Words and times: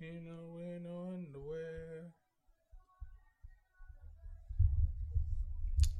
She 0.00 0.12
know 0.12 0.54
wear 0.54 0.76
underwear. 0.76 2.12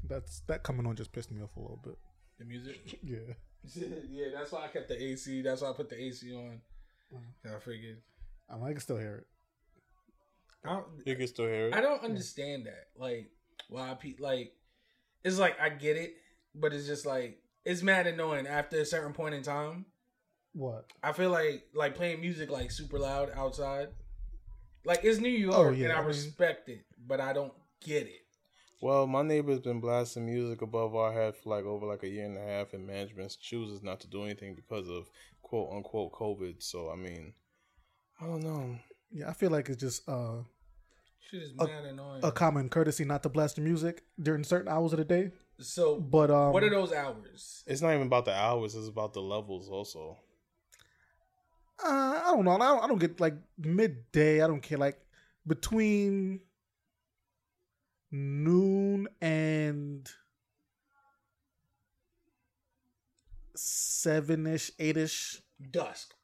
That's 0.08 0.40
that 0.46 0.62
coming 0.62 0.86
on 0.86 0.96
just 0.96 1.12
pissed 1.12 1.30
me 1.30 1.42
off 1.42 1.54
a 1.56 1.60
little 1.60 1.80
bit. 1.84 1.98
The 2.38 2.46
music. 2.46 2.98
Yeah. 3.02 3.34
yeah, 4.10 4.28
that's 4.32 4.52
why 4.52 4.64
I 4.64 4.68
kept 4.68 4.88
the 4.88 5.02
AC. 5.02 5.42
That's 5.42 5.60
why 5.60 5.68
I 5.68 5.72
put 5.74 5.90
the 5.90 6.02
AC 6.02 6.34
on. 6.34 6.62
Uh-huh. 7.14 7.56
I 7.56 7.58
figured. 7.60 7.98
I 8.48 8.54
mean, 8.54 8.64
I 8.64 8.70
can 8.70 8.80
still 8.80 8.96
hear 8.96 9.16
it. 9.16 9.26
I 10.64 10.72
don't, 10.72 10.86
You 11.04 11.16
can 11.16 11.26
still 11.26 11.44
hear 11.46 11.66
it. 11.68 11.74
I 11.74 11.82
don't 11.82 12.02
understand 12.02 12.64
that. 12.64 12.86
Like 12.96 13.30
why 13.68 13.94
pe 14.00 14.14
like 14.18 14.54
it's 15.24 15.38
like 15.38 15.60
I 15.60 15.68
get 15.68 15.98
it, 15.98 16.14
but 16.54 16.72
it's 16.72 16.86
just 16.86 17.04
like 17.04 17.42
it's 17.66 17.82
mad 17.82 18.06
annoying 18.06 18.46
after 18.46 18.80
a 18.80 18.86
certain 18.86 19.12
point 19.12 19.34
in 19.34 19.42
time. 19.42 19.84
What? 20.52 20.86
I 21.02 21.12
feel 21.12 21.30
like 21.30 21.64
like 21.74 21.94
playing 21.94 22.20
music 22.20 22.50
like 22.50 22.70
super 22.70 22.98
loud 22.98 23.30
outside. 23.36 23.88
Like 24.84 25.04
it's 25.04 25.20
New 25.20 25.28
York 25.28 25.54
Oh, 25.56 25.70
yeah, 25.70 25.84
and 25.84 25.92
I, 25.92 25.96
I 25.96 25.98
mean- 26.00 26.08
respect 26.08 26.68
it, 26.68 26.84
but 27.06 27.20
I 27.20 27.32
don't 27.32 27.52
get 27.84 28.06
it. 28.06 28.22
Well, 28.82 29.06
my 29.06 29.20
neighbor's 29.22 29.60
been 29.60 29.78
blasting 29.78 30.24
music 30.24 30.62
above 30.62 30.94
our 30.96 31.12
head 31.12 31.36
for 31.36 31.50
like 31.50 31.64
over 31.66 31.84
like 31.84 32.02
a 32.02 32.08
year 32.08 32.24
and 32.24 32.38
a 32.38 32.40
half, 32.40 32.72
and 32.72 32.86
management 32.86 33.36
chooses 33.38 33.82
not 33.82 34.00
to 34.00 34.08
do 34.08 34.24
anything 34.24 34.54
because 34.54 34.88
of 34.88 35.10
quote 35.42 35.70
unquote 35.72 36.12
COVID. 36.12 36.62
So 36.62 36.90
I 36.90 36.96
mean, 36.96 37.34
I 38.20 38.24
don't 38.26 38.42
know. 38.42 38.76
Yeah, 39.12 39.28
I 39.28 39.34
feel 39.34 39.50
like 39.50 39.68
it's 39.68 39.80
just 39.80 40.08
uh, 40.08 40.38
Shit 41.30 41.42
is 41.42 41.52
A- 41.58 41.66
mad 41.66 41.84
annoying. 41.84 42.20
a 42.24 42.32
common 42.32 42.70
courtesy 42.70 43.04
not 43.04 43.22
to 43.24 43.28
blast 43.28 43.56
the 43.56 43.60
music 43.62 44.02
during 44.20 44.44
certain 44.44 44.68
hours 44.72 44.92
of 44.94 44.98
the 44.98 45.04
day. 45.04 45.32
so 45.58 46.00
But 46.00 46.30
um, 46.30 46.52
what 46.54 46.62
are 46.64 46.70
those 46.70 46.92
hours? 46.92 47.62
It's 47.66 47.82
not 47.82 47.92
even 47.94 48.06
about 48.06 48.24
the 48.24 48.34
hours; 48.34 48.74
it's 48.74 48.88
about 48.88 49.12
the 49.12 49.20
levels 49.22 49.68
also. 49.68 50.16
Uh, 51.84 52.20
I 52.26 52.32
don't 52.34 52.44
know. 52.44 52.52
I 52.52 52.58
don't, 52.58 52.84
I 52.84 52.86
don't 52.88 52.98
get 52.98 53.20
like 53.20 53.34
midday. 53.58 54.42
I 54.42 54.46
don't 54.46 54.62
care. 54.62 54.78
Like 54.78 54.98
between 55.46 56.40
noon 58.10 59.08
and 59.20 60.08
seven 63.54 64.46
ish, 64.46 64.70
eight 64.78 64.96
ish. 64.96 65.40
Dusk. 65.70 66.14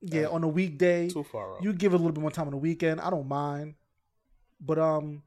Yeah, 0.00 0.26
on 0.28 0.42
a 0.42 0.48
weekday, 0.48 1.08
Too 1.10 1.22
far 1.22 1.54
out. 1.56 1.62
you 1.62 1.72
give 1.72 1.92
it 1.92 1.96
a 1.96 1.98
little 1.98 2.12
bit 2.12 2.22
more 2.22 2.30
time 2.30 2.46
on 2.46 2.52
the 2.52 2.56
weekend. 2.56 3.00
I 3.00 3.10
don't 3.10 3.28
mind, 3.28 3.74
but 4.60 4.78
um, 4.78 5.22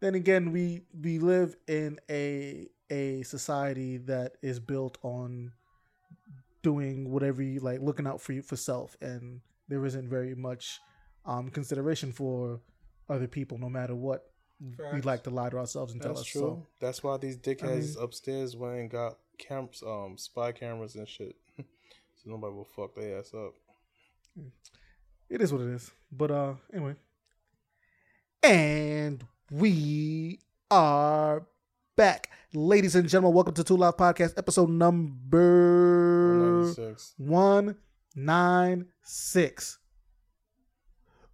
then 0.00 0.14
again, 0.14 0.52
we 0.52 0.82
we 0.98 1.18
live 1.18 1.54
in 1.66 1.98
a 2.08 2.68
a 2.88 3.22
society 3.24 3.98
that 3.98 4.36
is 4.40 4.58
built 4.60 4.96
on 5.02 5.52
doing 6.62 7.10
whatever 7.10 7.42
you 7.42 7.60
like, 7.60 7.80
looking 7.80 8.06
out 8.06 8.20
for 8.20 8.32
you 8.32 8.42
for 8.42 8.56
self, 8.56 8.96
and 9.00 9.40
there 9.68 9.84
isn't 9.86 10.08
very 10.08 10.34
much 10.34 10.80
um 11.26 11.50
consideration 11.50 12.12
for 12.12 12.60
other 13.08 13.26
people, 13.28 13.58
no 13.58 13.68
matter 13.68 13.94
what 13.94 14.24
we 14.92 15.00
like 15.02 15.22
to 15.22 15.30
lie 15.30 15.48
to 15.50 15.56
ourselves 15.56 15.92
and 15.92 16.02
tell 16.02 16.10
That's 16.14 16.22
us. 16.22 16.26
true. 16.26 16.40
So 16.40 16.66
That's 16.80 17.02
why 17.02 17.16
these 17.16 17.36
dickheads 17.36 17.94
mean- 17.94 18.04
upstairs 18.04 18.56
went 18.56 18.78
and 18.80 18.90
got 18.90 19.18
camps, 19.38 19.82
um, 19.86 20.16
spy 20.18 20.52
cameras 20.52 20.94
and 20.96 21.08
shit, 21.08 21.36
so 21.58 21.64
nobody 22.26 22.54
will 22.54 22.64
fuck 22.64 22.94
their 22.96 23.18
ass 23.18 23.32
up. 23.34 23.54
it 25.30 25.40
is 25.40 25.52
what 25.52 25.62
it 25.62 25.68
is. 25.68 25.90
But 26.10 26.30
uh, 26.32 26.54
anyway, 26.72 26.96
and 28.42 29.24
we 29.50 30.40
are 30.70 31.46
back, 31.96 32.30
ladies 32.52 32.94
and 32.96 33.08
gentlemen. 33.08 33.34
Welcome 33.34 33.54
to 33.54 33.64
Two 33.64 33.76
Live 33.76 33.96
Podcast, 33.96 34.34
episode 34.38 34.70
number. 34.70 36.27
One 37.16 37.76
nine 38.14 38.86
six. 39.02 39.78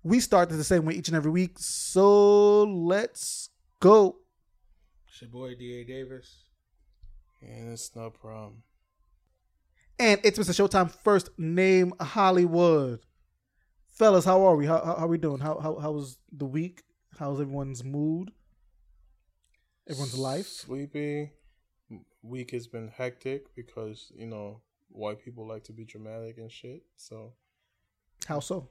We 0.03 0.21
start 0.21 0.51
the 0.51 0.65
same 0.65 0.85
way 0.85 0.95
each 0.95 1.09
and 1.09 1.17
every 1.17 1.31
week, 1.31 1.53
so 1.57 2.65
let's 2.65 3.49
go. 3.81 4.17
It's 5.09 5.23
your 5.23 5.31
boy 5.31 5.55
D.A. 5.55 5.85
Davis. 5.85 6.45
And 7.41 7.73
it's 7.73 7.95
no 7.97 8.11
problem. 8.11 8.63
And 9.99 10.21
it's 10.25 10.39
Mr. 10.39 10.51
Showtime 10.51 10.91
first 10.91 11.31
name 11.39 11.93
Hollywood. 12.01 13.01
Fellas, 13.89 14.25
how 14.25 14.45
are 14.45 14.57
we? 14.57 14.67
How 14.67 14.85
how, 14.85 14.97
how 14.97 15.07
we 15.07 15.19
doing? 15.19 15.41
How 15.41 15.59
how 15.59 15.79
how 15.79 15.93
was 15.93 16.19
the 16.33 16.47
week? 16.47 16.83
How's 17.19 17.41
everyone's 17.41 17.85
mood? 17.85 18.33
Everyone's 19.89 20.19
life? 20.19 20.47
Sleepy. 20.47 21.31
Week 22.23 22.51
has 22.51 22.67
been 22.67 22.89
hectic 22.89 23.55
because 23.55 24.11
you 24.17 24.27
know 24.27 24.63
white 24.95 25.23
people 25.25 25.47
like 25.47 25.65
to 25.65 25.73
be 25.73 25.85
dramatic 25.85 26.39
and 26.39 26.51
shit. 26.51 26.83
So, 26.97 27.33
How 28.27 28.41
so? 28.41 28.69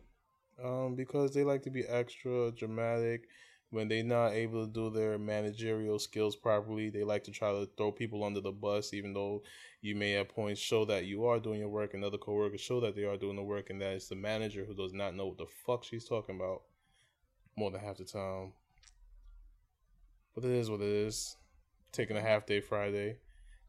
um, 0.64 0.96
because 0.96 1.34
they 1.34 1.44
like 1.44 1.64
to 1.64 1.70
be 1.70 1.84
extra 1.84 2.52
dramatic 2.52 3.28
when 3.72 3.88
they're 3.88 4.04
not 4.04 4.34
able 4.34 4.66
to 4.66 4.72
do 4.72 4.90
their 4.92 5.18
managerial 5.18 5.98
skills 6.00 6.36
properly. 6.36 6.90
They 6.90 7.04
like 7.04 7.24
to 7.26 7.32
try 7.32 7.52
to 7.52 7.68
throw 7.76 7.92
people 7.92 8.24
under 8.24 8.40
the 8.40 8.52
bus, 8.52 8.94
even 8.94 9.14
though 9.14 9.42
you 9.82 9.96
may 9.96 10.16
at 10.16 10.30
points 10.30 10.62
show 10.62 10.86
that 10.86 11.06
you 11.06 11.26
are 11.26 11.40
doing 11.40 11.60
your 11.60 11.70
work, 11.70 11.94
and 11.94 12.04
other 12.04 12.18
coworkers 12.20 12.62
show 12.62 12.80
that 12.82 12.96
they 12.96 13.04
are 13.04 13.18
doing 13.18 13.36
the 13.36 13.44
work, 13.44 13.70
and 13.70 13.82
that 13.82 13.94
it's 13.94 14.08
the 14.08 14.16
manager 14.16 14.64
who 14.64 14.76
does 14.76 14.94
not 14.94 15.16
know 15.16 15.28
what 15.28 15.38
the 15.38 15.48
fuck 15.66 15.84
she's 15.84 16.06
talking 16.08 16.36
about 16.36 16.62
more 17.58 17.72
than 17.72 17.82
half 17.82 17.98
the 17.98 18.06
time. 18.06 18.54
But 20.36 20.46
it 20.46 20.52
is 20.52 20.70
what 20.70 20.82
it 20.82 20.88
is. 20.88 21.36
Taking 21.92 22.18
a 22.18 22.22
half 22.22 22.46
day 22.46 22.60
Friday. 22.62 23.18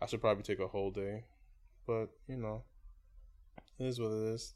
I 0.00 0.06
should 0.06 0.20
probably 0.20 0.42
take 0.42 0.60
a 0.60 0.68
whole 0.68 0.90
day. 0.90 1.24
But, 1.86 2.08
you 2.26 2.36
know, 2.36 2.62
it 3.78 3.86
is 3.86 4.00
what 4.00 4.12
it 4.12 4.34
is. 4.34 4.54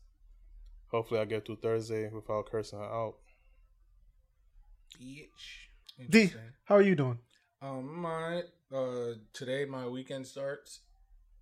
Hopefully 0.90 1.20
I 1.20 1.24
get 1.26 1.44
through 1.44 1.58
Thursday 1.62 2.08
without 2.08 2.50
cursing 2.50 2.78
her 2.78 2.84
out. 2.84 3.16
Bitch. 5.00 6.10
D, 6.10 6.32
how 6.64 6.76
are 6.76 6.82
you 6.82 6.94
doing? 6.94 7.18
Um, 7.60 8.00
my 8.00 8.42
uh, 8.72 9.14
today 9.32 9.64
my 9.64 9.86
weekend 9.86 10.26
starts 10.26 10.80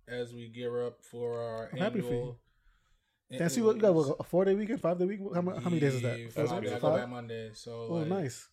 as 0.07 0.33
we 0.33 0.49
gear 0.49 0.85
up 0.85 1.03
for 1.03 1.39
our 1.39 1.69
I'm 1.71 1.77
happy 1.77 2.01
for 2.01 2.07
annual. 2.07 2.39
Can 3.31 3.49
see 3.49 3.61
what 3.61 3.75
you 3.75 3.81
got? 3.81 3.93
What, 3.93 4.15
a 4.19 4.23
four 4.23 4.45
day 4.45 4.55
weekend, 4.55 4.81
five 4.81 4.97
day 4.97 5.05
week? 5.05 5.19
How, 5.33 5.41
mu- 5.41 5.59
how 5.59 5.69
many 5.69 5.79
days 5.79 5.95
is 5.95 6.01
that? 6.01 6.17
Yeah, 6.17 6.25
That's 6.35 6.49
Friday, 6.49 6.67
good. 6.67 6.75
I 6.75 6.79
go 6.79 6.95
back 6.95 7.09
Monday, 7.09 7.51
so 7.53 7.87
Oh, 7.89 7.93
like, 7.95 8.07
nice. 8.07 8.47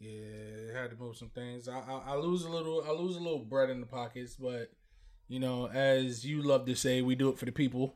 Yeah, 0.00 0.80
had 0.80 0.90
to 0.90 0.96
move 0.96 1.16
some 1.16 1.30
things. 1.30 1.68
I, 1.68 1.78
I 1.78 2.02
I 2.12 2.16
lose 2.16 2.44
a 2.44 2.50
little. 2.50 2.82
I 2.86 2.90
lose 2.90 3.16
a 3.16 3.20
little 3.20 3.44
bread 3.44 3.70
in 3.70 3.80
the 3.80 3.86
pockets, 3.86 4.34
but 4.34 4.70
you 5.28 5.40
know, 5.40 5.68
as 5.68 6.24
you 6.24 6.42
love 6.42 6.66
to 6.66 6.74
say, 6.74 7.02
we 7.02 7.14
do 7.14 7.28
it 7.28 7.38
for 7.38 7.44
the 7.44 7.52
people. 7.52 7.94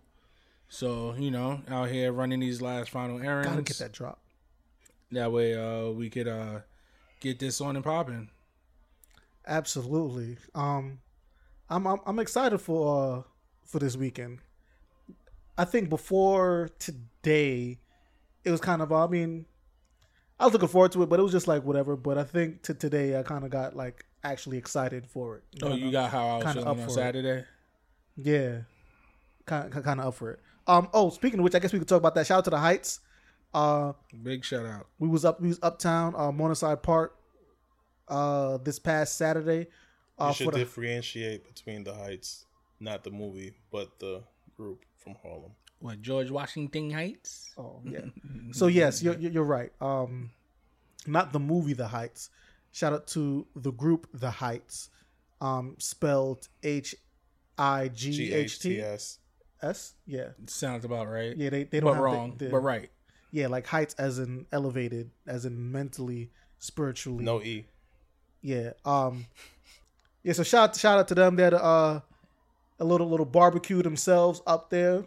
So 0.68 1.14
you 1.18 1.30
know, 1.30 1.62
out 1.68 1.88
here 1.88 2.12
running 2.12 2.40
these 2.40 2.60
last 2.60 2.90
final 2.90 3.20
errands. 3.20 3.48
Gotta 3.48 3.62
get 3.62 3.78
that 3.78 3.92
drop. 3.92 4.20
That 5.12 5.32
way, 5.32 5.54
uh, 5.54 5.90
we 5.90 6.10
could 6.10 6.28
uh 6.28 6.60
get 7.20 7.38
this 7.38 7.60
on 7.60 7.76
and 7.76 7.84
popping. 7.84 8.30
Absolutely. 9.46 10.36
Um, 10.54 11.00
I'm 11.70 11.86
I'm, 11.86 11.98
I'm 12.06 12.18
excited 12.18 12.58
for 12.58 13.18
uh, 13.18 13.22
for 13.64 13.78
this 13.78 13.96
weekend. 13.96 14.38
I 15.56 15.64
think 15.64 15.88
before 15.88 16.70
today, 16.78 17.78
it 18.44 18.50
was 18.50 18.60
kind 18.60 18.82
of. 18.82 18.92
I 18.92 19.06
mean, 19.06 19.46
I 20.38 20.44
was 20.44 20.52
looking 20.52 20.68
forward 20.68 20.92
to 20.92 21.02
it, 21.02 21.08
but 21.08 21.18
it 21.18 21.22
was 21.22 21.32
just 21.32 21.48
like 21.48 21.64
whatever. 21.64 21.96
But 21.96 22.18
I 22.18 22.24
think 22.24 22.62
to 22.64 22.74
today, 22.74 23.18
I 23.18 23.22
kind 23.22 23.44
of 23.44 23.50
got 23.50 23.74
like 23.74 24.04
actually 24.24 24.58
excited 24.58 25.06
for 25.06 25.36
it. 25.38 25.44
Oh, 25.62 25.74
you 25.74 25.90
got 25.90 26.10
how 26.10 26.26
I 26.28 26.34
was 26.36 26.44
kinda 26.44 26.52
feeling 26.54 26.68
up 26.68 26.76
on 26.78 26.84
for 26.84 26.90
it. 26.90 26.94
Saturday. 26.94 27.44
Yeah, 28.16 28.58
kind 29.46 29.72
of, 29.74 29.84
kind 29.84 30.00
of 30.00 30.06
up 30.06 30.14
for 30.14 30.32
it. 30.32 30.40
Um. 30.66 30.88
Oh, 30.92 31.10
speaking 31.10 31.38
of 31.40 31.44
which, 31.44 31.54
I 31.54 31.58
guess 31.60 31.72
we 31.72 31.78
could 31.78 31.88
talk 31.88 31.98
about 31.98 32.14
that. 32.16 32.26
Shout 32.26 32.38
out 32.38 32.44
to 32.44 32.50
the 32.50 32.58
Heights. 32.58 33.00
Uh, 33.54 33.92
Big 34.22 34.44
shout 34.44 34.66
out. 34.66 34.86
we 34.98 35.08
was 35.08 35.24
up. 35.24 35.40
We 35.40 35.48
was 35.48 35.58
uptown, 35.62 36.14
uh, 36.16 36.30
Morningside 36.32 36.82
Park. 36.82 37.14
Uh, 38.06 38.56
this 38.58 38.78
past 38.78 39.16
Saturday. 39.16 39.58
You 39.60 39.66
Uh, 40.18 40.32
should 40.32 40.48
the, 40.52 40.58
differentiate 40.58 41.46
between 41.46 41.84
the 41.84 41.94
Heights, 41.94 42.46
not 42.80 43.04
the 43.04 43.10
movie, 43.10 43.54
but 43.70 43.98
the 43.98 44.22
group 44.56 44.84
from 44.96 45.14
Harlem. 45.22 45.52
What 45.80 46.02
George 46.02 46.30
Washington 46.30 46.90
Heights? 46.90 47.50
Oh 47.56 47.80
yeah. 47.84 48.00
so 48.52 48.66
yes, 48.66 49.02
you're 49.02 49.14
you're 49.16 49.30
you're 49.30 49.44
right. 49.44 49.70
Um, 49.80 50.30
not 51.06 51.32
the 51.32 51.38
movie 51.38 51.72
The 51.74 51.86
Heights. 51.88 52.30
Shout 52.72 52.92
out 52.92 53.06
to 53.08 53.46
the 53.56 53.72
group 53.72 54.08
The 54.12 54.30
Heights. 54.30 54.90
Um, 55.40 55.76
spelled 55.78 56.48
H 56.62 56.94
I 57.56 57.88
G 57.88 58.32
H 58.32 58.58
T 58.60 58.80
S. 58.80 59.18
S? 59.62 59.94
Yeah, 60.06 60.28
Sounds 60.46 60.84
about 60.84 61.08
right. 61.08 61.36
yeah. 61.36 61.50
They 61.50 61.64
they 61.64 61.80
don't 61.80 61.86
but 61.88 61.94
have 61.94 61.96
the- 61.96 62.02
wrong. 62.04 62.34
the- 62.38 62.48
but 62.48 62.58
right. 62.60 62.90
Yeah, 63.30 63.48
like 63.48 63.66
heights 63.66 63.94
as 63.98 64.18
in 64.18 64.46
elevated, 64.52 65.10
as 65.26 65.44
in 65.44 65.70
mentally, 65.70 66.30
spiritually. 66.58 67.24
No 67.24 67.42
E. 67.42 67.66
Yeah. 68.40 68.72
Um. 68.84 69.26
Yeah. 70.22 70.32
So 70.32 70.42
shout 70.42 70.76
shout 70.76 70.98
out 70.98 71.08
to 71.08 71.14
them. 71.14 71.36
They're 71.36 71.54
uh 71.54 72.00
a 72.80 72.84
little 72.84 73.08
little 73.10 73.26
barbecue 73.26 73.82
themselves 73.82 74.40
up 74.46 74.70
there. 74.70 75.04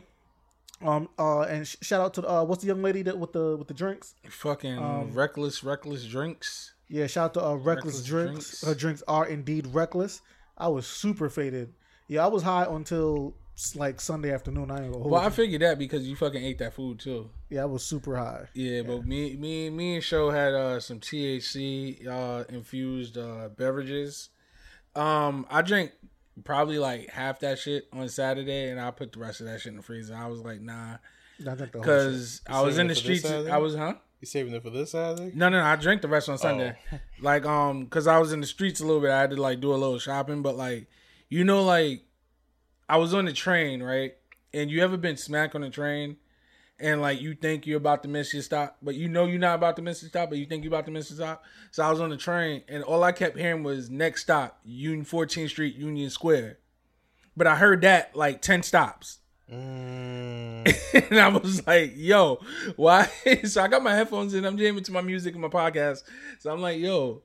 Um. 0.81 1.10
Uh. 1.18 1.42
And 1.42 1.68
sh- 1.68 1.78
shout 1.81 2.02
out 2.02 2.13
to 2.16 2.30
uh 2.30 2.44
what's 2.44 2.62
the 2.62 2.68
young 2.68 2.81
lady 2.81 3.02
that 3.04 3.18
with 3.18 3.31
the 3.34 3.56
with 3.58 3.68
the 3.68 3.74
drinks. 3.74 4.13
Fucking 4.30 4.78
Um, 4.78 5.13
reckless, 5.13 5.63
reckless 5.63 6.06
drinks. 6.06 6.74
Yeah, 6.91 7.07
shout 7.07 7.25
out 7.25 7.33
to 7.35 7.45
uh, 7.45 7.53
Reckless, 7.55 7.65
Reckless 7.65 8.03
drinks. 8.05 8.33
Drinks. 8.33 8.65
Her 8.65 8.75
drinks 8.75 9.03
are 9.07 9.25
indeed 9.25 9.67
reckless. 9.67 10.21
I 10.57 10.67
was 10.67 10.85
super 10.85 11.29
faded. 11.29 11.73
Yeah, 12.07 12.25
I 12.25 12.27
was 12.27 12.43
high 12.43 12.65
until 12.65 13.33
like 13.75 14.01
Sunday 14.01 14.33
afternoon. 14.33 14.69
I 14.71 14.75
ain't 14.83 14.91
gonna 14.91 14.97
hold 15.03 15.11
Well, 15.11 15.21
I 15.21 15.29
figured 15.29 15.61
that 15.61 15.79
because 15.79 16.05
you 16.07 16.15
fucking 16.15 16.43
ate 16.43 16.57
that 16.59 16.73
food 16.73 16.99
too. 16.99 17.29
yeah, 17.49 17.61
I 17.61 17.65
was 17.65 17.83
super 17.83 18.17
high. 18.17 18.47
Yeah, 18.53 18.81
but 18.81 19.05
me, 19.05 19.35
me, 19.38 19.69
me 19.69 19.95
and 19.95 20.03
Show 20.03 20.29
had 20.31 20.53
uh, 20.53 20.79
some 20.79 20.99
THC 20.99 22.07
uh, 22.07 22.43
infused 22.49 23.17
uh, 23.17 23.49
beverages. 23.55 24.29
Um, 24.95 25.45
I 25.49 25.61
drank 25.61 25.91
probably 26.44 26.78
like 26.80 27.10
half 27.10 27.39
that 27.42 27.60
shit 27.60 27.88
on 27.94 28.07
Saturday, 28.10 28.69
and 28.69 28.80
I 28.80 28.92
put 28.92 29.12
the 29.13 29.19
rest 29.19 29.42
of 29.42 29.48
that 29.48 29.62
shit 29.62 29.72
in 29.72 29.78
the 29.78 29.83
freezer. 29.83 30.16
I 30.16 30.28
was 30.28 30.42
like, 30.42 30.62
nah, 30.62 30.98
I 31.48 31.56
drank 31.56 31.72
the 31.72 31.80
whole 31.80 31.83
shit. 31.83 31.83
because 31.83 32.42
I 32.48 32.62
was 32.62 32.78
in 32.78 32.88
the 32.88 32.95
streets. 32.95 33.25
I 33.25 33.57
was, 33.57 33.75
huh? 33.75 33.95
You 34.19 34.28
saving 34.28 34.54
it 34.54 34.62
for 34.62 34.69
this 34.69 34.92
Saturday? 34.92 35.31
No, 35.33 35.50
no, 35.50 35.60
no. 35.60 35.66
I 35.66 35.75
drank 35.75 36.04
the 36.04 36.07
rest 36.07 36.30
on 36.30 36.38
Sunday. 36.38 36.75
Oh. 36.94 37.00
Like, 37.22 37.45
um, 37.45 37.86
cause 37.88 38.07
I 38.07 38.18
was 38.18 38.33
in 38.33 38.42
the 38.42 38.48
streets 38.48 38.80
a 38.80 38.86
little 38.86 39.01
bit. 39.01 39.12
I 39.12 39.22
had 39.22 39.30
to 39.31 39.36
like 39.36 39.60
do 39.60 39.74
a 39.74 39.75
little 39.75 40.00
shopping, 40.00 40.42
but 40.42 40.56
like, 40.57 40.88
you 41.30 41.44
know, 41.44 41.63
like, 41.63 42.04
I 42.89 42.98
was 42.98 43.13
on 43.13 43.25
the 43.25 43.34
train, 43.34 43.81
right? 43.84 44.13
And 44.54 44.69
you 44.72 44.84
ever 44.84 44.98
been 44.98 45.18
smack 45.18 45.54
on 45.56 45.62
the 45.62 45.69
train, 45.69 46.18
and 46.81 47.01
like 47.01 47.22
you 47.22 47.36
think 47.36 47.66
you're 47.66 47.78
about 47.78 48.04
to 48.04 48.10
miss 48.10 48.33
your 48.33 48.44
stop, 48.44 48.78
but 48.81 48.95
you 48.95 49.07
know 49.07 49.25
you're 49.25 49.39
not 49.39 49.56
about 49.56 49.75
to 49.78 49.81
miss 49.81 50.01
your 50.01 50.10
stop, 50.10 50.30
but 50.30 50.38
you 50.38 50.45
think 50.45 50.63
you're 50.63 50.74
about 50.74 50.86
to 50.86 50.92
miss 50.92 51.10
your 51.10 51.18
stop. 51.18 51.44
So 51.72 51.83
I 51.83 51.89
was 51.89 52.01
on 52.01 52.10
the 52.10 52.18
train, 52.18 52.63
and 52.68 52.83
all 52.83 53.04
I 53.04 53.12
kept 53.12 53.38
hearing 53.38 53.63
was 53.63 53.89
next 53.89 54.24
stop, 54.24 54.60
Union 54.63 55.06
14th 55.06 55.50
Street, 55.50 55.75
Union 55.75 56.10
Square. 56.10 56.57
But 57.38 57.48
I 57.48 57.56
heard 57.56 57.81
that 57.81 58.16
like 58.16 58.42
ten 58.42 58.63
stops. 58.63 59.19
Mm, 59.51 61.10
and 61.10 61.19
I 61.19 61.28
was 61.28 61.66
like, 61.68 61.94
yo, 61.95 62.39
why? 62.75 63.10
so 63.44 63.62
I 63.62 63.68
got 63.68 63.84
my 63.84 63.94
headphones 63.94 64.34
in, 64.34 64.45
I'm 64.45 64.57
jamming 64.57 64.84
to 64.84 64.92
my 64.92 65.01
music 65.01 65.34
and 65.34 65.42
my 65.42 65.50
podcast. 65.50 66.04
So 66.39 66.51
I'm 66.51 66.62
like, 66.62 66.80
yo, 66.80 67.22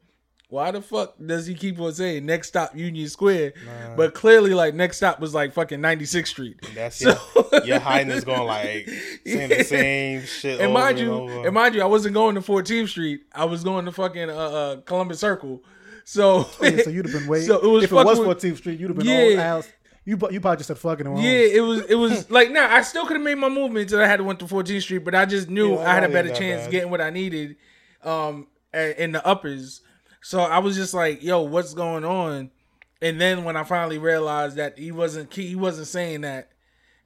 why 0.49 0.71
the 0.71 0.81
fuck 0.81 1.15
does 1.25 1.47
he 1.47 1.55
keep 1.55 1.81
on 1.81 1.93
saying 1.93 2.25
next 2.25 2.49
stop 2.49 2.77
Union 2.77 3.09
Square? 3.09 3.55
But 3.97 4.15
clearly, 4.15 4.55
like, 4.55 4.75
next 4.75 4.99
stop 4.99 5.19
was 5.19 5.35
like 5.35 5.53
fucking 5.53 5.81
96th 5.81 6.27
Street. 6.29 6.57
that's 6.75 6.97
So- 6.99 7.19
your, 7.53 7.65
your 7.65 7.79
highness 7.81 8.23
going 8.25 8.45
like 8.47 8.89
saying 9.27 9.49
the 9.49 9.65
same 9.65 10.23
shit. 10.25 10.61
And 10.61 10.71
over 10.71 10.73
mind 10.79 10.99
you, 11.01 11.13
over. 11.13 11.47
and 11.47 11.53
mind 11.55 11.75
you, 11.75 11.83
I 11.83 11.87
wasn't 11.87 12.15
going 12.15 12.37
to 12.37 12.41
14th 12.41 12.89
Street. 12.89 13.23
I 13.35 13.45
was 13.45 13.65
going 13.65 13.87
to 13.87 13.93
fucking 13.93 14.31
uh, 14.31 14.35
uh, 14.35 14.77
Columbus 14.83 15.19
Circle. 15.21 15.63
So, 16.05 16.47
Oh, 16.49 16.57
yeah, 16.65 16.83
so 16.85 16.91
you'd 16.91 17.07
have 17.07 17.15
been 17.19 17.27
waiting. 17.29 17.49
So 17.49 17.59
it 17.59 17.67
was 17.69 17.85
if 17.85 17.91
it 17.91 17.95
was 17.97 18.19
with- 18.21 18.29
14th 18.39 18.57
Street, 18.59 18.79
you'd 18.79 18.91
have 18.91 18.99
been 18.99 19.07
Yeah. 19.07 19.43
all 19.43 19.59
ass. 19.59 19.69
You 20.05 20.17
you 20.31 20.41
probably 20.41 20.59
just 20.59 20.69
said 20.69 20.79
fucking 20.79 21.05
and 21.05 21.17
went 21.17 21.27
Yeah, 21.27 21.33
it 21.57 21.61
was 21.63 21.81
it 21.87 21.97
was 21.97 22.31
like 22.31 22.53
now 22.53 22.73
I 22.73 22.83
still 22.83 23.05
could 23.07 23.17
have 23.17 23.25
made 23.25 23.35
my 23.39 23.49
movement 23.49 23.91
until 23.91 23.99
I 24.01 24.07
had 24.07 24.19
to 24.19 24.23
went 24.25 24.39
to 24.39 24.45
14th 24.45 24.83
Street, 24.83 24.99
but 24.99 25.17
I 25.17 25.25
just 25.27 25.51
knew 25.51 25.73
Yeah, 25.75 25.81
I 25.91 25.95
had 25.95 26.05
a 26.05 26.09
better 26.09 26.29
chance 26.33 26.63
bad. 26.63 26.71
getting 26.71 26.91
what 26.93 27.01
I 27.01 27.11
needed 27.11 27.57
um 28.05 28.47
in 28.73 29.11
the 29.11 29.27
uppers. 29.27 29.81
So 30.23 30.41
I 30.41 30.59
was 30.59 30.75
just 30.77 30.95
like, 30.95 31.23
yo, 31.23 31.43
what's 31.43 31.75
going 31.75 32.05
on? 32.05 32.51
And 33.03 33.21
then 33.21 33.45
when 33.45 33.57
I 33.57 33.65
finally 33.65 33.99
realized 33.99 34.57
that 34.57 34.79
he 34.79 34.91
wasn't 34.91 35.33
he 35.33 35.55
wasn't 35.55 35.87
saying 35.87 36.23
that 36.23 36.51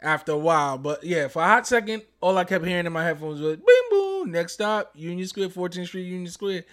after 0.00 0.32
a 0.32 0.38
while. 0.38 0.78
But 0.78 1.02
yeah, 1.04 1.28
for 1.28 1.42
a 1.42 1.46
hot 1.46 1.66
second, 1.66 2.02
all 2.20 2.38
I 2.38 2.44
kept 2.44 2.64
hearing 2.64 2.86
in 2.86 2.92
my 2.92 3.04
headphones 3.04 3.40
was 3.40 3.56
boom 3.56 3.66
boom, 3.90 4.30
next 4.32 4.52
stop, 4.54 4.92
Union 4.94 5.26
Square, 5.26 5.48
14th 5.50 5.86
Street, 5.88 6.04
Union 6.06 6.30
Square. 6.30 6.64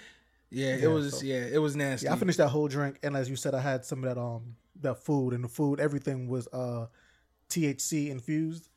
Yeah, 0.49 0.75
it 0.75 0.87
was 0.87 1.19
so- 1.19 1.25
yeah, 1.25 1.43
it 1.51 1.57
was 1.61 1.75
nasty. 1.75 2.05
Yeah, 2.05 2.13
I 2.13 2.15
finished 2.15 2.37
that 2.37 2.47
whole 2.49 2.67
drink, 2.67 2.99
and 3.03 3.17
as 3.17 3.29
you 3.29 3.35
said, 3.35 3.53
I 3.53 3.59
had 3.59 3.83
some 3.83 4.03
of 4.03 4.15
that 4.15 4.21
um 4.21 4.55
that 4.81 5.03
food, 5.03 5.33
and 5.33 5.43
the 5.43 5.49
food 5.49 5.79
everything 5.79 6.27
was 6.27 6.47
uh 6.53 6.85
THC 7.49 8.09
infused 8.09 8.69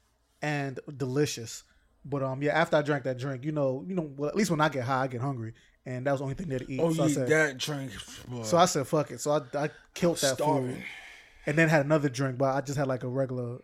and 0.43 0.81
delicious. 0.97 1.65
But 2.05 2.23
um 2.23 2.43
yeah, 2.43 2.53
after 2.59 2.77
I 2.77 2.83
drank 2.83 3.05
that 3.05 3.19
drink, 3.19 3.45
you 3.45 3.53
know, 3.53 3.85
you 3.87 3.95
know, 3.95 4.11
well 4.17 4.31
at 4.31 4.37
least 4.37 4.51
when 4.51 4.61
I 4.61 4.69
get 4.71 4.85
high, 4.85 5.03
I 5.03 5.07
get 5.07 5.21
hungry, 5.21 5.53
and 5.87 6.07
that 6.07 6.13
was 6.13 6.21
the 6.21 6.25
only 6.25 6.35
thing 6.35 6.49
there 6.49 6.59
to 6.59 6.71
eat. 6.73 6.81
Oh 6.81 6.93
so 6.93 7.05
I 7.05 7.07
yeah, 7.07 7.15
said, 7.15 7.29
that 7.29 7.59
drink. 7.59 7.93
boy. 8.29 8.43
so 8.43 8.57
I 8.59 8.67
said, 8.67 8.87
fuck 8.87 9.11
it. 9.11 9.21
So 9.21 9.31
I 9.33 9.65
I 9.65 9.71
killed 9.95 10.19
that 10.19 10.35
starving. 10.37 10.75
food, 10.77 10.85
and 11.47 11.57
then 11.59 11.69
had 11.69 11.85
another 11.85 12.09
drink, 12.09 12.39
but 12.39 12.55
I 12.55 12.61
just 12.61 12.79
had 12.79 12.87
like 12.87 13.03
a 13.03 13.09
regular, 13.09 13.59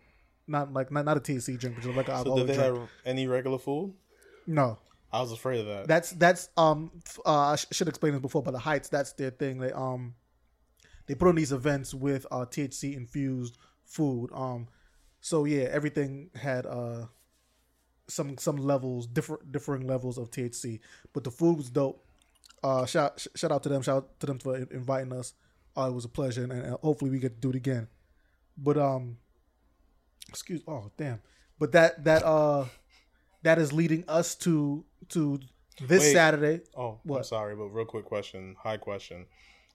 not 0.47 0.73
like 0.73 0.91
not 0.91 1.05
not 1.05 1.17
a 1.17 1.19
THC 1.19 1.57
drink, 1.59 1.75
but 1.75 1.83
just 1.83 1.95
like 1.95 2.07
an 2.09 2.13
so 2.15 2.17
alcoholic 2.19 2.47
did 2.47 2.55
they 2.55 2.61
drink. 2.63 2.77
have 2.79 2.89
any 3.05 3.27
regular 3.27 3.57
food? 3.59 3.93
no, 4.47 4.77
I 5.11 5.21
was 5.21 5.31
afraid 5.31 5.59
of 5.61 5.67
that. 5.67 5.87
That's 5.87 6.11
that's 6.11 6.49
um 6.57 6.91
uh, 7.25 7.51
I 7.51 7.55
sh- 7.55 7.67
should 7.71 7.87
explain 7.87 8.13
this 8.13 8.21
before, 8.21 8.41
but 8.43 8.51
the 8.51 8.59
Heights 8.59 8.89
that's 8.89 9.13
their 9.13 9.31
thing. 9.31 9.59
They 9.59 9.71
um 9.71 10.15
they 11.05 11.15
put 11.15 11.27
on 11.29 11.35
these 11.35 11.51
events 11.51 11.93
with 11.93 12.25
uh 12.31 12.45
THC 12.45 12.95
infused 12.95 13.57
food. 13.85 14.29
Um, 14.33 14.67
so 15.21 15.45
yeah, 15.45 15.63
everything 15.71 16.29
had 16.35 16.65
uh 16.65 17.05
some 18.07 18.37
some 18.37 18.57
levels 18.57 19.05
different 19.07 19.51
differing 19.51 19.85
levels 19.87 20.17
of 20.17 20.31
THC, 20.31 20.79
but 21.13 21.23
the 21.23 21.31
food 21.31 21.57
was 21.57 21.69
dope. 21.69 22.03
Uh, 22.63 22.85
shout 22.85 23.25
shout 23.35 23.51
out 23.51 23.63
to 23.63 23.69
them. 23.69 23.81
Shout 23.81 23.97
out 23.97 24.19
to 24.19 24.27
them 24.27 24.39
for 24.39 24.55
inviting 24.55 25.13
us. 25.13 25.33
Uh, 25.75 25.89
it 25.89 25.93
was 25.93 26.05
a 26.05 26.09
pleasure, 26.09 26.43
and, 26.43 26.51
and 26.51 26.77
hopefully 26.81 27.11
we 27.11 27.19
get 27.19 27.35
to 27.35 27.39
do 27.39 27.49
it 27.49 27.55
again. 27.55 27.87
But 28.57 28.77
um, 28.77 29.17
excuse. 30.29 30.61
Oh 30.67 30.91
damn. 30.97 31.21
But 31.59 31.71
that 31.73 32.03
that 32.03 32.23
uh 32.23 32.65
that 33.43 33.59
is 33.59 33.73
leading 33.73 34.03
us 34.07 34.35
to 34.35 34.83
to 35.09 35.39
this 35.79 36.01
Wait. 36.01 36.13
Saturday. 36.13 36.61
oh, 36.75 36.99
I'm 37.09 37.23
sorry, 37.23 37.55
but 37.55 37.65
real 37.65 37.85
quick 37.85 38.05
question, 38.05 38.55
high 38.59 38.77
question. 38.77 39.25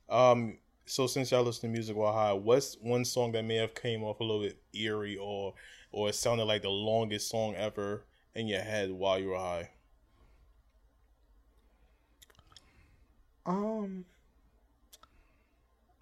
Um, 0.08 0.58
so 0.84 1.06
since 1.06 1.30
y'all 1.30 1.44
listen 1.44 1.62
to 1.62 1.68
music 1.68 1.96
while 1.96 2.12
high, 2.12 2.32
what's 2.32 2.76
one 2.80 3.04
song 3.04 3.32
that 3.32 3.44
may 3.44 3.56
have 3.56 3.74
came 3.74 4.02
off 4.02 4.20
a 4.20 4.24
little 4.24 4.42
bit 4.42 4.60
eerie 4.74 5.16
or 5.16 5.54
or 5.92 6.08
it 6.08 6.14
sounded 6.14 6.44
like 6.44 6.62
the 6.62 6.70
longest 6.70 7.28
song 7.28 7.54
ever 7.54 8.04
in 8.34 8.48
your 8.48 8.60
head 8.60 8.90
while 8.90 9.18
you 9.18 9.28
were 9.28 9.38
high? 9.38 9.70
Um, 13.82 14.04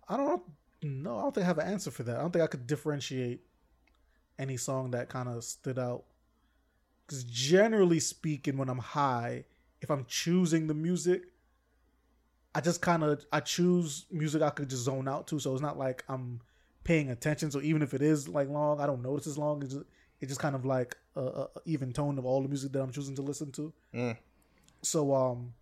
I 0.08 0.16
don't 0.16 0.42
know. 0.82 1.18
I 1.18 1.22
don't 1.22 1.34
think 1.34 1.44
I 1.44 1.46
have 1.46 1.58
an 1.58 1.68
answer 1.68 1.90
for 1.90 2.02
that. 2.04 2.16
I 2.16 2.20
don't 2.20 2.32
think 2.32 2.42
I 2.42 2.48
could 2.48 2.66
differentiate 2.66 3.40
any 4.38 4.56
song 4.56 4.90
that 4.92 5.08
kind 5.08 5.28
of 5.28 5.44
stood 5.44 5.78
out. 5.78 6.04
Because 7.06 7.24
generally 7.24 8.00
speaking, 8.00 8.56
when 8.56 8.68
I'm 8.68 8.78
high, 8.78 9.44
if 9.80 9.90
I'm 9.90 10.04
choosing 10.06 10.66
the 10.66 10.74
music, 10.74 11.22
I 12.54 12.60
just 12.60 12.82
kind 12.82 13.04
of 13.04 13.24
I 13.32 13.40
choose 13.40 14.06
music 14.10 14.42
I 14.42 14.50
could 14.50 14.70
just 14.70 14.82
zone 14.82 15.08
out 15.08 15.26
to. 15.28 15.38
So 15.38 15.52
it's 15.52 15.62
not 15.62 15.78
like 15.78 16.04
I'm 16.08 16.40
paying 16.84 17.10
attention. 17.10 17.50
So 17.50 17.60
even 17.60 17.82
if 17.82 17.94
it 17.94 18.02
is 18.02 18.28
like 18.28 18.48
long, 18.48 18.80
I 18.80 18.86
don't 18.86 19.02
notice 19.02 19.26
it's 19.26 19.38
long. 19.38 19.62
It's 19.62 19.74
just, 19.74 19.86
it's 20.20 20.30
just 20.30 20.40
kind 20.40 20.54
of 20.54 20.64
like 20.64 20.96
a, 21.16 21.20
a 21.20 21.42
a 21.42 21.48
even 21.66 21.92
tone 21.92 22.18
of 22.18 22.24
all 22.24 22.42
the 22.42 22.48
music 22.48 22.72
that 22.72 22.82
I'm 22.82 22.92
choosing 22.92 23.16
to 23.16 23.22
listen 23.22 23.52
to. 23.52 23.72
Mm. 23.94 24.16
So 24.82 25.14
um, 25.14 25.52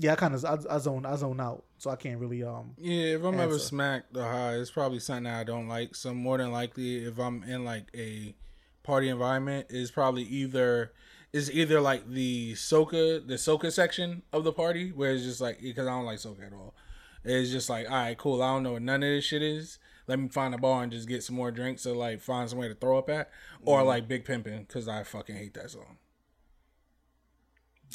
yeah, 0.00 0.12
I 0.12 0.16
kind 0.16 0.34
of 0.34 0.44
I, 0.44 0.56
I 0.74 0.78
zone 0.78 1.04
I 1.04 1.14
zone 1.16 1.40
out. 1.40 1.64
So 1.76 1.90
I 1.90 1.96
can't 1.96 2.18
really 2.18 2.42
um 2.42 2.72
Yeah, 2.78 3.16
if 3.16 3.22
I'm 3.22 3.34
ever 3.34 3.52
answer. 3.54 3.58
smacked 3.58 4.16
or 4.16 4.22
high, 4.22 4.54
it's 4.56 4.70
probably 4.70 4.98
something 4.98 5.24
that 5.24 5.40
I 5.40 5.44
don't 5.44 5.68
like. 5.68 5.94
So 5.94 6.14
more 6.14 6.38
than 6.38 6.50
likely, 6.52 7.04
if 7.04 7.18
I'm 7.18 7.42
in 7.42 7.64
like 7.64 7.88
a 7.94 8.34
party 8.82 9.08
environment, 9.10 9.66
is 9.70 9.90
probably 9.90 10.22
either 10.22 10.92
is 11.32 11.52
either 11.52 11.80
like 11.80 12.08
the 12.08 12.54
soca 12.54 13.26
the 13.26 13.34
soca 13.34 13.70
section 13.70 14.22
of 14.32 14.42
the 14.44 14.52
party 14.52 14.90
where 14.90 15.12
it's 15.12 15.22
just 15.22 15.40
like 15.40 15.60
because 15.60 15.86
I 15.86 15.90
don't 15.90 16.06
like 16.06 16.18
soca 16.18 16.46
at 16.46 16.52
all. 16.54 16.74
It's 17.22 17.50
just 17.50 17.68
like 17.68 17.86
all 17.90 17.96
right, 17.96 18.16
cool. 18.16 18.42
I 18.42 18.54
don't 18.54 18.62
know 18.62 18.72
what 18.72 18.82
none 18.82 19.02
of 19.02 19.08
this 19.10 19.24
shit 19.26 19.42
is. 19.42 19.78
Let 20.06 20.18
me 20.18 20.28
find 20.28 20.54
a 20.54 20.58
bar 20.58 20.82
and 20.82 20.90
just 20.90 21.06
get 21.08 21.22
some 21.22 21.36
more 21.36 21.50
drinks 21.50 21.86
or 21.86 21.94
like 21.94 22.20
find 22.20 22.48
somewhere 22.48 22.68
to 22.70 22.74
throw 22.74 22.98
up 22.98 23.08
at, 23.10 23.30
or 23.62 23.82
like 23.84 24.08
Big 24.08 24.24
Pimpin' 24.24 24.66
because 24.66 24.88
I 24.88 25.02
fucking 25.04 25.36
hate 25.36 25.54
that 25.54 25.70
song. 25.70 25.98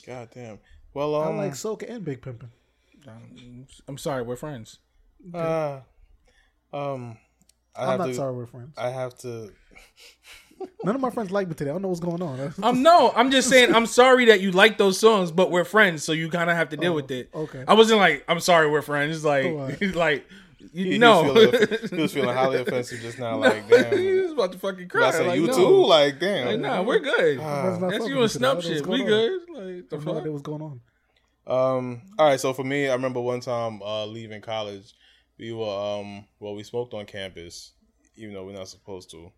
God 0.06 0.30
damn. 0.34 0.60
Well, 0.96 1.14
um, 1.16 1.24
I 1.24 1.30
um, 1.30 1.38
like 1.38 1.52
Soca 1.52 1.88
and 1.88 2.04
Big 2.04 2.22
Pimpin'. 2.22 2.50
Um, 3.08 3.68
I'm 3.88 3.98
sorry, 4.00 4.24
we're 4.24 4.36
friends. 4.36 4.80
uh, 5.34 5.82
um, 6.74 7.18
I 7.76 7.84
I'm 7.84 7.88
have 7.90 8.00
not 8.00 8.06
to. 8.08 8.14
sorry 8.16 8.34
we're 8.34 8.46
friends. 8.48 8.74
I 8.78 8.90
have 8.90 9.16
to. 9.20 9.52
None 10.86 10.96
of 10.96 11.02
my 11.02 11.10
friends 11.10 11.32
like 11.32 11.48
me 11.50 11.54
today. 11.54 11.70
I 11.70 11.74
don't 11.74 11.82
know 11.82 11.90
what's 11.90 12.00
going 12.00 12.22
on. 12.22 12.54
Um, 12.64 12.82
no, 12.82 13.12
I'm 13.16 13.30
just 13.30 13.50
saying 13.50 13.76
I'm 13.76 13.86
sorry 13.86 14.26
that 14.26 14.40
you 14.40 14.52
like 14.52 14.78
those 14.78 14.98
songs, 14.98 15.30
but 15.32 15.52
we're 15.52 15.66
friends, 15.66 16.04
so 16.04 16.14
you 16.14 16.30
kind 16.30 16.50
of 16.50 16.56
have 16.56 16.70
to 16.70 16.78
deal 16.78 16.96
with 16.96 17.12
it. 17.12 17.30
okay. 17.36 17.64
I 17.68 17.74
wasn't 17.74 18.00
like 18.00 18.24
I'm 18.28 18.40
sorry 18.40 18.70
we're 18.70 18.82
friends. 18.82 19.24
Like, 19.26 19.46
Oh, 19.48 19.60
alright. 19.60 19.96
like 19.96 20.26
you 20.74 20.86
He 20.86 21.00
was 21.00 21.22
feeling, 21.22 21.90
he 21.90 22.02
was 22.02 22.14
feeling 22.14 22.36
highly 22.36 22.58
offensive 22.62 23.00
just 23.00 23.20
now. 23.20 23.38
Like, 23.38 23.64
he 23.66 23.70
damn. 23.70 23.92
was 24.24 24.32
about 24.32 24.52
to 24.54 24.60
fucking 24.60 24.88
cry. 24.88 25.08
I 25.08 25.12
said, 25.12 25.28
like, 25.28 25.40
you 25.40 25.48
no. 25.48 25.54
too? 25.56 25.86
Like, 25.86 26.20
damn. 26.20 26.48
Like, 26.48 26.60
nah, 26.60 26.82
we're 26.82 27.00
good. 27.00 27.38
Friends 27.38 27.82
That's 27.82 28.08
you 28.08 28.18
with 28.18 28.36
and 28.36 28.44
me 28.44 28.52
today. 28.52 28.52
I 28.52 28.52
snub 28.54 28.62
don't 28.62 28.70
know 28.72 28.76
shit. 28.76 28.88
We 28.88 29.02
on. 29.02 29.08
good. 29.08 29.42
Like 29.50 29.90
the 29.90 29.96
I 29.96 30.00
have 30.00 30.06
no 30.06 30.14
fuck. 30.14 30.22
idea 30.22 30.32
what's 30.32 30.44
going 30.44 30.62
on. 30.62 30.82
Um. 31.48 32.02
All 32.18 32.28
right. 32.28 32.40
So 32.40 32.54
for 32.54 32.64
me, 32.64 32.88
I 32.90 32.94
remember 32.94 33.22
one 33.22 33.40
time 33.40 33.82
uh, 33.82 34.06
leaving 34.06 34.42
college, 34.42 34.94
we 35.38 35.54
were 35.54 36.00
um. 36.00 36.26
Well, 36.40 36.56
we 36.56 36.64
smoked 36.64 36.94
on 36.94 37.06
campus, 37.06 37.74
even 38.16 38.34
though 38.34 38.46
we're 38.46 38.58
not 38.58 38.68
supposed 38.68 39.12
to. 39.12 39.32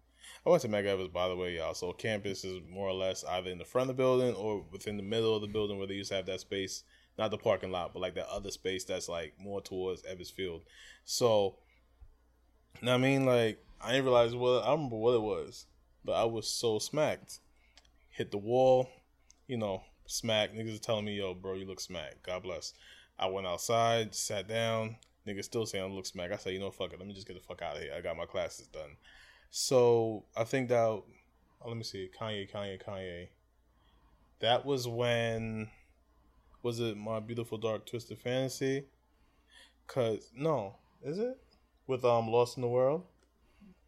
I 0.46 0.50
went 0.50 0.62
to 0.62 0.70
Medgar 0.70 0.88
Evers, 0.88 1.10
by 1.10 1.28
the 1.28 1.36
way, 1.36 1.58
y'all. 1.58 1.74
So 1.74 1.92
campus 1.92 2.46
is 2.46 2.62
more 2.70 2.88
or 2.88 2.94
less 2.94 3.26
either 3.26 3.50
in 3.50 3.58
the 3.58 3.66
front 3.66 3.90
of 3.90 3.98
the 3.98 4.02
building 4.02 4.34
or 4.36 4.64
within 4.72 4.96
the 4.96 5.04
middle 5.04 5.36
of 5.36 5.42
the 5.42 5.48
building 5.48 5.78
where 5.78 5.88
they 5.88 5.96
used 5.96 6.10
to 6.12 6.16
have 6.16 6.26
that 6.28 6.40
space, 6.40 6.84
not 7.18 7.32
the 7.32 7.38
parking 7.38 7.72
lot, 7.72 7.94
but 7.94 8.02
like 8.02 8.16
that 8.16 8.28
other 8.30 8.52
space 8.52 8.84
that's 8.84 9.10
like 9.10 9.34
more 9.40 9.62
towards 9.62 10.04
Evans 10.06 10.30
Field. 10.30 10.62
So, 11.06 11.56
I 12.86 12.98
mean, 12.98 13.26
like 13.26 13.64
I 13.82 13.92
didn't 13.92 14.06
realize 14.06 14.36
what 14.36 14.66
I 14.66 14.72
remember 14.72 14.98
what 14.98 15.16
it 15.16 15.22
was, 15.22 15.66
but 16.06 16.14
I 16.14 16.26
was 16.26 16.48
so 16.48 16.80
smacked. 16.80 17.40
Hit 18.10 18.32
the 18.32 18.38
wall, 18.38 18.90
you 19.48 19.58
know, 19.58 19.84
smack. 20.06 20.54
Niggas 20.54 20.76
are 20.76 20.82
telling 20.82 21.06
me, 21.06 21.18
yo, 21.18 21.34
bro, 21.34 21.54
you 21.54 21.66
look 21.66 21.80
smacked. 21.80 22.24
God 22.24 22.44
bless. 22.44 22.74
I 23.20 23.28
went 23.28 23.48
outside, 23.48 24.14
sat 24.14 24.48
down. 24.48 24.98
Niggas 25.28 25.46
still 25.46 25.66
saying 25.66 25.84
I 25.84 25.88
look 25.88 26.06
smack. 26.06 26.32
I 26.32 26.38
said, 26.38 26.54
you 26.54 26.60
know, 26.60 26.72
fuck 26.72 26.94
it. 26.94 27.00
Let 27.00 27.08
me 27.08 27.14
just 27.14 27.28
get 27.28 27.34
the 27.36 27.42
fuck 27.42 27.62
out 27.62 27.76
of 27.76 27.82
here. 27.82 27.94
I 27.96 28.02
got 28.02 28.16
my 28.16 28.26
classes 28.26 28.68
done. 28.68 28.96
So 29.50 30.24
I 30.36 30.44
think 30.44 30.70
that 30.70 30.78
oh, 30.78 31.04
let 31.66 31.78
me 31.78 31.84
see, 31.84 32.10
Kanye, 32.20 32.52
Kanye, 32.52 32.82
Kanye. 32.82 33.28
That 34.40 34.66
was 34.66 34.88
when 34.88 35.70
was 36.64 36.80
it 36.80 36.98
my 36.98 37.20
beautiful 37.20 37.58
dark 37.58 37.86
twisted 37.86 38.18
fantasy? 38.20 38.86
Cause 39.88 40.32
no, 40.36 40.76
is 41.04 41.18
it 41.18 41.38
with 41.88 42.04
um 42.04 42.30
Lost 42.30 42.58
in 42.58 42.62
the 42.62 42.68
World? 42.68 43.04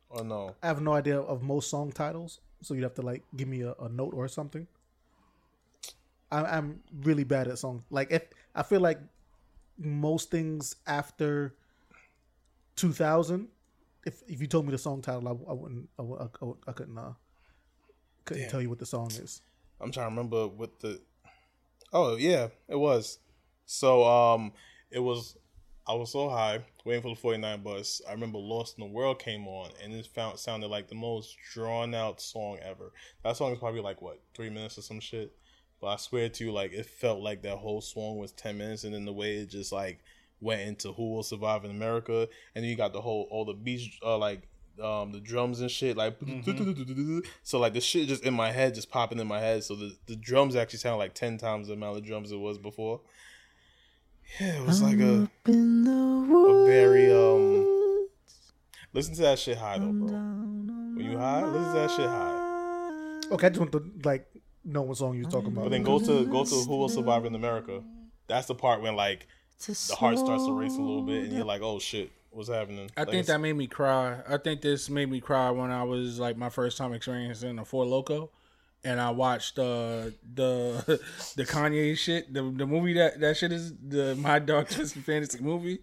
Or 0.10 0.24
no? 0.24 0.56
I 0.64 0.68
have 0.68 0.82
no 0.82 0.94
idea 0.94 1.20
of 1.20 1.44
most 1.44 1.70
song 1.70 1.92
titles, 1.92 2.40
so 2.62 2.74
you'd 2.74 2.84
have 2.84 2.96
to 2.96 3.02
like 3.02 3.24
give 3.36 3.48
me 3.48 3.62
a, 3.62 3.74
a 3.74 3.90
note 3.90 4.14
or 4.14 4.28
something. 4.28 4.68
I, 6.32 6.44
I'm 6.44 6.80
really 7.04 7.24
bad 7.24 7.48
at 7.48 7.60
songs. 7.60 7.84
Like 7.90 8.12
if 8.12 8.24
I 8.56 8.64
feel 8.64 8.82
like 8.82 9.00
most 9.78 10.32
things 10.32 10.76
after 10.88 11.56
2000, 12.76 13.48
if 14.06 14.24
if 14.28 14.42
you 14.42 14.48
told 14.48 14.66
me 14.66 14.72
the 14.72 14.78
song 14.78 15.02
title, 15.02 15.28
I, 15.28 15.52
I 15.52 15.54
wouldn't, 15.54 15.90
I, 16.00 16.04
I, 16.04 16.28
I 16.68 16.72
couldn't, 16.72 16.98
uh, 16.98 17.14
couldn't 18.26 18.44
Damn. 18.44 18.52
tell 18.52 18.62
you 18.62 18.70
what 18.70 18.80
the 18.80 18.86
song 18.86 19.08
is. 19.12 19.42
I'm 19.82 19.92
trying 19.92 20.08
to 20.08 20.10
remember 20.10 20.48
what 20.48 20.80
the. 20.80 21.00
Oh 21.92 22.16
yeah, 22.18 22.50
it 22.68 22.76
was. 22.76 23.20
So 23.66 24.04
um, 24.06 24.54
it 24.92 25.00
was. 25.00 25.38
I 25.88 25.94
was 25.94 26.12
so 26.12 26.30
high 26.30 26.64
waiting 26.86 27.02
for 27.02 27.10
the 27.10 27.20
49 27.20 27.64
bus. 27.64 28.02
I 28.08 28.12
remember 28.12 28.38
"Lost 28.38 28.78
in 28.78 28.86
the 28.86 28.94
World" 28.94 29.20
came 29.20 29.48
on, 29.48 29.72
and 29.84 29.94
it 29.94 30.06
found 30.06 30.38
sounded 30.38 30.68
like 30.68 30.88
the 30.88 30.96
most 30.96 31.36
drawn 31.52 31.96
out 31.96 32.22
song 32.22 32.60
ever. 32.62 32.92
That 33.24 33.38
song 33.38 33.54
is 33.54 33.60
probably 33.60 33.82
like 33.82 34.02
what 34.02 34.22
three 34.36 34.50
minutes 34.50 34.78
or 34.78 34.82
some 34.84 35.00
shit. 35.00 35.36
But 35.82 35.88
I 35.88 35.96
swear 35.96 36.30
to 36.30 36.44
you, 36.44 36.52
like 36.52 36.74
it 36.74 36.86
felt 36.86 37.22
like 37.22 37.42
that 37.44 37.58
whole 37.58 37.82
song 37.82 38.18
was 38.18 38.32
ten 38.34 38.58
minutes, 38.58 38.84
and 38.84 38.94
then 38.94 39.06
the 39.06 39.14
way 39.14 39.38
it 39.38 39.50
just 39.50 39.72
like 39.72 40.00
went 40.42 40.62
into 40.62 40.94
"Who 40.94 41.12
Will 41.12 41.24
Survive 41.24 41.66
in 41.66 41.72
America," 41.72 42.28
and 42.54 42.64
then 42.64 42.70
you 42.70 42.76
got 42.76 42.94
the 42.94 43.02
whole 43.02 43.28
all 43.32 43.46
the 43.46 43.54
beats, 43.54 43.88
uh, 44.04 44.18
like 44.18 44.48
um 44.82 45.12
the 45.12 45.20
drums 45.20 45.62
and 45.62 45.70
shit, 45.70 45.98
like 45.98 46.18
so 47.44 47.60
like 47.60 47.74
the 47.74 47.82
shit 47.82 48.08
just 48.08 48.24
in 48.24 48.34
my 48.34 48.52
head, 48.52 48.76
just 48.76 48.90
popping 48.90 49.20
in 49.20 49.28
my 49.28 49.40
head. 49.40 49.64
So 49.64 49.76
the 49.76 49.96
the 50.06 50.16
drums 50.16 50.56
actually 50.56 50.80
sound 50.80 51.00
like 51.00 51.14
ten 51.14 51.38
times 51.38 51.68
the 51.68 51.74
amount 51.74 51.98
of 51.98 52.06
drums 52.06 52.32
it 52.32 52.40
was 52.40 52.58
before. 52.58 53.02
Yeah, 54.40 54.62
it 54.62 54.66
was 54.66 54.82
like 54.82 55.00
a 55.00 55.30
a 55.48 56.66
very 56.66 57.12
um. 57.12 58.08
Listen 58.94 59.14
to 59.16 59.22
that 59.22 59.40
shit 59.40 59.58
high 59.58 59.78
though, 59.78 59.92
bro. 59.92 60.08
When 60.08 61.12
you 61.12 61.18
high, 61.18 61.46
listen 61.46 61.74
to 61.74 61.80
that 61.80 61.92
shit 61.92 62.08
high. 62.08 63.32
Okay, 63.32 63.48
I 63.48 63.50
just 63.50 63.60
want 63.60 63.72
to 63.74 63.92
like 64.04 64.28
know 64.66 64.82
what 64.82 64.98
song 64.98 65.16
you 65.16 65.26
was 65.26 65.34
talking 65.34 65.50
about. 65.50 65.66
But 65.66 65.70
then 65.70 65.84
go 65.84 66.00
to 66.00 66.26
go 66.26 66.44
to 66.44 66.56
Who 66.56 66.78
Will 66.78 66.90
Survive 66.90 67.26
in 67.26 67.36
America. 67.36 67.84
That's 68.28 68.48
the 68.48 68.56
part 68.56 68.82
when 68.82 68.96
like 68.96 69.28
the 69.66 69.96
heart 69.96 70.18
starts 70.18 70.46
to 70.46 70.54
race 70.54 70.76
a 70.76 70.82
little 70.82 71.04
bit, 71.04 71.26
and 71.26 71.34
you're 71.34 71.46
like, 71.46 71.62
oh 71.62 71.80
shit, 71.80 72.12
what's 72.32 72.50
happening? 72.50 72.90
I 72.98 73.02
Like, 73.02 73.12
think 73.12 73.26
that 73.28 73.40
made 73.40 73.54
me 73.54 73.68
cry. 73.68 74.20
I 74.28 74.38
think 74.38 74.62
this 74.62 74.90
made 74.90 75.10
me 75.10 75.20
cry 75.20 75.50
when 75.52 75.72
I 75.72 75.84
was 75.84 76.20
like 76.20 76.38
my 76.38 76.50
first 76.50 76.78
time 76.78 76.94
experiencing 76.94 77.60
a 77.60 77.66
Four 77.66 77.86
Loko, 77.86 78.30
and 78.84 79.00
I 79.02 79.10
watched 79.12 79.58
uh, 79.60 80.12
the 80.36 81.00
the 81.36 81.46
Kanye 81.46 81.98
shit, 81.98 82.34
the 82.34 82.42
the 82.44 82.66
movie 82.66 82.94
that 82.94 83.20
that 83.20 83.38
shit 83.38 83.52
is 83.52 83.74
the 83.76 84.16
My 84.16 84.40
Dark 84.40 84.70
Twisted 84.70 85.04
Fantasy 85.04 85.40
movie. 85.42 85.80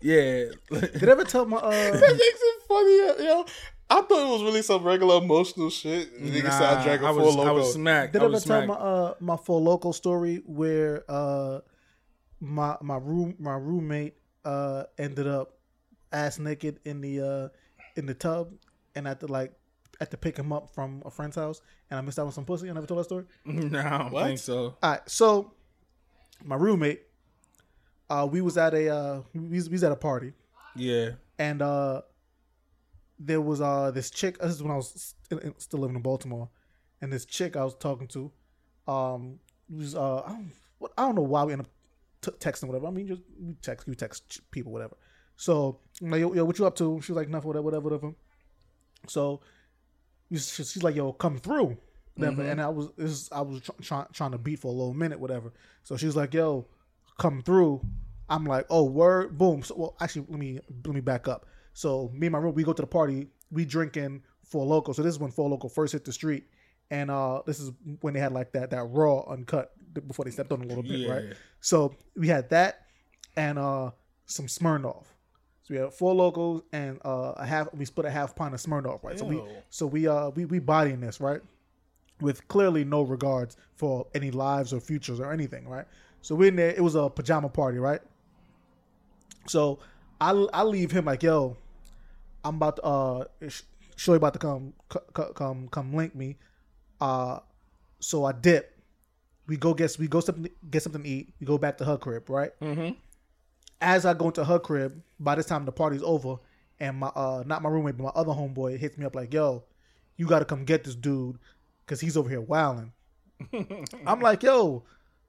Yeah, 0.00 0.46
Did 0.70 1.08
I 1.08 1.12
ever 1.12 1.24
tell 1.24 1.46
my 1.46 1.58
uh? 1.58 1.70
that 1.70 2.00
makes 2.00 2.40
it 2.42 2.62
funny, 2.68 3.24
yo. 3.28 3.44
I 3.90 4.00
thought 4.00 4.26
it 4.26 4.30
was 4.32 4.42
really 4.42 4.62
some 4.62 4.82
regular 4.84 5.18
emotional 5.18 5.68
shit. 5.68 6.18
Nigga 6.18 6.44
Nah, 6.44 6.50
soundtrack 6.50 7.04
I 7.04 7.10
of 7.10 7.16
was 7.16 7.34
Four 7.34 7.46
I 7.46 7.50
was 7.52 7.72
smacked. 7.74 8.12
Did 8.14 8.22
I 8.22 8.22
I 8.22 8.24
ever 8.26 8.32
was 8.34 8.44
tell 8.44 8.62
smacked. 8.62 8.68
my 8.68 8.74
uh 8.86 9.14
my 9.20 9.36
Four 9.36 9.60
Loko 9.60 9.94
story 9.94 10.36
where 10.46 11.04
uh 11.08 11.60
my 12.40 12.76
my 12.80 12.96
room 12.96 13.34
my 13.38 13.54
roommate 13.54 14.14
uh 14.46 14.84
ended 14.98 15.26
up 15.26 15.58
ass 16.12 16.38
naked 16.38 16.78
in 16.84 17.00
the 17.00 17.20
uh 17.20 17.48
in 17.96 18.06
the 18.06 18.14
tub 18.14 18.52
and 18.94 19.06
I 19.06 19.10
had 19.10 19.20
to 19.20 19.26
like 19.26 19.52
had 20.00 20.10
to 20.10 20.16
pick 20.16 20.36
him 20.36 20.52
up 20.52 20.74
from 20.74 21.02
a 21.04 21.10
friend's 21.10 21.36
house 21.36 21.60
and 21.90 21.98
I 21.98 22.00
missed 22.02 22.18
out 22.18 22.26
on 22.26 22.32
some 22.32 22.44
pussy. 22.44 22.68
I 22.68 22.72
never 22.72 22.86
told 22.86 23.00
that 23.00 23.04
story. 23.04 23.24
no, 23.44 23.78
I 23.78 23.98
don't 23.98 24.12
What? 24.12 24.24
think 24.26 24.38
so. 24.38 24.76
All 24.82 24.90
right, 24.90 25.00
so 25.06 25.52
my 26.44 26.56
roommate, 26.56 27.02
uh, 28.10 28.26
we 28.30 28.40
was 28.40 28.56
at 28.56 28.74
a 28.74 28.88
uh, 28.88 29.20
we 29.34 29.40
was, 29.56 29.68
we 29.68 29.74
was 29.74 29.84
at 29.84 29.92
a 29.92 29.96
party, 29.96 30.32
Yeah, 30.74 31.10
and 31.38 31.62
uh, 31.62 32.02
there 33.18 33.40
was 33.40 33.60
uh 33.60 33.90
this 33.92 34.10
chick. 34.10 34.38
This 34.38 34.52
is 34.52 34.62
when 34.62 34.72
I 34.72 34.76
was 34.76 35.14
st- 35.30 35.60
still 35.62 35.80
living 35.80 35.96
in 35.96 36.02
Baltimore, 36.02 36.48
and 37.00 37.12
this 37.12 37.24
chick 37.24 37.56
I 37.56 37.64
was 37.64 37.74
talking 37.76 38.08
to, 38.08 38.32
um, 38.88 39.38
was 39.70 39.94
uh 39.94 40.22
I 40.22 40.28
don't 40.30 40.52
what 40.78 40.92
I 40.98 41.02
don't 41.02 41.14
know 41.14 41.22
why 41.22 41.44
we 41.44 41.52
end 41.52 41.62
up 41.62 41.68
t- 42.22 42.30
texting 42.32 42.64
whatever. 42.64 42.86
I 42.86 42.90
mean, 42.90 43.06
just 43.06 43.22
we 43.40 43.54
text 43.62 43.86
you 43.86 43.94
text 43.94 44.40
people 44.50 44.72
whatever. 44.72 44.96
So 45.36 45.78
I'm 46.02 46.10
like, 46.10 46.20
yo, 46.20 46.32
yo, 46.34 46.44
what 46.44 46.58
you 46.58 46.66
up 46.66 46.74
to? 46.76 47.00
She 47.00 47.12
was 47.12 47.16
like, 47.16 47.28
nothing, 47.28 47.46
whatever, 47.48 47.62
whatever, 47.62 47.82
whatever. 47.88 48.14
So 49.08 49.40
she's 50.30 50.82
like, 50.82 50.96
yo, 50.96 51.12
come 51.12 51.38
through. 51.38 51.76
Whatever. 52.16 52.42
And 52.42 52.60
I 52.60 52.68
was 52.68 52.88
is, 52.98 53.28
I 53.32 53.40
was 53.40 53.62
tr- 53.62 53.70
trying 53.80 54.06
trying 54.12 54.32
to 54.32 54.38
beat 54.38 54.58
for 54.58 54.68
a 54.68 54.70
little 54.74 54.94
minute, 54.94 55.18
whatever. 55.18 55.52
So 55.82 55.96
she 55.96 56.06
was 56.06 56.16
like, 56.16 56.34
yo, 56.34 56.66
come 57.18 57.42
through. 57.42 57.80
I'm 58.28 58.44
like, 58.44 58.66
oh, 58.70 58.84
word, 58.84 59.36
boom. 59.38 59.62
So, 59.62 59.74
well, 59.76 59.96
actually, 60.00 60.26
let 60.28 60.38
me 60.38 60.58
let 60.84 60.94
me 60.94 61.00
back 61.00 61.26
up. 61.28 61.46
So 61.72 62.10
me 62.12 62.26
and 62.26 62.32
my 62.32 62.38
room, 62.38 62.54
we 62.54 62.64
go 62.64 62.72
to 62.72 62.82
the 62.82 62.86
party. 62.86 63.28
We 63.50 63.64
drinking 63.64 64.22
Four 64.44 64.66
Loko. 64.66 64.94
So 64.94 65.02
this 65.02 65.14
is 65.14 65.18
when 65.18 65.30
Four 65.30 65.48
Loko 65.50 65.70
first 65.72 65.92
hit 65.92 66.04
the 66.04 66.12
street, 66.12 66.44
and 66.90 67.10
uh, 67.10 67.42
this 67.46 67.60
is 67.60 67.70
when 68.00 68.12
they 68.14 68.20
had 68.20 68.32
like 68.32 68.52
that 68.52 68.70
that 68.70 68.84
raw 68.84 69.20
uncut 69.28 69.72
before 70.06 70.24
they 70.24 70.30
stepped 70.30 70.52
on 70.52 70.62
a 70.62 70.66
little 70.66 70.82
bit, 70.82 70.92
Yeah. 71.00 71.12
right? 71.12 71.24
So 71.60 71.94
we 72.16 72.28
had 72.28 72.50
that 72.50 72.86
and 73.36 73.58
uh 73.58 73.90
some 74.26 74.46
Smirnoff. 74.46 75.04
We 75.72 75.78
had 75.78 75.94
Four 75.94 76.14
Lokos 76.14 76.62
and 76.74 77.00
uh, 77.02 77.32
a 77.34 77.46
half. 77.46 77.72
We 77.72 77.86
split 77.86 78.04
a 78.04 78.10
half 78.10 78.36
pint 78.36 78.52
of 78.52 78.60
Smirnoff, 78.60 79.02
right? 79.02 79.18
So 79.18 79.24
we 79.24 79.36
Ew. 79.36 79.48
so 79.70 79.86
we 79.86 80.06
uh 80.06 80.28
we 80.28 80.44
we 80.44 80.58
bodying 80.58 81.00
this 81.00 81.18
right 81.18 81.40
with 82.20 82.46
clearly 82.46 82.84
no 82.84 83.00
regards 83.00 83.56
for 83.76 84.06
any 84.14 84.30
lives 84.30 84.74
or 84.74 84.80
futures 84.80 85.18
or 85.18 85.32
anything, 85.32 85.66
right? 85.66 85.86
So 86.20 86.34
we're 86.34 86.48
in 86.48 86.56
there. 86.56 86.72
It 86.72 86.82
was 86.82 86.94
a 86.94 87.08
pajama 87.08 87.48
party, 87.48 87.78
right? 87.78 88.02
So 89.48 89.78
I 90.20 90.32
I 90.52 90.62
leave 90.62 90.90
him 90.90 91.06
like, 91.06 91.22
yo, 91.22 91.56
I'm 92.44 92.56
about 92.56 92.76
to 92.76 92.84
uh, 92.84 93.24
sh- 93.48 93.62
Shorty 93.96 94.18
about 94.18 94.34
to 94.34 94.38
come 94.40 94.74
c- 94.92 95.00
c- 95.16 95.32
come 95.34 95.68
come 95.68 95.94
link 95.94 96.14
me. 96.14 96.36
Uh, 97.00 97.38
so 97.98 98.26
I 98.26 98.32
dip. 98.32 98.78
We 99.46 99.56
go 99.56 99.72
get 99.72 99.96
we 99.98 100.06
go 100.06 100.20
something 100.20 100.50
get 100.70 100.82
something 100.82 101.02
to 101.02 101.08
eat. 101.08 101.32
We 101.40 101.46
go 101.46 101.56
back 101.56 101.78
to 101.78 101.86
her 101.86 101.96
crib, 101.96 102.28
right? 102.28 102.50
mm-hmm. 102.60 102.90
As 103.82 104.06
I 104.06 104.14
go 104.14 104.26
into 104.28 104.44
her 104.44 104.58
crib, 104.58 105.02
by 105.20 105.34
this 105.34 105.46
time 105.46 105.64
the 105.64 105.72
party's 105.72 106.02
over, 106.02 106.36
and 106.80 106.98
my 106.98 107.08
uh 107.08 107.42
not 107.46 107.62
my 107.62 107.68
roommate, 107.68 107.96
but 107.96 108.04
my 108.04 108.12
other 108.20 108.32
homeboy 108.32 108.78
hits 108.78 108.96
me 108.96 109.04
up 109.04 109.14
like, 109.14 109.32
"Yo, 109.34 109.64
you 110.16 110.26
got 110.26 110.38
to 110.38 110.44
come 110.44 110.64
get 110.64 110.84
this 110.84 110.94
dude, 110.94 111.38
cause 111.86 112.00
he's 112.00 112.16
over 112.16 112.28
here 112.30 112.40
wilding." 112.40 112.92
I'm 114.06 114.20
like, 114.20 114.42
"Yo, 114.42 114.84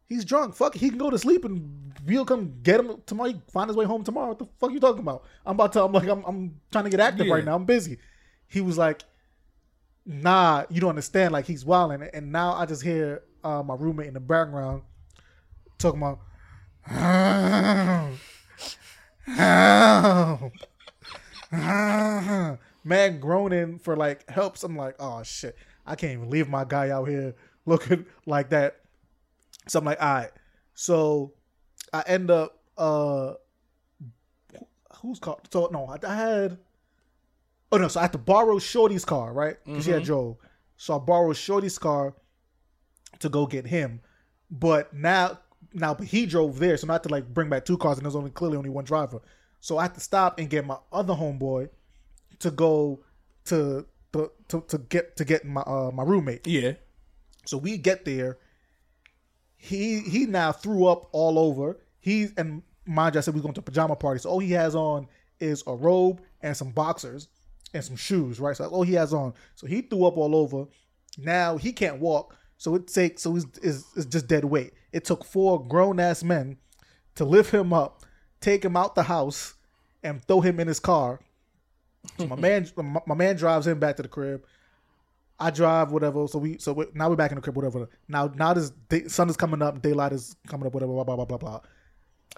he's 0.08 0.24
drunk. 0.24 0.56
Fuck, 0.56 0.76
it. 0.76 0.80
he 0.80 0.90
can 0.90 0.98
go 0.98 1.10
to 1.10 1.18
sleep 1.18 1.44
and 1.46 1.94
we'll 2.06 2.26
come 2.26 2.54
get 2.64 2.80
him 2.80 3.02
tomorrow. 3.06 3.32
He 3.32 3.42
find 3.52 3.68
his 3.70 3.76
way 3.78 3.86
home 3.86 4.04
tomorrow. 4.04 4.30
What 4.30 4.40
the 4.40 4.46
fuck 4.60 4.72
you 4.72 4.80
talking 4.80 5.02
about?" 5.02 5.24
I'm 5.46 5.56
about 5.56 5.74
to. 5.74 5.84
I'm 5.84 5.92
like, 5.92 6.08
I'm, 6.08 6.24
I'm 6.26 6.60
trying 6.72 6.86
to 6.86 6.90
get 6.90 7.00
active 7.00 7.28
Yeah. 7.28 7.34
right 7.34 7.46
now. 7.46 7.56
I'm 7.56 7.66
busy. 7.66 7.98
He 8.48 8.62
was 8.62 8.78
like, 8.78 9.04
"Nah, 10.06 10.66
you 10.70 10.80
don't 10.82 10.90
understand. 10.90 11.34
Like 11.34 11.46
he's 11.46 11.66
wilding." 11.66 12.08
And 12.14 12.32
now 12.32 12.54
I 12.54 12.66
just 12.66 12.84
hear 12.84 13.24
uh, 13.44 13.64
my 13.64 13.76
roommate 13.76 14.08
in 14.08 14.14
the 14.14 14.20
background 14.20 14.84
talking 15.80 16.02
about. 16.02 16.20
Help. 19.26 20.54
Man 22.86 23.20
groaning 23.20 23.80
for 23.80 23.96
like 23.96 24.30
helps. 24.30 24.64
I'm 24.64 24.76
like, 24.76 24.96
oh 25.00 25.24
shit. 25.24 25.56
I 25.86 25.96
can't 25.96 26.14
even 26.14 26.30
leave 26.30 26.50
my 26.50 26.66
guy 26.66 26.90
out 26.90 27.08
here 27.08 27.36
looking 27.66 28.06
like 28.26 28.50
that. 28.50 28.78
So 29.68 29.80
I'm 29.80 29.86
like, 29.86 30.02
all 30.02 30.14
right. 30.14 30.32
So 30.74 31.34
I 31.92 32.04
end 32.08 32.32
up 32.32 32.60
uh 32.78 33.34
who's 35.02 35.20
car 35.20 35.38
so 35.52 35.70
no, 35.72 35.86
I, 35.86 35.98
I 36.08 36.16
had 36.16 36.58
oh 37.72 37.78
no, 37.78 37.88
so 37.88 38.00
I 38.00 38.04
had 38.04 38.14
to 38.14 38.18
borrow 38.18 38.58
Shorty's 38.60 39.06
car, 39.06 39.34
right? 39.34 39.58
Because 39.64 39.86
she 39.86 39.92
had 39.92 40.04
Joe. 40.04 40.38
So 40.78 40.96
I 40.96 41.00
borrowed 41.00 41.38
Shorty's 41.38 41.78
car 41.78 42.16
to 43.20 43.30
go 43.30 43.46
get 43.46 43.68
him. 43.68 44.02
But 44.50 44.94
now 44.94 45.40
now 45.74 45.94
but 45.94 46.08
he 46.08 46.26
drove 46.26 46.60
there, 46.60 46.78
so 46.78 46.88
not 46.88 47.04
to 47.04 47.10
like 47.10 47.34
bring 47.34 47.50
back 47.50 47.66
two 47.66 47.78
cars 47.78 47.98
and 47.98 48.06
there's 48.06 48.16
only 48.16 48.32
clearly 48.32 48.58
only 48.58 48.70
one 48.70 48.86
driver. 48.86 49.22
So 49.60 49.78
I 49.78 49.84
had 49.84 49.94
to 49.94 50.00
stop 50.00 50.40
and 50.40 50.50
get 50.50 50.66
my 50.66 50.78
other 50.92 51.14
homeboy 51.14 51.70
to 52.40 52.52
go 52.52 53.00
to 53.46 53.86
to 54.14 54.32
to, 54.50 54.62
to 54.68 54.78
get 54.78 55.16
to 55.18 55.26
get 55.26 55.46
my 55.46 55.62
uh, 55.62 55.92
my 55.94 56.04
roommate. 56.04 56.46
Yeah. 56.48 56.74
So 57.46 57.58
we 57.58 57.78
get 57.78 58.06
there. 58.06 58.38
He 59.56 60.02
he 60.02 60.26
now 60.26 60.52
threw 60.52 60.88
up 60.88 61.10
all 61.12 61.40
over. 61.40 61.80
He 62.00 62.30
and 62.38 62.62
mind 62.86 63.16
you, 63.16 63.20
I 63.20 63.22
said 63.22 63.34
we 63.34 63.40
are 63.40 63.44
going 63.44 63.54
to 63.54 63.62
a 63.62 63.64
pajama 63.64 63.96
party. 63.96 64.20
So 64.20 64.30
all 64.30 64.40
he 64.40 64.52
has 64.52 64.76
on 64.76 65.08
is 65.40 65.64
a 65.68 65.76
robe 65.76 66.22
and 66.42 66.56
some 66.56 66.72
boxers 66.72 67.28
and 67.74 67.84
some 67.84 67.96
shoes, 67.96 68.40
right? 68.40 68.56
So 68.56 68.64
that's 68.64 68.74
all 68.74 68.84
he 68.84 68.94
has 68.94 69.14
on. 69.14 69.34
So 69.56 69.68
he 69.68 69.82
threw 69.82 70.06
up 70.06 70.18
all 70.18 70.36
over. 70.36 70.66
Now 71.18 71.58
he 71.58 71.72
can't 71.72 72.00
walk. 72.00 72.36
So 72.58 72.76
it 72.76 72.88
takes 72.88 73.22
so 73.22 73.34
he's 73.34 73.46
is 73.62 73.86
it's 73.96 74.06
just 74.06 74.28
dead 74.28 74.46
weight. 74.46 74.74
It 74.94 75.04
took 75.06 75.26
four 75.26 75.66
grown 75.68 76.00
ass 76.00 76.24
men 76.24 76.58
to 77.16 77.26
lift 77.26 77.54
him 77.54 77.74
up, 77.74 78.04
take 78.40 78.64
him 78.64 78.78
out 78.78 78.96
the 78.96 79.04
house, 79.04 79.56
and 80.04 80.24
throw 80.24 80.40
him 80.42 80.60
in 80.60 80.68
his 80.68 80.80
car 80.80 81.20
So 82.20 82.28
my 82.28 82.36
man, 82.36 82.68
my, 83.06 83.16
man 83.16 83.36
drives 83.36 83.68
him 83.68 83.80
back 83.80 83.96
to 83.98 84.04
the 84.04 84.08
crib. 84.08 84.46
I 85.40 85.50
drive 85.50 85.92
whatever. 85.92 86.28
So 86.28 86.40
we 86.40 86.58
so 86.60 86.74
we, 86.74 86.86
now 86.94 87.10
we're 87.10 87.16
back 87.16 87.32
in 87.32 87.36
the 87.36 87.42
crib. 87.42 87.56
Whatever. 87.56 87.90
Now 88.08 88.32
now 88.36 88.54
this 88.54 88.70
day, 88.90 89.08
sun 89.08 89.30
is 89.30 89.38
coming 89.38 89.62
up. 89.62 89.82
Daylight 89.82 90.14
is 90.14 90.36
coming 90.48 90.68
up. 90.68 90.74
Whatever. 90.74 90.94
Blah 90.94 91.04
blah 91.04 91.16
blah 91.16 91.26
blah 91.26 91.38
blah. 91.38 91.60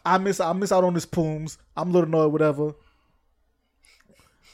I 0.06 0.18
miss 0.18 0.40
I 0.40 0.54
miss 0.54 0.72
out 0.72 0.84
on 0.84 0.94
this 0.94 1.06
pooms. 1.06 1.58
I'm 1.76 1.90
a 1.90 1.92
little 1.92 2.08
annoyed. 2.08 2.32
Whatever. 2.32 2.74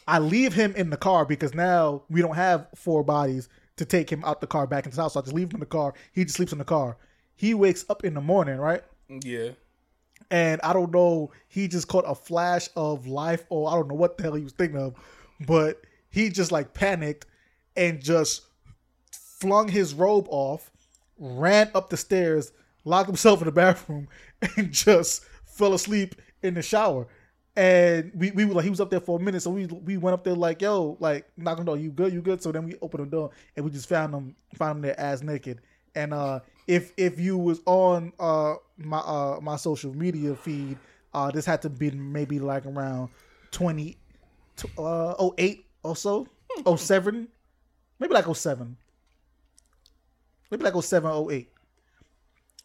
I 0.07 0.19
leave 0.19 0.53
him 0.53 0.73
in 0.75 0.89
the 0.89 0.97
car 0.97 1.25
because 1.25 1.53
now 1.53 2.03
we 2.09 2.21
don't 2.21 2.35
have 2.35 2.67
four 2.75 3.03
bodies 3.03 3.47
to 3.77 3.85
take 3.85 4.09
him 4.11 4.23
out 4.25 4.41
the 4.41 4.47
car 4.47 4.65
back 4.67 4.85
into 4.85 4.95
the 4.95 5.03
house. 5.03 5.13
So 5.13 5.19
I 5.19 5.23
just 5.23 5.35
leave 5.35 5.49
him 5.49 5.57
in 5.57 5.59
the 5.61 5.65
car. 5.67 5.93
He 6.11 6.23
just 6.23 6.35
sleeps 6.35 6.51
in 6.51 6.57
the 6.57 6.65
car. 6.65 6.97
He 7.41 7.53
wakes 7.55 7.85
up 7.89 8.03
in 8.05 8.13
the 8.13 8.21
morning, 8.21 8.57
right? 8.57 8.83
Yeah. 9.09 9.51
and 10.29 10.61
I 10.61 10.73
don't 10.73 10.91
know, 10.93 11.31
he 11.49 11.67
just 11.67 11.87
caught 11.87 12.05
a 12.07 12.15
flash 12.15 12.69
of 12.75 13.07
life, 13.07 13.45
or 13.49 13.69
I 13.69 13.75
don't 13.75 13.87
know 13.89 13.95
what 13.95 14.17
the 14.17 14.23
hell 14.23 14.33
he 14.35 14.43
was 14.43 14.53
thinking 14.53 14.79
of, 14.79 14.95
but 15.47 15.81
he 16.09 16.29
just 16.29 16.51
like 16.51 16.73
panicked 16.73 17.25
and 17.75 18.01
just 18.01 18.43
flung 19.11 19.67
his 19.67 19.93
robe 19.93 20.27
off, 20.29 20.71
ran 21.17 21.71
up 21.75 21.89
the 21.89 21.97
stairs, 21.97 22.51
locked 22.85 23.07
himself 23.07 23.41
in 23.41 23.45
the 23.45 23.51
bathroom, 23.51 24.07
and 24.57 24.71
just 24.71 25.25
fell 25.45 25.73
asleep 25.73 26.15
in 26.43 26.53
the 26.53 26.61
shower. 26.61 27.07
And 27.55 28.11
we, 28.15 28.31
we 28.31 28.45
were 28.45 28.53
like 28.53 28.63
he 28.63 28.69
was 28.69 28.79
up 28.79 28.89
there 28.89 29.01
for 29.01 29.19
a 29.19 29.21
minute, 29.21 29.41
so 29.41 29.51
we 29.51 29.65
we 29.65 29.97
went 29.97 30.13
up 30.13 30.23
there 30.23 30.35
like 30.35 30.61
yo 30.61 30.95
like 31.01 31.27
knock 31.37 31.59
on 31.59 31.65
the 31.65 31.71
door, 31.71 31.77
you 31.77 31.91
good, 31.91 32.13
you 32.13 32.21
good. 32.21 32.41
So 32.41 32.51
then 32.51 32.63
we 32.65 32.75
opened 32.81 33.07
the 33.07 33.11
door 33.11 33.31
and 33.57 33.65
we 33.65 33.71
just 33.71 33.89
found 33.89 34.13
him 34.13 34.35
found 34.55 34.77
him 34.77 34.81
there 34.83 34.99
ass 34.99 35.21
naked. 35.21 35.59
And 35.95 36.13
uh, 36.13 36.39
if 36.67 36.93
if 36.97 37.19
you 37.19 37.37
was 37.37 37.61
on 37.65 38.13
uh 38.19 38.55
my 38.77 38.99
uh 38.99 39.39
my 39.41 39.55
social 39.55 39.93
media 39.93 40.35
feed, 40.35 40.77
uh 41.13 41.31
this 41.31 41.45
had 41.45 41.61
to 41.63 41.69
be 41.69 41.91
maybe 41.91 42.39
like 42.39 42.65
around 42.65 43.09
twenty 43.51 43.97
uh 44.77 45.29
08 45.37 45.65
or 45.83 45.95
so, 45.95 46.27
07, 46.75 47.27
maybe 47.99 48.13
like 48.13 48.25
07, 48.33 48.77
maybe 50.49 50.63
like 50.63 50.81
07, 50.81 51.27
08. 51.31 51.49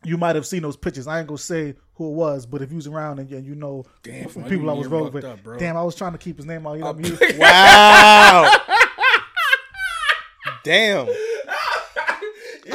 You 0.04 0.16
might 0.16 0.37
have 0.37 0.47
seen 0.47 0.62
those 0.62 0.76
pictures. 0.76 1.06
I 1.06 1.18
ain't 1.18 1.28
gonna 1.28 1.38
say 1.38 1.75
who 1.95 2.11
it 2.11 2.14
was, 2.14 2.47
but 2.47 2.62
if 2.62 2.71
you 2.71 2.76
was 2.76 2.87
around 2.87 3.18
and, 3.18 3.30
and 3.30 3.47
you 3.47 3.54
know 3.54 3.85
Damn, 4.02 4.28
from 4.28 4.45
people 4.45 4.68
I 4.71 4.75
was 4.75 4.87
getting 4.87 4.99
rolling 4.99 5.12
with, 5.12 5.25
up, 5.25 5.42
bro? 5.42 5.59
damn, 5.59 5.76
I 5.76 5.83
was 5.83 5.95
trying 5.95 6.12
to 6.12 6.18
keep 6.18 6.37
his 6.37 6.47
name 6.47 6.66
out. 6.66 6.75
You 6.75 6.85
know 6.85 6.92
what 6.92 7.38
Wow. 7.38 8.52
Damn. 10.64 11.09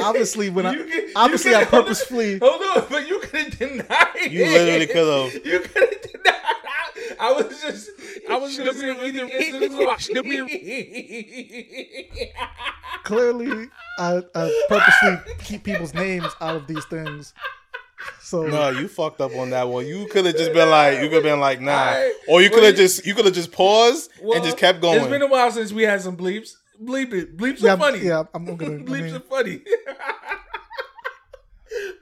Obviously, 0.02 0.50
when 0.50 0.66
I 0.66 0.72
You 0.74 0.84
could- 0.84 1.04
obviously 1.16 1.54
I 1.54 1.64
could- 1.64 1.82
purposefully 1.84 2.38
Hold 2.38 2.62
on, 2.62 2.86
but 2.90 3.08
you 3.08 3.18
could 3.20 3.40
have 3.40 3.58
denied 3.58 4.30
You 4.30 4.44
it. 4.44 4.52
literally 4.52 4.86
could 4.86 5.32
have. 5.32 5.34
You 5.44 5.60
could 5.60 5.82
have 5.82 6.02
denied. 6.02 7.16
I 7.20 7.32
was 7.32 7.60
just. 7.60 7.90
I 8.30 8.36
was 8.36 8.56
gonna 8.56 8.72
say 8.74 8.90
either 9.06 9.28
clearly 13.04 13.68
I, 13.98 14.22
I 14.34 14.64
purposely 14.68 15.34
keep 15.44 15.64
people's 15.64 15.94
names 15.94 16.28
out 16.40 16.56
of 16.56 16.66
these 16.66 16.84
things. 16.86 17.34
So 18.20 18.46
No, 18.46 18.70
you 18.70 18.88
fucked 18.88 19.20
up 19.20 19.34
on 19.36 19.50
that 19.50 19.68
one. 19.68 19.86
You 19.86 20.08
could 20.10 20.26
have 20.26 20.36
just 20.36 20.52
been 20.52 20.68
like, 20.70 20.94
you 20.94 21.02
could 21.04 21.12
have 21.14 21.22
been 21.22 21.38
like, 21.40 21.60
nah, 21.60 21.72
Alright. 21.72 22.12
or 22.28 22.42
you 22.42 22.50
could 22.50 22.64
have 22.64 22.72
you- 22.76 22.84
just, 22.84 23.06
you 23.06 23.14
could 23.14 23.24
have 23.26 23.34
just 23.34 23.52
paused 23.52 24.10
Well, 24.20 24.34
and 24.36 24.44
just 24.44 24.58
kept 24.58 24.80
going. 24.80 24.98
It's 24.98 25.06
been 25.08 25.22
a 25.22 25.26
while 25.28 25.50
since 25.52 25.72
we 25.72 25.84
had 25.84 26.00
some 26.00 26.16
bleeps. 26.16 26.56
Bleep 26.82 27.12
it. 27.12 27.36
Bleeps 27.36 27.62
yeah, 27.62 27.74
are 27.74 27.78
funny. 27.78 27.98
yeah, 28.00 28.24
I'm 28.34 28.44
gonna. 28.44 28.64
I 28.74 28.78
bleeps 28.78 29.02
mean, 29.04 29.14
are 29.14 29.20
funny. 29.20 29.60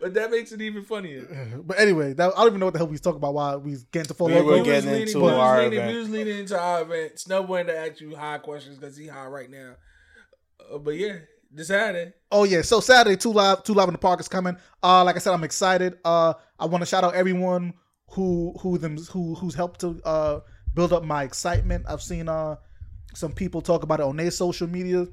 but 0.01 0.15
that 0.15 0.31
makes 0.31 0.53
it 0.53 0.61
even 0.61 0.85
funnier. 0.85 1.61
but 1.65 1.79
anyway, 1.79 2.13
that, 2.15 2.33
I 2.35 2.39
don't 2.39 2.49
even 2.49 2.61
know 2.61 2.67
what 2.67 2.73
the 2.73 2.79
hell 2.79 2.87
we 2.89 2.93
was 2.93 3.01
talking 3.01 3.19
about. 3.19 3.35
Why 3.35 3.57
we 3.57 3.73
was 3.73 3.85
getting 3.85 4.09
to 4.09 4.15
full 4.15 4.29
We 4.29 4.35
logo. 4.35 4.47
were 4.47 4.59
was 4.59 4.65
getting 4.67 4.91
leading- 4.91 5.07
into 5.09 5.21
we 5.21 5.31
our 5.31 5.63
leading- 5.63 5.79
event. 5.79 5.93
We 5.93 5.99
was 6.01 6.11
leading 6.11 6.39
into 6.39 6.59
our 6.59 6.83
event. 6.83 7.19
Snub 7.19 7.49
wanted 7.49 7.67
to 7.67 7.79
ask 7.79 8.01
you 8.01 8.17
high 8.17 8.39
questions 8.39 8.79
because 8.79 8.97
he 8.97 9.07
high 9.07 9.27
right 9.27 9.51
now. 9.51 9.75
Uh, 10.73 10.79
but 10.79 10.97
yeah, 10.97 11.17
decided. 11.55 12.15
Oh 12.33 12.45
yeah, 12.45 12.63
so 12.63 12.81
Saturday, 12.81 13.17
two 13.17 13.33
live, 13.33 13.63
two 13.65 13.75
live 13.75 13.89
in 13.89 13.93
the 13.93 13.99
park 13.99 14.21
is 14.21 14.29
coming. 14.29 14.57
Uh, 14.83 15.05
like 15.05 15.17
I 15.17 15.19
said, 15.19 15.33
I'm 15.35 15.45
excited. 15.45 15.99
Uh, 16.05 16.35
I 16.59 16.67
want 16.67 16.83
to 16.83 16.87
shout 16.87 17.05
out 17.05 17.15
everyone 17.15 17.75
who 18.13 18.55
who 18.61 18.77
them 18.79 18.97
who 19.13 19.35
who's 19.37 19.55
helped 19.55 19.81
to 19.81 20.01
uh 20.05 20.41
build 20.75 20.93
up 20.93 21.05
my 21.05 21.23
excitement. 21.23 21.85
I've 21.89 22.03
seen 22.03 22.29
uh 22.29 22.57
some 23.15 23.33
people 23.33 23.61
talk 23.63 23.83
about 23.83 24.01
it 24.01 24.05
on 24.07 24.17
their 24.17 24.31
social 24.31 24.67
media 24.69 25.07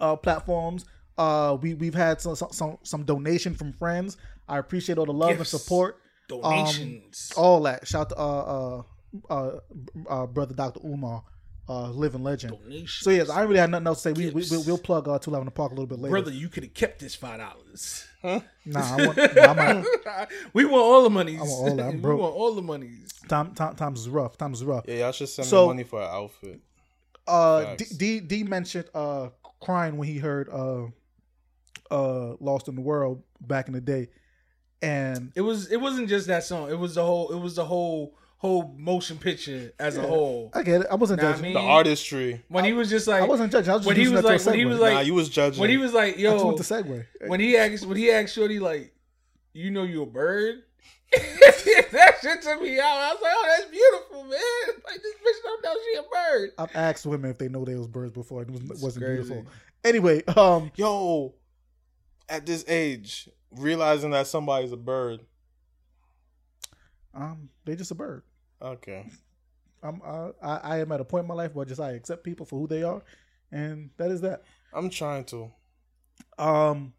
uh 0.00 0.16
platforms. 0.16 0.84
Uh, 1.16 1.56
we 1.60 1.74
we've 1.74 1.94
had 1.94 2.20
some 2.20 2.36
some 2.36 2.52
some, 2.52 2.78
some 2.84 3.02
donation 3.04 3.54
from 3.54 3.72
friends. 3.72 4.16
I 4.48 4.58
appreciate 4.58 4.98
all 4.98 5.06
the 5.06 5.12
love 5.12 5.36
Gifts. 5.38 5.52
and 5.52 5.60
support. 5.60 5.98
Donations. 6.28 7.32
All 7.36 7.60
that. 7.62 7.86
Shout 7.86 8.10
to 8.10 8.18
uh 8.18 8.82
uh 9.30 9.32
uh, 9.34 9.58
uh 10.08 10.26
brother 10.26 10.54
Dr. 10.54 10.80
Umar, 10.86 11.24
uh 11.68 11.90
living 11.90 12.22
legend. 12.22 12.52
Donations. 12.62 12.92
So 13.00 13.10
yes, 13.10 13.30
I 13.30 13.42
really 13.42 13.58
had 13.58 13.70
nothing 13.70 13.86
else 13.86 14.02
to 14.02 14.10
say. 14.10 14.12
We, 14.12 14.26
we 14.30 14.40
Gifts. 14.42 14.50
we'll, 14.52 14.64
we'll 14.64 14.78
plug 14.78 15.08
uh 15.08 15.18
two 15.18 15.30
live 15.30 15.40
in 15.40 15.46
the 15.46 15.50
park 15.50 15.72
a 15.72 15.74
little 15.74 15.86
bit 15.86 15.98
later. 15.98 16.10
Brother, 16.12 16.30
you 16.30 16.48
could 16.48 16.62
have 16.64 16.74
kept 16.74 17.00
this 17.00 17.14
five 17.14 17.38
dollars. 17.40 18.06
Nah, 18.22 18.40
I 18.76 19.06
want, 19.06 19.16
nah, 19.16 19.42
I'm 19.42 19.58
out. 20.06 20.28
we 20.52 20.64
want 20.64 20.82
all 20.82 21.02
the 21.02 21.10
monies. 21.10 21.38
I 21.40 21.42
want 21.42 21.52
all 21.70 21.76
that. 21.76 21.86
I'm 21.86 22.02
we 22.02 22.14
want 22.14 22.34
all 22.34 22.54
the 22.54 22.62
monies. 22.62 23.08
Time, 23.28 23.54
time, 23.54 23.74
times 23.76 24.00
is 24.00 24.08
rough. 24.08 24.36
Times 24.38 24.58
is 24.58 24.64
rough. 24.64 24.84
yeah, 24.88 24.96
y'all 24.96 25.12
should 25.12 25.28
send 25.28 25.46
So- 25.48 25.62
me 25.62 25.68
money 25.68 25.84
for 25.84 26.00
an 26.02 26.08
outfit. 26.10 26.60
Uh, 27.28 27.76
D, 27.76 27.84
D 27.96 28.20
D 28.20 28.44
mentioned 28.44 28.86
uh 28.94 29.28
crying 29.60 29.96
when 29.98 30.08
he 30.08 30.18
heard 30.18 30.48
uh 30.50 30.86
uh 31.90 32.36
Lost 32.40 32.68
in 32.68 32.74
the 32.74 32.80
World 32.80 33.22
back 33.40 33.68
in 33.68 33.74
the 33.74 33.80
day, 33.80 34.08
and 34.82 35.32
It 35.34 35.42
was. 35.42 35.70
It 35.70 35.76
wasn't 35.76 36.08
just 36.08 36.26
that 36.28 36.44
song. 36.44 36.70
It 36.70 36.78
was 36.78 36.94
the 36.94 37.04
whole. 37.04 37.30
It 37.30 37.38
was 37.38 37.56
the 37.56 37.64
whole 37.64 38.14
whole 38.38 38.72
motion 38.78 39.18
picture 39.18 39.72
as 39.80 39.96
a 39.96 40.02
whole. 40.02 40.50
I 40.54 40.62
get 40.62 40.82
it. 40.82 40.86
I 40.88 40.94
wasn't 40.94 41.20
Nah, 41.20 41.32
I 41.32 41.40
mean- 41.40 41.54
The 41.54 41.58
artistry. 41.60 42.44
When 42.48 42.64
he 42.64 42.72
was 42.72 42.88
just 42.88 43.08
like, 43.08 43.20
I 43.20 43.26
wasn't 43.26 43.50
judging. 43.50 43.70
I 43.70 43.74
was 43.74 43.80
just 43.84 43.86
when 43.88 43.96
he 43.96 44.08
was 44.08 44.22
like, 44.24 44.40
a 44.40 44.44
when 44.44 44.58
he 44.58 44.64
was 44.64 44.78
like, 44.78 44.94
nah, 44.94 45.00
you 45.00 45.14
was 45.14 45.28
judging. 45.28 45.60
when 45.60 45.70
he 45.70 45.76
was 45.76 45.92
like, 45.92 46.14
I 46.14 46.22
just 46.22 46.22
yo, 46.22 46.46
went 46.46 46.58
to 46.58 46.62
segue. 46.62 47.04
when 47.26 47.40
he 47.40 47.56
asked, 47.56 47.84
when 47.84 47.96
he 47.96 48.12
asked 48.12 48.34
Shorty 48.36 48.60
like, 48.60 48.94
you 49.52 49.72
know 49.72 49.82
you 49.82 50.02
a 50.02 50.06
bird. 50.06 50.62
that 51.92 52.16
shit 52.20 52.42
took 52.42 52.60
me 52.60 52.78
out. 52.78 52.84
I 52.86 53.12
was 53.12 53.22
like, 53.22 53.32
oh, 53.34 53.54
that's 53.56 53.70
beautiful, 53.70 54.24
man. 54.24 54.40
Like 54.88 55.02
this 55.02 55.14
bitch 55.14 55.42
don't 55.44 55.64
know 55.64 55.74
she 55.84 55.98
a 55.98 56.02
bird. 56.02 56.50
I've 56.58 56.74
asked 56.76 57.06
women 57.06 57.30
if 57.30 57.38
they 57.38 57.48
know 57.48 57.64
they 57.64 57.74
was 57.74 57.86
birds 57.86 58.12
before. 58.12 58.42
It 58.42 58.50
wasn't, 58.50 58.80
wasn't 58.80 59.06
beautiful. 59.06 59.44
Anyway, 59.84 60.24
um, 60.36 60.70
Yo, 60.76 61.34
at 62.28 62.46
this 62.46 62.64
age, 62.68 63.28
realizing 63.50 64.10
that 64.12 64.26
somebody's 64.26 64.72
a 64.72 64.76
bird. 64.76 65.20
um, 67.14 67.50
they 67.64 67.76
just 67.76 67.90
a 67.90 67.94
bird. 67.94 68.22
Okay. 68.62 69.06
I'm, 69.82 70.00
uh, 70.04 70.30
I, 70.42 70.56
I 70.56 70.78
am 70.80 70.90
at 70.92 71.00
a 71.00 71.04
point 71.04 71.24
in 71.24 71.28
my 71.28 71.34
life 71.34 71.54
where 71.54 71.66
just 71.66 71.80
I 71.80 71.92
accept 71.92 72.24
people 72.24 72.46
for 72.46 72.58
who 72.58 72.66
they 72.66 72.82
are, 72.82 73.02
and 73.52 73.90
that 73.96 74.10
is 74.10 74.20
that. 74.22 74.42
I'm 74.72 74.90
trying 74.90 75.24
to. 75.26 75.50
Um, 76.38 76.92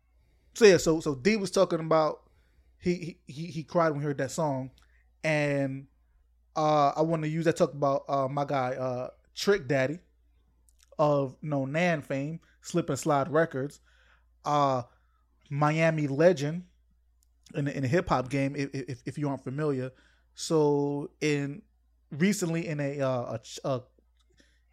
so 0.53 0.65
yeah, 0.65 0.77
so 0.77 0.99
so 0.99 1.15
D 1.15 1.35
was 1.37 1.51
talking 1.51 1.79
about 1.79 2.21
he 2.79 3.17
he 3.27 3.45
he, 3.45 3.63
cried 3.63 3.89
when 3.89 3.99
he 3.99 4.05
heard 4.05 4.17
that 4.19 4.31
song, 4.31 4.71
and 5.23 5.87
uh, 6.55 6.93
I 6.95 7.01
want 7.01 7.23
to 7.23 7.29
use 7.29 7.45
that 7.45 7.57
talk 7.57 7.73
about 7.73 8.03
uh 8.07 8.27
my 8.27 8.45
guy 8.45 8.71
uh 8.71 9.09
Trick 9.35 9.67
Daddy 9.67 9.99
of 10.97 11.35
no 11.41 11.65
Nan 11.65 12.01
fame, 12.01 12.39
Slip 12.61 12.89
and 12.89 12.97
Slide 12.97 13.31
Records, 13.31 13.79
uh 14.45 14.83
Miami 15.49 16.07
legend 16.07 16.63
in 17.55 17.67
in 17.67 17.81
the 17.83 17.87
hip 17.87 18.09
hop 18.09 18.29
game. 18.29 18.55
If, 18.55 18.69
if 18.73 19.01
if 19.05 19.17
you 19.17 19.27
aren't 19.29 19.43
familiar, 19.43 19.91
so 20.35 21.09
in 21.21 21.61
recently 22.11 22.67
in 22.67 22.79
a 22.79 23.01
uh 23.01 23.37
a, 23.37 23.67
a 23.67 23.81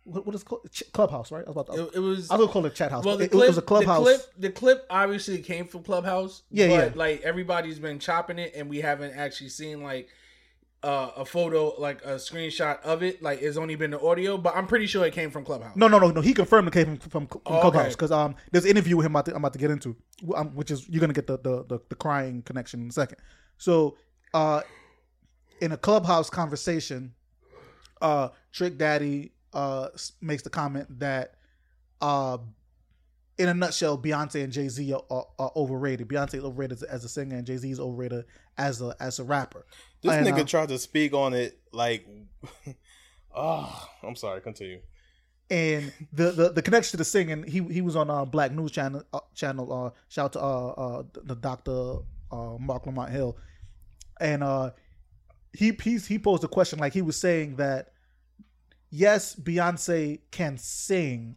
what, 0.07 0.25
what 0.25 0.35
is 0.35 0.43
it 0.43 0.45
called 0.45 0.71
Ch- 0.71 0.85
clubhouse 0.93 1.33
right? 1.33 1.45
I 1.45 1.51
was 1.51 1.57
about 1.57 1.75
to, 1.75 1.87
It, 1.89 1.95
it 1.97 1.99
was. 1.99 2.31
I 2.31 2.37
was 2.37 2.47
gonna 2.47 2.53
call 2.53 2.67
it 2.67 2.75
chat 2.75 2.91
house. 2.93 3.05
Well, 3.05 3.17
the 3.17 3.25
it, 3.25 3.31
clip, 3.33 3.45
it 3.45 3.49
was 3.49 3.59
a 3.59 3.63
clubhouse. 3.63 3.99
The 3.99 4.05
clip, 4.05 4.21
the 4.39 4.51
clip 4.51 4.87
obviously 4.89 5.39
came 5.39 5.67
from 5.67 5.83
Clubhouse. 5.83 6.43
Yeah, 6.51 6.69
but, 6.69 6.73
yeah. 6.73 6.91
Like 6.95 7.23
everybody's 7.23 7.79
been 7.79 7.99
chopping 7.99 8.39
it, 8.39 8.53
and 8.55 8.71
we 8.71 8.81
haven't 8.81 9.13
actually 9.17 9.51
seen 9.51 9.83
like 9.83 10.09
uh, 10.83 11.11
a 11.17 11.25
photo, 11.25 11.75
like 11.79 12.05
a 12.05 12.15
screenshot 12.15 12.81
of 12.83 13.03
it. 13.03 13.23
Like 13.23 13.43
it's 13.43 13.57
only 13.57 13.75
been 13.75 13.91
the 13.91 14.01
audio, 14.01 14.39
but 14.39 14.57
I'm 14.57 14.67
pretty 14.67 14.87
sure 14.87 15.05
it 15.05 15.13
came 15.13 15.31
from 15.31 15.45
Clubhouse. 15.45 15.77
No, 15.77 15.89
no, 15.89 15.99
no, 15.99 16.11
no. 16.11 16.21
He 16.21 16.33
confirmed 16.33 16.69
it 16.69 16.75
came 16.75 16.97
from, 16.97 17.11
from, 17.11 17.27
from 17.27 17.41
Oh, 17.47 17.61
Clubhouse 17.61 17.87
okay. 17.87 17.91
because 17.91 18.13
um, 18.13 18.37
there's 18.53 18.65
an 18.65 18.71
interview 18.71 18.97
with 18.97 19.07
him 19.07 19.11
I'm 19.11 19.17
about 19.17 19.25
to, 19.27 19.31
I'm 19.33 19.39
about 19.39 19.53
to 19.55 19.59
get 19.59 19.71
into, 19.71 19.97
um, 20.35 20.55
which 20.55 20.71
is 20.71 20.89
you're 20.89 21.01
gonna 21.01 21.13
get 21.13 21.27
the, 21.27 21.39
the 21.39 21.65
the 21.65 21.81
the 21.89 21.95
crying 21.97 22.43
connection 22.43 22.83
in 22.83 22.89
a 22.89 22.93
second. 22.93 23.19
So, 23.59 23.97
uh, 24.35 24.63
in 25.61 25.73
a 25.73 25.77
Clubhouse 25.77 26.31
conversation, 26.31 27.15
uh, 28.01 28.29
Trick 28.53 28.79
Daddy 28.79 29.33
uh 29.57 29.89
makes 30.21 30.43
the 30.43 30.51
comment 30.51 30.87
that 31.01 31.35
uh, 32.01 32.39
in 33.39 33.49
a 33.49 33.55
nutshell, 33.55 33.99
Beyonce 33.99 34.43
and 34.45 34.53
Jay 34.53 34.69
Z 34.69 34.93
are, 34.93 35.03
are, 35.11 35.27
are 35.39 35.53
overrated. 35.57 36.09
Beyonce 36.09 36.35
is 36.35 36.45
overrated 36.45 36.83
as, 36.85 37.05
a 37.05 37.09
singer, 37.09 37.37
and 37.37 37.47
Jay 37.47 37.57
Z 37.57 37.71
is 37.71 37.81
overrated 37.81 38.25
as 38.59 38.81
a 38.83 38.95
as 39.01 39.19
a 39.19 39.25
rapper. 39.25 39.65
This 40.03 40.13
And, 40.13 40.27
nigga 40.27 40.41
uh, 40.41 40.45
tried 40.45 40.69
to 40.69 40.79
speak 40.79 41.13
on 41.15 41.35
it 41.35 41.59
like. 41.73 42.07
oh, 43.35 43.89
I'm 44.03 44.17
sorry. 44.17 44.41
Continue. 44.41 44.81
and 45.51 45.93
the, 46.13 46.33
the 46.33 46.53
the 46.53 46.63
connection 46.63 46.91
to 46.93 46.97
the 46.97 47.05
singing 47.05 47.45
he 47.45 47.61
he 47.73 47.81
was 47.81 47.95
on 47.95 48.11
uh 48.11 48.25
black 48.25 48.51
news 48.53 48.73
channel 48.73 49.03
uh, 49.13 49.21
channel 49.35 49.73
uh 49.73 49.91
shout 50.09 50.25
out 50.25 50.33
to 50.33 50.41
uh 50.41 50.69
uh 50.71 51.03
the 51.25 51.37
doctor 51.37 51.99
uh 52.33 52.57
Marc 52.59 52.85
Lamont 52.87 53.11
Hill 53.13 53.37
and 54.21 54.43
uh 54.43 54.71
he 55.53 55.71
he 55.85 55.99
he 55.99 56.19
posed 56.19 56.43
a 56.43 56.49
question 56.49 56.79
like 56.81 56.93
he 56.93 57.01
was 57.03 57.17
saying 57.17 57.57
that 57.57 57.93
yes, 58.91 59.35
Beyonce 59.35 60.21
can 60.31 60.59
sing 60.59 61.37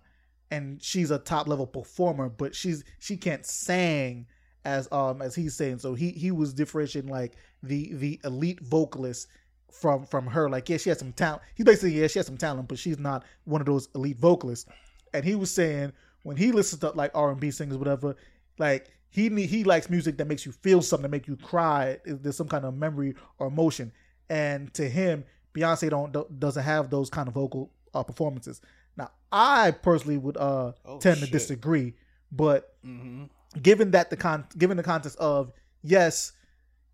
and 0.52 0.82
she's 0.82 1.12
a 1.12 1.20
top 1.20 1.48
level 1.48 1.68
performer, 1.68 2.30
but 2.30 2.56
she's 2.56 2.84
she 3.00 3.18
can't 3.18 3.46
sing 3.46 4.26
as 4.66 4.92
um 4.92 5.22
as 5.22 5.36
he's 5.36 5.56
saying. 5.56 5.80
So 5.80 5.94
he 5.94 6.12
he 6.12 6.32
was 6.32 6.54
differentiating 6.54 7.12
like 7.12 7.36
the 7.64 7.94
the 7.94 8.20
elite 8.24 8.60
vocalist 8.62 9.28
from 9.72 10.06
from 10.06 10.28
her. 10.28 10.50
Like 10.50 10.70
yeah, 10.70 10.78
she 10.78 10.90
has 10.90 11.00
some 11.00 11.14
talent. 11.14 11.42
He's 11.56 11.66
basically 11.66 12.00
yeah, 12.00 12.08
she 12.08 12.20
has 12.20 12.26
some 12.26 12.38
talent, 12.38 12.68
but 12.68 12.80
she's 12.80 13.00
not 13.00 13.24
one 13.46 13.62
of 13.62 13.68
those 13.68 13.90
elite 13.96 14.18
vocalists. 14.18 14.70
And 15.14 15.24
he 15.24 15.36
was 15.36 15.52
saying 15.52 15.94
when 16.24 16.38
he 16.38 16.52
listens 16.52 16.82
to 16.82 16.90
like 16.92 17.12
R 17.14 17.32
and 17.32 17.40
B 17.40 17.52
singers, 17.52 17.78
whatever, 17.78 18.16
like 18.58 18.92
he 19.10 19.30
he 19.46 19.64
likes 19.64 19.90
music 19.90 20.18
that 20.18 20.28
makes 20.28 20.46
you 20.46 20.52
feel 20.52 20.82
something, 20.82 21.04
that 21.04 21.10
make 21.10 21.28
you 21.28 21.38
cry. 21.38 21.98
There's 22.06 22.38
some 22.38 22.48
kind 22.48 22.66
of 22.66 22.76
memory 22.76 23.16
or 23.38 23.48
emotion. 23.48 23.92
And 24.32 24.72
to 24.76 24.88
him, 24.88 25.26
Beyonce 25.54 25.90
don't 25.90 26.40
doesn't 26.40 26.64
have 26.64 26.90
those 26.90 27.10
kind 27.10 27.28
of 27.28 27.34
vocal 27.34 27.72
uh, 27.94 28.04
performances. 28.04 28.62
Now, 28.98 29.12
I 29.32 29.72
personally 29.72 30.18
would 30.18 30.38
uh 30.38 30.74
Oh, 30.86 30.98
tend 31.00 31.18
shit. 31.18 31.28
to 31.28 31.32
disagree, 31.32 31.94
but 32.32 32.76
Mm-hmm. 32.86 33.26
given 33.62 33.92
that 33.92 34.10
the 34.10 34.18
con 34.18 34.46
given 34.58 34.78
the 34.78 34.84
context 34.84 35.18
of 35.20 35.52
yes, 35.82 36.32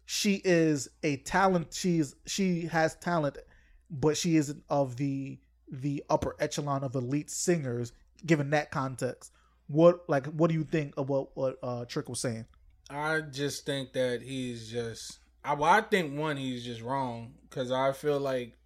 she 0.05 0.41
is 0.45 0.89
a 1.03 1.17
talent. 1.17 1.73
She's 1.73 2.15
she 2.25 2.61
has 2.67 2.95
talent, 2.95 3.37
but 3.89 4.17
she 4.17 4.35
isn't 4.37 4.63
of 4.69 4.97
the 4.97 5.39
the 5.71 6.03
upper 6.09 6.35
echelon 6.39 6.83
of 6.83 6.95
elite 6.95 7.29
singers. 7.29 7.91
Given 8.25 8.51
that 8.51 8.71
context, 8.71 9.31
what 9.67 10.07
like 10.07 10.25
what 10.27 10.47
do 10.49 10.53
you 10.55 10.63
think 10.63 10.93
of 10.97 11.09
what 11.09 11.35
what 11.35 11.57
uh, 11.61 11.85
Trick 11.85 12.07
was 12.09 12.19
saying? 12.21 12.45
I 12.89 13.21
just 13.21 13.65
think 13.65 13.93
that 13.93 14.21
he's 14.21 14.69
just. 14.69 15.19
I, 15.45 15.53
well, 15.53 15.69
I 15.71 15.81
think 15.81 16.17
one, 16.17 16.37
he's 16.37 16.63
just 16.65 16.81
wrong 16.81 17.33
because 17.49 17.71
I 17.71 17.91
feel 17.91 18.19
like 18.19 18.57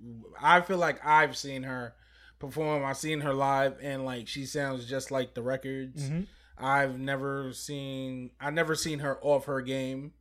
I 0.41 0.61
feel 0.61 0.77
like 0.77 1.05
I've 1.05 1.35
seen 1.37 1.63
her 1.63 1.93
perform. 2.39 2.83
I've 2.85 2.97
seen 2.97 3.21
her 3.21 3.33
live, 3.33 3.77
and 3.81 4.05
like 4.05 4.27
she 4.27 4.45
sounds 4.45 4.85
just 4.85 5.11
like 5.11 5.33
the 5.33 5.41
records. 5.41 6.09
Mhm. 6.09 6.27
I've 6.57 6.99
never 6.99 7.53
seen. 7.53 8.31
I 8.39 8.49
never 8.51 8.75
seen 8.75 8.99
her 8.99 9.17
off 9.21 9.45
her 9.45 9.61
game. 9.61 10.13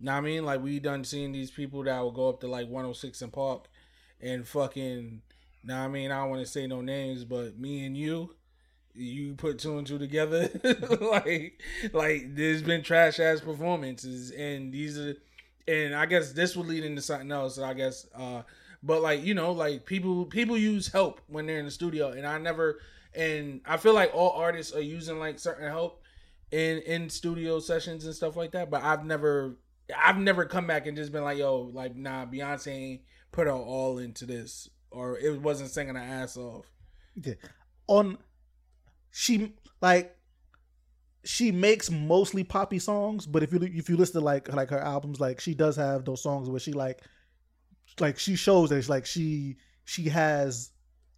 Know 0.00 0.12
what 0.12 0.18
I 0.18 0.20
mean? 0.22 0.44
Like 0.44 0.62
we 0.62 0.78
done 0.80 1.04
seen 1.04 1.32
these 1.32 1.50
people 1.50 1.82
that 1.84 2.00
will 2.00 2.10
go 2.12 2.28
up 2.28 2.40
to 2.40 2.46
like 2.46 2.68
106 2.68 3.22
and 3.22 3.32
Park 3.32 3.68
and 4.20 4.46
fucking. 4.46 5.22
Now 5.62 5.84
I 5.84 5.88
mean 5.88 6.10
I 6.10 6.20
don't 6.20 6.30
want 6.30 6.42
to 6.44 6.50
say 6.50 6.66
no 6.66 6.80
names, 6.82 7.24
but 7.24 7.58
me 7.58 7.86
and 7.86 7.96
you, 7.96 8.34
you 8.94 9.34
put 9.34 9.58
two 9.58 9.78
and 9.78 9.86
two 9.86 9.98
together, 9.98 10.50
like 11.00 11.60
like 11.92 12.34
there's 12.34 12.62
been 12.62 12.82
trash 12.82 13.18
ass 13.20 13.40
performances, 13.40 14.30
and 14.30 14.72
these 14.72 14.98
are, 14.98 15.14
and 15.66 15.94
I 15.94 16.06
guess 16.06 16.32
this 16.32 16.56
will 16.56 16.64
lead 16.64 16.84
into 16.84 17.02
something 17.02 17.30
else. 17.30 17.58
I 17.58 17.74
guess, 17.74 18.06
uh, 18.14 18.42
but 18.82 19.02
like 19.02 19.24
you 19.24 19.34
know, 19.34 19.52
like 19.52 19.86
people 19.86 20.26
people 20.26 20.56
use 20.56 20.88
help 20.88 21.20
when 21.26 21.46
they're 21.46 21.58
in 21.58 21.64
the 21.64 21.70
studio, 21.70 22.12
and 22.12 22.26
I 22.26 22.38
never, 22.38 22.80
and 23.14 23.60
I 23.66 23.76
feel 23.76 23.94
like 23.94 24.14
all 24.14 24.30
artists 24.30 24.74
are 24.74 24.80
using 24.80 25.18
like 25.18 25.38
certain 25.38 25.68
help 25.68 26.02
in 26.50 26.78
in 26.78 27.10
studio 27.10 27.60
sessions 27.60 28.04
and 28.04 28.14
stuff 28.14 28.36
like 28.36 28.52
that. 28.52 28.70
But 28.70 28.82
I've 28.82 29.04
never 29.04 29.56
I've 29.96 30.18
never 30.18 30.44
come 30.44 30.66
back 30.66 30.86
and 30.86 30.96
just 30.96 31.12
been 31.12 31.24
like, 31.24 31.38
yo, 31.38 31.70
like 31.72 31.96
nah, 31.96 32.26
Beyonce 32.26 32.72
ain't 32.72 33.00
put 33.32 33.46
her 33.46 33.52
all 33.52 33.98
into 33.98 34.26
this, 34.26 34.68
or 34.90 35.18
it 35.18 35.40
wasn't 35.40 35.70
singing 35.70 35.94
her 35.94 36.00
ass 36.00 36.36
off. 36.36 36.66
Yeah. 37.20 37.34
on 37.86 38.18
she 39.12 39.52
like 39.80 40.16
she 41.24 41.50
makes 41.50 41.90
mostly 41.90 42.44
poppy 42.44 42.78
songs, 42.78 43.26
but 43.26 43.42
if 43.42 43.52
you 43.52 43.60
if 43.62 43.88
you 43.88 43.96
listen 43.96 44.20
to 44.20 44.24
like 44.24 44.52
like 44.52 44.70
her 44.70 44.80
albums, 44.80 45.20
like 45.20 45.40
she 45.40 45.54
does 45.54 45.76
have 45.76 46.04
those 46.04 46.22
songs 46.22 46.48
where 46.50 46.60
she 46.60 46.72
like 46.72 47.02
like 48.00 48.18
she 48.18 48.36
shows 48.36 48.70
that 48.70 48.88
like 48.88 49.06
she 49.06 49.56
she 49.84 50.08
has 50.08 50.70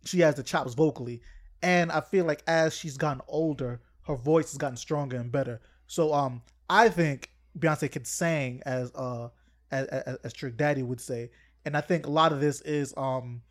she 0.04 0.20
has 0.20 0.36
the 0.36 0.42
chops 0.42 0.74
vocally, 0.74 1.22
and 1.62 1.90
I 1.90 2.00
feel 2.00 2.24
like 2.24 2.42
as 2.46 2.76
she's 2.76 2.96
gotten 2.96 3.22
older, 3.28 3.80
her 4.02 4.16
voice 4.16 4.52
has 4.52 4.58
gotten 4.58 4.76
stronger 4.76 5.16
and 5.16 5.30
better. 5.32 5.60
So 5.86 6.12
um, 6.12 6.42
I 6.70 6.88
think 6.88 7.30
Beyonce 7.58 7.90
can 7.90 8.04
sing 8.04 8.62
as 8.64 8.92
uh 8.94 9.28
as, 9.70 9.86
as, 9.88 10.16
as 10.24 10.32
Trick 10.32 10.56
Daddy 10.56 10.82
would 10.82 11.00
say, 11.00 11.30
and 11.64 11.76
I 11.76 11.80
think 11.80 12.06
a 12.06 12.10
lot 12.10 12.32
of 12.32 12.40
this 12.40 12.60
is 12.60 12.94
um 12.96 13.42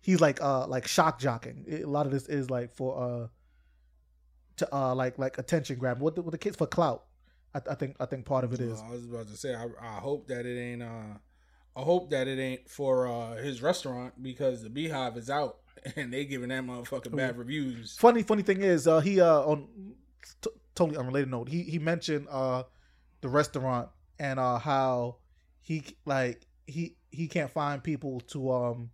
he's 0.00 0.20
like 0.20 0.42
uh 0.42 0.66
like 0.66 0.86
shock 0.86 1.20
jocking. 1.20 1.82
A 1.82 1.86
lot 1.86 2.06
of 2.06 2.12
this 2.12 2.26
is 2.26 2.50
like 2.50 2.72
for 2.72 2.98
uh 2.98 3.28
to 4.56 4.74
uh 4.74 4.94
like 4.94 5.18
like 5.18 5.38
attention 5.38 5.78
grab. 5.78 6.00
What 6.00 6.14
the, 6.16 6.22
what 6.22 6.32
the 6.32 6.38
kids 6.38 6.56
for 6.56 6.66
clout. 6.66 7.04
I, 7.54 7.60
I 7.70 7.74
think 7.74 7.96
I 8.00 8.06
think 8.06 8.24
part 8.24 8.44
of 8.44 8.52
it 8.52 8.60
is. 8.60 8.80
Uh, 8.80 8.84
I 8.84 8.90
was 8.90 9.04
about 9.04 9.28
to 9.28 9.36
say, 9.36 9.54
I, 9.54 9.66
I 9.80 10.00
hope 10.00 10.28
that 10.28 10.46
it 10.46 10.58
ain't. 10.58 10.82
uh 10.82 11.18
I 11.76 11.80
hope 11.82 12.10
that 12.10 12.28
it 12.28 12.38
ain't 12.38 12.68
for 12.68 13.08
uh 13.08 13.36
his 13.36 13.62
restaurant 13.62 14.22
because 14.22 14.62
the 14.62 14.70
Beehive 14.70 15.16
is 15.16 15.28
out 15.28 15.58
and 15.96 16.12
they 16.12 16.24
giving 16.24 16.50
that 16.50 16.64
motherfucker 16.64 17.14
bad 17.14 17.36
reviews. 17.36 17.96
Funny 17.98 18.22
funny 18.22 18.42
thing 18.42 18.60
is 18.62 18.86
uh 18.86 19.00
he 19.00 19.20
uh 19.20 19.40
on 19.40 19.68
t- 20.42 20.50
totally 20.74 20.98
unrelated 20.98 21.30
note 21.30 21.48
he 21.48 21.62
he 21.62 21.78
mentioned 21.78 22.26
uh 22.30 22.62
the 23.20 23.28
restaurant 23.28 23.88
and 24.18 24.38
uh 24.38 24.58
how 24.58 25.16
he 25.60 25.82
like 26.04 26.46
he 26.66 26.96
he 27.10 27.26
can't 27.28 27.50
find 27.50 27.82
people 27.82 28.20
to 28.20 28.52
um 28.52 28.90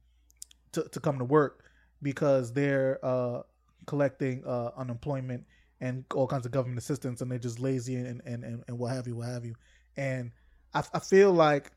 to, 0.72 0.84
to 0.84 1.00
come 1.00 1.18
to 1.18 1.24
work 1.24 1.64
because 2.02 2.52
they're 2.52 2.98
uh 3.02 3.42
collecting 3.86 4.44
uh 4.46 4.70
unemployment 4.76 5.44
and 5.80 6.04
all 6.14 6.26
kinds 6.26 6.44
of 6.46 6.52
government 6.52 6.78
assistance 6.78 7.20
and 7.20 7.30
they're 7.30 7.38
just 7.38 7.58
lazy 7.58 7.96
and 7.96 8.20
and 8.24 8.44
and, 8.44 8.62
and 8.68 8.78
what 8.78 8.92
have 8.92 9.06
you 9.06 9.16
what 9.16 9.28
have 9.28 9.44
you 9.44 9.54
and 9.96 10.30
I, 10.74 10.82
I 10.94 10.98
feel 11.00 11.32
like 11.32 11.72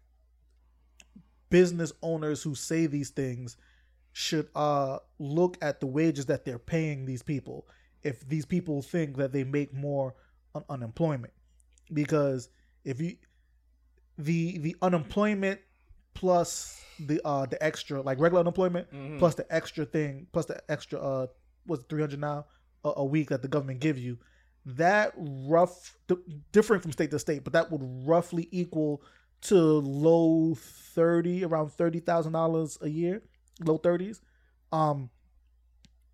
business 1.49 1.93
owners 2.01 2.41
who 2.41 2.55
say 2.55 2.85
these 2.87 3.09
things 3.11 3.57
should 4.11 4.47
uh 4.55 4.99
look 5.19 5.57
at 5.61 5.79
the 5.79 5.87
wages 5.87 6.25
that 6.27 6.45
they're 6.45 6.59
paying 6.59 7.05
these 7.05 7.23
people 7.23 7.67
if 8.03 8.27
these 8.27 8.45
people 8.45 8.81
think 8.81 9.17
that 9.17 9.31
they 9.31 9.43
make 9.43 9.73
more 9.73 10.13
on 10.55 10.63
unemployment 10.69 11.33
because 11.93 12.49
if 12.83 12.99
you 13.01 13.15
the 14.17 14.57
the 14.59 14.75
unemployment 14.81 15.59
plus 16.13 16.79
the 16.99 17.19
uh 17.25 17.45
the 17.47 17.61
extra 17.63 18.01
like 18.01 18.19
regular 18.19 18.41
unemployment 18.41 18.87
Mhm. 18.91 19.17
plus 19.17 19.33
the 19.35 19.45
extra 19.53 19.85
thing 19.85 20.27
plus 20.31 20.45
the 20.45 20.61
extra 20.71 20.99
uh 20.99 21.27
what's 21.65 21.83
300 21.85 22.19
now 22.19 22.45
a, 22.83 22.93
a 22.97 23.05
week 23.05 23.29
that 23.29 23.41
the 23.41 23.47
government 23.47 23.79
give 23.79 23.97
you 23.97 24.17
that 24.65 25.13
rough 25.17 25.97
d- 26.07 26.15
different 26.51 26.81
from 26.81 26.91
state 26.91 27.11
to 27.11 27.19
state 27.19 27.43
but 27.43 27.53
that 27.53 27.71
would 27.71 27.81
roughly 28.07 28.47
equal 28.51 29.01
to 29.41 29.55
low 29.55 30.55
30 30.55 31.43
around 31.43 31.69
$30,000 31.69 32.81
a 32.81 32.89
year 32.89 33.21
low 33.61 33.77
30s 33.77 34.21
um 34.71 35.09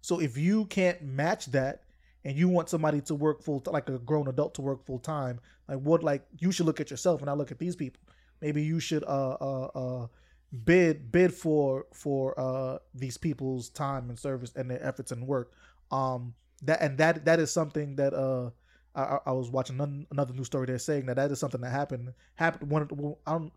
so 0.01 0.19
if 0.19 0.37
you 0.37 0.65
can't 0.65 1.01
match 1.03 1.47
that 1.47 1.83
and 2.25 2.37
you 2.37 2.49
want 2.49 2.69
somebody 2.69 3.01
to 3.01 3.15
work 3.15 3.41
full 3.41 3.61
like 3.67 3.89
a 3.89 3.99
grown 3.99 4.27
adult 4.27 4.55
to 4.55 4.61
work 4.61 4.85
full 4.85 4.99
time 4.99 5.39
like 5.67 5.79
what 5.79 6.03
like 6.03 6.25
you 6.37 6.51
should 6.51 6.65
look 6.65 6.79
at 6.79 6.89
yourself 6.89 7.21
and 7.21 7.29
I 7.29 7.33
look 7.33 7.51
at 7.51 7.59
these 7.59 7.75
people. 7.75 8.01
Maybe 8.41 8.63
you 8.63 8.79
should 8.79 9.03
uh 9.03 9.37
uh 9.39 9.69
uh 9.75 10.07
bid 10.65 11.11
bid 11.11 11.33
for 11.33 11.85
for 11.93 12.39
uh 12.39 12.79
these 12.93 13.17
people's 13.17 13.69
time 13.69 14.09
and 14.09 14.17
service 14.17 14.51
and 14.55 14.69
their 14.71 14.83
efforts 14.83 15.11
and 15.11 15.27
work. 15.27 15.51
Um 15.91 16.33
that 16.63 16.81
and 16.81 16.97
that 16.97 17.25
that 17.25 17.39
is 17.39 17.51
something 17.51 17.95
that 17.97 18.13
uh 18.13 18.49
I, 18.95 19.19
I- 19.27 19.31
was 19.31 19.51
watching 19.51 19.75
another, 19.75 20.05
another 20.11 20.33
news 20.33 20.47
story 20.47 20.65
there 20.65 20.79
saying 20.79 21.05
that 21.05 21.17
that 21.17 21.31
is 21.31 21.39
something 21.39 21.61
that 21.61 21.69
happened 21.71 22.13
happened 22.35 22.69
one 22.71 22.81
of 22.81 22.87
the- 22.89 23.15
I 23.27 23.33
don't 23.33 23.53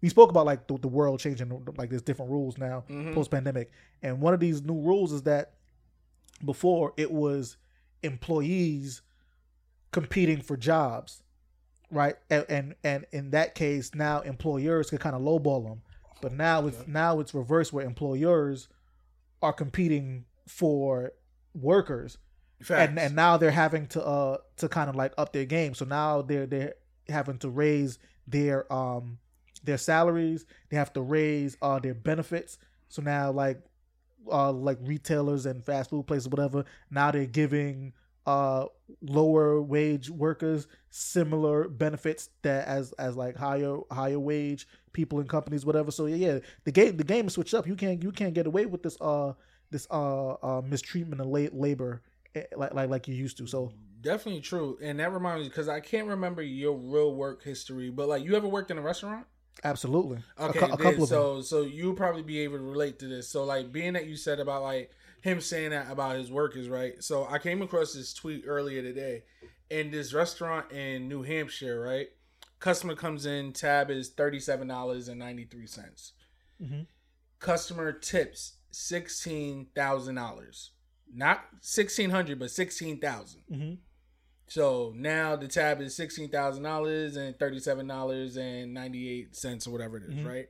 we 0.00 0.08
spoke 0.08 0.30
about 0.30 0.46
like 0.46 0.66
the, 0.66 0.78
the 0.78 0.88
world 0.88 1.20
changing 1.20 1.64
like 1.76 1.90
there's 1.90 2.02
different 2.02 2.30
rules 2.32 2.56
now 2.58 2.84
Mhm. 2.88 3.14
post 3.14 3.30
pandemic 3.30 3.70
and 4.02 4.20
one 4.20 4.32
of 4.34 4.40
these 4.40 4.62
new 4.62 4.80
rules 4.80 5.12
is 5.12 5.22
that 5.24 5.52
before 6.44 6.92
it 6.96 7.12
was 7.12 7.56
employees 8.02 9.02
competing 9.92 10.40
for 10.40 10.56
jobs 10.56 11.22
right? 11.90 12.16
And 12.30 12.46
and, 12.48 12.74
and 12.82 13.06
in 13.12 13.30
that 13.32 13.54
case 13.54 13.94
now 13.94 14.20
employers 14.22 14.88
could 14.88 15.00
kind 15.00 15.14
of 15.14 15.20
lowball 15.20 15.62
them 15.68 15.82
but 16.22 16.32
now 16.32 16.66
it's 16.66 16.86
now 16.86 17.20
it's 17.20 17.34
reversed 17.34 17.72
where 17.74 17.84
employers 17.84 18.68
are 19.42 19.52
competing 19.52 20.24
for 20.48 21.12
workers 21.54 22.16
Facts. 22.62 22.88
and 22.88 22.98
and 22.98 23.14
now 23.14 23.36
they're 23.36 23.50
having 23.50 23.86
to 23.88 24.02
uh 24.02 24.38
to 24.56 24.68
kind 24.68 24.88
of 24.88 24.96
like 24.96 25.12
up 25.18 25.32
their 25.32 25.44
game. 25.44 25.74
So 25.74 25.84
now 25.84 26.22
they're 26.22 26.46
they're 26.46 26.74
having 27.08 27.38
to 27.38 27.50
raise 27.50 27.98
their 28.26 28.72
um 28.72 29.18
their 29.64 29.78
salaries. 29.78 30.46
They 30.70 30.76
have 30.78 30.92
to 30.94 31.02
raise 31.02 31.56
uh 31.60 31.80
their 31.80 31.94
benefits. 31.94 32.58
So 32.88 33.02
now 33.02 33.32
like 33.32 33.60
uh 34.30 34.52
like 34.52 34.78
retailers 34.82 35.44
and 35.46 35.64
fast 35.64 35.90
food 35.90 36.06
places 36.06 36.28
whatever 36.28 36.64
now 36.90 37.10
they're 37.10 37.26
giving 37.26 37.92
uh 38.26 38.66
lower 39.00 39.60
wage 39.60 40.10
workers 40.10 40.66
similar 40.90 41.68
benefits 41.68 42.30
that 42.42 42.66
as 42.68 42.92
as 42.92 43.16
like 43.16 43.36
higher 43.36 43.78
higher 43.90 44.18
wage 44.20 44.68
people 44.92 45.18
in 45.20 45.26
companies 45.26 45.64
whatever 45.66 45.90
so 45.90 46.06
yeah 46.06 46.16
yeah 46.34 46.38
the 46.64 46.72
game 46.72 46.96
the 46.96 47.04
game 47.04 47.26
is 47.26 47.32
switched 47.32 47.54
up 47.54 47.66
you 47.66 47.74
can't 47.74 48.02
you 48.02 48.12
can't 48.12 48.34
get 48.34 48.46
away 48.46 48.66
with 48.66 48.82
this 48.82 48.96
uh 49.00 49.32
this 49.70 49.86
uh, 49.90 50.32
uh 50.34 50.60
mistreatment 50.64 51.20
of 51.20 51.26
la- 51.26 51.48
labor 51.52 52.02
eh, 52.34 52.44
like 52.56 52.74
like 52.74 52.88
like 52.90 53.08
you 53.08 53.14
used 53.14 53.38
to 53.38 53.46
so 53.46 53.72
Definitely 54.00 54.40
true, 54.40 54.78
and 54.82 54.98
that 54.98 55.12
reminds 55.12 55.44
me 55.44 55.48
because 55.48 55.68
I 55.68 55.78
can't 55.78 56.08
remember 56.08 56.42
your 56.42 56.76
real 56.76 57.14
work 57.14 57.44
history, 57.44 57.88
but 57.88 58.08
like 58.08 58.24
you 58.24 58.34
ever 58.34 58.48
worked 58.48 58.70
in 58.72 58.76
a 58.78 58.82
restaurant? 58.82 59.26
Absolutely. 59.64 60.18
A 60.36 60.44
Okay, 60.46 60.66
a, 60.70 60.76
then, 60.76 60.76
couple 60.76 61.04
of 61.04 61.10
them. 61.10 61.28
so 61.36 61.40
so 61.42 61.62
you'll 61.62 61.94
probably 61.94 62.22
be 62.22 62.40
able 62.40 62.58
to 62.58 62.64
relate 62.64 62.98
to 63.00 63.06
this. 63.08 63.28
So 63.28 63.44
like 63.44 63.70
being 63.70 63.92
that 63.92 64.06
you 64.06 64.16
said 64.16 64.40
about 64.40 64.62
like 64.62 64.90
him 65.22 65.40
saying 65.40 65.70
that 65.70 65.90
about 65.90 66.16
his 66.16 66.30
workers, 66.30 66.68
right? 66.68 67.02
So 67.02 67.26
I 67.26 67.38
came 67.38 67.62
across 67.62 67.94
this 67.94 68.12
tweet 68.12 68.44
earlier 68.46 68.82
today 68.82 69.22
in 69.70 69.90
this 69.90 70.12
restaurant 70.12 70.70
in 70.70 71.08
New 71.08 71.22
Hampshire, 71.22 71.80
right? 71.80 72.08
Customer 72.58 72.94
comes 72.94 73.24
in, 73.26 73.52
tab 73.52 73.90
is 73.90 74.10
thirty 74.10 74.38
seven 74.38 74.68
dollars 74.68 75.08
and 75.08 75.18
ninety 75.18 75.44
three 75.44 75.66
cents. 75.66 76.12
Mhm. 76.62 76.86
Customer 77.38 77.92
tips 77.92 78.54
sixteen 78.70 79.66
thousand 79.74 80.14
dollars, 80.16 80.70
not 81.12 81.44
sixteen 81.60 82.10
hundred, 82.10 82.38
but 82.38 82.50
sixteen 82.50 83.00
thousand. 83.00 83.42
Mhm. 83.50 83.78
So 84.48 84.92
now 84.96 85.34
the 85.34 85.48
tab 85.48 85.80
is 85.80 85.96
sixteen 85.96 86.28
thousand 86.30 86.62
dollars 86.62 87.16
and 87.16 87.36
thirty 87.38 87.58
seven 87.58 87.86
dollars 87.86 88.36
and 88.36 88.74
ninety 88.74 89.08
eight 89.08 89.34
cents 89.34 89.66
or 89.66 89.70
whatever 89.70 89.96
it 89.96 90.04
is, 90.04 90.14
Mhm. 90.14 90.26
right? 90.26 90.48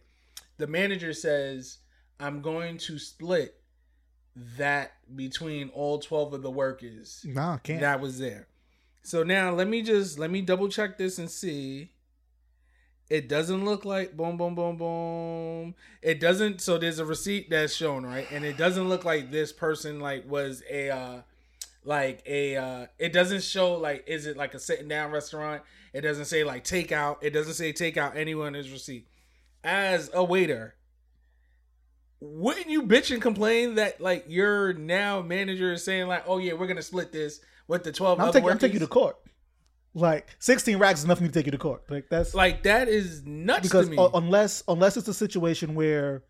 The 0.58 0.66
manager 0.66 1.12
says, 1.14 1.78
"I'm 2.20 2.42
going 2.42 2.76
to 2.78 2.98
split 2.98 3.61
that 4.56 4.92
between 5.14 5.68
all 5.70 5.98
twelve 5.98 6.32
of 6.32 6.42
the 6.42 6.50
workers 6.50 7.24
Nah, 7.26 7.58
can't. 7.58 7.80
that 7.80 8.00
was 8.00 8.18
there." 8.18 8.48
So 9.02 9.22
now 9.22 9.50
let 9.52 9.68
me 9.68 9.82
just 9.82 10.18
let 10.18 10.30
me 10.30 10.42
double 10.42 10.68
check 10.68 10.96
this 10.98 11.18
and 11.18 11.30
see. 11.30 11.90
It 13.10 13.28
doesn't 13.28 13.64
look 13.64 13.84
like 13.84 14.16
boom, 14.16 14.38
boom, 14.38 14.54
boom, 14.54 14.76
boom. 14.78 15.74
It 16.00 16.18
doesn't. 16.18 16.60
So 16.62 16.78
there's 16.78 16.98
a 16.98 17.04
receipt 17.04 17.50
that's 17.50 17.74
shown, 17.74 18.06
right? 18.06 18.26
And 18.32 18.44
it 18.44 18.56
doesn't 18.56 18.88
look 18.88 19.04
like 19.04 19.30
this 19.30 19.52
person 19.52 20.00
like 20.00 20.28
was 20.30 20.62
a 20.70 20.88
uh 20.90 21.22
like 21.84 22.22
a 22.26 22.56
uh 22.56 22.86
it 22.98 23.12
doesn't 23.12 23.42
show 23.42 23.74
like 23.74 24.04
is 24.06 24.26
it 24.26 24.36
like 24.36 24.54
a 24.54 24.58
sitting 24.58 24.86
down 24.88 25.10
restaurant 25.10 25.62
it 25.92 26.02
doesn't 26.02 26.26
say 26.26 26.44
like 26.44 26.62
takeout 26.64 27.16
it 27.22 27.30
doesn't 27.30 27.54
say 27.54 27.72
takeout 27.72 28.14
in 28.14 28.54
his 28.54 28.70
receipt 28.70 29.08
as 29.64 30.08
a 30.14 30.22
waiter 30.22 30.74
wouldn't 32.24 32.70
you 32.70 32.84
bitch 32.84 33.10
and 33.10 33.20
complain 33.20 33.74
that 33.74 34.00
like 34.00 34.24
your 34.28 34.72
now 34.74 35.20
manager 35.20 35.72
is 35.72 35.84
saying 35.84 36.06
like 36.06 36.22
oh 36.28 36.38
yeah 36.38 36.52
we're 36.52 36.68
gonna 36.68 36.80
split 36.80 37.10
this 37.10 37.40
with 37.66 37.82
the 37.82 37.90
12 37.90 38.20
I'm 38.20 38.32
taking, 38.32 38.50
I'm 38.50 38.58
taking 38.58 38.74
you 38.74 38.80
to 38.80 38.86
court. 38.86 39.16
Like 39.94 40.28
16 40.38 40.78
racks 40.78 41.00
is 41.00 41.04
enough 41.04 41.18
for 41.18 41.24
me 41.24 41.30
to 41.30 41.34
take 41.34 41.46
you 41.46 41.52
to 41.52 41.58
court. 41.58 41.82
Like 41.90 42.08
that's 42.08 42.32
like 42.32 42.62
that 42.62 42.88
is 42.88 43.24
nuts 43.24 43.62
because 43.62 43.86
to 43.86 43.90
me 43.90 43.96
u- 44.00 44.10
unless 44.14 44.62
unless 44.68 44.96
it's 44.96 45.08
a 45.08 45.14
situation 45.14 45.74
where 45.74 46.22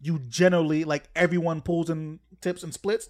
you 0.00 0.18
generally 0.28 0.84
like 0.84 1.04
everyone 1.14 1.60
pulls 1.60 1.90
in 1.90 2.20
tips 2.40 2.62
and 2.62 2.72
splits. 2.72 3.08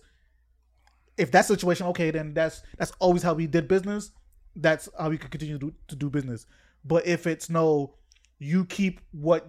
If 1.17 1.31
that 1.31 1.45
situation, 1.47 1.87
okay, 1.89 2.11
then 2.11 2.35
that's 2.35 2.63
that's 2.79 2.93
always 2.99 3.23
how 3.23 3.35
we 3.35 3.47
did 3.47 3.69
business. 3.69 4.11
That's 4.57 4.89
how 4.99 5.11
we 5.11 5.19
could 5.19 5.31
continue 5.31 5.59
to 5.59 5.67
do, 5.67 5.75
to 5.89 5.97
do 5.97 6.11
business. 6.11 6.47
But 6.85 7.07
if 7.07 7.27
it's 7.27 7.49
no, 7.49 7.95
you 8.39 8.65
keep 8.65 9.01
what 9.13 9.49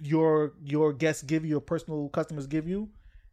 your 0.00 0.52
your 0.64 0.92
guests 0.92 1.22
give 1.22 1.44
you, 1.44 1.50
your 1.50 1.60
personal 1.60 2.08
customers 2.10 2.46
give 2.46 2.68
you, 2.68 2.88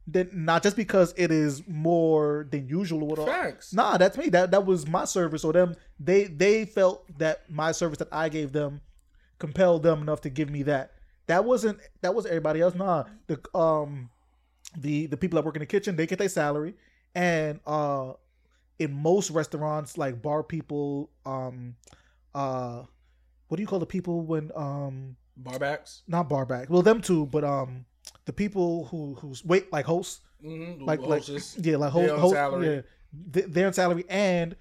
then 0.07 0.29
not 0.33 0.63
just 0.63 0.75
because 0.75 1.13
it 1.17 1.31
is 1.31 1.63
more 1.67 2.47
than 2.51 2.67
usual. 2.67 3.03
Or 3.03 3.07
whatever. 3.09 3.31
facts 3.31 3.73
Nah, 3.73 3.97
that's 3.97 4.17
me. 4.17 4.29
That 4.29 4.51
that 4.51 4.65
was 4.65 4.87
my 4.87 5.05
service. 5.05 5.43
Or 5.43 5.53
them, 5.53 5.75
they 5.99 6.25
they 6.25 6.65
felt 6.65 7.05
that 7.17 7.49
my 7.49 7.71
service 7.71 7.99
that 7.99 8.09
I 8.11 8.29
gave 8.29 8.51
them 8.51 8.81
compelled 9.39 9.83
them 9.83 10.01
enough 10.01 10.21
to 10.21 10.29
give 10.29 10.49
me 10.49 10.63
that. 10.63 10.91
That 11.27 11.45
wasn't 11.45 11.79
that 12.01 12.13
was 12.13 12.25
everybody 12.25 12.61
else. 12.61 12.75
Nah, 12.75 13.05
the 13.27 13.39
um 13.57 14.09
the 14.77 15.05
the 15.07 15.17
people 15.17 15.37
that 15.37 15.45
work 15.45 15.55
in 15.55 15.61
the 15.61 15.65
kitchen 15.65 15.95
they 15.95 16.07
get 16.07 16.19
their 16.19 16.29
salary, 16.29 16.75
and 17.15 17.59
uh 17.65 18.13
in 18.79 18.91
most 18.91 19.29
restaurants 19.29 19.97
like 19.97 20.21
bar 20.21 20.43
people 20.43 21.09
um 21.25 21.75
uh 22.33 22.83
what 23.47 23.57
do 23.57 23.61
you 23.61 23.67
call 23.67 23.79
the 23.79 23.85
people 23.85 24.21
when 24.21 24.51
um 24.55 25.15
barbacks? 25.41 26.01
Not 26.07 26.29
bar 26.29 26.45
back 26.45 26.69
well 26.69 26.81
them 26.81 27.01
too 27.01 27.25
but 27.27 27.43
um 27.43 27.85
the 28.25 28.33
people 28.33 28.85
who 28.85 29.15
who's 29.15 29.43
wait 29.43 29.71
like 29.71 29.85
hosts. 29.85 30.21
Mm-hmm. 30.43 30.83
like 30.83 30.99
like 31.01 31.23
yeah 31.57 31.77
like 31.77 31.91
host, 31.91 32.13
host 32.13 32.33
salary. 32.33 32.75
yeah. 32.75 32.81
Th- 33.33 33.45
they're 33.47 33.67
on 33.67 33.73
salary 33.73 34.05
and 34.09 34.55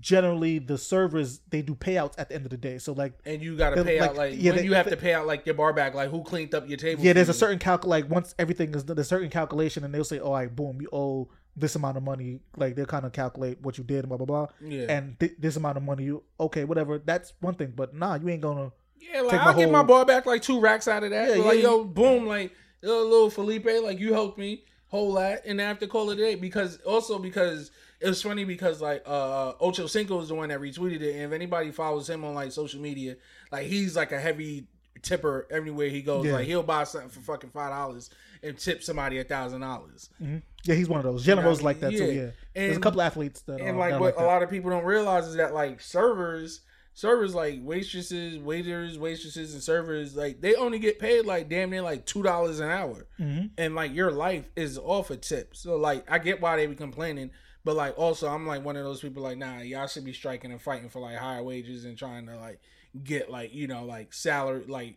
generally 0.00 0.58
the 0.58 0.76
servers 0.76 1.40
they 1.48 1.62
do 1.62 1.74
payouts 1.74 2.14
at 2.18 2.28
the 2.28 2.34
end 2.34 2.44
of 2.44 2.50
the 2.50 2.56
day. 2.56 2.78
So 2.78 2.92
like 2.92 3.14
and 3.24 3.42
you 3.42 3.56
gotta 3.56 3.82
pay 3.82 4.00
like- 4.00 4.10
out 4.10 4.16
like 4.16 4.34
yeah, 4.36 4.50
when 4.50 4.58
they- 4.60 4.64
you 4.64 4.74
have 4.74 4.84
they- 4.84 4.90
to 4.92 4.96
pay 4.96 5.14
out 5.14 5.26
like 5.26 5.46
your 5.46 5.54
bar 5.54 5.72
back 5.72 5.94
like 5.94 6.10
who 6.10 6.22
cleaned 6.22 6.54
up 6.54 6.68
your 6.68 6.76
table 6.78 7.02
yeah 7.02 7.12
there's 7.14 7.28
a 7.28 7.34
certain 7.34 7.58
calc 7.58 7.84
like 7.86 8.08
once 8.08 8.34
everything 8.38 8.74
is 8.74 8.84
done, 8.84 8.96
there's 8.96 9.06
a 9.06 9.08
certain 9.08 9.30
calculation 9.30 9.84
and 9.84 9.94
they'll 9.94 10.04
say 10.04 10.20
oh 10.20 10.30
like 10.30 10.54
boom 10.54 10.80
you 10.80 10.88
owe 10.92 11.28
this 11.56 11.74
amount 11.74 11.96
of 11.96 12.04
money. 12.04 12.38
Like 12.56 12.76
they'll 12.76 12.86
kind 12.86 13.04
of 13.04 13.12
calculate 13.12 13.60
what 13.62 13.78
you 13.78 13.84
did 13.84 14.00
and 14.00 14.08
blah 14.08 14.18
blah 14.18 14.26
blah. 14.26 14.46
Yeah. 14.64 14.86
And 14.90 15.18
th- 15.18 15.32
this 15.40 15.56
amount 15.56 15.76
of 15.76 15.82
money 15.82 16.04
you 16.04 16.22
okay 16.38 16.64
whatever. 16.64 16.98
That's 16.98 17.32
one 17.40 17.54
thing 17.54 17.72
but 17.74 17.94
nah 17.94 18.14
you 18.16 18.28
ain't 18.28 18.42
gonna 18.42 18.70
Yeah, 19.00 19.22
like 19.22 19.40
I'll 19.40 19.52
my 19.54 19.58
get 19.60 19.70
my 19.70 19.78
whole- 19.78 19.86
bar 19.86 20.04
back 20.04 20.26
like 20.26 20.42
two 20.42 20.60
racks 20.60 20.88
out 20.88 21.04
of 21.04 21.10
that. 21.10 21.36
Yeah, 21.36 21.42
like, 21.44 21.56
yeah, 21.56 21.62
yo, 21.62 21.84
boom, 21.84 22.26
like 22.26 22.52
yo, 22.82 23.02
little 23.04 23.30
Felipe, 23.30 23.66
like 23.82 23.98
you 23.98 24.12
helped 24.12 24.38
me 24.38 24.64
whole 24.88 25.12
lot 25.12 25.38
and 25.44 25.58
to 25.78 25.86
call 25.86 26.08
it 26.10 26.14
a 26.18 26.22
day 26.22 26.34
because 26.34 26.78
also 26.78 27.18
because 27.18 27.70
it 28.00 28.08
was 28.08 28.22
funny 28.22 28.44
because 28.44 28.80
like 28.80 29.02
uh 29.06 29.52
Ocho 29.60 29.86
Cinco 29.86 30.20
is 30.20 30.28
the 30.28 30.34
one 30.34 30.48
that 30.48 30.60
retweeted 30.60 31.00
it, 31.02 31.14
and 31.14 31.24
if 31.24 31.32
anybody 31.32 31.70
follows 31.70 32.08
him 32.08 32.24
on 32.24 32.34
like 32.34 32.52
social 32.52 32.80
media, 32.80 33.16
like 33.52 33.66
he's 33.66 33.96
like 33.96 34.12
a 34.12 34.20
heavy 34.20 34.66
tipper 35.02 35.46
everywhere 35.50 35.88
he 35.88 36.02
goes. 36.02 36.24
Yeah. 36.26 36.32
Like 36.34 36.46
he'll 36.46 36.62
buy 36.62 36.84
something 36.84 37.10
for 37.10 37.20
fucking 37.20 37.50
five 37.50 37.70
dollars 37.70 38.10
and 38.42 38.56
tip 38.58 38.82
somebody 38.82 39.18
a 39.18 39.24
thousand 39.24 39.60
dollars. 39.62 40.10
yeah 40.20 40.74
he's 40.74 40.88
one 40.88 40.98
of 40.98 41.04
those 41.04 41.24
generals 41.24 41.58
Yeah, 41.60 41.64
like 41.64 41.80
that 41.80 41.90
too 41.90 41.96
yeah. 42.04 42.12
yeah 42.22 42.30
there's 42.54 42.76
a 42.76 42.80
couple 42.80 43.02
athletes 43.02 43.40
that 43.42 43.60
And 43.60 43.76
uh, 43.76 43.80
like 43.80 43.98
what 44.00 44.16
that. 44.16 44.24
a 44.24 44.26
lot 44.26 44.42
of 44.44 44.50
people 44.50 44.70
don't 44.70 44.84
realize 44.84 45.26
is 45.26 45.34
that 45.36 45.52
like 45.54 45.80
servers, 45.80 46.60
servers 46.98 47.32
like 47.32 47.60
waitresses, 47.62 48.38
waiters, 48.40 48.98
waitresses, 48.98 49.54
and 49.54 49.62
servers 49.62 50.16
like 50.16 50.40
they 50.40 50.56
only 50.56 50.80
get 50.80 50.98
paid 50.98 51.24
like 51.24 51.48
damn 51.48 51.70
near 51.70 51.80
like 51.82 52.04
two 52.04 52.24
dollars 52.24 52.58
an 52.58 52.68
hour, 52.68 53.06
Mhm. 53.20 53.50
and 53.56 53.76
like 53.76 53.94
your 53.94 54.10
life 54.10 54.48
is 54.56 54.76
off 54.78 55.10
a 55.10 55.16
tip. 55.16 55.54
So 55.54 55.76
like 55.76 56.10
I 56.10 56.18
get 56.18 56.40
why 56.40 56.56
they 56.56 56.66
be 56.66 56.74
complaining, 56.74 57.30
but 57.64 57.76
like 57.76 57.96
also 57.96 58.28
I'm 58.28 58.48
like 58.48 58.64
one 58.64 58.76
of 58.76 58.82
those 58.82 59.00
people 59.00 59.22
like 59.22 59.38
nah, 59.38 59.58
y'all 59.60 59.86
should 59.86 60.04
be 60.04 60.12
striking 60.12 60.50
and 60.50 60.60
fighting 60.60 60.88
for 60.88 60.98
like 61.00 61.16
higher 61.18 61.42
wages 61.44 61.84
and 61.84 61.96
trying 61.96 62.26
to 62.26 62.36
like 62.36 62.58
get 63.04 63.30
like 63.30 63.54
you 63.54 63.68
know 63.68 63.84
like 63.84 64.12
salary 64.12 64.64
like 64.66 64.96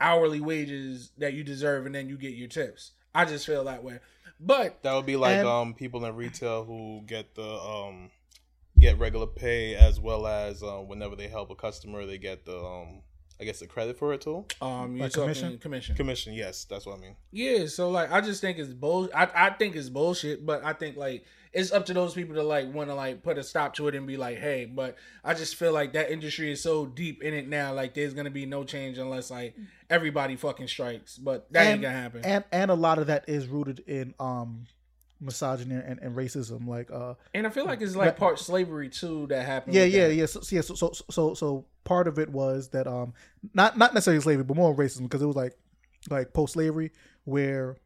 hourly 0.00 0.40
wages 0.40 1.12
that 1.16 1.32
you 1.32 1.42
deserve, 1.44 1.86
and 1.86 1.94
then 1.94 2.10
you 2.10 2.18
get 2.18 2.34
your 2.34 2.48
tips. 2.48 2.92
I 3.14 3.24
just 3.24 3.46
feel 3.46 3.64
that 3.64 3.82
way, 3.82 4.00
but 4.38 4.82
That 4.82 4.92
would 4.94 5.06
be 5.06 5.16
like 5.16 5.38
And- 5.38 5.48
um 5.48 5.72
people 5.74 6.04
in 6.04 6.14
retail 6.14 6.64
who 6.64 7.02
get 7.06 7.34
the 7.34 7.42
um 7.42 8.10
get 8.78 8.98
regular 8.98 9.26
pay 9.26 9.74
as 9.74 9.98
well 10.00 10.26
as 10.26 10.62
um, 10.62 10.88
whenever 10.88 11.16
they 11.16 11.28
help 11.28 11.50
a 11.50 11.54
customer 11.54 12.06
they 12.06 12.18
get 12.18 12.44
the 12.44 12.56
um 12.58 13.02
I 13.40 13.44
guess 13.44 13.60
the 13.60 13.68
credit 13.68 13.96
for 13.98 14.12
it 14.14 14.20
too. 14.20 14.44
um 14.60 14.96
you're 14.96 15.04
Like 15.04 15.12
commission? 15.12 15.58
commission. 15.58 15.94
Commission, 15.94 16.32
yes, 16.34 16.64
that's 16.64 16.84
what 16.86 16.98
I 16.98 17.00
mean. 17.00 17.14
Yeah, 17.30 17.66
so 17.66 17.88
like 17.90 18.10
I 18.10 18.20
just 18.20 18.40
think 18.40 18.58
it's 18.58 18.72
bull. 18.72 19.08
I 19.14 19.28
I 19.34 19.50
think 19.50 19.76
it's 19.76 19.88
bullshit, 19.88 20.44
but 20.44 20.64
I 20.64 20.72
think 20.72 20.96
like 20.96 21.24
it's 21.52 21.70
up 21.72 21.86
to 21.86 21.94
those 21.94 22.14
people 22.14 22.34
to 22.34 22.42
like 22.42 22.72
want 22.74 22.90
to 22.90 22.94
like 22.94 23.22
put 23.22 23.38
a 23.38 23.44
stop 23.44 23.74
to 23.74 23.86
it 23.88 23.94
and 23.94 24.06
be 24.08 24.16
like, 24.16 24.38
hey. 24.38 24.64
But 24.66 24.96
I 25.24 25.34
just 25.34 25.54
feel 25.54 25.72
like 25.72 25.92
that 25.92 26.10
industry 26.10 26.50
is 26.50 26.60
so 26.60 26.84
deep 26.86 27.22
in 27.22 27.32
it 27.32 27.48
now. 27.48 27.72
Like 27.72 27.94
there's 27.94 28.12
gonna 28.12 28.28
be 28.28 28.44
no 28.44 28.64
change 28.64 28.98
unless 28.98 29.30
like 29.30 29.54
everybody 29.88 30.34
fucking 30.34 30.66
strikes. 30.66 31.16
But 31.16 31.50
that 31.52 31.64
ain't 31.68 31.80
gonna 31.80 31.94
happen. 31.94 32.24
and 32.24 32.42
and 32.50 32.72
a 32.72 32.74
lot 32.74 32.98
of 32.98 33.06
that 33.06 33.28
is 33.28 33.46
rooted 33.46 33.84
in 33.86 34.14
um 34.18 34.66
misogyny 35.20 35.74
and, 35.74 35.98
and 36.00 36.14
racism 36.16 36.66
like 36.68 36.90
uh 36.90 37.14
And 37.34 37.46
I 37.46 37.50
feel 37.50 37.64
like 37.66 37.80
it's 37.80 37.96
like 37.96 38.16
part 38.16 38.38
slavery 38.38 38.88
too 38.88 39.26
that 39.28 39.44
happened. 39.44 39.74
yeah 39.74 39.84
yeah 39.84 40.08
that. 40.08 40.14
yeah 40.14 40.26
so, 40.26 40.40
so 40.40 40.54
yeah 40.56 40.62
so, 40.62 40.74
so 40.74 40.92
so 41.10 41.34
so 41.34 41.64
part 41.84 42.06
of 42.06 42.18
it 42.18 42.28
was 42.30 42.68
that 42.68 42.86
um 42.86 43.14
not 43.54 43.76
not 43.76 43.94
necessarily 43.94 44.20
slavery 44.22 44.44
but 44.44 44.56
more 44.56 44.74
racism 44.74 45.02
because 45.02 45.20
it 45.22 45.26
was 45.26 45.36
like 45.36 45.54
like 46.10 46.32
post 46.32 46.52
slavery 46.52 46.92
where 47.24 47.76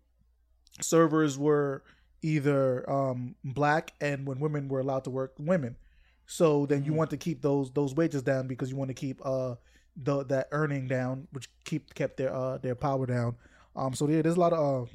servers 0.81 1.39
were 1.39 1.83
either 2.23 2.89
um 2.91 3.35
black 3.45 3.93
and 4.01 4.27
when 4.27 4.39
women 4.41 4.69
were 4.69 4.81
allowed 4.81 5.05
to 5.05 5.11
work 5.11 5.33
women 5.39 5.77
so 6.27 6.67
then 6.67 6.85
you 6.85 6.93
Mhm. 6.93 6.97
want 6.97 7.11
to 7.11 7.17
keep 7.17 7.43
those 7.43 7.71
those 7.73 7.95
wages 7.95 8.23
down 8.23 8.47
because 8.47 8.71
you 8.71 8.77
want 8.77 8.89
to 8.89 8.95
keep 8.95 9.21
uh 9.25 9.55
the 9.97 10.25
that 10.25 10.49
earning 10.53 10.87
down 10.89 11.27
which 11.33 11.49
keep 11.65 11.95
kept 11.95 12.17
their 12.17 12.35
uh 12.35 12.59
their 12.59 12.75
power 12.75 13.07
down 13.07 13.37
um 13.77 13.95
so 13.95 14.09
yeah 14.09 14.23
there's 14.23 14.37
a 14.37 14.41
lot 14.41 14.53
of 14.53 14.85
uh 14.85 14.91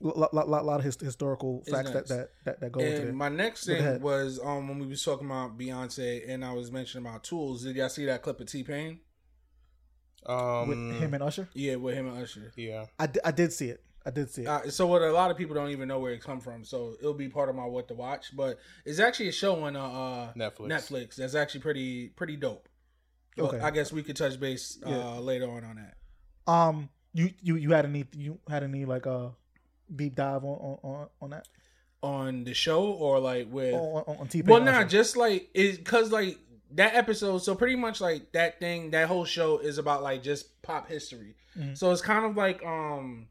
lot, 0.00 0.34
lot, 0.34 0.48
lot, 0.48 0.64
lot 0.64 0.78
of 0.80 0.84
his, 0.84 0.96
historical 1.00 1.62
facts 1.70 1.90
that, 1.90 2.08
that 2.08 2.28
that 2.44 2.60
that 2.60 2.72
go 2.72 2.80
into 2.80 3.00
And 3.00 3.08
it 3.10 3.14
my 3.14 3.28
next 3.28 3.66
thing 3.66 4.00
was 4.00 4.38
um 4.42 4.68
when 4.68 4.78
we 4.78 4.86
was 4.86 5.02
talking 5.04 5.26
about 5.26 5.56
Beyonce 5.58 6.28
and 6.28 6.44
I 6.44 6.52
was 6.52 6.70
mentioning 6.70 7.06
about 7.06 7.24
tools. 7.24 7.64
Did 7.64 7.76
y'all 7.76 7.88
see 7.88 8.04
that 8.06 8.22
clip 8.22 8.40
of 8.40 8.46
T 8.46 8.62
Pain? 8.62 9.00
Um 10.26 10.68
with 10.68 10.78
him 10.78 11.14
and 11.14 11.22
Usher 11.22 11.48
Yeah, 11.54 11.76
with 11.76 11.94
him 11.94 12.08
and 12.08 12.22
Usher. 12.22 12.52
yeah. 12.56 12.86
I, 12.98 13.08
I 13.24 13.30
did 13.30 13.52
see 13.52 13.68
it 13.68 13.82
I 14.06 14.10
did 14.10 14.30
see 14.30 14.42
it 14.42 14.48
Uh, 14.48 14.68
so 14.70 14.86
what 14.86 15.02
a 15.02 15.12
lot 15.12 15.30
of 15.30 15.36
people 15.36 15.54
don't 15.54 15.70
even 15.70 15.88
know 15.88 15.98
where 15.98 16.12
it 16.12 16.20
come 16.22 16.40
from. 16.40 16.64
So 16.64 16.94
it'll 16.98 17.14
be 17.14 17.28
part 17.28 17.48
of 17.48 17.54
my 17.54 17.64
what 17.64 17.88
to 17.88 17.94
watch. 17.94 18.34
But 18.36 18.58
it's 18.84 18.98
actually 19.00 19.28
a 19.28 19.32
show 19.32 19.62
on 19.64 19.76
uh, 19.76 19.82
uh 19.82 20.32
Netflix. 20.34 20.68
Netflix 20.68 21.16
that's 21.16 21.34
actually 21.34 21.60
pretty 21.60 22.08
pretty 22.08 22.36
dope. 22.36 22.68
But 23.36 23.46
Okay. 23.46 23.58
I 23.60 23.70
guess 23.70 23.92
we 23.92 24.02
could 24.02 24.16
touch 24.16 24.38
base 24.38 24.78
uh, 24.84 24.90
Yeah. 24.90 25.18
later 25.18 25.50
on 25.50 25.64
on 25.64 25.76
that. 25.76 25.96
Um, 26.50 26.88
you 27.12 27.30
you 27.40 27.56
you 27.56 27.70
had 27.72 27.84
any 27.84 28.04
you 28.12 28.38
had 28.48 28.62
any 28.62 28.84
like 28.84 29.06
uh 29.06 29.28
deep 29.96 30.14
dive 30.14 30.44
on 30.44 30.78
on 30.82 31.08
on, 31.20 31.30
that 31.30 31.46
On 32.02 32.44
the 32.44 32.54
show 32.54 32.84
or 32.84 33.18
like 33.18 33.48
with 33.50 33.74
on 33.74 34.04
on, 34.06 34.16
on 34.18 34.28
T-Pain 34.28 34.50
well, 34.50 34.60
nah, 34.60 34.84
just 34.84 35.16
like 35.16 35.48
it 35.54 35.78
because 35.78 36.12
like 36.12 36.38
that 36.72 36.94
episode. 36.94 37.38
So 37.38 37.54
pretty 37.54 37.76
much 37.76 38.00
like 38.00 38.32
that 38.32 38.60
thing, 38.60 38.90
that 38.90 39.08
whole 39.08 39.24
show 39.24 39.58
is 39.58 39.78
about 39.78 40.02
like 40.02 40.22
just 40.22 40.60
pop 40.62 40.88
history. 40.88 41.36
Mhm. 41.58 41.76
So 41.76 41.90
it's 41.90 42.02
kind 42.02 42.24
of 42.24 42.36
like 42.36 42.64
um. 42.64 43.28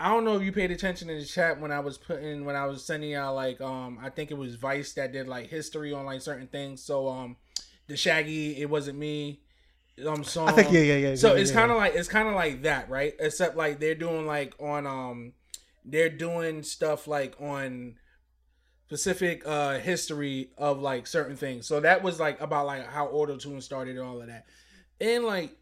I 0.00 0.10
don't 0.10 0.24
know 0.24 0.36
if 0.36 0.42
you 0.42 0.52
paid 0.52 0.70
attention 0.70 1.10
in 1.10 1.18
the 1.18 1.24
chat 1.24 1.60
when 1.60 1.72
I 1.72 1.80
was 1.80 1.98
putting 1.98 2.44
when 2.44 2.54
I 2.54 2.66
was 2.66 2.84
sending 2.84 3.14
out 3.14 3.34
like 3.34 3.60
um 3.60 3.98
I 4.00 4.10
think 4.10 4.30
it 4.30 4.38
was 4.38 4.54
Vice 4.54 4.92
that 4.92 5.10
did 5.10 5.26
like 5.26 5.48
history 5.48 5.92
on 5.92 6.06
like 6.06 6.20
certain 6.22 6.46
things. 6.46 6.84
So 6.84 7.08
um 7.08 7.36
the 7.88 7.96
Shaggy, 7.96 8.60
it 8.60 8.70
wasn't 8.70 8.96
me. 8.96 9.40
Um 10.06 10.22
song. 10.22 10.50
I 10.50 10.52
think 10.52 10.70
yeah, 10.70 10.82
yeah, 10.82 10.96
yeah. 10.96 11.14
So 11.16 11.34
yeah, 11.34 11.40
it's 11.40 11.50
yeah, 11.50 11.56
kind 11.56 11.72
of 11.72 11.78
like 11.78 11.94
it's 11.96 12.08
kind 12.08 12.28
of 12.28 12.34
like 12.34 12.62
that, 12.62 12.88
right? 12.88 13.14
Except 13.18 13.56
like 13.56 13.80
they're 13.80 13.96
doing 13.96 14.24
like 14.24 14.54
on 14.60 14.86
um 14.86 15.32
they're 15.84 16.10
doing 16.10 16.62
stuff 16.62 17.06
like 17.06 17.34
on 17.40 17.96
specific 18.86 19.42
uh 19.44 19.78
history 19.78 20.50
of 20.56 20.80
like 20.80 21.06
certain 21.06 21.36
things. 21.36 21.66
So 21.66 21.80
that 21.80 22.02
was 22.02 22.18
like 22.18 22.40
about 22.40 22.66
like 22.66 22.86
how 22.86 23.06
auto 23.06 23.36
tune 23.36 23.60
started 23.60 23.96
and 23.96 24.06
all 24.06 24.20
of 24.20 24.28
that. 24.28 24.46
And 25.00 25.24
like 25.24 25.56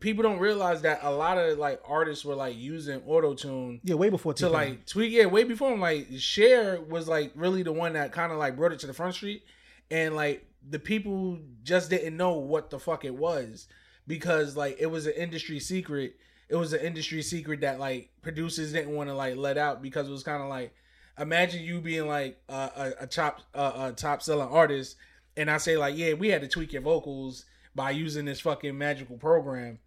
people 0.00 0.22
don't 0.22 0.38
realize 0.38 0.82
that 0.82 1.00
a 1.02 1.10
lot 1.10 1.38
of 1.38 1.58
like 1.58 1.80
artists 1.86 2.24
were 2.24 2.34
like 2.34 2.56
using 2.56 3.00
auto 3.06 3.34
tune 3.34 3.80
yeah, 3.84 3.94
way 3.94 4.08
before 4.08 4.34
to 4.34 4.48
like 4.48 4.86
tweet 4.86 5.10
yeah 5.10 5.26
way 5.26 5.44
before 5.44 5.72
him 5.72 5.80
like 5.80 6.06
Cher 6.16 6.80
was 6.80 7.06
like 7.06 7.32
really 7.34 7.62
the 7.62 7.72
one 7.72 7.92
that 7.92 8.12
kind 8.12 8.32
of 8.32 8.38
like 8.38 8.56
brought 8.56 8.72
it 8.72 8.78
to 8.80 8.86
the 8.86 8.94
front 8.94 9.14
street 9.14 9.42
and 9.90 10.16
like 10.16 10.46
the 10.68 10.78
people 10.78 11.38
just 11.62 11.90
didn't 11.90 12.16
know 12.16 12.32
what 12.38 12.70
the 12.70 12.78
fuck 12.78 13.04
it 13.04 13.14
was 13.14 13.66
because 14.06 14.56
like 14.56 14.76
it 14.80 14.86
was 14.86 15.06
an 15.06 15.12
industry 15.14 15.60
secret 15.60 16.16
it 16.54 16.58
was 16.58 16.72
an 16.72 16.80
industry 16.80 17.20
secret 17.22 17.60
that 17.62 17.80
like 17.80 18.10
producers 18.22 18.72
didn't 18.72 18.94
want 18.94 19.08
to 19.10 19.14
like 19.14 19.36
let 19.36 19.58
out 19.58 19.82
because 19.82 20.08
it 20.08 20.12
was 20.12 20.22
kind 20.22 20.42
of 20.42 20.48
like 20.48 20.72
imagine 21.18 21.62
you 21.62 21.80
being 21.80 22.06
like 22.06 22.40
a, 22.48 22.52
a, 22.54 22.92
a 23.00 23.06
top 23.06 23.40
a, 23.54 23.72
a 23.88 23.92
top 23.96 24.22
selling 24.22 24.48
artist 24.48 24.96
and 25.36 25.50
I 25.50 25.58
say 25.58 25.76
like 25.76 25.96
yeah 25.96 26.12
we 26.14 26.28
had 26.28 26.42
to 26.42 26.48
tweak 26.48 26.72
your 26.72 26.82
vocals 26.82 27.44
by 27.74 27.90
using 27.90 28.24
this 28.24 28.40
fucking 28.40 28.76
magical 28.78 29.16
program 29.16 29.78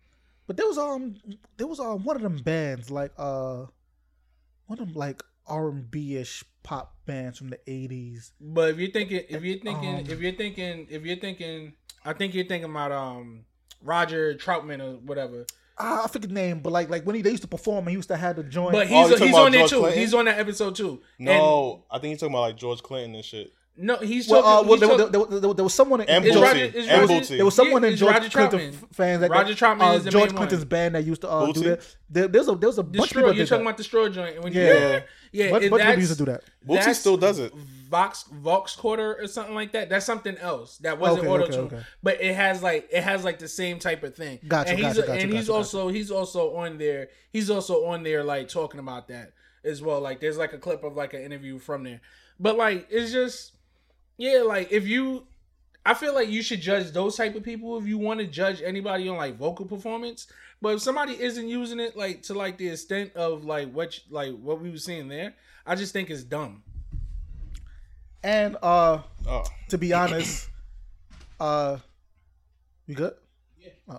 But 0.45 0.57
there 0.57 0.67
was 0.67 0.77
um 0.77 1.15
there 1.57 1.67
was 1.67 1.79
um 1.79 2.03
one 2.03 2.17
of 2.17 2.21
them 2.21 2.37
bands 2.37 2.91
like 2.91 3.13
uh 3.17 3.65
one 4.65 4.79
of 4.79 4.87
them 4.87 4.93
like 4.93 5.23
R 5.47 5.69
and 5.69 5.89
B 5.89 6.17
ish 6.17 6.43
pop 6.63 6.95
bands 7.05 7.37
from 7.37 7.49
the 7.49 7.59
eighties. 7.67 8.33
But 8.41 8.71
if 8.71 8.77
you're 8.79 8.91
thinking, 8.91 9.21
if 9.29 9.41
you're 9.41 9.59
thinking, 9.59 9.95
Um, 9.95 10.05
if 10.09 10.19
you're 10.19 10.33
thinking, 10.33 10.87
if 10.89 11.05
you're 11.05 11.15
thinking, 11.15 11.73
I 12.03 12.11
think 12.11 12.33
you're 12.33 12.45
thinking 12.45 12.69
about 12.69 12.91
um 12.91 13.45
Roger 13.81 14.35
Troutman 14.35 14.81
or 14.81 14.97
whatever. 14.97 15.45
Ah, 15.79 16.05
I 16.05 16.07
forget 16.07 16.29
the 16.29 16.33
name, 16.33 16.59
but 16.59 16.71
like 16.73 16.89
like 16.89 17.05
when 17.05 17.15
he 17.15 17.21
they 17.21 17.29
used 17.31 17.43
to 17.43 17.47
perform, 17.47 17.79
and 17.79 17.89
he 17.89 17.95
used 17.95 18.09
to 18.09 18.17
have 18.17 18.35
the 18.35 18.43
joint. 18.43 18.71
But 18.71 18.87
Oh, 18.87 18.89
he's 18.89 19.09
you 19.09 19.13
talking 19.13 19.27
he's 19.27 19.35
on 19.37 19.51
there 19.51 19.59
George 19.61 19.69
too. 19.69 19.79
Clinton? 19.79 19.99
He's 19.99 20.13
on 20.13 20.25
that 20.25 20.39
episode 20.39 20.75
too. 20.75 21.01
No, 21.19 21.83
I 21.91 21.99
think 21.99 22.11
you're 22.11 22.17
talking 22.17 22.33
about 22.33 22.41
like 22.41 22.57
George 22.57 22.81
Clinton 22.81 23.15
and 23.15 23.23
shit. 23.25 23.53
And 23.77 23.85
no, 23.87 23.97
he's 23.97 24.27
well, 24.27 24.43
uh, 24.45 24.61
well 24.63 24.71
he's 24.71 24.79
there, 24.79 24.89
talk- 24.97 25.11
there, 25.11 25.25
there, 25.25 25.39
there, 25.39 25.53
there 25.53 25.63
was 25.63 25.73
someone 25.73 26.01
in, 26.01 26.09
And 26.09 26.25
Roger- 26.25 26.67
Bootsy. 26.69 26.91
Roger- 27.09 27.35
There 27.37 27.45
was 27.45 27.55
someone 27.55 27.83
Yeah, 27.83 27.89
in 27.89 27.95
George 27.95 28.13
Roger 28.15 28.29
Clinton 28.29 28.59
Troutman. 28.73 28.95
fans 28.95 29.21
that 29.21 29.29
Roger 29.29 29.53
Troutman 29.53 29.81
uh, 29.93 29.95
is 29.97 30.03
the 30.03 30.11
George 30.11 30.29
main 30.31 30.37
Clinton's 30.37 30.61
one. 30.61 30.67
band 30.69 30.95
that 30.95 31.03
used 31.05 31.21
to 31.21 31.29
uh, 31.29 31.51
do 31.51 31.59
that. 31.61 31.95
There, 32.09 32.27
there's 32.27 32.47
a 32.47 32.55
there's 32.55 32.77
a 32.77 32.83
bunch 32.83 33.11
of 33.11 33.17
people 33.17 33.33
You're 33.33 33.45
talking 33.45 33.59
did 33.59 33.67
about 33.67 33.77
the 33.77 33.83
straw 33.83 34.09
joint. 34.09 34.35
And 34.35 34.43
when 34.43 34.53
you, 34.53 34.61
Yeah. 34.61 35.01
yeah, 35.31 35.51
Bunch, 35.51 35.69
bunch 35.69 35.81
of 35.83 35.87
people 35.87 35.99
used 35.99 36.11
to 36.17 36.17
do 36.17 36.25
that. 36.31 36.43
Bootsy 36.67 36.95
still 36.95 37.17
does 37.17 37.39
it. 37.39 37.53
Vox 37.89 38.25
Vocoder 38.43 39.21
or 39.21 39.27
something 39.27 39.55
like 39.55 39.71
that. 39.73 39.89
That's 39.89 40.05
something 40.05 40.37
else. 40.39 40.77
That 40.79 40.99
wasn't 40.99 41.19
Okay, 41.25 41.29
auto 41.29 41.47
tune, 41.47 41.59
okay. 41.67 41.81
but 42.03 42.19
it 42.21 42.35
has 42.35 42.61
like 42.61 42.89
it 42.91 43.01
has 43.03 43.23
like 43.23 43.39
the 43.39 43.47
same 43.47 43.79
type 43.79 44.03
of 44.03 44.15
thing. 44.15 44.39
Gotcha, 44.47 44.71
and 44.71 44.79
he's 44.79 44.87
gotcha, 44.95 45.07
gotcha, 45.07 45.21
and 45.21 45.31
he's 45.33 45.49
also 45.49 45.87
he's 45.89 46.11
also 46.11 46.55
on 46.55 46.77
there. 46.77 47.09
He's 47.31 47.49
also 47.49 47.85
on 47.85 48.03
there 48.03 48.23
like 48.23 48.49
talking 48.49 48.79
about 48.79 49.07
that 49.09 49.31
as 49.63 49.81
well. 49.81 50.01
Like 50.01 50.19
there's 50.19 50.37
like 50.37 50.51
a 50.53 50.57
clip 50.57 50.83
of 50.83 50.95
like 50.97 51.13
an 51.13 51.21
interview 51.21 51.59
from 51.59 51.83
there. 51.83 52.01
But 52.39 52.57
like 52.57 52.87
it's 52.89 53.11
just 53.13 53.53
yeah, 54.17 54.41
like 54.41 54.71
if 54.71 54.87
you 54.87 55.25
I 55.85 55.93
feel 55.93 56.13
like 56.13 56.27
you 56.29 56.41
should 56.41 56.59
judge 56.59 56.91
those 56.91 57.15
type 57.15 57.35
of 57.35 57.43
people 57.43 57.77
if 57.77 57.85
you 57.87 57.97
want 57.97 58.19
to 58.19 58.27
judge 58.27 58.61
anybody 58.61 59.07
on 59.07 59.15
like 59.17 59.37
vocal 59.37 59.65
performance. 59.65 60.27
But 60.61 60.75
if 60.75 60.81
somebody 60.81 61.13
isn't 61.21 61.47
using 61.47 61.79
it 61.79 61.95
like 61.95 62.23
to 62.23 62.33
like 62.33 62.57
the 62.57 62.67
extent 62.69 63.13
of 63.15 63.45
like 63.45 63.71
what 63.71 63.95
you- 63.97 64.03
like 64.13 64.35
what 64.37 64.59
we 64.59 64.69
were 64.69 64.77
seeing 64.77 65.07
there, 65.07 65.33
I 65.65 65.75
just 65.75 65.93
think 65.93 66.09
it's 66.09 66.23
dumb. 66.23 66.63
And 68.23 68.57
uh, 68.61 69.01
Oh, 69.27 69.43
to 69.69 69.77
be 69.77 69.93
honest, 69.93 70.49
uh, 71.39 71.77
you 72.85 72.95
good? 72.95 73.13
Yeah. 73.59 73.97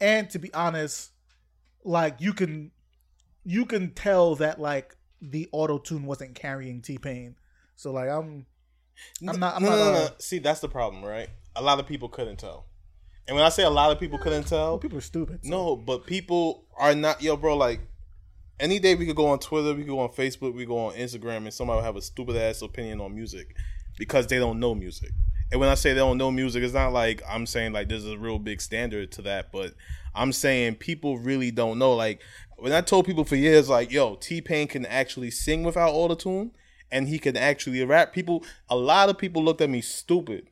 And 0.00 0.28
to 0.30 0.38
be 0.38 0.52
honest, 0.52 1.10
like 1.82 2.20
you 2.20 2.32
can, 2.32 2.70
you 3.44 3.64
can 3.64 3.92
tell 3.92 4.34
that 4.36 4.60
like 4.60 4.94
the 5.22 5.48
auto 5.52 5.78
tune 5.78 6.04
wasn't 6.04 6.34
carrying 6.34 6.82
T 6.82 6.98
Pain. 6.98 7.36
So 7.76 7.92
like 7.92 8.08
I'm, 8.10 8.44
I'm 9.26 9.38
not. 9.40 9.56
I'm 9.56 9.62
no, 9.62 9.70
not. 9.70 9.76
no, 9.76 9.84
no, 9.84 9.92
no. 9.92 10.08
See, 10.18 10.38
that's 10.38 10.60
the 10.60 10.68
problem, 10.68 11.04
right? 11.04 11.28
A 11.54 11.62
lot 11.62 11.78
of 11.80 11.86
people 11.86 12.08
couldn't 12.08 12.36
tell. 12.38 12.66
And 13.28 13.34
when 13.34 13.44
I 13.44 13.48
say 13.48 13.64
a 13.64 13.70
lot 13.70 13.90
of 13.90 13.98
people 13.98 14.18
couldn't 14.18 14.44
tell, 14.44 14.78
People 14.78 14.98
are 14.98 15.02
stupid. 15.02 15.40
so- 15.42 15.50
no, 15.50 15.76
but 15.76 16.06
people 16.06 16.64
are 16.78 16.94
not. 16.94 17.22
Yo, 17.22 17.36
bro, 17.36 17.56
like 17.56 17.80
any 18.60 18.78
day 18.78 18.94
we 18.94 19.06
could 19.06 19.16
go 19.16 19.26
on 19.28 19.38
Twitter, 19.38 19.70
we 19.74 19.82
could 19.82 19.88
go 19.88 19.98
on 20.00 20.10
Facebook, 20.10 20.54
we 20.54 20.64
go 20.64 20.78
on 20.86 20.94
Instagram, 20.94 21.38
and 21.38 21.52
somebody 21.52 21.76
will 21.78 21.84
have 21.84 21.96
a 21.96 22.02
stupid 22.02 22.36
ass 22.36 22.62
opinion 22.62 23.00
on 23.00 23.14
music 23.14 23.54
because 23.98 24.26
they 24.26 24.38
don't 24.38 24.60
know 24.60 24.74
music. 24.74 25.10
And 25.52 25.60
when 25.60 25.68
I 25.68 25.74
say 25.74 25.90
they 25.92 26.00
don't 26.00 26.18
know 26.18 26.30
music, 26.30 26.62
it's 26.62 26.74
not 26.74 26.92
like 26.92 27.22
I'm 27.28 27.46
saying 27.46 27.72
like 27.72 27.88
there's 27.88 28.06
a 28.06 28.18
real 28.18 28.38
big 28.38 28.60
standard 28.60 29.12
to 29.12 29.22
that, 29.22 29.52
but 29.52 29.74
I'm 30.14 30.32
saying 30.32 30.76
people 30.76 31.18
really 31.18 31.50
don't 31.50 31.78
know. 31.78 31.94
Like 31.94 32.20
when 32.58 32.72
I 32.72 32.80
told 32.80 33.06
people 33.06 33.24
for 33.24 33.36
years, 33.36 33.68
like, 33.68 33.90
yo, 33.92 34.16
T 34.16 34.40
Pain 34.40 34.66
can 34.68 34.86
actually 34.86 35.30
sing 35.30 35.62
without 35.62 35.92
autotune 35.92 36.50
and 36.90 37.08
he 37.08 37.18
can 37.18 37.36
actually 37.36 37.84
rap. 37.84 38.12
People, 38.12 38.44
a 38.68 38.76
lot 38.76 39.08
of 39.08 39.18
people 39.18 39.42
looked 39.42 39.60
at 39.60 39.70
me 39.70 39.80
stupid. 39.80 40.48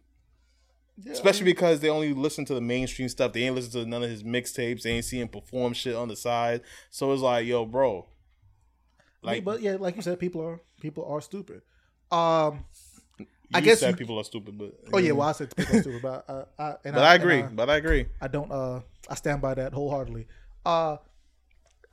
Especially 1.10 1.44
because 1.44 1.80
they 1.80 1.88
only 1.88 2.12
listen 2.14 2.44
to 2.44 2.54
the 2.54 2.60
mainstream 2.60 3.08
stuff. 3.08 3.32
They 3.32 3.42
ain't 3.42 3.56
listen 3.56 3.72
to 3.82 3.88
none 3.88 4.04
of 4.04 4.10
his 4.10 4.22
mixtapes. 4.22 4.82
They 4.82 4.92
ain't 4.92 5.04
see 5.04 5.20
him 5.20 5.26
perform 5.26 5.72
shit 5.72 5.96
on 5.96 6.06
the 6.06 6.14
side. 6.14 6.60
So 6.90 7.12
it's 7.12 7.20
like, 7.22 7.46
yo, 7.46 7.64
bro. 7.66 8.06
Like, 9.20 9.42
but 9.44 9.60
yeah, 9.60 9.76
like 9.80 9.96
you 9.96 10.02
said, 10.02 10.20
people 10.20 10.40
are 10.42 10.60
people 10.80 11.04
are 11.06 11.20
stupid. 11.20 11.62
Um. 12.12 12.64
I 13.52 13.60
guess 13.60 13.80
said 13.80 13.90
you- 13.90 13.96
people 13.96 14.18
are 14.18 14.24
stupid, 14.24 14.56
but 14.58 14.74
Oh 14.92 14.98
yeah, 14.98 15.12
well 15.12 15.28
I 15.28 15.32
said 15.32 15.54
people 15.54 15.76
are 15.76 15.80
stupid, 15.80 16.02
but 16.02 16.24
uh, 16.28 16.44
I, 16.58 16.68
and 16.84 16.94
but 16.94 17.04
I 17.04 17.14
agree. 17.14 17.42
but 17.42 17.70
I 17.70 17.76
agree. 17.76 18.06
I 18.20 18.28
don't. 18.28 18.50
Uh, 18.50 18.80
I 19.08 19.14
stand 19.14 19.40
by 19.40 19.54
that 19.54 19.72
wholeheartedly. 19.72 20.26
Uh, 20.64 20.96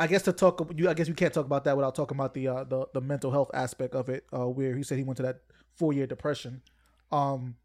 I 0.02 0.08
guess 0.08 0.24
to 0.24 0.34
talk, 0.34 0.68
you. 0.76 0.90
I 0.90 0.96
guess 0.96 1.08
you 1.08 1.14
can't 1.14 1.32
talk 1.32 1.46
about 1.46 1.64
that 1.66 1.78
without 1.78 1.94
talking 1.94 2.18
about 2.18 2.34
the 2.34 2.48
uh, 2.48 2.64
the 2.64 2.88
the 2.92 3.02
mental 3.02 3.30
health 3.30 3.52
aspect 3.54 3.94
of 3.94 4.10
it. 4.10 4.26
Uh, 4.34 4.48
where 4.48 4.76
he 4.76 4.82
said 4.82 4.98
he 4.98 5.04
went 5.04 5.18
to 5.18 5.24
that 5.24 5.42
four 5.76 5.94
year 5.94 6.08
depression. 6.08 6.64
Um, 7.12 7.56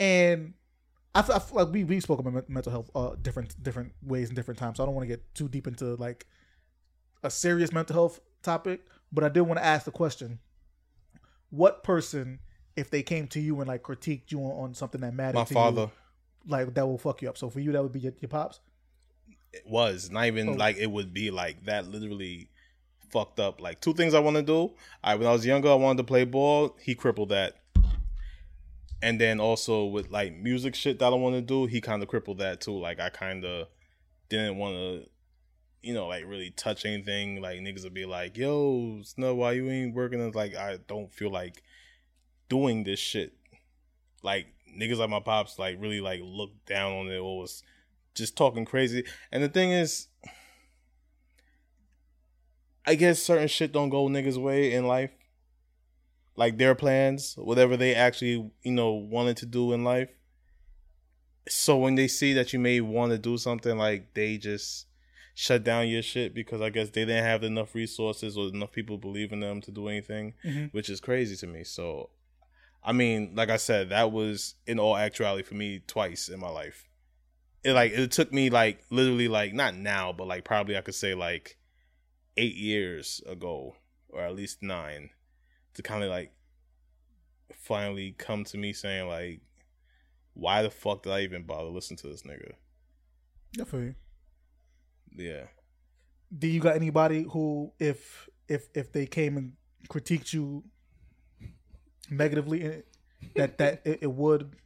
and 0.00 0.54
I 1.14 1.22
feel 1.22 1.40
like 1.52 1.68
we 1.68 1.84
we 1.84 2.00
spoke 2.00 2.18
about 2.18 2.48
mental 2.48 2.72
health 2.72 2.90
uh 2.96 3.14
different 3.22 3.62
different 3.62 3.92
ways 4.02 4.30
and 4.30 4.36
different 4.36 4.58
times. 4.58 4.78
So 4.78 4.82
I 4.82 4.86
don't 4.86 4.96
want 4.96 5.08
to 5.08 5.14
get 5.14 5.32
too 5.32 5.48
deep 5.48 5.68
into 5.68 5.94
like 5.94 6.26
a 7.22 7.30
serious 7.30 7.72
mental 7.72 7.94
health 7.94 8.18
topic, 8.42 8.80
but 9.12 9.22
I 9.22 9.28
did 9.28 9.42
want 9.42 9.60
to 9.60 9.64
ask 9.64 9.84
the 9.84 9.92
question: 9.92 10.40
What 11.50 11.84
person, 11.84 12.40
if 12.74 12.90
they 12.90 13.04
came 13.04 13.28
to 13.28 13.38
you 13.40 13.60
and 13.60 13.68
like 13.68 13.84
critiqued 13.84 14.32
you 14.32 14.40
on, 14.40 14.64
on 14.64 14.74
something 14.74 15.02
that 15.02 15.14
mattered 15.14 15.38
My 15.38 15.44
to 15.44 15.54
father 15.54 15.82
you, 15.82 15.90
like 16.48 16.74
that 16.74 16.84
will 16.84 16.98
fuck 16.98 17.22
you 17.22 17.28
up. 17.28 17.38
So 17.38 17.48
for 17.48 17.60
you, 17.60 17.70
that 17.70 17.80
would 17.80 17.92
be 17.92 18.00
your, 18.00 18.12
your 18.20 18.28
pops. 18.28 18.58
It 19.52 19.66
was 19.66 20.10
not 20.10 20.26
even 20.26 20.50
Oh. 20.50 20.52
like 20.52 20.76
it 20.76 20.90
would 20.90 21.12
be 21.12 21.30
like 21.30 21.64
that. 21.64 21.86
Literally 21.88 22.48
fucked 23.10 23.40
up. 23.40 23.60
Like 23.60 23.80
two 23.80 23.92
things 23.94 24.14
I 24.14 24.20
want 24.20 24.36
to 24.36 24.42
do. 24.42 24.72
I 25.02 25.16
when 25.16 25.26
I 25.26 25.32
was 25.32 25.44
younger, 25.44 25.70
I 25.70 25.74
wanted 25.74 25.98
to 25.98 26.04
play 26.04 26.24
ball. 26.24 26.76
He 26.80 26.94
crippled 26.94 27.30
that. 27.30 27.56
And 29.02 29.20
then 29.20 29.40
also 29.40 29.86
with 29.86 30.10
like 30.10 30.34
music 30.36 30.74
shit 30.74 30.98
that 30.98 31.06
I 31.12 31.16
want 31.16 31.34
to 31.34 31.40
do, 31.42 31.66
he 31.66 31.80
kind 31.80 32.02
of 32.02 32.08
crippled 32.08 32.38
that 32.38 32.60
too. 32.60 32.78
Like 32.78 33.00
I 33.00 33.08
kind 33.08 33.44
of 33.44 33.68
didn't 34.28 34.58
want 34.58 34.74
to, 34.76 35.08
you 35.82 35.94
know, 35.94 36.06
like 36.06 36.24
really 36.26 36.50
touch 36.50 36.84
anything. 36.84 37.40
Like 37.40 37.60
niggas 37.60 37.82
would 37.84 37.94
be 37.94 38.04
like, 38.04 38.36
"Yo, 38.36 39.00
Snow, 39.02 39.34
why 39.34 39.52
you 39.52 39.70
ain't 39.70 39.94
working?" 39.94 40.20
It's 40.20 40.36
like 40.36 40.54
I 40.54 40.78
don't 40.86 41.10
feel 41.12 41.30
like 41.30 41.62
doing 42.50 42.84
this 42.84 42.98
shit. 42.98 43.32
Like 44.22 44.48
niggas 44.78 44.98
like 44.98 45.08
my 45.10 45.20
pops, 45.20 45.58
like 45.58 45.80
really 45.80 46.00
like 46.02 46.20
look 46.22 46.50
down 46.66 46.92
on 46.92 47.08
it 47.08 47.16
or 47.18 47.40
was 47.40 47.62
just 48.20 48.36
talking 48.36 48.64
crazy. 48.64 49.04
And 49.32 49.42
the 49.42 49.48
thing 49.48 49.72
is, 49.72 50.06
I 52.86 52.94
guess 52.94 53.20
certain 53.20 53.48
shit 53.48 53.72
don't 53.72 53.88
go 53.90 54.06
niggas' 54.08 54.40
way 54.40 54.72
in 54.72 54.86
life. 54.86 55.10
Like 56.36 56.56
their 56.56 56.74
plans, 56.74 57.34
whatever 57.36 57.76
they 57.76 57.94
actually, 57.94 58.50
you 58.62 58.72
know, 58.72 58.92
wanted 58.92 59.36
to 59.38 59.46
do 59.46 59.72
in 59.72 59.84
life. 59.84 60.08
So 61.48 61.76
when 61.76 61.96
they 61.96 62.08
see 62.08 62.32
that 62.34 62.52
you 62.52 62.58
may 62.58 62.80
want 62.80 63.12
to 63.12 63.18
do 63.18 63.36
something, 63.36 63.76
like 63.76 64.14
they 64.14 64.38
just 64.38 64.86
shut 65.34 65.64
down 65.64 65.88
your 65.88 66.02
shit 66.02 66.34
because 66.34 66.60
I 66.60 66.70
guess 66.70 66.90
they 66.90 67.04
didn't 67.04 67.24
have 67.24 67.42
enough 67.42 67.74
resources 67.74 68.36
or 68.36 68.48
enough 68.48 68.72
people 68.72 68.98
believe 68.98 69.32
in 69.32 69.40
them 69.40 69.60
to 69.62 69.70
do 69.70 69.88
anything, 69.88 70.34
Mhm. 70.44 70.72
which 70.72 70.88
is 70.90 71.00
crazy 71.00 71.36
to 71.36 71.46
me. 71.46 71.64
So, 71.64 72.10
I 72.82 72.92
mean, 72.92 73.34
like 73.34 73.50
I 73.50 73.56
said, 73.56 73.88
that 73.90 74.12
was 74.12 74.54
in 74.66 74.78
all 74.78 74.96
actuality 74.96 75.42
for 75.42 75.54
me 75.54 75.80
twice 75.86 76.28
in 76.28 76.40
my 76.40 76.48
life 76.50 76.88
it 77.62 77.72
like 77.72 77.92
it 77.92 78.10
took 78.10 78.32
me 78.32 78.50
like 78.50 78.82
literally 78.90 79.28
like 79.28 79.52
not 79.52 79.74
now 79.74 80.12
but 80.12 80.26
like 80.26 80.44
probably 80.44 80.76
i 80.76 80.80
could 80.80 80.94
say 80.94 81.14
like 81.14 81.56
eight 82.36 82.54
years 82.54 83.20
ago 83.26 83.74
or 84.08 84.22
at 84.22 84.34
least 84.34 84.62
nine 84.62 85.10
to 85.74 85.82
kind 85.82 86.02
of 86.02 86.10
like 86.10 86.32
finally 87.52 88.14
come 88.18 88.44
to 88.44 88.56
me 88.56 88.72
saying 88.72 89.06
like 89.06 89.40
why 90.34 90.62
the 90.62 90.70
fuck 90.70 91.02
did 91.02 91.12
I 91.12 91.20
even 91.20 91.42
bother 91.42 91.68
listen 91.68 91.96
to 91.98 92.08
this 92.08 92.22
nigga? 92.22 92.52
You. 93.76 93.94
Yeah. 95.16 95.46
Do 96.36 96.46
you 96.46 96.60
got 96.60 96.76
anybody 96.76 97.26
who, 97.28 97.72
if 97.78 98.28
if 98.48 98.68
if 98.74 98.92
they 98.92 99.06
came 99.06 99.36
and 99.36 99.52
critiqued 99.88 100.32
you 100.32 100.64
negatively, 102.08 102.62
eh, 102.62 102.80
that 103.36 103.58
that 103.58 103.82
it, 103.84 103.98
it 104.02 104.12
would 104.12 104.56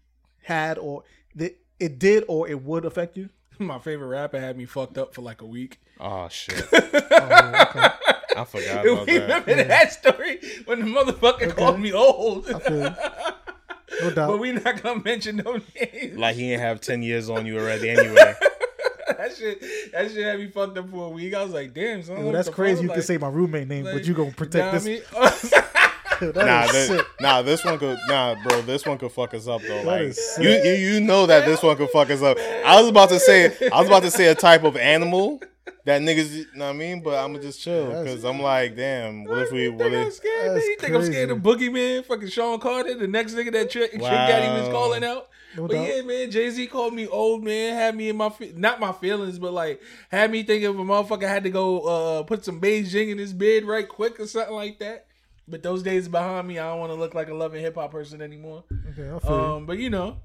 had 0.43 0.79
or 0.79 1.05
that 1.35 1.59
it 1.85 1.99
did 1.99 2.25
or 2.29 2.49
it 2.49 2.63
would 2.63 2.85
affect 2.85 3.17
you? 3.17 3.29
My 3.59 3.79
favorite 3.79 4.09
rapper 4.09 4.41
had 4.41 4.57
me 4.57 4.65
fucked 4.65 4.99
up 4.99 5.15
for 5.15 5.23
like 5.23 5.43
a 5.43 5.47
week. 5.47 5.81
Oh 6.01 6.29
shit. 6.29 6.65
Oh, 7.17 7.67
okay. 7.71 7.89
I 8.37 8.45
forgot 8.45 8.85
about 8.85 9.09
you 9.09 9.21
that. 9.21 9.47
remember 9.47 9.65
that 9.65 9.93
story 9.93 10.41
when 10.65 10.81
the 10.81 10.87
motherfucker 10.87 11.55
called 11.55 11.79
me 11.79 11.93
old? 11.93 12.51
I 12.51 12.59
feel. 12.59 12.97
No 14.01 14.11
doubt. 14.15 14.29
but 14.29 14.39
we 14.39 14.53
not 14.53 14.83
gonna 14.83 15.01
mention 15.03 15.37
no 15.37 15.61
names. 15.81 16.19
Like 16.19 16.35
he 16.35 16.49
didn't 16.49 16.61
have 16.61 16.81
ten 16.81 17.03
years 17.03 17.31
on 17.31 17.47
you 17.47 17.59
already 17.59 17.91
anyway. 17.91 18.35
that 19.07 19.37
shit, 19.37 19.93
that 19.93 20.11
shit 20.11 20.25
had 20.25 20.41
me 20.41 20.49
fucked 20.49 20.77
up 20.77 20.91
for 20.91 21.07
a 21.07 21.11
week. 21.11 21.35
I 21.35 21.45
was 21.45 21.53
like, 21.53 21.73
damn, 21.73 22.03
son. 22.03 22.19
Yo, 22.19 22.25
what 22.25 22.33
that's 22.33 22.49
crazy. 22.49 22.77
fuck? 22.77 22.83
You 22.83 22.89
like, 22.89 22.97
can 22.97 23.05
say 23.05 23.19
my 23.19 23.29
roommate 23.29 23.69
name, 23.69 23.85
but 23.85 23.95
like, 23.95 24.07
you 24.07 24.15
gonna 24.15 24.33
protect 24.33 24.75
nah, 24.75 24.79
this. 24.81 25.55
I 26.21 26.25
mean- 26.25 26.33
That 26.35 26.47
Nah, 26.47 26.65
is 26.65 26.73
this, 26.73 26.89
sick. 26.89 27.07
nah, 27.21 27.43
this 27.43 27.65
one 27.65 27.79
could 27.79 27.99
nah, 28.09 28.35
bro. 28.43 28.63
This 28.63 28.85
one 28.87 28.99
could 28.99 29.13
fuck 29.13 29.35
us 29.35 29.47
up 29.49 29.63
though. 29.63 29.83
Like 29.83 30.03
is 30.03 30.17
you, 30.41 30.53
sick. 30.53 30.65
you, 30.65 30.73
you 30.73 31.01
know 31.01 31.27
that 31.27 31.45
this 31.47 31.63
one 31.63 31.77
could 31.77 31.91
fuck 31.91 32.11
us 32.11 32.23
up. 32.23 32.39
I 32.65 32.81
was 32.81 32.89
about 32.89 33.09
to 33.11 33.19
say, 33.21 33.47
I 33.73 33.79
was 33.81 33.89
about 33.89 34.03
to 34.03 34.11
say 34.11 34.27
a 34.29 34.35
type 34.35 34.65
of 34.65 34.77
animal 34.77 35.41
that 35.87 36.01
niggas, 36.01 36.33
you 36.33 36.47
know 36.55 36.67
what 36.67 36.71
I 36.71 36.79
mean? 36.79 37.03
But 37.03 37.23
I'm 37.23 37.33
gonna 37.33 37.43
just 37.43 37.61
chill 37.61 37.87
because 38.03 38.25
I'm 38.25 38.41
like, 38.41 38.75
damn. 38.77 39.25
What 39.25 39.39
if 39.39 39.53
we? 39.53 39.69
What 39.69 39.81
think 39.81 39.95
I'm 39.95 40.07
if? 40.09 40.15
scared? 40.15 40.57
That's 40.57 40.65
you 40.67 40.77
think 40.79 40.95
I'm 40.95 41.05
scared 41.05 41.31
of 41.31 41.39
Boogeyman? 41.39 42.05
Fucking 42.07 42.29
Sean 42.29 42.59
Carter, 42.61 42.95
the 42.95 43.07
next 43.09 43.35
nigga 43.35 43.53
that 43.53 43.71
Trick, 43.71 43.91
Trick 43.91 44.03
Daddy 44.03 44.61
was 44.61 44.69
calling 44.71 45.05
out. 45.05 45.29
No 45.57 45.69
but 45.69 45.75
doubt. 45.75 45.87
yeah, 45.87 46.03
man, 46.03 46.31
Jay 46.33 46.51
Z 46.51 46.67
called 46.67 46.95
me 46.95 47.07
old 47.07 47.45
man, 47.45 47.75
had 47.75 47.95
me 47.95 48.09
in 48.09 48.17
my 48.17 48.29
fe- 48.29 48.53
not 48.57 48.81
my 48.81 48.91
feelings, 48.93 49.39
but 49.39 49.53
like 49.53 49.81
had 50.11 50.31
me 50.33 50.43
thinking 50.43 50.69
if 50.69 50.75
a 50.77 50.79
motherfucker 50.79 51.29
had 51.29 51.45
to 51.45 51.51
go 51.51 51.81
uh 51.83 52.23
put 52.25 52.45
some 52.45 52.61
Bengay 52.61 53.11
in 53.11 53.19
his 53.19 53.33
bed 53.33 53.65
right 53.65 53.89
quick 53.89 54.19
or 54.19 54.27
something 54.27 54.55
like 54.55 54.79
that. 54.81 55.07
But 55.47 55.63
those 55.63 55.83
days 55.83 56.09
behind 56.09 56.49
me, 56.49 56.59
I 56.59 56.71
don't 56.71 56.81
want 56.81 56.91
to 56.93 56.99
look 56.99 57.15
like 57.15 57.29
a 57.29 57.35
loving 57.35 57.61
hip 57.61 57.75
hop 57.75 57.91
person 57.91 58.23
anymore. 58.23 58.65
Okay, 58.91 59.11
I 59.15 59.19
feel 59.19 59.31
you. 59.31 59.37
Um, 59.37 59.67
but 59.67 59.79
you 59.79 59.91
know, 59.91 60.19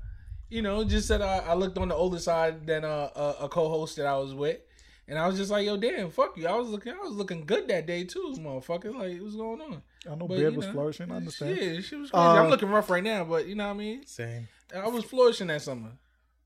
you 0.49 0.61
know, 0.61 0.83
just 0.83 1.09
that 1.09 1.21
I, 1.21 1.39
I 1.39 1.53
looked 1.55 1.77
on 1.77 1.89
the 1.89 1.95
older 1.95 2.19
side 2.19 2.65
than 2.65 2.83
a, 2.83 3.11
a, 3.15 3.35
a 3.41 3.49
co-host 3.49 3.97
that 3.97 4.05
I 4.05 4.17
was 4.17 4.33
with, 4.33 4.59
and 5.07 5.19
I 5.19 5.27
was 5.27 5.37
just 5.37 5.51
like, 5.51 5.65
yo, 5.65 5.75
damn, 5.77 6.09
fuck 6.09 6.37
you. 6.37 6.47
I 6.47 6.55
was 6.55 6.69
looking, 6.69 6.93
I 6.93 6.97
was 6.97 7.15
looking 7.15 7.45
good 7.45 7.67
that 7.67 7.85
day 7.85 8.05
too, 8.05 8.33
motherfucker. 8.39 8.95
Like, 8.95 9.21
what's 9.21 9.35
going 9.35 9.61
on? 9.61 9.81
I 10.09 10.15
know 10.15 10.27
But, 10.27 10.37
Beard 10.37 10.55
was 10.55 10.67
know, 10.67 10.71
flourishing. 10.71 11.11
I 11.11 11.17
understand. 11.17 11.57
Yeah, 11.57 11.81
she 11.81 11.95
was 11.95 12.11
crazy. 12.11 12.13
Uh, 12.13 12.43
I'm 12.43 12.49
looking 12.49 12.69
rough 12.69 12.89
right 12.89 13.03
now, 13.03 13.25
but 13.25 13.45
you 13.45 13.55
know 13.55 13.67
what 13.67 13.73
I 13.73 13.77
mean. 13.77 14.05
Same. 14.05 14.47
I 14.73 14.87
was 14.87 15.03
flourishing 15.03 15.47
that 15.47 15.61
summer. 15.61 15.91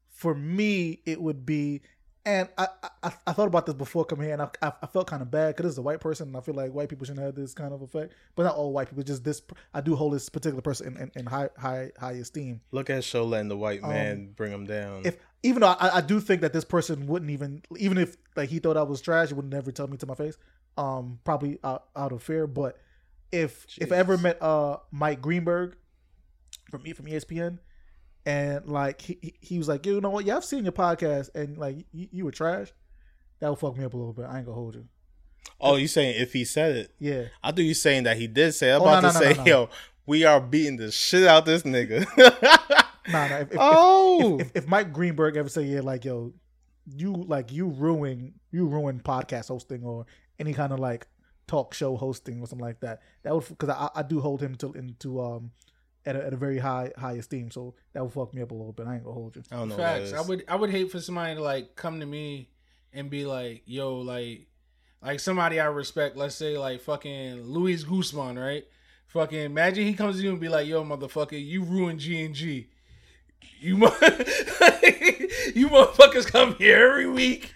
For 0.10 0.34
me, 0.34 1.02
it 1.06 1.22
would 1.22 1.46
be, 1.46 1.82
and 2.26 2.48
I 2.58 2.68
I, 3.02 3.12
I 3.28 3.34
thought 3.34 3.48
about 3.48 3.66
this 3.66 3.76
before 3.76 4.06
coming 4.06 4.26
here, 4.26 4.34
and 4.34 4.42
I, 4.42 4.50
I, 4.62 4.72
I 4.82 4.88
felt 4.88 5.08
kind 5.08 5.22
of 5.22 5.30
bad 5.30 5.56
because 5.56 5.66
this 5.66 5.72
is 5.74 5.78
a 5.78 5.82
white 5.82 6.00
person, 6.00 6.30
and 6.30 6.38
I 6.38 6.42
feel 6.42 6.56
like 6.56 6.72
white 6.72 6.90
people 6.90 7.06
shouldn't 7.06 7.26
have 7.26 7.36
this 7.36 7.54
kind 7.54 7.74
of 7.74 7.82
effect. 7.82 8.14
But 8.36 8.44
not 8.44 8.56
all 8.56 8.72
white 8.72 8.90
people, 8.90 9.04
just 9.04 9.24
this. 9.24 9.42
I 9.74 9.82
do 9.82 9.96
hold 9.96 10.14
this 10.14 10.30
particular 10.30 10.62
person 10.62 10.96
in, 10.96 11.04
in, 11.04 11.12
in 11.16 11.26
high 11.26 11.50
high 11.58 11.92
high 12.00 12.14
esteem. 12.14 12.62
Look 12.72 12.90
at 12.90 13.04
show 13.04 13.26
letting 13.26 13.50
the 13.50 13.58
white 13.58 13.82
man 13.82 14.34
bring 14.36 14.52
him 14.52 14.66
down. 14.66 15.02
If 15.06 15.18
even 15.44 15.62
though 15.62 15.68
I, 15.68 15.98
I 15.98 16.02
do 16.02 16.20
think 16.20 16.42
that 16.42 16.54
this 16.54 16.64
person 16.64 17.08
wouldn't 17.08 17.32
even 17.32 17.62
even 17.78 17.98
if 17.98 18.16
like 18.36 18.50
he 18.50 18.60
thought 18.60 18.78
I 18.78 18.84
was 18.84 19.02
trash, 19.02 19.28
he 19.30 19.34
would 19.34 19.50
never 19.50 19.72
tell 19.72 19.88
me 19.88 19.98
to 19.98 20.06
my 20.06 20.16
face. 20.16 20.38
Um, 20.78 21.20
probably 21.24 21.60
out, 21.64 21.86
out 21.96 22.12
of 22.12 22.24
fear. 22.24 22.48
But 22.48 22.78
if 23.32 23.66
if 23.80 23.92
I 23.92 23.98
ever 23.98 24.18
met 24.18 24.42
uh 24.42 24.78
Mike 24.92 25.22
Greenberg 25.22 25.76
from 26.72 26.82
from 26.94 27.06
ESPN, 27.06 27.60
and 28.26 28.66
like 28.68 29.02
he 29.02 29.34
he- 29.42 29.58
was 29.58 29.68
like, 29.68 29.86
you 29.86 30.00
know 30.02 30.10
what? 30.10 30.26
Yeah, 30.26 30.38
I've 30.38 30.46
seen 30.46 30.64
your 30.66 30.72
podcast, 30.74 31.30
and 31.36 31.58
like 31.58 31.86
you, 31.92 32.08
you 32.12 32.26
were 32.26 32.32
trash. 32.32 32.72
That 33.40 33.50
would 33.50 33.60
fuck 33.60 33.78
me 33.78 33.84
up 33.86 33.94
a 33.94 33.98
little 33.98 34.14
bit. 34.14 34.26
I 34.26 34.38
ain't 34.38 34.46
gonna 34.46 34.56
hold 34.56 34.76
you. 34.76 34.86
oh, 35.60 35.76
you 35.76 35.88
saying 35.88 36.16
if 36.22 36.34
he 36.34 36.46
said 36.46 36.76
it? 36.76 36.92
Yeah, 37.00 37.26
I 37.44 37.52
thought 37.52 37.60
you 37.60 37.74
saying 37.74 38.04
that 38.04 38.18
he 38.18 38.28
did 38.28 38.54
say. 38.54 38.70
it. 38.70 38.76
I'm 38.76 38.82
Oh, 38.82 38.86
about 38.86 39.04
no, 39.04 39.10
to 39.12 39.14
no, 39.14 39.20
say, 39.20 39.34
no, 39.34 39.44
no. 39.44 39.46
yo, 39.50 39.70
we 40.06 40.24
are 40.26 40.40
beating 40.40 40.78
the 40.78 40.92
shit 40.92 41.28
out 41.28 41.46
this 41.46 41.64
nigga. 41.64 42.06
nah, 43.12 43.28
nah. 43.28 43.36
If, 43.40 43.52
if, 43.52 43.58
oh, 43.60 44.40
if, 44.40 44.52
if 44.56 44.68
Mike 44.68 44.94
Greenberg 44.94 45.36
ever 45.38 45.50
say, 45.50 45.64
yeah, 45.64 45.82
like 45.82 46.06
yo, 46.06 46.34
you 46.96 47.14
like 47.14 47.52
you 47.52 47.68
ruin 47.68 48.34
you 48.52 48.66
ruin 48.68 49.00
podcast 49.00 49.48
hosting 49.50 49.84
or 49.84 50.06
any 50.40 50.54
kind 50.54 50.72
of 50.74 50.80
like 50.80 51.08
talk 51.48 51.74
show 51.74 51.98
hosting 51.98 52.40
or 52.42 52.48
something 52.48 52.66
like 52.66 52.80
that. 52.80 53.02
That 53.24 53.36
would 53.36 53.48
because 53.48 53.70
I, 53.70 53.90
I 53.96 54.04
do 54.04 54.22
hold 54.22 54.42
him 54.42 54.56
to 54.56 54.72
into 54.74 55.22
um 55.22 55.52
at 56.06 56.16
a, 56.16 56.26
at 56.26 56.34
a 56.34 56.38
very 56.38 56.60
high 56.60 56.92
high 56.98 57.14
esteem. 57.14 57.52
So 57.52 57.76
that 57.94 58.04
would 58.04 58.14
fuck 58.14 58.34
me 58.34 58.42
up 58.42 58.52
a 58.52 58.54
little 58.54 58.74
bit. 58.74 58.88
I 58.88 58.96
ain't 58.96 59.04
gonna 59.04 59.14
hold 59.14 59.36
you. 59.36 59.44
I 59.52 59.56
don't 59.58 59.70
know. 59.70 59.78
Facts. 59.78 60.14
I 60.14 60.22
would 60.22 60.44
I 60.48 60.56
would 60.56 60.70
hate 60.70 60.92
for 60.92 61.00
somebody 61.00 61.36
to 61.36 61.42
like 61.42 61.76
come 61.76 62.00
to 62.00 62.06
me 62.06 62.50
and 62.92 63.10
be 63.10 63.26
like, 63.26 63.64
yo, 63.66 63.98
like 63.98 64.48
like 65.02 65.20
somebody 65.20 65.60
I 65.60 65.66
respect, 65.66 66.16
let's 66.16 66.36
say 66.36 66.58
like 66.58 66.82
fucking 66.82 67.44
Luis 67.44 67.84
Guzman, 67.84 68.38
right? 68.38 68.66
Fucking 69.08 69.40
imagine 69.40 69.86
he 69.86 69.94
comes 69.94 70.18
to 70.18 70.24
you 70.24 70.32
and 70.32 70.40
be 70.40 70.50
like, 70.50 70.68
yo, 70.68 70.84
motherfucker, 70.84 71.44
you 71.44 71.64
ruined 71.64 72.00
G 72.00 72.24
and 72.26 72.34
G. 72.34 72.68
You 73.60 73.78
mo- 73.78 73.96
you 75.56 75.70
motherfuckers 75.70 76.26
come 76.26 76.56
here 76.56 76.90
every 76.90 77.08
week. 77.08 77.54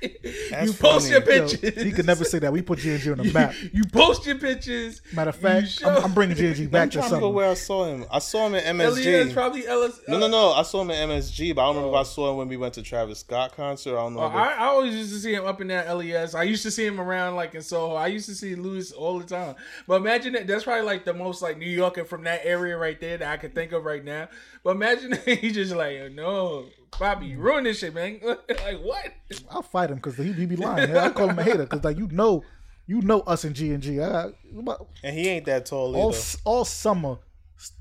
That's 0.50 0.68
you 0.68 0.74
post 0.74 1.10
your 1.10 1.22
funny. 1.22 1.36
Yo, 1.36 1.48
pictures. 1.48 1.84
he 1.84 1.92
could 1.92 2.06
never 2.06 2.24
say 2.24 2.40
that. 2.40 2.54
We 2.54 2.62
put 2.62 2.80
G 2.80 2.92
and 2.92 3.00
G 3.00 3.12
on 3.12 3.18
the 3.18 3.32
map. 3.32 3.54
You 3.74 3.84
post 3.86 4.26
your 4.26 4.38
pictures. 4.38 5.02
Matter 5.14 5.30
of 5.32 5.36
fact, 5.36 5.68
show- 5.68 5.90
I'm, 5.90 6.06
I'm 6.06 6.14
bringing 6.14 6.38
G 6.38 6.48
and 6.48 6.56
G 6.56 6.64
I'm 6.64 6.70
back 6.70 6.92
to 6.92 7.00
trying 7.00 7.12
to 7.12 7.20
go 7.20 7.30
where 7.30 7.50
I 7.50 7.54
saw 7.54 7.86
him. 7.86 8.06
I 8.12 8.20
saw 8.20 8.48
him 8.48 8.56
in 8.56 8.80
Elias 8.80 9.06
MSG. 9.06 9.34
probably 9.34 9.68
Ellis. 9.68 10.00
No, 10.08 10.18
no, 10.20 10.28
no. 10.28 10.54
I 10.54 10.64
saw 10.64 10.82
him 10.82 10.92
in 10.92 11.10
MSG, 11.10 11.54
but 11.56 11.62
I 11.64 11.66
don't 11.66 11.76
remember 11.76 11.98
Oh. 11.98 12.02
if 12.02 12.08
I 12.08 12.10
oh. 12.10 12.14
saw 12.14 12.32
him 12.32 12.38
when 12.38 12.48
we 12.48 12.58
went 12.58 12.74
to 12.76 12.82
Travis 12.82 13.20
Scott 13.20 13.56
concert. 13.56 13.98
I 13.98 14.02
don't 14.04 14.14
know. 14.14 14.22
Oh, 14.22 14.28
if 14.28 14.34
I, 14.34 14.54
I 14.54 14.66
always 14.68 14.96
used 14.96 15.14
to 15.14 15.20
see 15.20 15.34
him 15.34 15.46
up 15.46 15.60
in 15.62 15.68
that 15.68 15.94
LES. 15.94 16.34
I 16.34 16.44
used 16.44 16.64
to 16.64 16.72
see 16.72 16.86
him 16.86 17.00
around 17.02 17.36
like 17.36 17.54
in 17.56 17.62
Soho. 17.62 17.96
I 17.96 18.08
used 18.08 18.28
to 18.28 18.36
see 18.36 18.56
Louis 18.56 18.92
all 18.92 19.20
the 19.20 19.26
time. 19.26 19.56
But 19.88 19.96
imagine 19.96 20.34
that 20.34 20.48
that's 20.48 20.64
probably 20.64 20.86
like 20.86 21.04
the 21.06 21.14
most 21.14 21.42
like 21.42 21.58
New 21.58 21.70
Yorker 21.70 22.06
from 22.06 22.24
that 22.24 22.42
area 22.44 22.78
right 22.78 23.00
there 23.00 23.18
that 23.18 23.32
I 23.32 23.38
could 23.38 23.54
think 23.54 23.72
of 23.74 23.84
right 23.86 24.04
now. 24.04 24.30
But 24.64 24.72
imagine 24.76 25.18
he 25.26 25.52
just 25.52 25.76
like, 25.76 26.12
no, 26.12 26.66
Bobby, 27.00 27.28
you 27.28 27.40
ruined 27.40 27.66
this 27.66 27.80
shit, 27.80 27.94
man. 27.94 28.20
like 28.26 28.82
what? 28.82 29.14
I'll 29.50 29.62
fight 29.62 29.90
him 29.90 29.98
because 29.98 30.16
he, 30.18 30.32
he 30.34 30.46
be 30.46 30.56
lying. 30.56 30.96
I 30.96 31.10
call 31.10 31.30
him 31.30 31.40
a 31.40 31.44
hater 31.44 31.64
because 31.64 31.84
like 31.84 31.98
you 31.98 32.08
know, 32.12 32.44
you 32.88 33.02
know 33.02 33.22
us 33.22 33.46
in 33.46 33.54
G 33.54 33.72
and 33.72 33.84
G. 33.84 34.02
I- 34.02 34.30
about- 34.58 34.88
and 35.04 35.16
he 35.18 35.28
ain't 35.28 35.46
that 35.46 35.66
tall 35.68 35.96
all 35.96 36.10
either. 36.10 36.20
all 36.46 36.66
summer. 36.66 37.18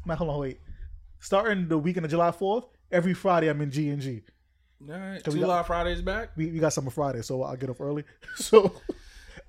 Man, 0.04 0.16
hold 0.16 0.30
on, 0.30 0.40
wait. 0.40 0.60
Starting 1.20 1.68
the 1.68 1.78
weekend 1.78 2.04
of 2.04 2.10
July 2.10 2.30
fourth, 2.30 2.64
every 2.90 3.14
Friday 3.14 3.48
I'm 3.48 3.60
in 3.60 3.70
G 3.70 3.88
and 3.90 4.00
G. 4.00 4.22
All 4.88 4.94
right, 4.98 5.26
we 5.26 5.34
two 5.34 5.40
got- 5.40 5.66
Fridays 5.66 6.02
back. 6.02 6.30
We, 6.36 6.50
we 6.50 6.58
got 6.58 6.72
summer 6.72 6.90
Friday, 6.90 7.22
so 7.22 7.42
I 7.42 7.56
get 7.56 7.70
up 7.70 7.80
early. 7.80 8.04
So 8.36 8.72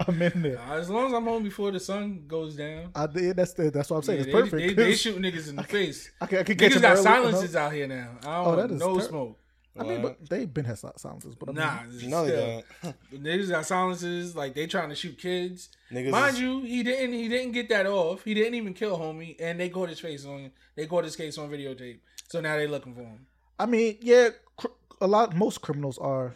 I'm 0.07 0.21
in 0.21 0.43
there. 0.43 0.59
Uh, 0.59 0.75
as 0.77 0.89
long 0.91 1.07
as 1.07 1.13
I'm 1.13 1.23
home 1.23 1.41
before 1.43 1.71
the 1.71 1.79
sun 1.79 2.25
goes 2.27 2.55
down. 2.55 2.91
I 2.93 3.07
did. 3.07 3.35
That's 3.35 3.53
the, 3.53 3.71
that's 3.71 3.89
what 3.89 3.97
I'm 3.97 4.03
saying. 4.03 4.19
Yeah, 4.19 4.23
it's 4.25 4.33
they, 4.33 4.39
perfect. 4.41 4.55
They, 4.55 4.73
they 4.83 4.91
'cause 4.91 5.01
shoot 5.01 5.17
niggas 5.19 5.49
in 5.49 5.55
the 5.55 5.63
face. 5.63 6.11
I 6.21 6.25
can, 6.27 6.37
I 6.39 6.43
can 6.43 6.55
get 6.55 6.71
Niggas 6.71 6.75
you 6.75 6.81
got 6.81 6.91
early, 6.93 7.03
silences 7.03 7.55
uh-huh. 7.55 7.65
out 7.65 7.73
here 7.73 7.87
now. 7.87 8.09
I 8.23 8.35
don't 8.35 8.47
Oh, 8.47 8.55
that 8.55 8.69
want 8.69 8.79
no 8.79 8.95
ter- 8.99 9.07
smoke. 9.07 9.39
I 9.79 9.83
mean, 9.83 10.01
but 10.01 10.29
they've 10.29 10.51
been 10.53 10.65
had 10.65 10.77
sil- 10.79 10.97
silences. 10.97 11.35
But 11.35 11.49
I 11.49 11.51
mean, 11.51 11.59
Nah, 11.59 12.09
No, 12.09 12.25
they 12.25 12.63
still. 12.81 12.93
don't. 13.11 13.23
Niggas 13.23 13.49
got 13.49 13.65
silences, 13.65 14.35
like 14.35 14.53
they 14.55 14.67
trying 14.67 14.89
to 14.89 14.95
shoot 14.95 15.17
kids. 15.17 15.69
Niggas 15.91 16.11
Mind 16.11 16.35
is- 16.35 16.41
you, 16.41 16.61
he 16.61 16.83
didn't 16.83 17.13
he 17.13 17.27
didn't 17.27 17.51
get 17.53 17.69
that 17.69 17.85
off. 17.85 18.23
He 18.23 18.33
didn't 18.33 18.55
even 18.55 18.73
kill 18.73 18.97
homie, 18.97 19.35
and 19.39 19.59
they 19.59 19.69
caught 19.69 19.89
his 19.89 19.99
face 19.99 20.25
on 20.25 20.51
they 20.75 20.85
caught 20.87 21.03
his 21.03 21.15
case 21.15 21.37
on 21.37 21.49
videotape. 21.49 21.99
So 22.29 22.41
now 22.41 22.55
they 22.57 22.67
looking 22.67 22.93
for 22.93 23.01
him. 23.01 23.27
I 23.59 23.65
mean, 23.65 23.97
yeah, 24.01 24.29
cr- 24.57 24.67
a 25.01 25.07
lot. 25.07 25.35
Most 25.35 25.61
criminals 25.61 25.97
are 25.97 26.35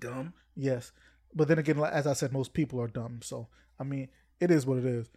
Dumb. 0.00 0.32
yes, 0.56 0.92
but 1.34 1.48
then 1.48 1.58
again, 1.58 1.78
as 1.80 2.06
I 2.06 2.12
said, 2.14 2.32
most 2.32 2.54
people 2.54 2.80
are 2.80 2.88
dumb. 2.88 3.20
So 3.22 3.48
I 3.78 3.84
mean, 3.84 4.08
it 4.40 4.50
is 4.50 4.64
what 4.66 4.78
it 4.78 4.84
is. 4.86 5.08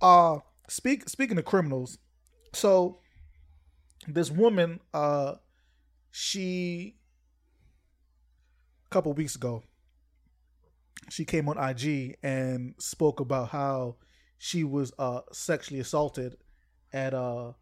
Uh 0.00 0.38
speak 0.68 1.08
speaking 1.08 1.36
of 1.38 1.44
criminals, 1.44 1.98
so 2.52 2.98
this 4.08 4.30
woman, 4.30 4.80
uh, 4.92 5.34
she 6.10 6.96
a 8.92 8.94
couple 8.94 9.12
weeks 9.14 9.34
ago, 9.34 9.62
she 11.08 11.24
came 11.24 11.48
on 11.48 11.56
IG 11.56 12.18
and 12.22 12.74
spoke 12.78 13.20
about 13.20 13.48
how 13.48 13.96
she 14.36 14.64
was 14.64 14.92
uh 14.98 15.20
sexually 15.32 15.80
assaulted 15.80 16.36
at 16.92 17.14
a 17.14 17.54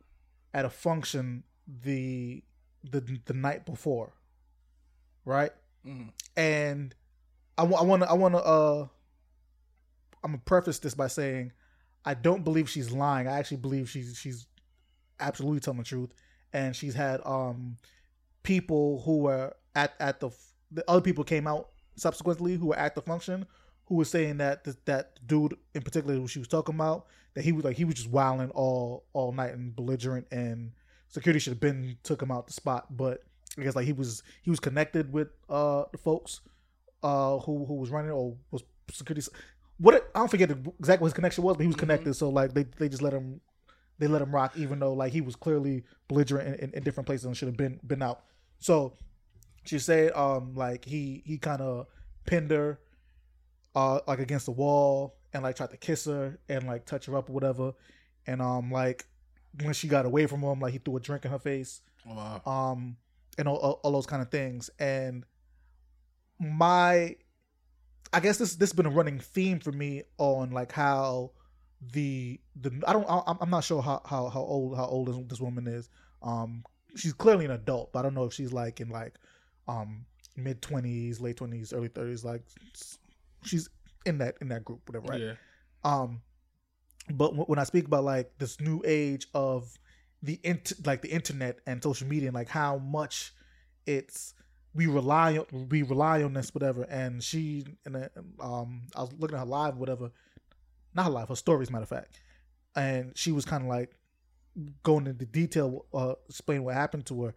at 0.53 0.65
a 0.65 0.71
function 0.71 1.45
the 1.85 2.43
the 2.83 3.21
the 3.27 3.33
night 3.33 3.65
before, 3.65 4.13
right? 5.25 5.53
Mhm. 5.87 6.11
And 6.37 6.95
I 7.57 7.63
want 7.63 8.03
to 8.03 8.11
I 8.11 8.15
want 8.15 8.35
to 8.35 8.41
uh 8.41 8.89
I'm 10.25 10.33
gonna 10.33 10.43
preface 10.45 10.81
this 10.81 10.95
by 10.95 11.07
saying 11.07 11.53
I 12.05 12.15
don't 12.15 12.43
believe 12.43 12.69
she's 12.69 12.91
lying. 12.91 13.29
I 13.29 13.39
actually 13.39 13.59
believe 13.59 13.89
she's 13.89 14.19
she's 14.19 14.47
absolutely 15.21 15.61
telling 15.61 15.79
the 15.79 15.85
truth, 15.85 16.11
and 16.53 16.75
she's 16.75 16.95
had 16.95 17.21
um 17.25 17.77
people 18.43 19.03
who 19.05 19.19
were 19.19 19.55
at 19.77 19.95
at 20.01 20.19
the 20.19 20.31
the 20.71 20.85
other 20.89 21.01
people 21.01 21.25
came 21.25 21.47
out 21.47 21.69
subsequently 21.97 22.57
who 22.57 22.67
were 22.69 22.79
at 22.79 22.95
the 22.95 23.03
function 23.03 23.47
who 23.87 23.97
was 23.97 24.09
saying 24.09 24.37
that 24.39 24.65
th- 24.65 24.77
that 24.85 25.19
dude 25.27 25.57
in 25.75 25.83
particular 25.83 26.15
who 26.15 26.29
she 26.29 26.39
was 26.39 26.49
talking 26.49 26.75
about 26.75 27.07
that 27.35 27.45
he 27.45 27.53
was 27.53 27.65
like 27.65 27.77
he 27.77 27.85
was 27.85 27.95
just 27.97 28.09
wilding 28.11 28.51
all 28.51 29.05
all 29.13 29.33
night 29.33 29.53
and 29.53 29.75
belligerent 29.77 30.27
and 30.31 30.73
security 31.09 31.39
should 31.41 31.53
have 31.53 31.61
been 31.61 31.97
took 32.03 32.23
him 32.23 32.31
out 32.31 32.47
the 32.47 32.53
spot 32.53 32.87
but 32.97 33.23
I 33.59 33.63
guess 33.63 33.75
like 33.75 33.87
he 33.87 33.93
was 33.93 34.23
he 34.43 34.51
was 34.51 34.61
connected 34.61 35.13
with 35.13 35.29
uh 35.49 35.85
the 35.93 35.99
folks 35.99 36.41
uh 37.03 37.39
who 37.39 37.65
who 37.65 37.75
was 37.75 37.91
running 37.91 38.11
or 38.13 38.37
was 38.51 38.63
security. 38.93 39.27
What 39.79 39.95
it, 39.95 40.05
I 40.15 40.19
don't 40.21 40.31
forget 40.31 40.51
exactly 40.51 41.03
what 41.03 41.09
his 41.09 41.15
connection 41.15 41.43
was, 41.43 41.57
but 41.57 41.63
he 41.63 41.67
was 41.67 41.77
Mhm. 41.77 41.81
connected. 41.81 42.15
So 42.15 42.29
like 42.29 42.55
they 42.55 42.65
they 42.79 42.89
just 42.89 43.03
let 43.03 43.13
him 43.13 43.41
they 43.99 44.07
let 44.07 44.23
him 44.23 44.33
rock, 44.35 44.57
even 44.57 44.79
though 44.79 44.93
like 44.93 45.13
he 45.13 45.21
was 45.21 45.35
clearly 45.37 45.85
belligerent 46.09 46.47
in, 46.61 46.69
in, 46.69 46.75
in 46.75 46.83
different 46.83 47.07
places 47.07 47.25
and 47.27 47.37
should 47.37 47.49
have 47.49 47.57
been 47.57 47.81
been 47.87 48.03
out. 48.03 48.23
So 48.59 48.93
she 49.65 49.79
said 49.79 50.13
um 50.13 50.55
like 50.55 50.85
he 50.85 51.23
he 51.25 51.39
kind 51.39 51.61
of 51.61 51.87
pinned 52.27 52.51
her 52.51 52.79
uh 53.75 54.01
like 54.07 54.19
against 54.19 54.47
the 54.47 54.53
wall 54.53 55.17
and 55.33 55.43
like 55.43 55.57
tried 55.57 55.71
to 55.71 55.77
kiss 55.77 56.07
her 56.07 56.39
and 56.49 56.67
like 56.67 56.87
touch 56.87 57.07
her 57.07 57.17
up 57.17 57.29
or 57.29 57.33
whatever. 57.33 57.73
And 58.27 58.43
um 58.43 58.71
like 58.71 59.07
when 59.63 59.75
she 59.75 59.89
got 59.89 60.07
away 60.07 60.27
from 60.27 60.43
him 60.43 60.61
like 60.61 60.73
he 60.73 60.79
threw 60.79 60.97
a 60.97 61.01
drink 61.01 61.25
in 61.25 61.31
her 61.31 61.39
face. 61.39 61.83
Wow. 62.07 62.43
um 62.47 62.97
and 63.39 63.47
all, 63.47 63.57
all, 63.57 63.81
all 63.83 63.93
those 63.93 64.07
kind 64.07 64.23
of 64.23 64.31
things. 64.31 64.71
And 64.79 65.25
my 66.39 67.15
i 68.13 68.21
guess 68.21 68.39
this 68.39 68.57
this 68.57 68.71
has 68.71 68.77
been 68.77 68.87
a 68.87 68.91
running 68.91 69.19
theme 69.19 69.61
for 69.61 69.73
me 69.73 70.03
on 70.19 70.51
like 70.51 70.73
how 70.73 71.31
the 71.93 72.41
the 72.57 72.73
i 72.87 72.93
don't 72.93 73.07
I, 73.09 73.35
i'm 73.41 73.51
not 73.51 73.63
sure 73.63 73.83
how 73.83 74.01
how, 74.05 74.29
how 74.29 74.41
old 74.41 74.77
how 74.77 74.87
old 74.87 75.09
this, 75.09 75.17
this 75.29 75.41
woman 75.41 75.67
is. 75.67 75.89
Um 76.23 76.65
she's 76.97 77.13
clearly 77.13 77.45
an 77.45 77.53
adult 77.53 77.93
but 77.93 78.01
i 78.01 78.03
don't 78.03 78.15
know 78.15 78.25
if 78.25 78.33
she's 78.33 78.53
like 78.53 78.81
in 78.81 78.89
like 78.89 79.15
um 79.71 80.05
mid 80.37 80.61
20s 80.63 81.21
late 81.21 81.37
20s 81.37 81.73
early 81.73 81.89
30s 81.89 82.25
like 82.25 82.43
she's 83.45 83.69
in 84.07 84.19
that 84.19 84.35
in 84.41 84.49
that 84.49 84.65
group 84.65 84.81
whatever 84.89 85.07
right 85.13 85.21
Yeah. 85.21 85.35
um 85.85 86.23
but 87.11 87.29
w- 87.31 87.45
when 87.45 87.59
i 87.59 87.65
speak 87.65 87.87
about 87.87 88.05
like 88.05 88.29
this 88.39 88.61
new 88.61 88.83
age 88.87 89.27
of 89.35 89.77
the 90.23 90.39
int- 90.45 90.87
like 90.87 91.01
the 91.03 91.11
internet 91.11 91.59
and 91.67 91.83
social 91.83 92.07
media 92.09 92.29
and 92.29 92.35
like 92.35 92.49
how 92.49 92.79
much 92.79 93.33
it's 93.87 94.35
we 94.75 94.87
rely 94.87 95.37
on 95.39 95.69
we 95.69 95.83
rely 95.83 96.23
on 96.23 96.33
this 96.33 96.55
whatever 96.55 96.83
and 96.85 97.23
she 97.23 97.65
and 97.85 97.97
uh, 97.97 98.09
um 98.41 98.83
i 98.97 99.01
was 99.01 99.13
looking 99.19 99.37
at 99.37 99.41
her 99.41 99.47
live 99.47 99.77
whatever 99.77 100.11
not 100.95 101.05
her 101.07 101.11
live 101.11 101.29
her 101.29 101.37
stories 101.37 101.71
matter 101.71 101.83
of 101.83 101.89
fact 101.89 102.21
and 102.77 103.13
she 103.17 103.33
was 103.33 103.45
kind 103.45 103.63
of 103.65 103.69
like 103.69 103.91
going 104.83 105.07
into 105.07 105.27
detail 105.27 105.87
uh 105.95 106.15
explain 106.29 106.63
what 106.65 106.75
happened 106.75 107.05
to 107.07 107.25
her 107.25 107.35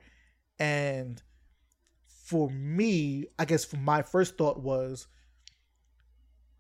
and 0.60 1.22
for 2.24 2.49
me 2.49 3.26
i 3.38 3.43
guess 3.45 3.65
for 3.65 3.78
my 3.78 4.01
first 4.01 4.38
thought 4.38 4.61
was 4.61 5.07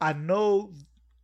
i 0.01 0.11
know 0.11 0.71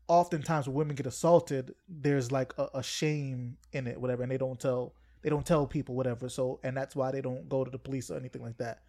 oftentimes 0.08 0.66
when 0.68 0.76
women 0.76 0.96
get 0.96 1.06
assaulted 1.06 1.76
there's 1.90 2.32
like 2.32 2.54
a, 2.58 2.68
a 2.76 2.84
shame 2.84 3.58
in 3.74 3.86
it 3.86 4.00
whatever 4.00 4.24
and 4.24 4.32
they 4.32 4.38
don't 4.38 4.60
tell 4.60 4.94
they 5.22 5.30
don't 5.30 5.46
tell 5.46 5.68
people 5.68 5.94
whatever 5.94 6.30
so 6.30 6.60
and 6.64 6.76
that's 6.76 6.96
why 6.96 7.12
they 7.12 7.22
don't 7.22 7.50
go 7.50 7.66
to 7.66 7.70
the 7.70 7.78
police 7.78 8.10
or 8.10 8.16
anything 8.18 8.42
like 8.42 8.58
that 8.58 8.80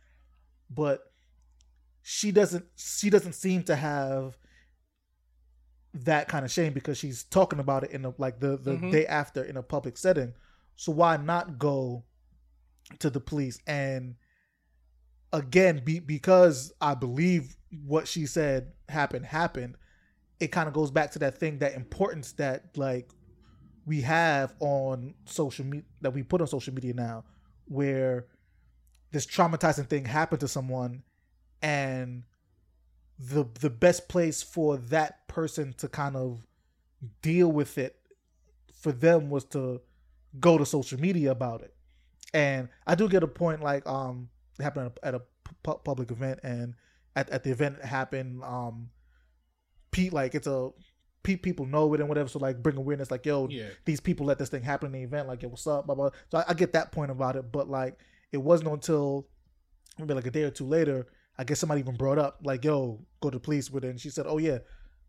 but 0.70 1.12
she 2.03 2.30
doesn't 2.30 2.64
she 2.76 3.11
doesn't 3.11 3.34
seem 3.34 3.62
to 3.64 3.74
have 3.74 4.38
that 5.92 6.28
kind 6.28 6.44
of 6.44 6.51
shame 6.53 6.72
because 6.72 6.96
she's 6.96 7.24
talking 7.24 7.59
about 7.59 7.82
it 7.82 7.90
in 7.90 8.05
a 8.05 8.14
like 8.18 8.38
the 8.38 8.57
the 8.57 8.76
Mhm. 8.76 8.90
day 8.92 9.07
after 9.07 9.42
in 9.42 9.57
a 9.57 9.62
public 9.62 9.96
setting 9.98 10.32
so 10.76 10.92
why 10.92 11.16
not 11.16 11.59
go 11.59 12.05
to 13.01 13.11
the 13.11 13.20
police 13.20 13.59
and 13.66 14.14
again 15.33 15.83
be, 15.85 16.01
because 16.01 16.72
i 16.81 16.95
believe 16.95 17.57
what 17.87 18.09
she 18.09 18.26
said 18.26 18.72
happened 18.89 19.24
happened 19.24 19.76
it 20.41 20.49
kind 20.49 20.66
of 20.66 20.74
goes 20.74 20.91
back 20.91 21.11
to 21.11 21.18
that 21.18 21.39
thing 21.39 21.59
that 21.59 21.74
importance 21.74 22.33
that 22.33 22.76
like 22.76 23.11
we 23.87 24.01
have 24.01 24.55
on 24.61 25.14
social 25.26 25.64
media 25.64 25.85
that 26.01 26.12
we 26.12 26.22
put 26.22 26.41
on 26.41 26.47
social 26.47 26.74
media 26.74 26.95
now 26.95 27.24
where 27.66 28.26
this 29.12 29.26
traumatizing 29.26 29.87
thing 29.87 30.05
happened 30.05 30.41
to 30.41 30.49
someone 30.49 31.03
and 31.62 32.24
the 33.18 33.45
the 33.61 33.70
best 33.70 34.09
place 34.09 34.43
for 34.43 34.76
that 34.76 35.26
person 35.28 35.74
to 35.76 35.89
kind 35.89 36.16
of 36.16 36.47
deal 37.22 37.51
with 37.51 37.78
it 37.78 37.97
for 38.72 38.93
them 38.93 39.28
was 39.28 39.45
to 39.45 39.81
go 40.39 40.57
to 40.57 40.64
social 40.64 40.99
media 40.99 41.31
about 41.31 41.62
it. 41.62 41.74
And 42.33 42.68
i 42.87 42.95
do 42.95 43.09
get 43.09 43.22
a 43.22 43.28
point 43.28 43.62
like 43.62 43.87
um 43.87 44.28
it 44.59 44.62
happened 44.62 44.86
at 44.86 44.92
a, 45.03 45.07
at 45.07 45.14
a 45.14 45.22
pu- 45.62 45.80
public 45.84 46.11
event 46.11 46.40
and 46.42 46.74
at, 47.16 47.28
at 47.30 47.44
the 47.44 47.51
event 47.51 47.76
it 47.78 47.84
happened 47.84 48.42
um 48.44 48.90
pete 49.90 50.12
like 50.12 50.34
it's 50.34 50.46
a 50.46 50.70
pe- 51.22 51.36
people 51.36 51.66
know 51.66 51.92
it 51.94 52.01
and 52.01 52.09
whatever 52.09 52.28
so 52.28 52.38
like 52.38 52.62
bring 52.62 52.76
awareness 52.76 53.11
like 53.11 53.26
yo 53.26 53.48
Yeah. 53.48 53.68
these 53.84 54.01
people 54.01 54.26
let 54.26 54.38
this 54.38 54.48
thing 54.48 54.62
happen 54.62 54.86
in 54.86 54.92
the 54.92 55.03
event 55.03 55.28
like 55.28 55.42
yo 55.42 55.48
what's 55.48 55.66
up 55.66 55.86
blah, 55.86 55.94
blah. 55.94 56.11
so 56.30 56.38
I, 56.38 56.44
I 56.48 56.55
get 56.55 56.72
that 56.72 56.92
point 56.92 57.11
about 57.11 57.36
it 57.36 57.51
but 57.51 57.68
like 57.68 57.98
it 58.32 58.38
wasn't 58.38 58.70
until 58.70 59.26
maybe 59.98 60.14
like 60.14 60.26
a 60.26 60.30
day 60.30 60.44
or 60.44 60.51
two 60.51 60.64
later 60.66 61.07
i 61.38 61.44
guess 61.44 61.59
somebody 61.59 61.80
even 61.80 61.96
brought 61.96 62.18
up 62.18 62.38
like 62.44 62.64
yo 62.64 63.01
go 63.20 63.30
to 63.30 63.36
the 63.36 63.40
police 63.40 63.70
with 63.70 63.84
it 63.84 63.88
and 63.90 64.01
she 64.01 64.11
said 64.11 64.26
oh 64.28 64.38
yeah 64.38 64.59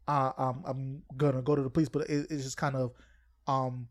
uh, 0.07 0.31
um, 0.37 0.63
i'm 0.65 1.01
gonna 1.17 1.41
go 1.41 1.55
to 1.55 1.61
the 1.61 1.69
police 1.69 1.87
but 1.89 2.09
it, 2.09 2.27
it's 2.29 2.43
just 2.43 2.57
kind 2.57 2.75
of 2.75 2.91
um 3.47 3.87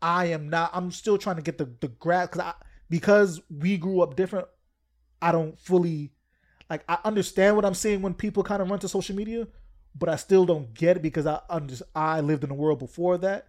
i 0.00 0.26
am 0.26 0.48
not 0.48 0.70
i'm 0.72 0.90
still 0.90 1.18
trying 1.18 1.36
to 1.36 1.42
get 1.42 1.58
the 1.58 1.68
the 1.80 1.88
grasp 1.88 2.32
because 2.32 2.46
i 2.46 2.54
because 2.90 3.42
we 3.50 3.78
grew 3.78 4.02
up 4.02 4.16
different 4.16 4.48
i 5.22 5.32
don't 5.32 5.58
fully 5.60 6.12
like 6.70 6.84
i 6.88 6.98
understand 7.04 7.56
what 7.56 7.64
i'm 7.64 7.74
saying 7.74 8.02
when 8.02 8.14
people 8.14 8.42
kind 8.42 8.62
of 8.62 8.70
run 8.70 8.80
to 8.80 8.88
social 8.88 9.16
media 9.16 9.46
but 9.94 10.08
i 10.08 10.16
still 10.16 10.46
don't 10.46 10.74
get 10.74 10.98
it 10.98 11.02
because 11.02 11.26
i 11.26 11.40
under, 11.50 11.74
i 11.94 12.20
lived 12.20 12.44
in 12.44 12.50
a 12.50 12.54
world 12.54 12.78
before 12.80 13.18
that. 13.18 13.46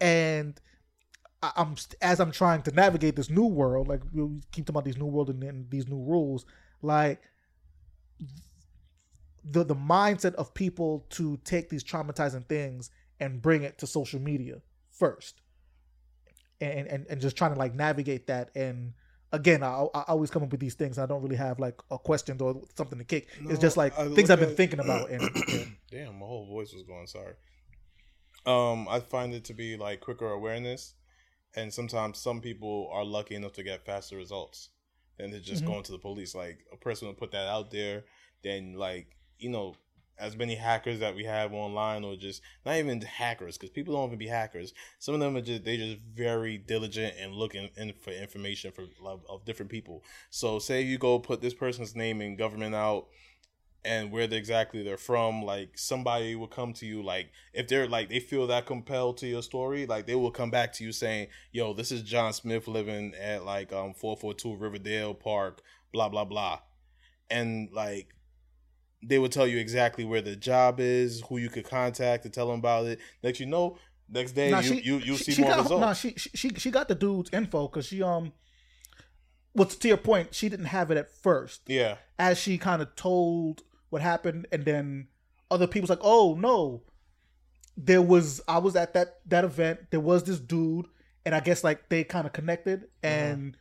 And 0.00 0.60
I- 1.42 1.52
I'm 1.56 1.76
as 2.02 2.20
I'm 2.20 2.32
trying 2.32 2.62
to 2.62 2.72
navigate 2.72 3.16
this 3.16 3.30
new 3.30 3.46
world, 3.46 3.88
like 3.88 4.02
we 4.12 4.22
keep 4.52 4.66
talking 4.66 4.70
about 4.70 4.84
these 4.84 4.96
new 4.98 5.06
world 5.06 5.30
and, 5.30 5.42
and 5.44 5.70
these 5.70 5.88
new 5.88 6.02
rules, 6.02 6.46
like 6.82 7.22
the 9.44 9.64
the 9.64 9.74
mindset 9.74 10.34
of 10.34 10.52
people 10.54 11.06
to 11.10 11.38
take 11.44 11.68
these 11.68 11.84
traumatizing 11.84 12.46
things 12.46 12.90
and 13.20 13.42
bring 13.42 13.62
it 13.62 13.78
to 13.78 13.86
social 13.86 14.20
media 14.20 14.60
first, 14.90 15.40
and 16.60 16.86
and, 16.88 17.06
and 17.08 17.20
just 17.20 17.36
trying 17.36 17.52
to 17.52 17.58
like 17.58 17.74
navigate 17.74 18.26
that. 18.28 18.50
And 18.54 18.94
again, 19.32 19.62
I, 19.62 19.86
I 19.94 20.04
always 20.08 20.30
come 20.30 20.42
up 20.42 20.50
with 20.50 20.60
these 20.60 20.74
things. 20.74 20.98
I 20.98 21.06
don't 21.06 21.22
really 21.22 21.36
have 21.36 21.58
like 21.58 21.80
a 21.90 21.98
question 21.98 22.36
or 22.40 22.62
something 22.76 22.98
to 22.98 23.04
kick. 23.04 23.28
it's 23.42 23.60
just 23.60 23.76
like 23.76 23.98
I 23.98 24.08
things 24.08 24.30
I've 24.30 24.40
been 24.40 24.50
at- 24.50 24.56
thinking 24.56 24.80
about. 24.80 25.10
And 25.10 25.22
Damn, 25.90 26.18
my 26.18 26.26
whole 26.26 26.46
voice 26.46 26.72
was 26.72 26.82
going. 26.82 27.06
Sorry. 27.06 27.34
Um, 28.46 28.88
I 28.88 29.00
find 29.00 29.34
it 29.34 29.44
to 29.46 29.54
be 29.54 29.76
like 29.76 30.00
quicker 30.00 30.30
awareness, 30.30 30.94
and 31.54 31.72
sometimes 31.72 32.18
some 32.18 32.40
people 32.40 32.88
are 32.92 33.04
lucky 33.04 33.34
enough 33.34 33.52
to 33.54 33.62
get 33.62 33.84
faster 33.84 34.16
results 34.16 34.70
than 35.18 35.30
to 35.32 35.40
just 35.40 35.64
Mhm. 35.64 35.66
going 35.66 35.82
to 35.84 35.92
the 35.92 35.98
police. 35.98 36.34
Like 36.34 36.58
a 36.72 36.76
person 36.76 37.08
will 37.08 37.14
put 37.14 37.32
that 37.32 37.48
out 37.48 37.70
there, 37.70 38.04
then 38.42 38.74
like 38.74 39.08
you 39.38 39.50
know, 39.50 39.74
as 40.18 40.36
many 40.36 40.54
hackers 40.54 41.00
that 41.00 41.14
we 41.14 41.24
have 41.24 41.52
online, 41.52 42.04
or 42.04 42.16
just 42.16 42.42
not 42.64 42.76
even 42.76 43.00
hackers, 43.00 43.56
because 43.56 43.70
people 43.70 43.94
don't 43.94 44.08
even 44.08 44.18
be 44.18 44.26
hackers. 44.26 44.74
Some 44.98 45.14
of 45.14 45.20
them 45.20 45.36
are 45.36 45.40
just 45.40 45.64
they 45.64 45.76
just 45.76 45.98
very 46.14 46.58
diligent 46.58 47.14
and 47.20 47.32
looking 47.32 47.70
in 47.76 47.92
for 48.00 48.10
information 48.10 48.72
for 48.72 48.84
of, 49.04 49.20
of 49.28 49.44
different 49.44 49.70
people. 49.70 50.04
So 50.30 50.58
say 50.58 50.82
you 50.82 50.98
go 50.98 51.18
put 51.18 51.40
this 51.40 51.54
person's 51.54 51.94
name 51.94 52.20
in 52.20 52.36
government 52.36 52.74
out 52.74 53.06
and 53.84 54.10
where 54.10 54.26
they 54.26 54.36
exactly 54.36 54.82
they're 54.82 54.96
from 54.96 55.42
like 55.42 55.78
somebody 55.78 56.34
will 56.34 56.48
come 56.48 56.72
to 56.72 56.84
you 56.84 57.02
like 57.02 57.30
if 57.52 57.68
they're 57.68 57.88
like 57.88 58.08
they 58.08 58.20
feel 58.20 58.46
that 58.46 58.66
compelled 58.66 59.16
to 59.16 59.26
your 59.26 59.42
story 59.42 59.86
like 59.86 60.06
they 60.06 60.14
will 60.14 60.30
come 60.30 60.50
back 60.50 60.72
to 60.72 60.84
you 60.84 60.92
saying 60.92 61.28
yo 61.52 61.72
this 61.72 61.92
is 61.92 62.02
john 62.02 62.32
smith 62.32 62.66
living 62.66 63.14
at 63.14 63.44
like 63.44 63.72
um 63.72 63.94
442 63.94 64.56
riverdale 64.56 65.14
park 65.14 65.62
blah 65.92 66.08
blah 66.08 66.24
blah 66.24 66.58
and 67.30 67.70
like 67.72 68.14
they 69.02 69.18
would 69.18 69.30
tell 69.32 69.46
you 69.46 69.58
exactly 69.58 70.04
where 70.04 70.20
the 70.22 70.34
job 70.36 70.80
is 70.80 71.22
who 71.28 71.38
you 71.38 71.48
could 71.48 71.64
contact 71.64 72.24
to 72.24 72.28
tell 72.30 72.48
them 72.48 72.58
about 72.58 72.86
it 72.86 72.98
next 73.22 73.38
you 73.40 73.46
know 73.46 73.76
next 74.08 74.32
day 74.32 74.50
Nah, 74.50 74.60
you, 74.60 74.68
she- 74.74 74.80
you 74.82 74.96
you 74.98 75.16
see 75.16 75.32
she 75.32 75.42
more 75.42 75.50
got, 75.52 75.62
results 75.62 75.80
Nah, 75.80 75.92
she, 75.92 76.14
she 76.16 76.48
she 76.56 76.70
got 76.70 76.88
the 76.88 76.94
dude's 76.94 77.30
info 77.32 77.68
because 77.68 77.86
she 77.86 78.02
um. 78.02 78.32
Well, 79.54 79.66
to 79.66 79.88
your 79.88 79.96
point, 79.96 80.34
she 80.34 80.48
didn't 80.48 80.66
have 80.66 80.90
it 80.90 80.96
at 80.98 81.10
first. 81.10 81.62
yeah 81.66 81.96
As 82.18 82.38
she 82.38 82.58
kind 82.58 82.80
of 82.82 82.94
told 82.94 83.62
what 83.90 84.02
happened, 84.02 84.46
and 84.52 84.64
then 84.64 85.08
other 85.50 85.66
people's 85.66 85.90
like, 85.90 85.98
"Oh 86.02 86.36
no, 86.38 86.82
there 87.76 88.02
was 88.02 88.40
I 88.46 88.58
was 88.58 88.76
at 88.76 88.94
that 88.94 89.16
that 89.26 89.44
event. 89.44 89.80
There 89.90 90.00
was 90.00 90.24
this 90.24 90.38
dude, 90.38 90.86
and 91.24 91.34
I 91.34 91.40
guess 91.40 91.64
like 91.64 91.88
they 91.88 92.04
kind 92.04 92.26
of 92.26 92.32
connected, 92.32 92.84
and 93.02 93.56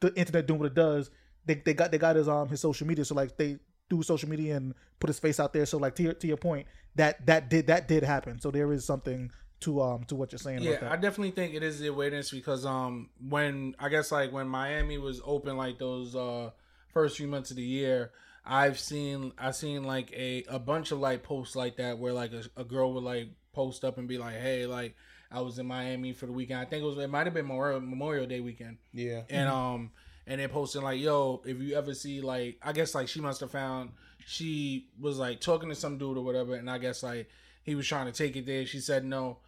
the 0.00 0.12
internet 0.14 0.46
doing 0.46 0.60
what 0.60 0.66
it 0.66 0.74
does. 0.74 1.10
They 1.44 1.54
they 1.56 1.74
got 1.74 1.90
they 1.92 1.98
got 1.98 2.16
his 2.16 2.28
um 2.28 2.48
his 2.48 2.60
social 2.60 2.86
media, 2.86 3.04
so 3.04 3.14
like 3.14 3.36
they 3.36 3.58
do 3.88 4.02
social 4.02 4.28
media 4.28 4.56
and 4.56 4.74
put 4.98 5.08
his 5.08 5.18
face 5.18 5.38
out 5.40 5.52
there. 5.52 5.66
So 5.66 5.78
like 5.78 5.94
to 5.96 6.02
your 6.02 6.14
to 6.14 6.26
your 6.26 6.36
point, 6.36 6.66
that 6.96 7.24
that 7.26 7.48
did 7.50 7.66
that 7.68 7.88
did 7.88 8.02
happen. 8.02 8.40
So 8.40 8.50
there 8.50 8.72
is 8.72 8.84
something 8.84 9.30
to 9.60 9.80
um 9.80 10.04
to 10.04 10.14
what 10.14 10.32
you're 10.32 10.38
saying 10.38 10.62
Yeah, 10.62 10.72
about 10.72 10.92
I 10.92 10.96
definitely 10.96 11.30
think 11.30 11.54
it 11.54 11.62
is 11.62 11.78
the 11.78 11.86
awareness 11.88 12.30
because 12.30 12.66
um 12.66 13.10
when 13.26 13.74
I 13.78 13.88
guess 13.88 14.12
like 14.12 14.32
when 14.32 14.48
Miami 14.48 14.98
was 14.98 15.20
open 15.24 15.56
like 15.56 15.78
those 15.78 16.14
uh 16.14 16.50
first 16.92 17.16
few 17.16 17.26
months 17.26 17.50
of 17.50 17.56
the 17.56 17.62
year, 17.62 18.12
I've 18.44 18.78
seen 18.78 19.32
I 19.38 19.52
seen 19.52 19.84
like 19.84 20.12
a 20.12 20.44
a 20.48 20.58
bunch 20.58 20.92
of 20.92 20.98
like 20.98 21.22
posts 21.22 21.56
like 21.56 21.76
that 21.76 21.98
where 21.98 22.12
like 22.12 22.32
a, 22.32 22.44
a 22.56 22.64
girl 22.64 22.92
would 22.94 23.04
like 23.04 23.28
post 23.52 23.84
up 23.84 23.96
and 23.98 24.06
be 24.06 24.18
like, 24.18 24.36
hey, 24.36 24.66
like 24.66 24.94
I 25.30 25.40
was 25.40 25.58
in 25.58 25.66
Miami 25.66 26.12
for 26.12 26.26
the 26.26 26.32
weekend. 26.32 26.60
I 26.60 26.64
think 26.64 26.82
it 26.82 26.86
was 26.86 26.98
it 26.98 27.08
might 27.08 27.26
have 27.26 27.34
been 27.34 27.46
Memorial, 27.46 27.80
Memorial 27.80 28.26
Day 28.26 28.40
weekend 28.40 28.78
yeah 28.92 29.22
and 29.30 29.48
um 29.48 29.90
and 30.26 30.40
they're 30.40 30.48
posting 30.48 30.82
like, 30.82 31.00
"Yo, 31.00 31.42
if 31.44 31.60
you 31.60 31.76
ever 31.76 31.94
see 31.94 32.20
like, 32.20 32.58
I 32.62 32.72
guess 32.72 32.94
like 32.94 33.08
she 33.08 33.20
must 33.20 33.40
have 33.40 33.50
found 33.50 33.90
she 34.26 34.88
was 34.98 35.18
like 35.18 35.40
talking 35.40 35.68
to 35.68 35.74
some 35.74 35.98
dude 35.98 36.18
or 36.18 36.24
whatever, 36.24 36.56
and 36.56 36.68
I 36.68 36.78
guess 36.78 37.02
like 37.02 37.28
he 37.62 37.76
was 37.76 37.86
trying 37.86 38.06
to 38.06 38.12
take 38.12 38.34
it 38.34 38.44
there. 38.44 38.66
She 38.66 38.80
said 38.80 39.04
no, 39.04 39.38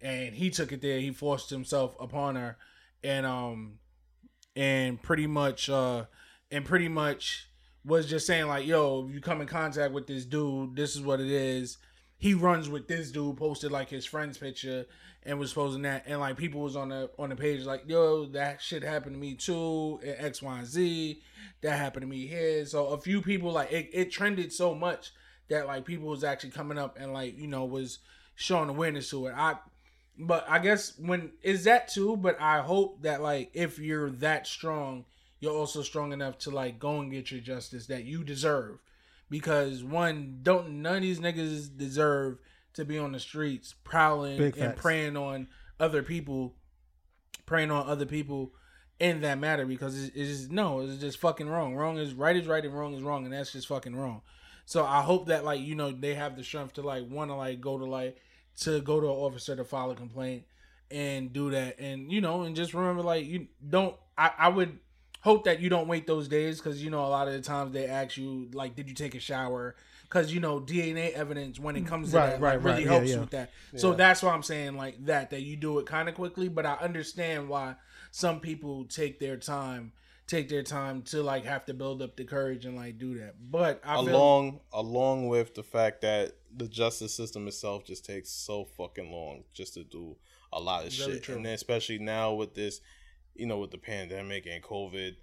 and 0.00 0.32
he 0.34 0.48
took 0.48 0.70
it 0.70 0.80
there. 0.80 1.00
He 1.00 1.10
forced 1.10 1.50
himself 1.50 1.96
upon 1.98 2.36
her, 2.36 2.56
and 3.02 3.26
um, 3.26 3.78
and 4.54 5.02
pretty 5.02 5.26
much 5.26 5.68
uh, 5.68 6.04
and 6.52 6.64
pretty 6.64 6.88
much 6.88 7.48
was 7.84 8.06
just 8.06 8.26
saying 8.28 8.46
like, 8.46 8.64
"Yo, 8.64 9.06
if 9.08 9.14
you 9.14 9.20
come 9.20 9.40
in 9.40 9.48
contact 9.48 9.92
with 9.92 10.06
this 10.06 10.24
dude, 10.24 10.76
this 10.76 10.94
is 10.94 11.02
what 11.02 11.20
it 11.20 11.30
is." 11.30 11.78
He 12.18 12.34
runs 12.34 12.68
with 12.68 12.88
this 12.88 13.10
dude. 13.12 13.36
Posted 13.36 13.72
like 13.72 13.88
his 13.88 14.04
friend's 14.04 14.38
picture 14.38 14.86
and 15.24 15.38
was 15.38 15.52
posting 15.52 15.82
that, 15.82 16.04
and 16.06 16.20
like 16.20 16.36
people 16.36 16.60
was 16.60 16.76
on 16.76 16.88
the 16.88 17.10
on 17.18 17.30
the 17.30 17.36
page 17.36 17.64
like, 17.64 17.84
"Yo, 17.86 18.26
that 18.26 18.60
shit 18.60 18.82
happened 18.82 19.14
to 19.14 19.20
me 19.20 19.34
too." 19.34 20.00
And 20.02 20.16
X, 20.18 20.42
Y, 20.42 20.58
and 20.58 20.66
Z, 20.66 21.22
that 21.60 21.78
happened 21.78 22.02
to 22.02 22.08
me 22.08 22.26
here. 22.26 22.64
So 22.66 22.88
a 22.88 22.98
few 22.98 23.22
people 23.22 23.52
like 23.52 23.72
it, 23.72 23.90
it 23.92 24.10
trended 24.10 24.52
so 24.52 24.74
much 24.74 25.12
that 25.48 25.66
like 25.66 25.84
people 25.84 26.08
was 26.08 26.24
actually 26.24 26.50
coming 26.50 26.78
up 26.78 26.98
and 26.98 27.12
like 27.12 27.38
you 27.38 27.46
know 27.46 27.64
was 27.64 27.98
showing 28.34 28.68
awareness 28.68 29.10
to 29.10 29.26
it. 29.26 29.34
I 29.36 29.56
but 30.18 30.44
I 30.48 30.58
guess 30.58 30.98
when 30.98 31.32
is 31.42 31.64
that 31.64 31.88
too, 31.88 32.16
but 32.16 32.40
I 32.40 32.60
hope 32.60 33.02
that 33.02 33.22
like 33.22 33.50
if 33.54 33.78
you're 33.78 34.10
that 34.10 34.46
strong, 34.46 35.04
you're 35.40 35.54
also 35.54 35.82
strong 35.82 36.12
enough 36.12 36.38
to 36.38 36.50
like 36.50 36.78
go 36.78 37.00
and 37.00 37.10
get 37.10 37.30
your 37.30 37.40
justice 37.40 37.86
that 37.86 38.04
you 38.04 38.24
deserve. 38.24 38.78
Because 39.30 39.84
one, 39.84 40.38
don't 40.42 40.82
none 40.82 40.96
of 40.96 41.02
these 41.02 41.20
niggas 41.20 41.76
deserve 41.76 42.38
to 42.74 42.84
be 42.84 42.98
on 42.98 43.12
the 43.12 43.20
streets 43.20 43.74
prowling 43.84 44.38
Big 44.38 44.56
and 44.56 44.70
facts. 44.70 44.80
preying 44.80 45.16
on 45.16 45.48
other 45.78 46.02
people, 46.02 46.54
preying 47.44 47.70
on 47.70 47.88
other 47.88 48.06
people 48.06 48.52
in 49.00 49.20
that 49.20 49.38
matter 49.38 49.64
because 49.64 50.02
it's, 50.02 50.16
it's 50.16 50.38
just 50.38 50.50
no, 50.50 50.80
it's 50.80 51.00
just 51.00 51.18
fucking 51.18 51.48
wrong. 51.48 51.74
Wrong 51.74 51.98
is 51.98 52.14
right 52.14 52.36
is 52.36 52.46
right 52.46 52.64
and 52.64 52.74
wrong 52.74 52.94
is 52.94 53.02
wrong, 53.02 53.24
and 53.24 53.32
that's 53.32 53.52
just 53.52 53.68
fucking 53.68 53.94
wrong. 53.94 54.22
So 54.64 54.84
I 54.84 55.02
hope 55.02 55.26
that 55.26 55.44
like 55.44 55.60
you 55.60 55.74
know 55.74 55.92
they 55.92 56.14
have 56.14 56.36
the 56.36 56.44
strength 56.44 56.74
to 56.74 56.82
like 56.82 57.08
want 57.08 57.30
to 57.30 57.34
like 57.34 57.60
go 57.60 57.78
to 57.78 57.84
like 57.84 58.18
to 58.60 58.80
go 58.80 59.00
to 59.00 59.06
an 59.06 59.12
officer 59.12 59.54
to 59.56 59.64
file 59.64 59.90
a 59.90 59.94
complaint 59.94 60.44
and 60.90 61.32
do 61.32 61.50
that, 61.50 61.78
and 61.78 62.10
you 62.10 62.20
know, 62.20 62.42
and 62.42 62.56
just 62.56 62.74
remember 62.74 63.02
like 63.02 63.26
you 63.26 63.48
don't. 63.66 63.94
I 64.16 64.30
I 64.38 64.48
would 64.48 64.78
hope 65.20 65.44
that 65.44 65.60
you 65.60 65.68
don't 65.68 65.88
wait 65.88 66.06
those 66.06 66.28
days 66.28 66.58
because 66.58 66.82
you 66.82 66.90
know 66.90 67.04
a 67.04 67.08
lot 67.08 67.28
of 67.28 67.34
the 67.34 67.40
times 67.40 67.72
they 67.72 67.86
ask 67.86 68.16
you 68.16 68.48
like, 68.52 68.76
did 68.76 68.88
you 68.88 68.94
take 68.94 69.14
a 69.14 69.20
shower? 69.20 69.76
Because 70.02 70.32
you 70.32 70.40
know 70.40 70.60
DNA 70.60 71.12
evidence 71.12 71.58
when 71.60 71.76
it 71.76 71.84
mm, 71.84 71.88
comes 71.88 72.12
to 72.12 72.16
Right, 72.16 72.30
that 72.30 72.40
right, 72.40 72.54
like, 72.56 72.64
really 72.64 72.76
right. 72.76 72.84
Yeah, 72.84 72.90
helps 72.92 73.10
yeah. 73.10 73.20
with 73.20 73.30
that. 73.30 73.50
So 73.76 73.92
that's 73.92 74.22
why 74.22 74.32
I'm 74.32 74.42
saying 74.42 74.76
like 74.76 75.04
that 75.06 75.30
that 75.30 75.42
you 75.42 75.56
do 75.56 75.78
it 75.78 75.86
kind 75.86 76.08
of 76.08 76.14
quickly, 76.14 76.48
but 76.48 76.64
I 76.64 76.74
understand 76.74 77.48
why 77.48 77.76
some 78.10 78.40
people 78.40 78.84
take 78.84 79.18
their 79.18 79.36
time 79.36 79.92
take 80.28 80.48
their 80.50 80.62
time 80.62 81.02
to 81.02 81.22
like 81.22 81.44
have 81.44 81.64
to 81.64 81.74
build 81.74 82.02
up 82.02 82.14
the 82.16 82.24
courage 82.24 82.66
and 82.66 82.76
like 82.76 82.98
do 82.98 83.18
that. 83.18 83.34
But 83.50 83.80
I 83.84 83.96
feel 83.96 84.14
along 84.14 84.60
along 84.72 85.26
with 85.28 85.54
the 85.54 85.62
fact 85.62 86.02
that 86.02 86.34
the 86.54 86.68
justice 86.68 87.14
system 87.14 87.48
itself 87.48 87.84
just 87.84 88.04
takes 88.04 88.30
so 88.30 88.64
fucking 88.76 89.10
long 89.10 89.44
just 89.54 89.74
to 89.74 89.84
do 89.84 90.16
a 90.52 90.60
lot 90.60 90.86
of 90.86 90.92
Very 90.92 91.14
shit, 91.14 91.22
true. 91.24 91.36
and 91.36 91.44
then 91.44 91.54
especially 91.54 91.98
now 91.98 92.34
with 92.34 92.54
this, 92.54 92.80
you 93.38 93.46
know, 93.46 93.58
with 93.58 93.70
the 93.70 93.78
pandemic 93.78 94.46
and 94.46 94.62
COVID, 94.62 95.16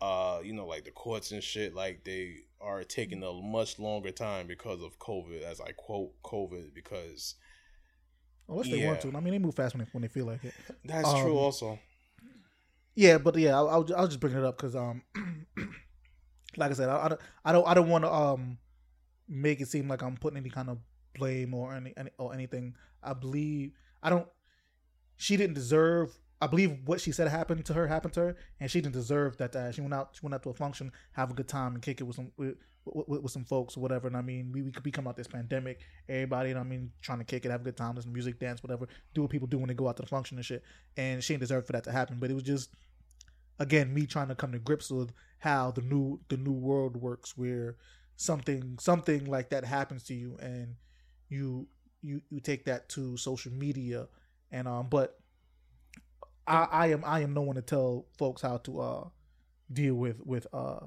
uh, 0.00 0.40
you 0.42 0.52
know, 0.52 0.66
like 0.66 0.84
the 0.84 0.90
courts 0.90 1.30
and 1.30 1.42
shit, 1.42 1.74
like 1.74 2.04
they 2.04 2.38
are 2.60 2.84
taking 2.84 3.22
a 3.22 3.32
much 3.32 3.78
longer 3.78 4.10
time 4.10 4.46
because 4.46 4.82
of 4.82 4.98
COVID, 4.98 5.42
as 5.42 5.60
I 5.60 5.72
quote 5.72 6.10
COVID, 6.22 6.74
because 6.74 7.36
Unless 8.48 8.68
they 8.70 8.86
want 8.86 9.00
to. 9.00 9.08
I 9.08 9.20
mean, 9.20 9.32
they 9.32 9.38
move 9.38 9.54
fast 9.54 9.74
when 9.74 9.84
they, 9.84 9.90
when 9.92 10.02
they 10.02 10.08
feel 10.08 10.26
like 10.26 10.44
it. 10.44 10.54
that's 10.84 11.08
Um, 11.08 11.22
true. 11.22 11.36
Also, 11.36 11.78
Yeah, 12.94 13.18
but 13.18 13.36
yeah, 13.36 13.56
I'll, 13.56 13.68
I'll, 13.68 13.86
I'll 13.96 14.06
just 14.06 14.20
bring 14.20 14.34
it 14.34 14.44
up 14.44 14.56
because 14.56 14.76
um, 14.76 15.02
like 16.56 16.70
I 16.70 16.74
said, 16.74 16.88
I, 16.88 17.04
I 17.04 17.08
don't 17.08 17.20
I 17.44 17.52
don't 17.52 17.68
I 17.68 17.74
don't 17.74 17.88
want 17.88 18.04
to 18.04 18.12
um 18.12 18.58
make 19.28 19.60
it 19.60 19.68
seem 19.68 19.88
like 19.88 20.02
I'm 20.02 20.16
putting 20.16 20.36
any 20.36 20.50
kind 20.50 20.70
of 20.70 20.78
blame 21.14 21.54
or 21.54 21.74
any, 21.74 21.92
any 21.96 22.10
or 22.18 22.32
anything. 22.32 22.76
I 23.02 23.14
believe 23.14 23.72
I 24.02 24.10
don't. 24.10 24.28
She 25.16 25.36
didn't 25.36 25.54
deserve. 25.54 26.16
I 26.40 26.46
believe 26.46 26.78
what 26.84 27.00
she 27.00 27.12
said 27.12 27.28
happened 27.28 27.64
to 27.64 27.74
her 27.74 27.86
happened 27.86 28.12
to 28.14 28.20
her, 28.20 28.36
and 28.60 28.70
she 28.70 28.80
didn't 28.80 28.94
deserve 28.94 29.38
that. 29.38 29.56
Uh, 29.56 29.72
she 29.72 29.80
went 29.80 29.94
out. 29.94 30.10
She 30.12 30.20
went 30.22 30.34
out 30.34 30.42
to 30.42 30.50
a 30.50 30.54
function, 30.54 30.92
have 31.12 31.30
a 31.30 31.34
good 31.34 31.48
time, 31.48 31.74
and 31.74 31.82
kick 31.82 32.00
it 32.00 32.04
with 32.04 32.16
some 32.16 32.30
with, 32.36 32.56
with, 32.84 33.22
with 33.22 33.32
some 33.32 33.44
folks 33.44 33.76
or 33.76 33.80
whatever. 33.80 34.06
And 34.06 34.16
I 34.16 34.20
mean, 34.20 34.52
we 34.52 34.62
we 34.62 34.70
could 34.70 34.82
be 34.82 34.90
coming 34.90 35.08
out 35.08 35.16
this 35.16 35.26
pandemic. 35.26 35.80
Everybody, 36.08 36.52
what 36.52 36.60
I 36.60 36.64
mean, 36.64 36.92
trying 37.00 37.18
to 37.18 37.24
kick 37.24 37.46
it, 37.46 37.50
have 37.50 37.62
a 37.62 37.64
good 37.64 37.76
time, 37.76 37.94
listen 37.94 38.10
to 38.10 38.14
music, 38.14 38.38
dance, 38.38 38.62
whatever. 38.62 38.86
Do 39.14 39.22
what 39.22 39.30
people 39.30 39.48
do 39.48 39.58
when 39.58 39.68
they 39.68 39.74
go 39.74 39.88
out 39.88 39.96
to 39.96 40.02
the 40.02 40.08
function 40.08 40.36
and 40.36 40.44
shit. 40.44 40.62
And 40.96 41.24
she 41.24 41.32
didn't 41.32 41.42
deserve 41.42 41.66
for 41.66 41.72
that 41.72 41.84
to 41.84 41.92
happen. 41.92 42.18
But 42.20 42.30
it 42.30 42.34
was 42.34 42.42
just 42.42 42.70
again 43.58 43.94
me 43.94 44.06
trying 44.06 44.28
to 44.28 44.34
come 44.34 44.52
to 44.52 44.58
grips 44.58 44.90
with 44.90 45.12
how 45.38 45.70
the 45.70 45.82
new 45.82 46.20
the 46.28 46.36
new 46.36 46.52
world 46.52 46.96
works 46.96 47.36
where 47.36 47.76
something 48.16 48.76
something 48.80 49.24
like 49.24 49.50
that 49.50 49.64
happens 49.64 50.02
to 50.04 50.14
you 50.14 50.36
and 50.40 50.74
you 51.28 51.66
you 52.02 52.20
you 52.30 52.40
take 52.40 52.64
that 52.64 52.88
to 52.88 53.16
social 53.16 53.52
media 53.52 54.06
and 54.50 54.66
um 54.68 54.86
but 54.88 55.18
I, 56.46 56.68
I 56.70 56.86
am 56.88 57.02
I 57.04 57.20
am 57.20 57.34
no 57.34 57.42
one 57.42 57.56
to 57.56 57.62
tell 57.62 58.06
folks 58.18 58.42
how 58.42 58.58
to 58.58 58.80
uh 58.80 59.04
deal 59.72 59.94
with 59.94 60.24
with 60.24 60.46
uh 60.52 60.80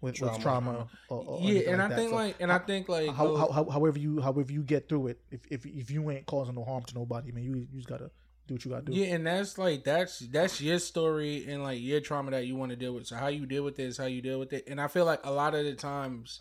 with 0.00 0.16
Trauma. 0.16 0.32
with 0.32 0.42
trauma 0.42 0.88
or, 1.08 1.24
or 1.26 1.40
yeah, 1.40 1.70
and 1.70 1.82
I 1.82 1.88
think 1.88 2.10
So, 2.10 2.16
like 2.16 2.36
and 2.40 2.52
I 2.52 2.58
think 2.58 2.88
like 2.88 3.10
how, 3.10 3.28
uh, 3.28 3.38
how, 3.38 3.52
how, 3.52 3.70
however 3.70 3.98
you 3.98 4.20
however 4.20 4.52
you 4.52 4.62
get 4.62 4.88
through 4.88 5.08
it 5.08 5.20
if 5.30 5.40
if 5.50 5.64
if 5.66 5.90
you 5.90 6.10
ain't 6.10 6.26
causing 6.26 6.54
no 6.54 6.64
harm 6.64 6.84
to 6.84 6.94
nobody 6.94 7.32
man 7.32 7.44
you 7.44 7.66
you 7.72 7.78
just 7.78 7.88
gotta 7.88 8.10
do 8.46 8.54
what 8.54 8.64
you 8.64 8.70
gotta 8.70 8.84
do 8.84 8.92
Yeah, 8.92 9.14
and 9.14 9.26
that's 9.26 9.56
like 9.56 9.84
that's 9.84 10.18
that's 10.18 10.60
your 10.60 10.78
story 10.78 11.46
and 11.48 11.62
like 11.62 11.80
your 11.80 12.00
trauma 12.00 12.32
that 12.32 12.46
you 12.46 12.56
want 12.56 12.70
to 12.70 12.76
deal 12.76 12.92
with. 12.92 13.06
So 13.06 13.16
how 13.16 13.28
you 13.28 13.46
deal 13.46 13.62
with 13.62 13.76
this, 13.76 13.96
how 13.96 14.06
you 14.06 14.20
deal 14.20 14.38
with 14.38 14.52
it, 14.52 14.64
and 14.68 14.80
I 14.80 14.88
feel 14.88 15.06
like 15.06 15.20
a 15.24 15.30
lot 15.30 15.54
of 15.54 15.64
the 15.64 15.74
times 15.74 16.40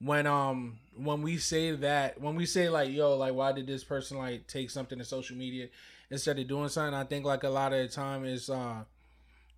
when 0.00 0.26
um 0.26 0.78
when 0.96 1.22
we 1.22 1.36
say 1.36 1.72
that 1.72 2.20
when 2.20 2.34
we 2.34 2.46
say 2.46 2.68
like 2.68 2.90
yo 2.90 3.16
like 3.16 3.34
why 3.34 3.52
did 3.52 3.66
this 3.66 3.84
person 3.84 4.16
like 4.18 4.46
take 4.46 4.70
something 4.70 4.98
to 4.98 5.04
social 5.04 5.36
media 5.36 5.68
instead 6.10 6.38
of 6.38 6.48
doing 6.48 6.68
something, 6.68 6.94
I 6.94 7.04
think 7.04 7.24
like 7.24 7.44
a 7.44 7.48
lot 7.48 7.72
of 7.72 7.80
the 7.80 7.88
time 7.88 8.24
is 8.24 8.50
uh 8.50 8.84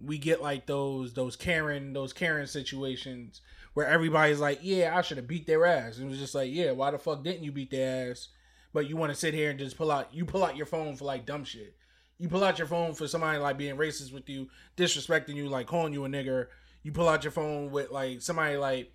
we 0.00 0.18
get 0.18 0.42
like 0.42 0.66
those 0.66 1.14
those 1.14 1.36
Karen 1.36 1.92
those 1.92 2.12
Karen 2.12 2.46
situations 2.46 3.40
where 3.74 3.86
everybody's 3.86 4.40
like 4.40 4.59
yeah 4.62 4.96
I 4.96 5.03
should 5.03 5.16
have 5.16 5.28
beat 5.28 5.46
their 5.46 5.64
ass. 5.64 5.96
And 5.96 6.07
it 6.07 6.11
was 6.11 6.18
just 6.18 6.34
like 6.34 6.50
yeah 6.53 6.72
why 6.72 6.90
the 6.90 6.98
fuck 6.98 7.22
didn't 7.22 7.44
you 7.44 7.53
beat 7.53 7.70
their 7.70 8.11
ass? 8.11 8.28
but 8.72 8.88
you 8.88 8.96
want 8.96 9.12
to 9.12 9.18
sit 9.18 9.34
here 9.34 9.50
and 9.50 9.59
just 9.59 9.76
pull 9.76 9.90
out 9.90 10.12
you 10.12 10.24
pull 10.24 10.44
out 10.44 10.57
your 10.57 10.66
phone 10.66 10.96
for 10.96 11.05
like 11.05 11.26
dumb 11.26 11.44
shit. 11.44 11.76
You 12.18 12.28
pull 12.28 12.44
out 12.44 12.59
your 12.59 12.68
phone 12.68 12.94
for 12.94 13.09
somebody 13.09 13.38
like 13.38 13.59
being 13.59 13.76
racist 13.76 14.12
with 14.12 14.28
you, 14.28 14.48
disrespecting 14.76 15.34
you, 15.34 15.48
like 15.48 15.66
calling 15.66 15.92
you 15.92 16.05
a 16.05 16.09
nigger. 16.09 16.46
You 16.82 16.92
pull 16.92 17.09
out 17.09 17.24
your 17.24 17.32
phone 17.32 17.70
with 17.70 17.90
like 17.90 18.22
somebody 18.22 18.57
like 18.57 18.92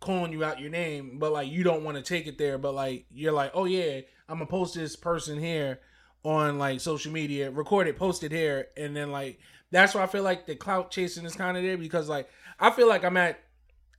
calling 0.00 0.32
you 0.32 0.44
out 0.44 0.60
your 0.60 0.70
name, 0.70 1.18
but 1.18 1.32
like 1.32 1.50
you 1.50 1.64
don't 1.64 1.84
want 1.84 1.96
to 1.96 2.02
take 2.02 2.26
it 2.26 2.38
there, 2.38 2.56
but 2.56 2.74
like 2.74 3.06
you're 3.10 3.32
like, 3.32 3.50
oh 3.54 3.64
yeah, 3.64 4.00
I'm 4.28 4.38
gonna 4.38 4.46
post 4.46 4.74
this 4.74 4.96
person 4.96 5.38
here 5.38 5.80
on 6.28 6.58
like 6.58 6.80
social 6.80 7.10
media, 7.10 7.50
record 7.50 7.86
it, 7.88 7.96
post 7.96 8.22
here, 8.22 8.66
and 8.76 8.94
then 8.94 9.10
like 9.10 9.38
that's 9.70 9.94
why 9.94 10.02
I 10.02 10.06
feel 10.06 10.22
like 10.22 10.46
the 10.46 10.54
clout 10.54 10.90
chasing 10.90 11.24
is 11.24 11.34
kind 11.34 11.56
of 11.56 11.62
there 11.62 11.78
because 11.78 12.08
like 12.08 12.28
I 12.60 12.70
feel 12.70 12.86
like 12.88 13.02
I'm 13.04 13.16
at, 13.16 13.38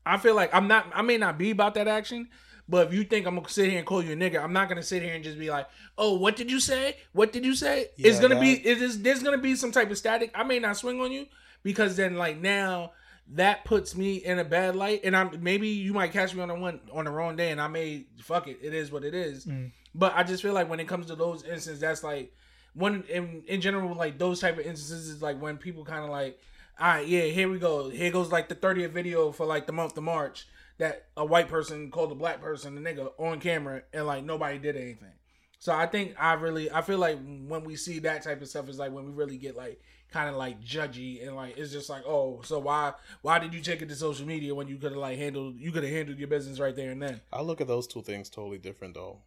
I 0.06 0.18
feel 0.18 0.36
like 0.36 0.54
I'm 0.54 0.68
not, 0.68 0.86
I 0.94 1.02
may 1.02 1.18
not 1.18 1.38
be 1.40 1.50
about 1.52 1.74
that 1.74 1.88
action, 1.88 2.30
but 2.68 2.88
if 2.88 2.94
you 2.94 3.04
think 3.04 3.26
I'm 3.26 3.36
gonna 3.36 3.50
sit 3.50 3.70
here 3.70 3.80
and 3.80 3.88
call 3.88 4.04
you 4.04 4.14
a 4.14 4.16
nigga, 4.16 4.44
I'm 4.44 4.54
not 4.54 4.70
gonna 4.70 4.84
sit 4.84 5.02
here 5.02 5.14
and 5.16 5.24
just 5.24 5.40
be 5.40 5.50
like, 5.50 5.68
"Oh, 5.98 6.18
what 6.20 6.36
did 6.36 6.52
you 6.52 6.60
say? 6.60 6.98
What 7.14 7.34
did 7.34 7.46
you 7.46 7.56
say?" 7.56 7.88
it's 7.98 8.20
gonna 8.20 8.36
be, 8.42 8.56
that- 8.56 8.70
it 8.70 8.82
is, 8.82 9.02
there's 9.02 9.24
gonna 9.24 9.38
be 9.40 9.56
some 9.56 9.72
type 9.72 9.90
of 9.90 9.98
static. 9.98 10.32
I 10.36 10.44
may 10.44 10.60
not 10.60 10.78
swing 10.78 11.02
on 11.02 11.12
you 11.12 11.26
because 11.64 11.96
then, 11.96 12.16
like 12.16 12.38
now, 12.40 12.92
that 13.34 13.64
puts 13.66 13.96
me 13.96 14.16
in 14.18 14.38
a 14.40 14.44
bad 14.44 14.76
light, 14.76 15.02
and 15.04 15.16
I'm 15.16 15.42
maybe 15.42 15.68
you 15.70 15.94
might 15.94 16.12
catch 16.12 16.36
me 16.36 16.42
on 16.42 16.48
the 16.50 16.56
one 16.56 16.80
on 16.92 17.06
the 17.06 17.12
wrong 17.12 17.36
day, 17.36 17.50
and 17.52 17.60
I 17.62 17.68
may 17.68 18.06
fuck 18.22 18.48
it. 18.48 18.60
It 18.62 18.74
is 18.76 18.92
what 18.92 19.04
it 19.04 19.14
is. 19.16 19.46
Mm. 19.46 19.72
But 19.96 20.14
I 20.16 20.24
just 20.24 20.44
feel 20.44 20.54
like 20.54 20.70
when 20.70 20.80
it 20.80 20.88
comes 20.88 21.08
to 21.08 21.16
those 21.16 21.44
instances, 21.44 21.80
that's 21.80 22.04
like 22.04 22.34
one 22.74 23.04
in 23.10 23.44
in 23.48 23.62
general, 23.62 23.94
like 23.96 24.18
those 24.18 24.40
type 24.40 24.58
of 24.58 24.66
instances 24.66 25.10
is 25.10 25.22
like 25.22 25.42
when 25.42 25.58
people 25.58 25.84
kind 25.84 26.04
of 26.04 26.10
like, 26.10 26.40
all 26.80 26.88
right, 26.88 27.08
yeah, 27.08 27.24
here 27.24 27.50
we 27.50 27.60
go. 27.60 27.90
Here 27.90 28.12
goes 28.12 28.32
like 28.32 28.50
the 28.50 28.56
30th 28.56 28.92
video 28.92 29.32
for 29.32 29.46
like 29.46 29.68
the 29.68 29.74
month 29.74 29.98
of 29.98 30.04
March 30.04 30.48
that 30.78 31.08
a 31.18 31.26
white 31.26 31.50
person 31.50 31.92
called 31.92 32.12
a 32.12 32.16
black 32.16 32.42
person 32.42 32.78
a 32.78 32.82
nigga 32.82 33.12
on 33.18 33.40
camera 33.40 33.84
and 33.94 34.08
like 34.08 34.24
nobody 34.24 34.58
did 34.58 34.76
anything. 34.76 35.12
So 35.60 35.74
I 35.74 35.88
think 35.88 36.16
I 36.18 36.34
really 36.34 36.72
I 36.72 36.82
feel 36.82 36.98
like 36.98 37.20
when 37.48 37.66
we 37.66 37.76
see 37.76 38.00
that 38.00 38.24
type 38.24 38.42
of 38.42 38.48
stuff 38.48 38.70
is 38.70 38.80
like 38.80 38.94
when 38.94 39.06
we 39.06 39.12
really 39.12 39.38
get 39.38 39.58
like 39.58 39.82
kind 40.10 40.30
of 40.30 40.36
like 40.36 40.64
judgy 40.64 41.26
and 41.28 41.36
like 41.36 41.58
it's 41.58 41.72
just 41.72 41.90
like 41.90 42.04
oh 42.08 42.42
so 42.44 42.58
why 42.58 42.94
why 43.22 43.38
did 43.38 43.54
you 43.54 43.62
take 43.62 43.82
it 43.82 43.90
to 43.90 43.96
social 43.96 44.26
media 44.26 44.56
when 44.56 44.68
you 44.68 44.78
could 44.78 44.92
have 44.92 45.00
like 45.00 45.18
handled 45.20 45.60
you 45.60 45.72
could 45.72 45.84
have 45.84 45.92
handled 45.92 46.18
your 46.18 46.30
business 46.30 46.60
right 46.60 46.76
there 46.76 46.92
and 46.92 47.02
then. 47.02 47.20
I 47.32 47.42
look 47.42 47.60
at 47.60 47.68
those 47.68 47.88
two 47.88 48.02
things 48.02 48.30
totally 48.30 48.58
different 48.58 48.94
though. 48.94 49.20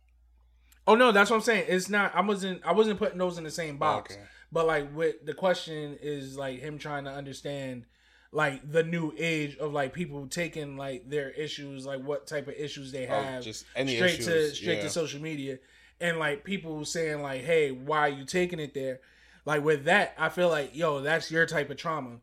Oh 0.87 0.95
no, 0.95 1.13
that's 1.13 1.31
what 1.31 1.37
I'm 1.37 1.43
saying. 1.43 1.67
It's 1.69 1.89
not. 1.89 2.15
I 2.15 2.21
wasn't. 2.21 2.65
I 2.65 2.73
wasn't 2.73 2.99
putting 2.99 3.19
those 3.19 3.39
in 3.39 3.45
the 3.45 3.51
same 3.51 3.77
oh, 3.77 3.79
box. 3.79 4.15
Okay. 4.15 4.23
But 4.51 4.67
like, 4.67 4.95
with 4.95 5.25
the 5.25 5.35
question 5.35 5.99
is 6.03 6.37
like 6.37 6.61
him 6.61 6.79
trying 6.79 7.05
to 7.05 7.11
understand 7.11 7.87
like 8.33 8.71
the 8.71 8.83
new 8.83 9.13
age 9.19 9.57
of 9.59 9.73
like 9.73 9.93
people 9.93 10.27
taking 10.27 10.77
like 10.77 11.09
their 11.09 11.31
issues, 11.31 11.85
like 11.87 12.03
what 12.03 12.27
type 12.27 12.49
of 12.49 12.55
issues 12.55 12.91
they 12.91 13.07
Oh, 13.07 13.23
have, 13.23 13.45
just 13.45 13.65
any 13.77 13.95
straight 13.95 14.21
issues, 14.21 14.27
to 14.51 14.55
straight 14.57 14.77
yeah. 14.79 14.83
to 14.85 14.91
social 14.91 15.21
media, 15.21 15.59
and 16.01 16.19
like 16.19 16.43
people 16.43 16.85
saying 16.85 17.23
like, 17.23 17.43
"Hey, 17.43 17.71
why 17.71 18.01
are 18.01 18.09
you 18.09 18.25
taking 18.25 18.59
it 18.59 18.75
there?" 18.75 19.01
Like 19.45 19.63
with 19.63 19.85
that, 19.85 20.15
I 20.19 20.31
feel 20.31 20.49
like 20.49 20.75
yo, 20.75 21.01
that's 21.01 21.31
your 21.31 21.47
type 21.47 21.71
of 21.71 21.77
trauma. 21.77 22.19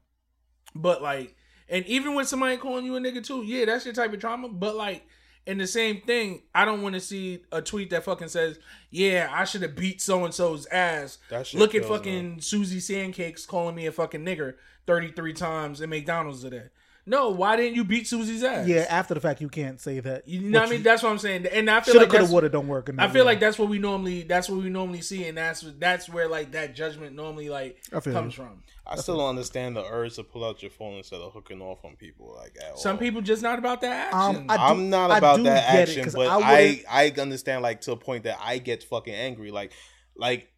But 0.76 1.02
like, 1.02 1.36
and 1.70 1.86
even 1.86 2.16
when 2.16 2.26
somebody 2.26 2.58
calling 2.58 2.86
you 2.86 2.96
a 2.96 3.00
nigga 3.00 3.24
too, 3.24 3.44
yeah, 3.44 3.66
that's 3.66 3.86
your 3.86 3.94
type 3.94 4.12
of 4.12 4.20
trauma. 4.20 4.50
But 4.50 4.76
like, 4.76 5.06
in 5.50 5.58
the 5.58 5.66
same 5.66 6.00
thing, 6.02 6.44
I 6.54 6.64
don't 6.64 6.84
want 6.84 6.94
to 6.94 7.02
see 7.02 7.42
a 7.52 7.60
tweet 7.60 7.90
that 7.90 8.04
fucking 8.04 8.28
says, 8.28 8.60
"Yeah, 8.92 9.30
I 9.32 9.46
should 9.46 9.64
have 9.64 9.76
beat 9.76 10.00
so 10.00 10.24
and 10.24 10.32
so's 10.32 10.68
ass." 10.68 11.18
Look 11.60 11.74
at 11.74 11.82
me. 11.82 11.88
fucking 11.88 12.42
Susie 12.42 12.78
Sandcakes 12.80 13.48
calling 13.48 13.74
me 13.76 13.88
a 13.88 13.92
fucking 13.92 14.24
nigger 14.24 14.54
thirty 14.86 15.12
three 15.12 15.34
times 15.34 15.82
at 15.82 15.90
McDonald's 15.90 16.44
today. 16.44 16.66
No, 17.06 17.30
why 17.30 17.56
didn't 17.56 17.74
you 17.76 17.84
beat 17.84 18.08
Susie's 18.08 18.44
ass? 18.44 18.68
Yeah, 18.68 18.86
after 18.88 19.16
the 19.16 19.20
fact, 19.20 19.42
you 19.42 19.50
can't 19.50 19.80
say 19.82 20.00
that. 20.00 20.28
you 20.28 20.42
know 20.42 20.60
what 20.60 20.68
I 20.70 20.72
mean. 20.72 20.84
That's 20.84 21.02
what 21.02 21.12
I'm 21.12 21.18
saying, 21.18 21.48
and 21.48 21.68
I 21.70 21.82
feel 21.82 21.96
like 21.96 22.10
coulda, 22.10 22.20
that's, 22.20 22.32
woulda, 22.32 22.50
don't 22.50 22.68
work. 22.68 22.90
I 23.00 23.08
feel 23.08 23.22
way. 23.22 23.32
like 23.32 23.40
that's 23.40 23.58
what 23.58 23.68
we 23.70 23.80
normally 23.80 24.24
that's 24.24 24.48
what 24.48 24.62
we 24.62 24.70
normally 24.70 25.02
see, 25.02 25.26
and 25.28 25.38
that's 25.38 25.62
that's 25.80 26.08
where 26.08 26.28
like 26.28 26.52
that 26.52 26.76
judgment 26.76 27.16
normally 27.16 27.50
like 27.50 27.78
comes 27.92 28.06
you. 28.06 28.32
from. 28.44 28.62
I 28.86 28.96
still 28.96 29.18
don't 29.18 29.30
understand 29.30 29.76
the 29.76 29.84
urge 29.86 30.16
to 30.16 30.24
pull 30.24 30.44
out 30.46 30.62
your 30.62 30.72
phone 30.72 30.96
instead 30.98 31.22
of 31.22 31.32
hooking 31.34 31.62
off 31.62 31.84
on 31.86 31.96
people 31.96 32.36
like 32.38 32.56
at 32.64 32.78
Some 32.80 32.94
all. 32.94 32.98
people 32.98 33.22
just 33.22 33.42
not 33.42 33.58
about 33.60 33.82
that 33.82 34.14
Um, 34.14 34.36
action. 34.36 34.46
I 34.50 34.56
do- 34.58 34.64
I'm 34.64 34.90
not 34.90 35.12
I 35.12 35.18
about 35.20 35.38
do 35.38 35.44
that 35.44 35.64
action, 35.76 36.08
it, 36.08 36.14
but 36.14 36.28
I 36.28 36.84
I, 36.90 37.06
I 37.16 37.22
understand 37.22 37.64
like 37.64 37.82
to 37.82 37.92
a 37.94 37.98
point 37.98 38.24
that 38.26 38.38
I 38.42 38.58
get 38.60 38.84
fucking 38.84 39.14
angry. 39.14 39.50
Like 39.52 39.72
like 40.16 40.52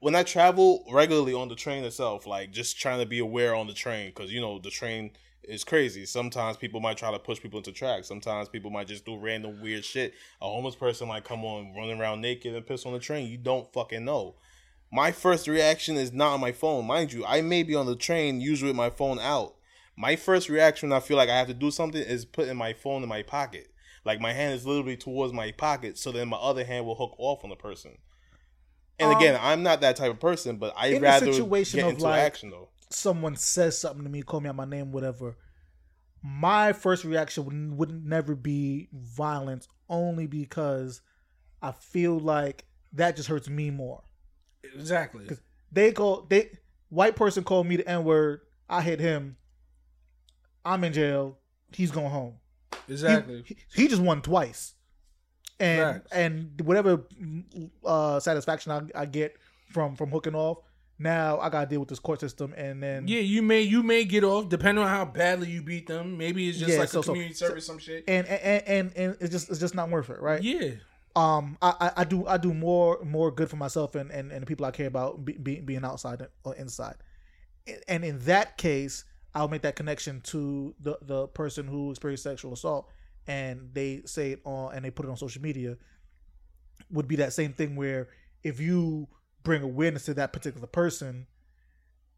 when 0.00 0.14
I 0.14 0.22
travel 0.22 0.84
regularly 0.90 1.34
on 1.34 1.48
the 1.48 1.54
train 1.54 1.84
itself, 1.84 2.26
like 2.26 2.50
just 2.50 2.78
trying 2.78 3.00
to 3.00 3.06
be 3.06 3.18
aware 3.20 3.54
on 3.54 3.66
the 3.66 3.74
train 3.74 4.10
because 4.14 4.32
you 4.32 4.40
know 4.40 4.58
the 4.58 4.70
train 4.70 5.10
is 5.44 5.64
crazy. 5.64 6.06
Sometimes 6.06 6.56
people 6.56 6.80
might 6.80 6.96
try 6.96 7.10
to 7.10 7.18
push 7.18 7.40
people 7.40 7.58
into 7.58 7.72
tracks. 7.72 8.08
Sometimes 8.08 8.48
people 8.48 8.70
might 8.70 8.86
just 8.86 9.04
do 9.04 9.18
random 9.18 9.60
weird 9.60 9.84
shit. 9.84 10.14
A 10.40 10.48
homeless 10.48 10.76
person 10.76 11.08
might 11.08 11.24
come 11.24 11.44
on 11.44 11.74
running 11.74 12.00
around 12.00 12.20
naked 12.20 12.54
and 12.54 12.66
piss 12.66 12.86
on 12.86 12.92
the 12.92 12.98
train. 12.98 13.28
You 13.28 13.38
don't 13.38 13.72
fucking 13.72 14.04
know. 14.04 14.36
My 14.92 15.10
first 15.10 15.48
reaction 15.48 15.96
is 15.96 16.12
not 16.12 16.34
on 16.34 16.40
my 16.40 16.52
phone, 16.52 16.86
mind 16.86 17.12
you. 17.12 17.24
I 17.24 17.40
may 17.40 17.62
be 17.62 17.74
on 17.74 17.86
the 17.86 17.96
train, 17.96 18.40
usually 18.40 18.70
with 18.70 18.76
my 18.76 18.90
phone 18.90 19.18
out. 19.18 19.54
My 19.96 20.16
first 20.16 20.48
reaction 20.48 20.90
when 20.90 20.96
I 20.96 21.00
feel 21.00 21.16
like 21.16 21.28
I 21.28 21.38
have 21.38 21.48
to 21.48 21.54
do 21.54 21.70
something 21.70 22.00
is 22.00 22.24
putting 22.24 22.56
my 22.56 22.72
phone 22.72 23.02
in 23.02 23.08
my 23.08 23.22
pocket. 23.22 23.68
Like 24.04 24.20
my 24.20 24.32
hand 24.32 24.54
is 24.54 24.66
literally 24.66 24.96
towards 24.96 25.32
my 25.32 25.52
pocket, 25.52 25.96
so 25.96 26.12
then 26.12 26.28
my 26.28 26.36
other 26.36 26.64
hand 26.64 26.86
will 26.86 26.94
hook 26.94 27.14
off 27.18 27.44
on 27.44 27.50
the 27.50 27.56
person. 27.56 27.98
And 28.98 29.10
Um, 29.10 29.16
again, 29.16 29.38
I'm 29.40 29.62
not 29.62 29.80
that 29.80 29.96
type 29.96 30.10
of 30.10 30.20
person, 30.20 30.56
but 30.56 30.74
a 30.80 30.98
rather 30.98 31.32
situation 31.32 31.78
get 31.78 31.86
of, 31.86 31.92
into 31.92 32.04
like, 32.04 32.20
action 32.20 32.50
though. 32.50 32.68
Someone 32.92 33.36
says 33.36 33.78
something 33.78 34.04
to 34.04 34.10
me, 34.10 34.22
call 34.22 34.40
me 34.40 34.48
out 34.48 34.56
my 34.56 34.64
name, 34.64 34.92
whatever. 34.92 35.36
My 36.22 36.72
first 36.72 37.04
reaction 37.04 37.44
would, 37.44 37.78
would 37.90 38.06
never 38.06 38.34
be 38.36 38.88
violence, 38.92 39.66
only 39.88 40.26
because 40.26 41.00
I 41.60 41.72
feel 41.72 42.18
like 42.18 42.64
that 42.92 43.16
just 43.16 43.28
hurts 43.28 43.48
me 43.48 43.70
more. 43.70 44.02
exactly. 44.62 45.26
They 45.72 45.92
call 45.92 46.26
they 46.28 46.50
white 46.90 47.16
person 47.16 47.44
called 47.44 47.66
me 47.66 47.76
the 47.76 47.88
n 47.88 48.04
word. 48.04 48.40
I 48.68 48.82
hit 48.82 49.00
him. 49.00 49.36
I'm 50.64 50.84
in 50.84 50.92
jail. 50.92 51.38
He's 51.72 51.90
going 51.90 52.10
home. 52.10 52.34
He- 52.86 52.92
Exactly. 52.92 53.42
He, 53.46 53.56
he 53.74 53.88
just 53.88 54.02
won 54.02 54.22
twice, 54.22 54.74
and 55.58 55.94
Facts. 56.02 56.12
and 56.12 56.60
whatever 56.62 57.06
uh, 57.84 58.20
satisfaction 58.20 58.72
I, 58.72 59.02
I 59.02 59.06
get 59.06 59.36
from 59.70 59.96
from 59.96 60.10
hooking 60.10 60.34
off, 60.34 60.58
now 61.02 61.38
I 61.40 61.48
gotta 61.50 61.68
deal 61.68 61.80
with 61.80 61.88
this 61.88 61.98
court 61.98 62.20
system, 62.20 62.54
and 62.56 62.82
then 62.82 63.06
yeah, 63.08 63.20
you 63.20 63.42
may 63.42 63.62
you 63.62 63.82
may 63.82 64.04
get 64.04 64.24
off 64.24 64.48
depending 64.48 64.82
on 64.82 64.88
how 64.90 65.04
badly 65.04 65.50
you 65.50 65.62
beat 65.62 65.86
them. 65.86 66.16
Maybe 66.16 66.48
it's 66.48 66.58
just 66.58 66.70
Yeah, 66.72 66.78
like 66.78 66.88
so- 66.88 67.00
a 67.00 67.02
community 67.02 67.34
so- 67.34 67.48
service, 67.48 67.66
some 67.66 67.78
shit. 67.78 68.04
and 68.08 68.26
and, 68.26 68.62
and 68.66 68.92
and 68.96 69.16
it's 69.20 69.30
just 69.30 69.50
it's 69.50 69.58
just 69.60 69.74
not 69.74 69.90
worth 69.90 70.08
it, 70.10 70.20
right? 70.20 70.42
Yeah, 70.42 70.70
Um, 71.16 71.58
I, 71.60 71.74
I 71.80 71.92
I 71.98 72.04
do 72.04 72.26
I 72.26 72.36
do 72.38 72.54
more 72.54 73.00
more 73.04 73.30
good 73.30 73.50
for 73.50 73.56
myself 73.56 73.94
and 73.94 74.10
and, 74.10 74.32
and 74.32 74.42
the 74.42 74.46
people 74.46 74.64
I 74.64 74.70
care 74.70 74.86
about 74.86 75.24
be, 75.24 75.32
be, 75.34 75.60
being 75.60 75.84
outside 75.84 76.26
or 76.44 76.54
inside, 76.54 76.96
and 77.88 78.04
in 78.04 78.18
that 78.20 78.56
case, 78.56 79.04
I'll 79.34 79.48
make 79.48 79.62
that 79.62 79.76
connection 79.76 80.20
to 80.32 80.74
the 80.80 80.98
the 81.02 81.26
person 81.28 81.66
who 81.66 81.90
experienced 81.90 82.22
sexual 82.24 82.52
assault, 82.54 82.88
and 83.26 83.70
they 83.72 84.02
say 84.06 84.32
it 84.32 84.40
on 84.44 84.74
and 84.74 84.84
they 84.84 84.90
put 84.90 85.04
it 85.06 85.10
on 85.10 85.16
social 85.16 85.42
media. 85.42 85.76
Would 86.90 87.08
be 87.08 87.16
that 87.16 87.32
same 87.32 87.52
thing 87.54 87.74
where 87.76 88.08
if 88.42 88.60
you 88.60 89.08
bring 89.42 89.62
awareness 89.62 90.04
to 90.06 90.14
that 90.14 90.32
particular 90.32 90.66
person, 90.66 91.26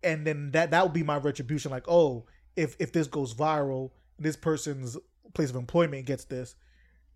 and 0.02 0.26
then 0.26 0.50
that 0.52 0.70
that 0.70 0.82
would 0.82 0.92
be 0.92 1.02
my 1.02 1.16
retribution. 1.16 1.70
Like, 1.70 1.88
oh, 1.88 2.26
if 2.56 2.76
if 2.78 2.92
this 2.92 3.06
goes 3.06 3.34
viral, 3.34 3.90
this 4.18 4.36
person's 4.36 4.96
place 5.34 5.50
of 5.50 5.56
employment 5.56 6.06
gets 6.06 6.24
this, 6.24 6.54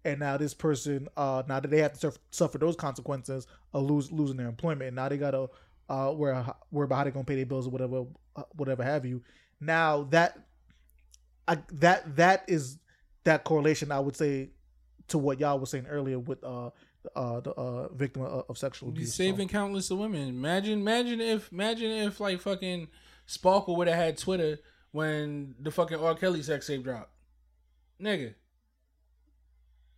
and 0.05 0.21
now 0.21 0.37
this 0.37 0.55
person, 0.55 1.09
uh, 1.17 1.43
now 1.49 1.61
that 1.61 1.71
they 1.71 1.79
have 1.79 1.93
to 1.95 1.99
suffer, 1.99 2.19
suffer 2.31 2.59
those 2.59 2.77
consequences 2.77 3.47
of 3.73 3.85
lose 3.85 4.11
losing 4.11 4.37
their 4.37 4.49
employment, 4.49 4.89
and 4.89 4.97
now 4.97 5.09
they 5.09 5.19
gotta 5.19 5.49
uh, 5.89 6.13
worry, 6.15 6.45
worry 6.71 6.85
about 6.85 6.97
how 6.97 7.05
they're 7.05 7.13
gonna 7.13 7.25
pay 7.25 7.37
their 7.37 7.47
bills 7.47 7.67
or 7.67 7.71
whatever, 7.71 8.05
uh, 8.37 8.43
whatever 8.57 8.83
have 8.83 9.05
you. 9.05 9.23
Now 9.61 10.05
that, 10.11 10.39
I 11.47 11.59
that 11.73 12.17
that 12.17 12.45
is 12.47 12.79
that 13.25 13.45
correlation 13.45 13.93
I 13.93 14.01
would 14.01 14.17
say 14.17 14.51
to 15.09 15.19
what 15.19 15.41
y'all 15.41 15.59
was 15.59 15.71
saying 15.71 15.87
earlier 15.87 16.19
with 16.19 16.43
uh 16.45 16.71
uh 17.17 17.41
the 17.41 17.51
uh 17.53 17.89
victim 17.89 18.23
of, 18.23 18.45
of 18.49 18.59
sexual 18.59 18.91
be 18.91 18.99
abuse. 18.99 19.15
saving 19.15 19.49
countless 19.49 19.91
of 19.91 19.99
women. 19.99 20.29
Imagine, 20.29 20.81
imagine 20.81 21.21
if, 21.21 21.53
imagine 21.53 21.91
if 21.91 22.21
like 22.21 22.41
fucking 22.41 22.89
Sparkle 23.27 23.77
would 23.77 23.89
have 23.89 23.97
had 23.97 24.19
Twitter 24.19 24.59
when 24.93 25.55
the 25.61 25.71
fucking 25.71 25.99
R. 25.99 26.15
Kelly 26.15 26.43
sex 26.43 26.67
tape 26.67 26.83
dropped, 26.85 27.13
nigga. 28.01 28.35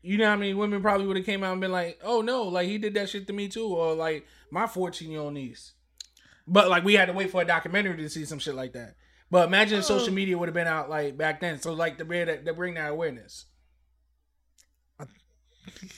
You 0.03 0.17
know 0.17 0.27
how 0.27 0.37
many 0.37 0.55
women 0.55 0.81
probably 0.81 1.07
would 1.07 1.17
have 1.17 1.27
came 1.27 1.45
out 1.45 1.53
and 1.53 1.61
been 1.61 1.73
like, 1.73 2.01
"Oh 2.03 2.23
no, 2.23 2.45
like 2.45 2.69
he 2.69 2.79
did 2.79 2.95
that 2.95 3.09
shit 3.09 3.27
to 3.27 3.33
me 3.33 3.49
too," 3.49 3.67
or 3.67 3.95
like 3.95 4.27
my 4.51 4.67
fourteen 4.67 5.11
year 5.11 5.21
old 5.21 5.35
niece. 5.35 5.73
But 6.47 6.69
like 6.69 6.85
we 6.85 6.95
had 6.95 7.07
to 7.07 7.13
wait 7.13 7.31
for 7.31 7.43
a 7.43 7.45
documentary 7.45 7.97
to 7.99 8.09
see 8.09 8.25
some 8.25 8.39
shit 8.39 8.55
like 8.55 8.73
that. 8.73 8.97
But 9.31 9.47
imagine 9.47 9.79
if 9.79 9.85
social 9.85 10.13
media 10.13 10.37
would 10.37 10.49
have 10.49 10.55
been 10.55 10.67
out 10.67 10.91
like 10.91 11.17
back 11.17 11.41
then. 11.41 11.61
So 11.61 11.73
like 11.73 11.99
to 11.99 12.05
bring 12.05 12.27
that, 12.27 12.45
to 12.45 12.53
bring 12.53 12.75
that 12.75 12.91
awareness. 12.91 13.45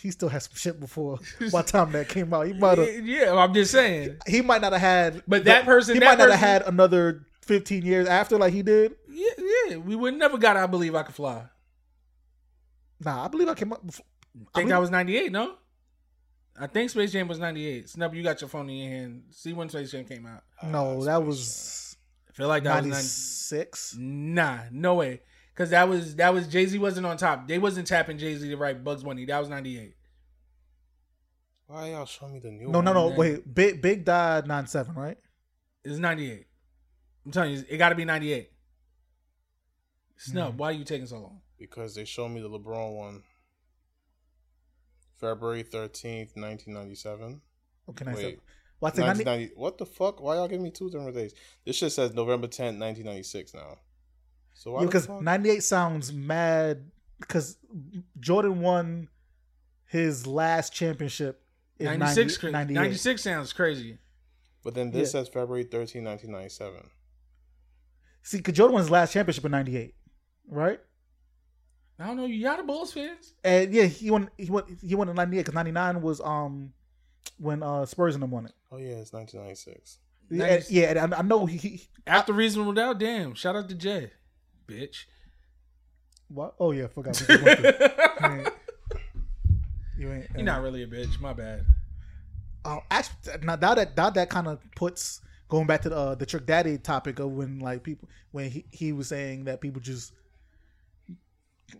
He 0.00 0.10
still 0.10 0.28
had 0.28 0.42
some 0.42 0.54
shit 0.54 0.78
before 0.80 1.18
by 1.52 1.62
the 1.62 1.68
time 1.68 1.92
that 1.92 2.08
came 2.08 2.32
out. 2.34 2.46
He 2.46 2.52
might 2.52 2.78
have 2.78 3.06
Yeah, 3.06 3.34
I'm 3.34 3.52
just 3.54 3.70
saying. 3.72 4.16
he 4.26 4.42
might 4.42 4.60
not 4.60 4.72
have 4.72 4.80
had 4.80 5.22
But 5.26 5.44
that 5.44 5.64
person- 5.64 5.94
he 5.94 6.00
that 6.00 6.06
might 6.06 6.18
not 6.18 6.30
have 6.30 6.40
person- 6.40 6.48
had 6.48 6.62
another 6.62 7.26
fifteen 7.42 7.84
years 7.84 8.06
after 8.08 8.38
like 8.38 8.52
he 8.52 8.62
did. 8.62 8.94
Yeah, 9.08 9.30
yeah. 9.68 9.76
We 9.76 9.96
would 9.96 10.14
never 10.14 10.38
got. 10.38 10.56
I 10.56 10.66
believe 10.66 10.94
I 10.94 11.02
could 11.02 11.14
fly. 11.14 11.44
Nah, 13.04 13.24
I 13.24 13.28
believe 13.28 13.48
I 13.48 13.54
came 13.54 13.72
up. 13.72 13.84
Before. 13.84 14.04
I 14.34 14.38
think 14.38 14.52
believe- 14.54 14.68
that 14.70 14.80
was 14.80 14.90
'98. 14.90 15.32
No, 15.32 15.54
I 16.58 16.66
think 16.66 16.90
Space 16.90 17.12
Jam 17.12 17.28
was 17.28 17.38
'98. 17.38 17.88
Snub, 17.88 18.14
you 18.14 18.22
got 18.22 18.40
your 18.40 18.48
phone 18.48 18.68
in 18.70 18.76
your 18.76 18.90
hand. 18.90 19.22
See 19.30 19.52
when 19.52 19.68
Space 19.68 19.90
Jam 19.92 20.04
came 20.04 20.26
out. 20.26 20.42
No, 20.62 21.00
uh, 21.00 21.04
that 21.04 21.22
was 21.24 21.96
I 22.28 22.32
feel 22.32 22.48
like 22.48 22.62
that 22.64 22.74
ninety 22.74 22.90
was 22.90 23.50
90. 23.98 23.98
Nah, 24.02 24.58
no 24.70 24.94
way. 24.94 25.20
Because 25.54 25.70
that 25.70 25.88
was 25.88 26.16
that 26.16 26.32
was 26.32 26.46
Jay 26.48 26.66
Z 26.66 26.78
wasn't 26.78 27.06
on 27.06 27.16
top. 27.16 27.46
They 27.46 27.58
wasn't 27.58 27.86
tapping 27.86 28.18
Jay 28.18 28.34
Z 28.36 28.48
to 28.48 28.56
write 28.56 28.82
Bugs 28.82 29.02
Bunny. 29.02 29.24
That 29.26 29.38
was 29.38 29.48
'98. 29.48 29.94
Why 31.66 31.90
y'all 31.90 32.06
show 32.06 32.28
me 32.28 32.38
the 32.38 32.50
new 32.50 32.68
No, 32.68 32.78
one? 32.78 32.84
no, 32.84 32.92
no. 32.92 33.08
man. 33.10 33.18
Wait, 33.18 33.54
Big 33.54 33.82
Big 33.82 34.04
died 34.04 34.46
nine 34.46 34.66
seven, 34.66 34.94
right? 34.94 35.18
It's 35.84 35.98
'98. 35.98 36.46
I'm 37.24 37.32
telling 37.32 37.52
you, 37.52 37.64
it 37.68 37.76
got 37.76 37.90
to 37.90 37.94
be 37.94 38.04
'98. 38.04 38.50
Snub, 40.16 40.50
mm-hmm. 40.50 40.58
why 40.58 40.68
are 40.68 40.72
you 40.72 40.84
taking 40.84 41.06
so 41.06 41.18
long? 41.18 41.40
Because 41.58 41.94
they 41.94 42.04
showed 42.04 42.28
me 42.28 42.40
the 42.40 42.48
LeBron 42.48 42.94
one. 42.96 43.22
February 45.18 45.62
13th, 45.62 46.36
1997. 46.36 47.40
Okay, 47.88 48.04
nine 48.04 48.14
seven. 48.14 48.30
Wait. 48.30 48.40
Well, 48.80 48.92
ninety. 48.96 49.24
1990 49.24 49.52
what 49.54 49.78
the 49.78 49.86
fuck? 49.86 50.20
Why 50.20 50.34
y'all 50.34 50.48
giving 50.48 50.64
me 50.64 50.70
two 50.70 50.90
different 50.90 51.14
days? 51.14 51.34
This 51.64 51.76
shit 51.76 51.92
says 51.92 52.12
November 52.14 52.48
10th, 52.48 52.78
1996 52.78 53.54
now. 53.54 53.78
So 54.54 54.72
why 54.72 54.80
Yeah, 54.80 54.86
because 54.86 55.06
fuck? 55.06 55.22
ninety 55.22 55.50
eight 55.50 55.62
sounds 55.62 56.12
mad. 56.12 56.90
Because 57.20 57.56
Jordan 58.18 58.60
won 58.60 59.08
his 59.86 60.26
last 60.26 60.72
championship 60.72 61.40
in 61.78 61.86
96, 61.98 62.42
90, 62.44 62.52
98. 62.74 62.74
96 62.74 63.22
sounds 63.22 63.52
crazy. 63.52 63.98
But 64.64 64.74
then 64.74 64.90
this 64.90 65.08
Yeah. 65.14 65.20
says 65.20 65.28
February 65.28 65.64
13th, 65.64 66.02
1997. 66.04 66.90
See, 68.22 68.38
because 68.38 68.54
Jordan 68.54 68.74
won 68.74 68.82
his 68.82 68.90
last 68.90 69.12
championship 69.12 69.44
in 69.44 69.50
ninety 69.52 69.76
eight, 69.76 69.94
right? 70.48 70.80
I 71.98 72.06
don't 72.06 72.16
know. 72.16 72.26
You 72.26 72.42
got 72.42 72.58
the 72.58 72.62
Bulls 72.64 72.92
fans? 72.92 73.34
And 73.44 73.72
yeah, 73.72 73.84
he 73.84 74.10
won. 74.10 74.30
He 74.38 74.50
won. 74.50 74.78
He 74.80 74.94
won 74.94 75.08
in 75.08 75.16
ninety 75.16 75.38
eight 75.38 75.40
because 75.42 75.54
ninety 75.54 75.72
nine 75.72 76.00
was 76.02 76.20
um 76.20 76.72
when 77.38 77.62
uh 77.62 77.84
Spurs 77.86 78.14
and 78.14 78.22
them 78.22 78.30
won 78.30 78.46
it. 78.46 78.52
Oh 78.70 78.76
yeah, 78.78 78.96
it's 78.96 79.12
1996. 79.12 79.98
Yeah, 80.30 80.38
Nice. 80.46 80.66
and, 80.68 80.76
yeah, 80.76 81.06
I, 81.12 81.18
I 81.18 81.22
know 81.22 81.46
he, 81.46 81.56
he 81.58 81.88
After 82.06 82.32
reasonable 82.32 82.72
doubt, 82.72 82.98
damn. 82.98 83.34
Shout 83.34 83.54
out 83.56 83.68
to 83.68 83.74
Jay, 83.74 84.10
bitch. 84.72 85.04
what? 86.28 86.54
Oh 86.58 86.70
yeah, 86.72 86.84
I 86.84 86.88
forgot. 86.88 87.20
you 87.28 87.36
ain't- 87.36 88.48
you 89.98 90.12
ain't. 90.12 90.26
You're 90.34 90.42
not 90.44 90.62
really 90.62 90.82
a 90.82 90.86
bitch. 90.86 91.20
My 91.20 91.32
bad. 91.32 91.64
Uh, 92.64 92.78
actually, 92.90 93.32
now 93.42 93.56
that 93.56 93.96
now 93.96 94.10
that 94.10 94.30
kind 94.30 94.46
of 94.48 94.58
puts 94.76 95.20
going 95.48 95.66
back 95.66 95.82
to 95.82 95.88
the 95.90 95.96
uh, 95.96 96.14
the 96.14 96.24
trick 96.26 96.46
daddy 96.46 96.78
topic 96.78 97.18
of 97.18 97.30
when 97.32 97.58
like 97.58 97.82
people 97.82 98.08
when 98.30 98.50
he, 98.50 98.64
he 98.70 98.92
was 98.92 99.08
saying 99.08 99.44
that 99.44 99.60
people 99.60 99.80
just 99.80 100.12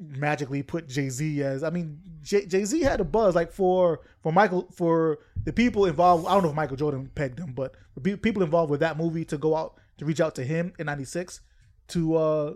magically 0.00 0.62
put 0.62 0.88
Jay 0.88 1.08
Z 1.08 1.42
as 1.42 1.62
I 1.62 1.70
mean 1.70 2.00
Jay 2.22 2.64
Z 2.64 2.80
had 2.80 3.00
a 3.00 3.04
buzz 3.04 3.34
like 3.34 3.52
for 3.52 4.00
for 4.22 4.32
Michael 4.32 4.68
for 4.72 5.18
the 5.44 5.52
people 5.52 5.84
involved 5.84 6.26
I 6.26 6.32
don't 6.34 6.42
know 6.42 6.48
if 6.50 6.54
Michael 6.54 6.76
Jordan 6.76 7.10
pegged 7.14 7.38
him 7.38 7.52
but 7.52 7.74
the 7.96 8.16
people 8.16 8.42
involved 8.42 8.70
with 8.70 8.80
that 8.80 8.96
movie 8.96 9.24
to 9.26 9.36
go 9.36 9.54
out 9.54 9.74
to 9.98 10.04
reach 10.06 10.20
out 10.20 10.34
to 10.36 10.44
him 10.44 10.72
in 10.78 10.86
'96 10.86 11.40
to 11.88 12.16
uh 12.16 12.54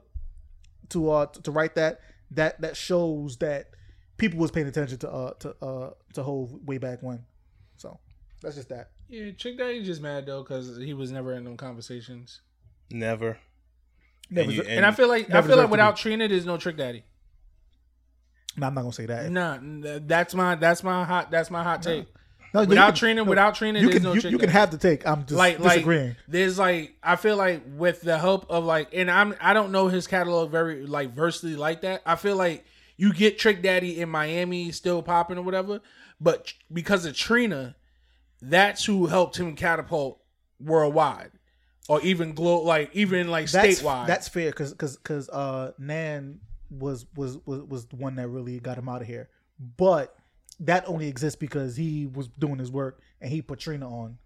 to 0.91 1.11
uh 1.11 1.27
to 1.27 1.51
write 1.51 1.75
that 1.77 2.01
that 2.33 2.61
that 2.61 2.77
shows 2.77 3.37
that 3.39 3.71
people 4.19 4.39
was 4.39 4.51
paying 4.51 4.67
attention 4.67 4.99
to 4.99 5.11
uh 5.11 5.33
to 5.41 5.57
uh 5.65 5.91
to 6.15 6.23
Hove 6.23 6.53
way 6.65 6.79
back 6.79 7.03
when. 7.03 7.25
So 7.77 7.99
that's 8.43 8.57
just 8.57 8.69
that. 8.71 8.91
Yeah, 9.09 9.31
Trick 9.33 9.57
Daddy's 9.59 9.87
just 9.87 10.01
mad 10.03 10.27
though 10.27 10.43
because 10.43 10.77
he 10.79 10.93
was 10.95 11.13
never 11.13 11.33
in 11.35 11.45
them 11.45 11.57
conversations. 11.57 12.41
Never. 12.91 13.39
Never, 14.31 14.49
And 14.49 14.57
you- 14.57 14.63
And 14.65 14.85
I 14.85 14.91
feel 14.93 15.09
like 15.09 15.31
I 15.33 15.43
feel 15.43 15.57
like 15.57 15.67
to 15.67 15.71
without 15.71 15.97
Trina, 15.97 16.27
there's 16.29 16.47
no 16.47 16.57
Trick 16.57 16.77
Daddy. 16.77 17.05
no, 18.57 18.67
I'm 18.67 18.75
not 18.75 18.81
gonna 18.83 18.93
say 18.93 19.07
that. 19.07 19.31
Nah, 19.31 19.59
that's 20.01 20.35
my 20.35 20.55
that's 20.57 20.83
my 20.83 21.05
hot 21.05 21.31
that's 21.31 21.51
my 21.51 21.63
hot 21.63 21.83
take. 21.83 22.07
No, 22.63 22.69
Without 22.69 22.87
can- 22.89 22.95
Trina, 22.97 23.25
no, 23.25 23.31
without 23.31 23.55
Trina, 23.55 23.79
you 23.79 23.87
there's 23.87 23.95
can 23.97 24.03
no 24.03 24.13
you, 24.15 24.31
you 24.31 24.39
can 24.39 24.49
have 24.51 24.71
the 24.71 24.79
take. 24.79 25.07
I'm 25.07 25.23
just 25.23 25.33
like 25.33 25.61
disagreeing. 25.63 26.09
like 26.09 26.17
there's 26.29 26.59
like 26.59 26.95
I 27.03 27.17
feel 27.17 27.37
like 27.37 27.63
with 27.77 28.01
the 28.01 28.19
help 28.19 28.51
of 28.51 28.65
like 28.65 28.89
and 28.93 29.11
I'm 29.11 29.35
I 29.41 29.53
don't 29.53 29.73
know 29.73 29.89
his 29.89 30.07
catalog 30.07 30.51
very 30.51 30.87
like 30.87 31.15
versatily 31.15 31.57
like 31.57 31.83
that. 31.83 32.03
I 32.07 32.17
feel 32.17 32.37
like 32.37 32.65
you 32.97 33.13
get 33.13 33.39
Trick 33.39 33.63
Daddy 33.63 34.01
in 34.01 34.09
Miami 34.09 34.73
still 34.73 35.03
popping 35.03 35.37
or 35.39 35.43
whatever, 35.43 35.81
but 36.21 36.53
because 36.73 37.05
of 37.05 37.15
Trina, 37.15 37.77
that's 38.41 38.85
who 38.85 39.07
helped 39.07 39.37
him 39.37 39.55
catapult 39.55 40.21
worldwide 40.59 41.33
or 41.89 42.01
even 42.01 42.33
glow 42.33 42.63
like 42.63 42.91
even 42.95 43.29
like 43.29 43.51
that's 43.51 43.83
statewide. 43.83 44.07
that's 44.07 44.29
fair 44.29 44.51
because 44.51 44.73
because 44.73 44.97
because 44.97 45.29
uh 45.29 45.73
Nan 45.79 46.41
was 46.71 47.07
was 47.15 47.39
was 47.47 47.63
was 47.63 47.87
the 47.87 47.97
one 47.97 48.17
that 48.17 48.29
really 48.29 48.59
got 48.59 48.79
him 48.79 48.89
out 48.89 49.03
of 49.03 49.07
here, 49.07 49.29
but 49.77 50.17
that 50.61 50.89
only 50.89 51.09
exists 51.09 51.39
because 51.39 51.77
he 51.77 52.07
was 52.07 52.29
doing 52.29 52.59
his 52.59 52.71
work 52.71 53.01
and 53.21 53.31
he 53.31 53.43
put 53.43 53.61
Trina 53.61 53.89
on. 53.89 54.19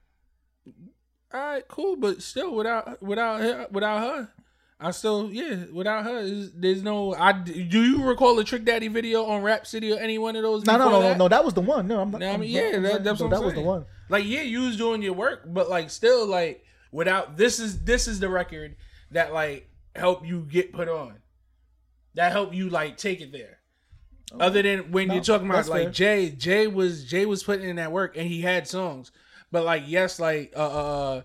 all 1.32 1.40
right, 1.40 1.68
cool, 1.68 1.96
but 1.96 2.22
still 2.22 2.54
without 2.54 3.02
without 3.02 3.40
her, 3.40 3.66
without 3.70 4.00
her, 4.00 4.32
I 4.78 4.92
still 4.92 5.30
yeah 5.32 5.64
without 5.72 6.04
her, 6.04 6.24
there's 6.54 6.82
no. 6.82 7.14
I 7.14 7.32
do 7.32 7.82
you 7.82 8.02
recall 8.02 8.36
the 8.36 8.44
Trick 8.44 8.64
Daddy 8.64 8.88
video 8.88 9.24
on 9.24 9.42
Rap 9.42 9.66
City 9.66 9.92
or 9.92 9.98
any 9.98 10.18
one 10.18 10.36
of 10.36 10.42
those? 10.42 10.64
No, 10.64 10.78
no, 10.78 10.84
no, 10.84 10.90
no, 10.90 11.02
that? 11.02 11.18
no. 11.18 11.28
That 11.28 11.44
was 11.44 11.54
the 11.54 11.60
one. 11.60 11.86
No, 11.86 12.00
I'm 12.00 12.10
not. 12.10 12.20
No, 12.20 12.32
I 12.32 12.36
mean, 12.36 12.50
yeah, 12.50 12.72
I'm 12.74 12.82
that, 12.82 13.04
that's 13.04 13.20
no, 13.20 13.26
what 13.26 13.36
that 13.36 13.44
was 13.44 13.54
the 13.54 13.60
one. 13.60 13.84
Like, 14.08 14.24
yeah, 14.24 14.42
you 14.42 14.62
was 14.62 14.76
doing 14.76 15.02
your 15.02 15.12
work, 15.12 15.42
but 15.46 15.68
like, 15.68 15.90
still, 15.90 16.26
like, 16.26 16.64
without 16.92 17.36
this 17.36 17.60
is 17.60 17.82
this 17.84 18.08
is 18.08 18.20
the 18.20 18.28
record 18.28 18.76
that 19.10 19.32
like 19.32 19.68
help 19.94 20.26
you 20.26 20.46
get 20.50 20.72
put 20.72 20.88
on, 20.88 21.18
that 22.14 22.32
help 22.32 22.54
you 22.54 22.70
like 22.70 22.96
take 22.96 23.20
it 23.20 23.32
there. 23.32 23.59
Other 24.38 24.62
than 24.62 24.92
when 24.92 25.08
No, 25.08 25.14
you're 25.14 25.24
talking 25.24 25.48
about 25.48 25.66
like 25.68 25.84
fair. 25.84 25.90
Jay, 25.90 26.30
Jay 26.30 26.66
was 26.66 27.04
Jay 27.04 27.26
was 27.26 27.42
putting 27.42 27.68
in 27.68 27.76
that 27.76 27.90
work 27.92 28.16
and 28.16 28.26
he 28.28 28.42
had 28.42 28.68
songs, 28.68 29.10
but 29.50 29.64
like 29.64 29.84
yes, 29.86 30.20
like 30.20 30.52
uh 30.56 30.60
uh 30.60 31.22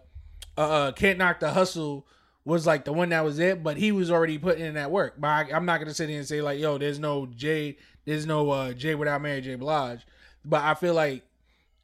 uh, 0.58 0.62
uh 0.62 0.92
can't 0.94 1.18
knock 1.18 1.40
the 1.40 1.52
hustle 1.52 2.08
was 2.46 2.66
like 2.68 2.86
the 2.86 2.94
one 2.94 3.10
that 3.10 3.24
was 3.24 3.40
it, 3.40 3.64
but 3.64 3.78
he 3.78 3.92
was 3.92 4.10
already 4.12 4.38
putting 4.38 4.64
in 4.66 4.76
that 4.76 4.92
work. 4.92 5.16
But 5.20 5.28
I, 5.28 5.50
I'm 5.54 5.66
not 5.66 5.80
gonna 5.80 5.94
sit 5.94 6.10
here 6.10 6.20
and 6.20 6.28
say 6.28 6.42
like, 6.42 6.60
yo, 6.60 6.78
there's 6.78 7.00
no 7.00 7.26
Jay, 7.28 7.78
there's 8.06 8.26
no 8.26 8.50
uh 8.50 8.74
Jay 8.74 8.96
without 8.96 9.22
Mary 9.22 9.42
J. 9.42 9.56
Blige. 9.56 10.06
But 10.44 10.64
I 10.64 10.74
feel 10.74 10.94
like 10.94 11.24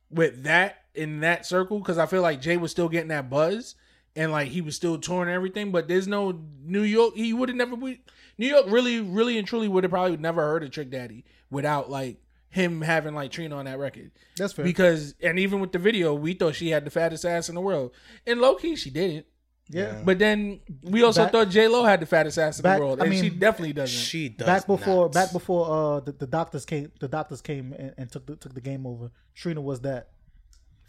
with 0.09 0.43
that 0.43 0.83
in 0.93 1.21
that 1.21 1.45
circle, 1.45 1.79
because 1.79 1.97
I 1.97 2.05
feel 2.05 2.21
like 2.21 2.41
Jay 2.41 2.57
was 2.57 2.71
still 2.71 2.89
getting 2.89 3.09
that 3.09 3.29
buzz 3.29 3.75
and 4.15 4.31
like 4.31 4.49
he 4.49 4.61
was 4.61 4.75
still 4.75 4.97
touring 4.97 5.33
everything. 5.33 5.71
But 5.71 5.87
there's 5.87 6.07
no 6.07 6.39
New 6.63 6.83
York. 6.83 7.15
He 7.15 7.33
would 7.33 7.49
have 7.49 7.55
never. 7.57 7.75
we- 7.75 8.01
New 8.37 8.47
York 8.47 8.65
really, 8.69 8.99
really 8.99 9.37
and 9.37 9.47
truly 9.47 9.67
would 9.67 9.83
have 9.83 9.91
probably 9.91 10.17
never 10.17 10.41
heard 10.41 10.63
of 10.63 10.71
Trick 10.71 10.89
Daddy 10.89 11.23
without 11.49 11.89
like 11.89 12.17
him 12.49 12.81
having 12.81 13.13
like 13.15 13.31
Trina 13.31 13.55
on 13.55 13.65
that 13.65 13.79
record. 13.79 14.11
That's 14.37 14.53
fair. 14.53 14.65
Because 14.65 15.15
and 15.21 15.39
even 15.39 15.59
with 15.59 15.71
the 15.71 15.79
video, 15.79 16.13
we 16.13 16.33
thought 16.33 16.55
she 16.55 16.69
had 16.69 16.83
the 16.85 16.91
fattest 16.91 17.23
ass 17.25 17.49
in 17.49 17.55
the 17.55 17.61
world. 17.61 17.91
And 18.27 18.41
low 18.41 18.55
key, 18.55 18.75
she 18.75 18.89
didn't. 18.89 19.25
yeah. 19.69 20.01
But 20.03 20.19
then 20.19 20.59
we 20.83 21.01
also 21.03 21.23
Back- 21.23 21.31
thought 21.31 21.49
J 21.49 21.67
Lo 21.69 21.83
had 21.85 21.99
the 22.01 22.05
fattest 22.05 22.37
ass 22.37 22.59
in 22.59 22.63
back- 22.63 22.79
the 22.79 22.85
world, 22.85 23.01
I 23.01 23.05
and 23.05 23.13
she 23.15 23.29
definitely 23.29 23.73
doesn't. 23.73 23.97
She 23.97 24.27
does 24.29 24.45
back 24.45 24.67
before 24.67 25.05
not. 25.05 25.13
back 25.13 25.31
before 25.31 25.65
uh 25.69 25.99
the, 26.01 26.11
the 26.11 26.27
doctors 26.27 26.65
came 26.65 26.91
the 26.99 27.07
doctors 27.07 27.41
came 27.41 27.71
and, 27.73 27.93
and 27.97 28.11
took 28.11 28.25
the 28.25 28.35
took 28.35 28.53
the 28.53 28.61
game 28.61 28.85
over. 28.85 29.11
Trina 29.35 29.61
was 29.61 29.79
that. 29.81 30.09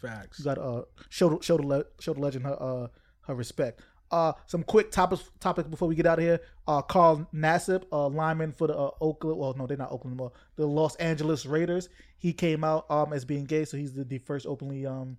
Facts. 0.01 0.41
You 0.41 0.45
got 0.47 0.55
to 0.57 0.63
uh 0.63 0.83
show 1.11 1.29
the 1.29 1.43
show 1.45 1.57
the 1.59 1.87
show 2.01 2.13
the 2.15 2.21
legend 2.21 2.45
her 2.45 2.61
uh 2.61 2.87
her 3.27 3.35
respect. 3.37 3.81
Uh, 4.13 4.33
some 4.47 4.63
quick 4.63 4.91
topics 4.91 5.23
topics 5.41 5.69
before 5.69 5.89
we 5.89 5.95
get 5.95 6.07
out 6.07 6.19
of 6.19 6.25
here. 6.25 6.41
Uh, 6.69 6.83
Carl 6.83 7.27
Nassib, 7.35 7.85
uh, 7.91 8.07
lineman 8.09 8.53
for 8.53 8.67
the 8.67 8.77
uh, 8.77 8.91
Oakland. 9.01 9.39
Well, 9.39 9.55
no, 9.57 9.67
they're 9.67 9.77
not 9.79 9.91
Oakland 9.91 10.13
anymore. 10.15 10.33
The 10.57 10.67
Los 10.67 10.95
Angeles 10.97 11.47
Raiders. 11.47 11.89
He 12.19 12.33
came 12.33 12.63
out 12.63 12.89
um 12.91 13.13
as 13.13 13.25
being 13.25 13.45
gay, 13.45 13.65
so 13.65 13.77
he's 13.77 13.95
the, 13.95 14.05
the 14.05 14.19
first 14.19 14.47
openly 14.47 14.85
um 14.87 15.17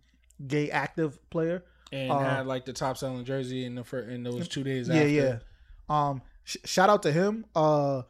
gay 0.48 0.70
active 0.72 1.18
player. 1.32 1.64
And 1.92 2.12
Uh, 2.12 2.20
had 2.20 2.48
like 2.48 2.66
the 2.66 2.74
top 2.74 2.98
selling 2.98 3.26
jersey 3.26 3.66
in 3.66 3.76
the 3.76 3.84
fir- 3.84 4.10
in 4.10 4.24
those 4.24 4.48
two 4.48 4.64
days. 4.64 4.88
Yeah, 4.88 4.96
after. 4.96 5.10
yeah. 5.10 5.40
Um, 5.90 6.22
sh- 6.44 6.58
shout 6.66 6.90
out 6.90 7.04
to 7.04 7.12
him. 7.12 7.46
Uh, 7.56 8.04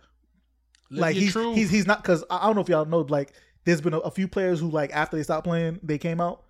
Live 0.89 1.01
like 1.01 1.15
he's, 1.15 1.31
truth. 1.31 1.55
he's 1.55 1.69
he's 1.71 1.88
not 1.88 2.03
because 2.03 2.23
I 2.29 2.38
I 2.38 2.45
don't 2.45 2.55
know 2.55 2.61
if 2.61 2.69
y'all 2.69 2.86
know 2.86 2.99
like 3.01 3.31
there's 3.65 3.81
been 3.81 3.93
a, 3.93 3.99
a 3.99 4.11
few 4.11 4.27
players 4.27 4.59
who 4.59 4.69
like 4.69 4.91
after 4.93 5.17
they 5.17 5.23
stopped 5.23 5.45
playing 5.45 5.79
they 5.81 5.97
came 5.97 6.19
out. 6.21 6.43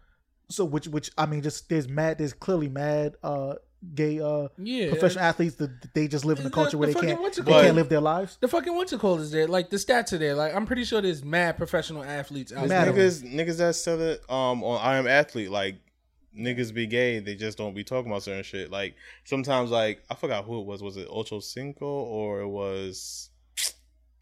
So 0.49 0.65
which 0.65 0.87
which 0.87 1.11
I 1.17 1.25
mean 1.27 1.41
just 1.41 1.69
there's 1.69 1.87
mad 1.87 2.17
there's 2.17 2.33
clearly 2.33 2.67
mad 2.67 3.15
uh 3.23 3.55
gay 3.95 4.19
uh 4.19 4.47
yeah. 4.57 4.89
professional 4.89 5.23
athletes 5.23 5.55
that 5.55 5.81
that 5.81 5.93
they 5.93 6.07
just 6.07 6.25
live 6.25 6.39
in 6.39 6.45
a 6.45 6.49
The- 6.49 6.55
culture 6.55 6.77
where 6.77 6.87
the 6.87 6.93
they 6.93 7.07
can't 7.07 7.35
they 7.45 7.51
can't 7.51 7.75
live 7.75 7.89
their 7.89 8.01
lives. 8.01 8.37
The 8.39 8.47
fucking 8.47 8.75
what's 8.75 8.93
it 8.93 8.99
called 8.99 9.19
is 9.19 9.31
there? 9.31 9.47
Like 9.47 9.69
the 9.69 9.77
stats 9.77 10.13
are 10.13 10.17
there. 10.17 10.35
Like 10.35 10.55
I'm 10.55 10.65
pretty 10.65 10.85
sure 10.85 11.01
there's 11.01 11.23
mad 11.23 11.57
professional 11.57 12.03
athletes 12.03 12.51
out 12.53 12.67
there. 12.67 12.85
niggas 12.93 13.23
niggas 13.23 13.57
that 13.57 13.75
said 13.75 13.99
it 13.99 14.21
um 14.29 14.63
on 14.63 14.79
I 14.81 14.97
am 14.97 15.07
athlete 15.07 15.51
like 15.51 15.75
niggas 16.37 16.73
be 16.73 16.87
gay 16.87 17.19
they 17.19 17.35
just 17.35 17.59
don't 17.59 17.75
be 17.75 17.83
talking 17.83 18.11
about 18.11 18.23
certain 18.23 18.41
shit 18.43 18.71
like 18.71 18.95
sometimes 19.23 19.69
like 19.69 20.03
I 20.09 20.15
forgot 20.15 20.45
who 20.45 20.61
it 20.61 20.65
was 20.65 20.81
was 20.81 20.97
it 20.97 21.07
Ocho 21.09 21.39
Cinco 21.39 21.85
or 21.85 22.41
it 22.41 22.47
was 22.47 23.29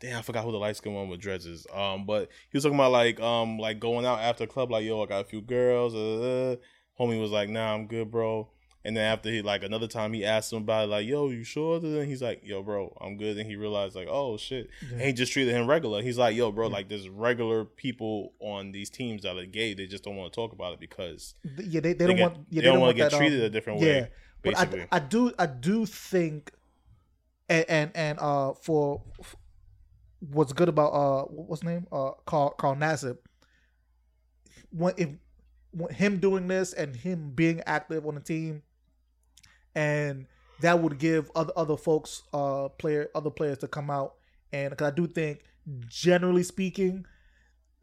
damn 0.01 0.17
I 0.19 0.21
forgot 0.21 0.43
who 0.43 0.51
the 0.51 0.57
light 0.57 0.75
skin 0.75 0.93
one 0.93 1.07
with 1.07 1.21
dreads 1.21 1.45
is 1.45 1.65
um 1.73 2.05
but 2.05 2.29
he 2.49 2.57
was 2.57 2.63
talking 2.63 2.77
about 2.77 2.91
like 2.91 3.19
um 3.21 3.57
like 3.59 3.79
going 3.79 4.05
out 4.05 4.19
after 4.19 4.45
the 4.45 4.51
club 4.51 4.71
like 4.71 4.83
yo 4.83 5.01
I 5.01 5.05
got 5.05 5.21
a 5.21 5.23
few 5.23 5.39
girls 5.41 5.93
uh, 5.95 5.97
uh. 5.97 6.55
homie 7.01 7.21
was 7.21 7.31
like 7.31 7.47
nah 7.47 7.73
I'm 7.73 7.87
good 7.87 8.11
bro 8.11 8.49
and 8.83 8.97
then 8.97 9.03
after 9.05 9.29
he 9.29 9.41
like 9.41 9.63
another 9.63 9.87
time 9.87 10.13
he 10.13 10.25
asked 10.25 10.51
him 10.51 10.63
about 10.63 10.85
it 10.85 10.87
like 10.87 11.07
yo 11.07 11.29
you 11.29 11.43
sure 11.43 11.79
then 11.79 12.07
he's 12.07 12.21
like 12.21 12.41
yo 12.43 12.61
bro 12.63 12.95
I'm 13.01 13.17
good 13.17 13.37
and 13.37 13.47
he 13.47 13.55
realized 13.55 13.95
like 13.95 14.07
oh 14.09 14.37
shit 14.37 14.69
and 14.91 15.01
he 15.01 15.13
just 15.13 15.31
treated 15.31 15.53
him 15.53 15.67
regular. 15.67 16.01
He's 16.01 16.17
like, 16.17 16.35
yo, 16.35 16.51
bro, 16.51 16.67
like 16.67 16.89
there's 16.89 17.09
regular 17.09 17.65
people 17.65 18.33
on 18.39 18.71
these 18.71 18.89
teams 18.89 19.23
that 19.23 19.37
are 19.37 19.45
gay. 19.45 19.73
They 19.73 19.87
just 19.87 20.03
don't 20.03 20.15
want 20.15 20.31
to 20.31 20.35
talk 20.35 20.51
about 20.51 20.73
it 20.73 20.79
because 20.79 21.35
Yeah, 21.57 21.79
they, 21.79 21.93
they 21.93 21.93
they, 21.93 22.07
don't 22.07 22.15
get, 22.17 22.21
want 22.23 22.37
yeah, 22.49 22.61
they, 22.61 22.67
don't 22.67 22.79
want 22.79 22.97
to 22.97 23.03
that, 23.03 23.11
get 23.11 23.17
treated 23.17 23.39
um, 23.39 23.45
a 23.45 23.49
different 23.49 23.79
way. 23.79 23.99
yeah. 23.99 24.05
But 24.43 24.57
I, 24.57 24.87
I 24.91 24.99
do 24.99 25.31
I 25.37 25.45
do 25.45 25.85
think 25.85 26.51
and 27.47 27.65
and, 27.69 27.91
and 27.93 28.19
uh 28.19 28.53
for 28.53 29.03
what's 30.19 30.51
good 30.53 30.69
about 30.69 30.89
uh 30.93 31.23
what's 31.25 31.61
his 31.61 31.69
name 31.69 31.87
uh 31.91 32.11
Carl 32.25 32.51
Carl 32.51 32.75
Nassib 32.75 33.17
when 34.71 34.93
if 34.97 35.09
when 35.71 35.93
him 35.93 36.17
doing 36.17 36.47
this 36.47 36.73
and 36.73 36.95
him 36.95 37.31
being 37.35 37.61
active 37.67 38.05
on 38.05 38.15
the 38.15 38.21
team 38.21 38.63
and 39.75 40.25
that 40.61 40.79
would 40.79 40.97
give 40.99 41.31
other 41.35 41.53
other 41.55 41.77
folks 41.77 42.23
uh 42.33 42.69
player 42.69 43.09
other 43.15 43.29
players 43.29 43.57
to 43.59 43.67
come 43.67 43.89
out. 43.89 44.15
And 44.53 44.69
because 44.71 44.91
I 44.91 44.95
do 44.95 45.07
think 45.07 45.43
generally 45.87 46.43
speaking 46.43 47.05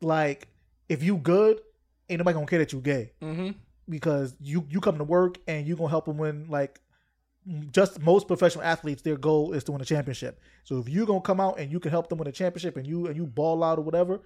like 0.01 0.49
if 0.89 1.03
you 1.03 1.17
good 1.17 1.61
ain't 2.09 2.19
nobody 2.19 2.35
gonna 2.35 2.47
care 2.47 2.59
that 2.59 2.73
you 2.73 2.81
gay. 2.81 3.13
Mm-hmm. 3.23 3.51
because 3.89 4.35
you 4.41 4.65
you 4.69 4.81
come 4.81 4.99
to 4.99 5.05
work 5.05 5.39
and 5.47 5.67
you 5.67 5.77
gonna 5.77 5.89
help 5.91 6.07
them 6.07 6.19
win 6.19 6.47
like 6.49 6.81
just 7.71 8.01
most 8.03 8.27
professional 8.27 8.63
athletes 8.65 9.01
their 9.03 9.17
goal 9.17 9.53
is 9.53 9.65
to 9.65 9.73
win 9.73 9.81
a 9.81 9.85
championship. 9.85 10.41
So 10.65 10.79
if 10.79 10.89
you 10.89 11.07
gonna 11.07 11.21
come 11.21 11.41
out 11.41 11.59
and 11.59 11.73
you 11.73 11.81
can 11.81 11.91
help 11.91 12.09
them 12.09 12.19
win 12.19 12.29
a 12.29 12.33
championship 12.33 12.77
and 12.77 12.87
you 12.87 13.07
and 13.07 13.17
you 13.17 13.27
ball 13.27 13.65
out 13.65 13.79
or 13.79 13.83
whatever 13.83 14.21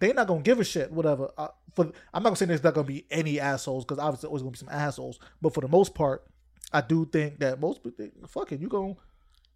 they're 0.00 0.14
not 0.14 0.28
gonna 0.28 0.42
give 0.42 0.60
a 0.60 0.64
shit 0.64 0.92
whatever. 0.92 1.30
Uh, 1.36 1.48
for 1.74 1.86
i'm 2.14 2.22
not 2.22 2.30
gonna 2.30 2.36
say 2.36 2.44
there's 2.44 2.62
not 2.62 2.74
gonna 2.74 2.86
be 2.86 3.06
any 3.10 3.40
assholes 3.40 3.84
because 3.84 3.98
obviously 3.98 4.26
there's 4.26 4.30
always 4.30 4.42
gonna 4.42 4.52
be 4.52 4.58
some 4.58 4.68
assholes. 4.68 5.18
But 5.40 5.54
for 5.54 5.60
the 5.60 5.68
most 5.68 5.94
part 5.94 6.24
i 6.72 6.80
do 6.80 7.04
think 7.06 7.38
that 7.38 7.60
most 7.60 7.82
people 7.82 7.96
think 7.96 8.12
fuck 8.28 8.52
it 8.52 8.60
you 8.60 8.68
gonna 8.68 8.94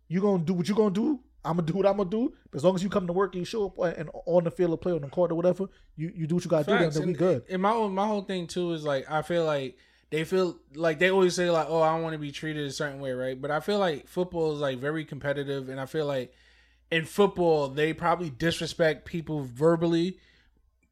you 0.09 0.21
gonna 0.21 0.43
do 0.43 0.55
what 0.55 0.69
you 0.69 0.75
gonna 0.75 0.91
do 0.95 1.21
i'm 1.45 1.57
gonna 1.57 1.67
do 1.67 1.75
what 1.75 1.87
i'm 1.87 1.97
gonna 1.97 2.09
do 2.09 2.33
as 2.55 2.65
long 2.65 2.75
as 2.75 2.83
you 2.83 2.89
come 2.89 3.07
to 3.07 3.13
work 3.13 3.35
and 3.35 3.41
you 3.41 3.45
show 3.45 3.67
up 3.67 3.79
uh, 3.79 3.85
and 3.97 4.09
on 4.27 4.45
the 4.45 4.51
field 4.51 4.71
or 4.71 4.79
play 4.79 4.93
on 4.93 5.01
the 5.03 5.09
court 5.09 5.31
or 5.31 5.35
whatever 5.35 5.67
you, 5.97 6.11
you 6.15 6.27
do 6.27 6.37
what 6.37 6.45
you 6.45 6.51
gotta 6.51 6.65
do 6.65 6.79
then, 6.79 6.91
then 6.91 7.03
we 7.03 7.09
And- 7.09 7.19
good 7.19 7.43
And 7.51 7.61
my 7.63 7.73
own, 7.73 7.95
my 7.95 8.07
whole 8.07 8.23
thing 8.23 8.47
too 8.47 8.73
is 8.73 8.85
like 8.85 9.11
I 9.11 9.23
feel 9.23 9.45
like 9.45 9.77
they 10.11 10.25
feel 10.25 10.59
like 10.75 10.99
they 10.99 11.11
always 11.11 11.35
say 11.35 11.49
like, 11.51 11.69
oh, 11.71 11.81
I 11.81 11.99
want 11.99 12.13
to 12.13 12.19
be 12.19 12.31
treated 12.33 12.67
a 12.67 12.71
certain 12.71 13.01
way, 13.01 13.13
right? 13.13 13.41
But 13.41 13.51
I 13.51 13.61
feel 13.61 13.79
like 13.79 14.07
football 14.07 14.53
is 14.53 14.61
like 14.61 14.79
very 14.79 15.07
competitive, 15.07 15.71
and 15.71 15.81
I 15.81 15.87
feel 15.87 16.05
like 16.05 16.35
in 16.91 17.07
football 17.07 17.69
they 17.69 17.95
probably 17.95 18.29
disrespect 18.29 19.07
people 19.07 19.41
verbally 19.45 20.19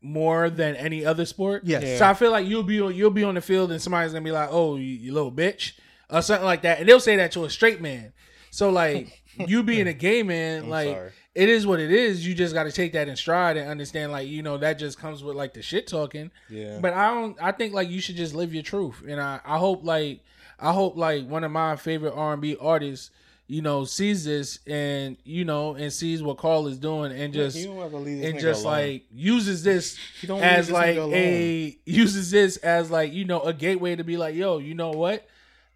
more 0.01 0.49
than 0.49 0.75
any 0.75 1.05
other 1.05 1.27
sport. 1.27 1.65
Yes. 1.67 1.99
So 1.99 2.07
I 2.09 2.15
feel 2.15 2.31
like 2.31 2.47
you'll 2.47 2.63
be 2.63 2.81
on 2.81 2.95
you'll 2.95 3.11
be 3.11 3.23
on 3.25 3.35
the 3.35 3.43
field 3.43 3.71
and 3.71 3.81
somebody's 3.83 4.13
gonna 4.15 4.25
be 4.25 4.33
like, 4.33 4.49
oh, 4.51 4.77
you, 4.77 4.85
you 4.85 5.13
little 5.13 5.31
bitch, 5.33 5.73
or 6.13 6.23
something 6.23 6.45
like 6.45 6.63
that, 6.63 6.81
and 6.81 6.89
they'll 6.89 7.01
say 7.01 7.17
that 7.17 7.33
to 7.33 7.45
a 7.45 7.51
straight 7.51 7.81
man. 7.81 8.13
So 8.51 8.71
like 8.71 9.23
you 9.47 9.63
being 9.63 9.87
a 9.87 9.93
gay 9.93 10.23
man, 10.23 10.65
I'm 10.65 10.69
like 10.71 10.89
sorry. 10.89 11.11
it 11.35 11.49
is 11.49 11.67
what 11.67 11.81
it 11.81 11.93
is. 11.93 12.27
You 12.27 12.35
just 12.35 12.53
got 12.55 12.65
to 12.65 12.73
take 12.73 12.93
that 12.95 13.09
in 13.09 13.17
stride 13.17 13.57
and 13.57 13.69
understand, 13.71 14.13
like 14.13 14.29
you 14.29 14.43
know, 14.43 14.59
that 14.59 14.75
just 14.79 14.99
comes 14.99 15.23
with 15.23 15.37
like 15.37 15.55
the 15.55 15.63
shit 15.63 15.87
talking. 15.87 16.31
yeah. 16.49 16.79
But 16.81 16.95
I 16.95 17.11
don't. 17.15 17.37
I 17.41 17.53
think 17.53 17.75
like 17.75 17.89
you 17.89 18.01
should 18.01 18.17
just 18.17 18.35
live 18.35 18.53
your 18.53 18.63
truth, 18.63 19.03
and 19.07 19.21
I, 19.21 19.41
I 19.45 19.59
hope 19.59 19.85
like 19.85 20.21
I 20.59 20.73
hope 20.73 20.97
like 20.97 21.27
one 21.29 21.45
of 21.45 21.51
my 21.53 21.77
favorite 21.77 22.13
R 22.15 22.33
and 22.33 22.43
B 22.43 22.57
artists, 22.61 23.11
you 23.47 23.63
know, 23.63 23.85
sees 23.85 24.25
this 24.25 24.59
and 24.67 25.17
you 25.25 25.45
know, 25.45 25.75
and 25.75 25.93
sees 25.93 26.23
what 26.23 26.37
Carl 26.39 26.67
is 26.67 26.79
doing, 26.79 27.13
and 27.13 27.33
just 27.33 27.57
You 27.57 27.67
don't 27.67 27.83
ever 27.83 27.99
leave 27.99 28.25
and 28.25 28.39
just 28.39 28.65
alone. 28.65 28.73
like 28.75 29.05
uses 29.13 29.63
this 29.63 29.97
as 30.29 30.71
like 30.71 30.97
a 30.97 31.79
uses 31.87 32.31
this 32.31 32.57
as 32.59 32.91
like 32.91 33.13
you 33.13 33.25
know 33.25 33.41
a 33.41 33.53
gateway 33.53 33.95
to 33.97 34.05
be 34.05 34.17
like, 34.17 34.35
yo, 34.35 34.59
you 34.59 34.75
know 34.75 34.91
what? 34.91 35.27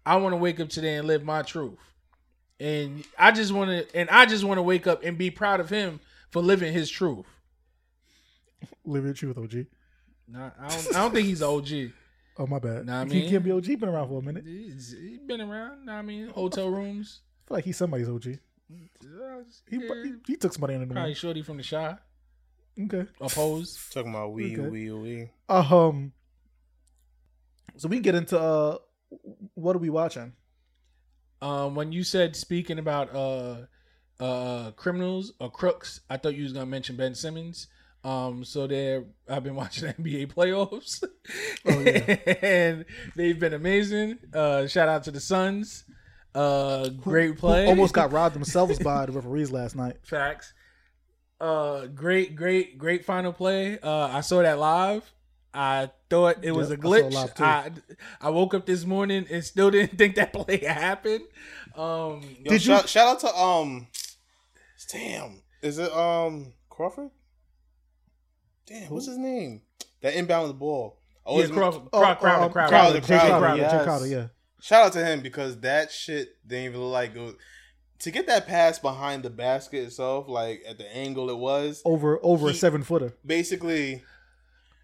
I 0.05 0.17
want 0.17 0.33
to 0.33 0.37
wake 0.37 0.59
up 0.59 0.69
today 0.69 0.95
and 0.95 1.07
live 1.07 1.23
my 1.23 1.41
truth, 1.41 1.79
and 2.59 3.03
I 3.17 3.31
just 3.31 3.51
want 3.51 3.69
to, 3.71 3.97
and 3.97 4.09
I 4.09 4.25
just 4.25 4.43
want 4.43 4.57
to 4.59 4.61
wake 4.63 4.85
up 4.87 5.03
and 5.03 5.17
be 5.17 5.31
proud 5.31 5.59
of 5.59 5.69
him 5.69 5.99
for 6.29 6.41
living 6.41 6.73
his 6.73 6.89
truth. 6.89 7.25
Live 8.85 9.03
your 9.05 9.13
truth, 9.13 9.37
OG. 9.37 9.65
Nah, 10.27 10.51
I 10.59 10.67
don't, 10.69 10.95
I 10.95 10.99
don't 10.99 11.13
think 11.13 11.27
he's 11.27 11.41
OG. 11.41 11.67
Oh 12.37 12.45
my 12.45 12.59
bad. 12.59 12.85
Nah, 12.85 13.03
I 13.03 13.05
he 13.05 13.29
can't 13.29 13.45
be 13.45 13.51
OG. 13.51 13.63
Been 13.79 13.85
around 13.87 14.09
for 14.09 14.19
a 14.19 14.21
minute. 14.21 14.43
He's, 14.45 14.91
he's 14.91 15.19
been 15.19 15.39
around. 15.39 15.89
I 15.89 16.01
mean, 16.01 16.27
hotel 16.27 16.69
rooms. 16.69 17.21
feel 17.47 17.55
like 17.55 17.63
he's 17.63 17.77
somebody's 17.77 18.09
OG. 18.09 18.23
He, 18.25 18.39
Yeah, 19.01 19.41
he, 19.69 20.13
he 20.27 20.35
took 20.35 20.51
somebody 20.51 20.73
under 20.73 20.85
the 20.85 20.89
room. 20.89 20.95
probably 20.95 21.09
wing. 21.11 21.15
shorty 21.15 21.41
from 21.43 21.55
the 21.55 21.63
shy. 21.63 21.95
Okay. 22.77 23.05
Oppose. 23.21 23.79
talking 23.89 24.09
about 24.09 24.33
wee 24.33 24.51
Okay. 24.51 24.67
wee 24.67 24.91
wee. 24.91 25.29
Um. 25.47 26.11
So 27.77 27.87
we 27.87 27.95
can 27.97 28.03
get 28.03 28.15
into 28.15 28.37
uh, 28.37 28.79
what 29.53 29.75
are 29.75 29.79
we 29.79 29.89
watching? 29.89 30.33
Um, 31.41 31.75
when 31.75 31.91
you 31.91 32.03
said 32.03 32.35
speaking 32.35 32.79
about 32.79 33.13
uh, 33.15 33.57
uh, 34.19 34.71
criminals 34.71 35.33
or 35.39 35.51
crooks, 35.51 36.01
I 36.09 36.17
thought 36.17 36.35
you 36.35 36.43
was 36.43 36.53
gonna 36.53 36.65
mention 36.65 36.95
Ben 36.95 37.15
Simmons. 37.15 37.67
Um, 38.03 38.43
so 38.45 38.67
there, 38.67 39.03
I've 39.27 39.43
been 39.43 39.55
watching 39.63 39.91
NBA 39.91 40.33
playoffs, 40.33 41.03
Oh, 41.65 41.79
yeah. 41.79 42.33
and 42.41 42.85
they've 43.15 43.39
been 43.39 43.53
amazing. 43.53 44.19
Uh, 44.33 44.67
shout 44.67 44.87
out 44.87 45.03
to 45.05 45.11
the 45.11 45.19
Suns. 45.19 45.83
Uh, 46.35 46.89
great 46.89 47.37
play. 47.37 47.65
almost 47.65 47.93
got 47.93 48.11
robbed 48.13 48.35
themselves 48.35 48.77
by 48.79 49.05
the 49.05 49.11
referees 49.11 49.51
last 49.51 49.75
night. 49.75 49.97
facts. 50.03 50.53
Uh, 51.41 51.87
great, 51.87 52.35
great, 52.35 52.77
great 52.77 53.03
final 53.05 53.33
play. 53.33 53.77
Uh, 53.79 54.07
I 54.07 54.21
saw 54.21 54.41
that 54.41 54.57
live. 54.59 55.11
I 55.55 55.89
thought 56.09 56.43
it 56.43 56.51
was 56.51 56.69
Yep, 56.69 56.79
a 56.79 56.81
I 56.81 56.89
saw 56.89 56.93
it 56.95 57.03
glitch. 57.11 57.13
live. 57.13 57.31
I, 57.39 57.71
I 58.21 58.29
woke 58.29 58.53
up 58.53 58.65
this 58.65 58.85
morning 58.85 59.25
and 59.31 59.43
still 59.43 59.71
didn't 59.75 59.97
think 59.97 60.15
that 60.15 60.33
play 60.33 60.57
happened. 60.57 61.21
Um, 61.75 62.21
Yo, 62.43 62.51
Did 62.51 62.51
you- 62.53 62.59
shout, 62.59 62.89
shout 62.89 63.07
out 63.07 63.19
to 63.21 63.35
um, 63.35 63.87
damn, 64.91 65.41
is 65.61 65.77
it 65.79 65.91
um 65.91 66.53
Crawford? 66.69 67.09
Damn, 68.67 68.89
what's 68.91 69.05
his 69.07 69.17
name? 69.17 69.61
That 70.01 70.15
inbound 70.15 70.49
the 70.49 70.53
ball. 70.53 70.99
yeah, 71.25 71.31
Always 71.31 71.49
Crawford, 71.51 71.83
Oh, 71.93 71.99
Crowder, 71.99 72.19
Crowder, 72.19 72.43
um, 72.45 72.51
Crowder. 72.51 72.69
Crowder, 72.69 73.01
Crowder, 73.01 73.39
Crowder, 73.39 73.61
yes. 73.61 73.83
Crowder, 73.83 74.07
yeah. 74.07 74.27
shout 74.61 74.85
out 74.87 74.93
to 74.93 75.05
him 75.05 75.21
because 75.21 75.59
that 75.61 75.91
shit 75.91 76.35
didn't 76.47 76.65
even 76.65 76.81
look 76.81 76.91
like 76.91 77.15
it 77.15 77.19
was, 77.19 77.33
to 77.99 78.11
get 78.11 78.27
that 78.27 78.47
pass 78.47 78.77
behind 78.79 79.23
the 79.23 79.29
basket 79.29 79.83
itself, 79.83 80.27
like 80.27 80.63
at 80.67 80.77
the 80.77 80.95
angle 80.95 81.29
it 81.29 81.37
was. 81.37 81.81
Over 81.85 82.19
over 82.23 82.49
a 82.49 82.53
seven 82.53 82.83
footer. 82.83 83.13
Basically, 83.25 84.03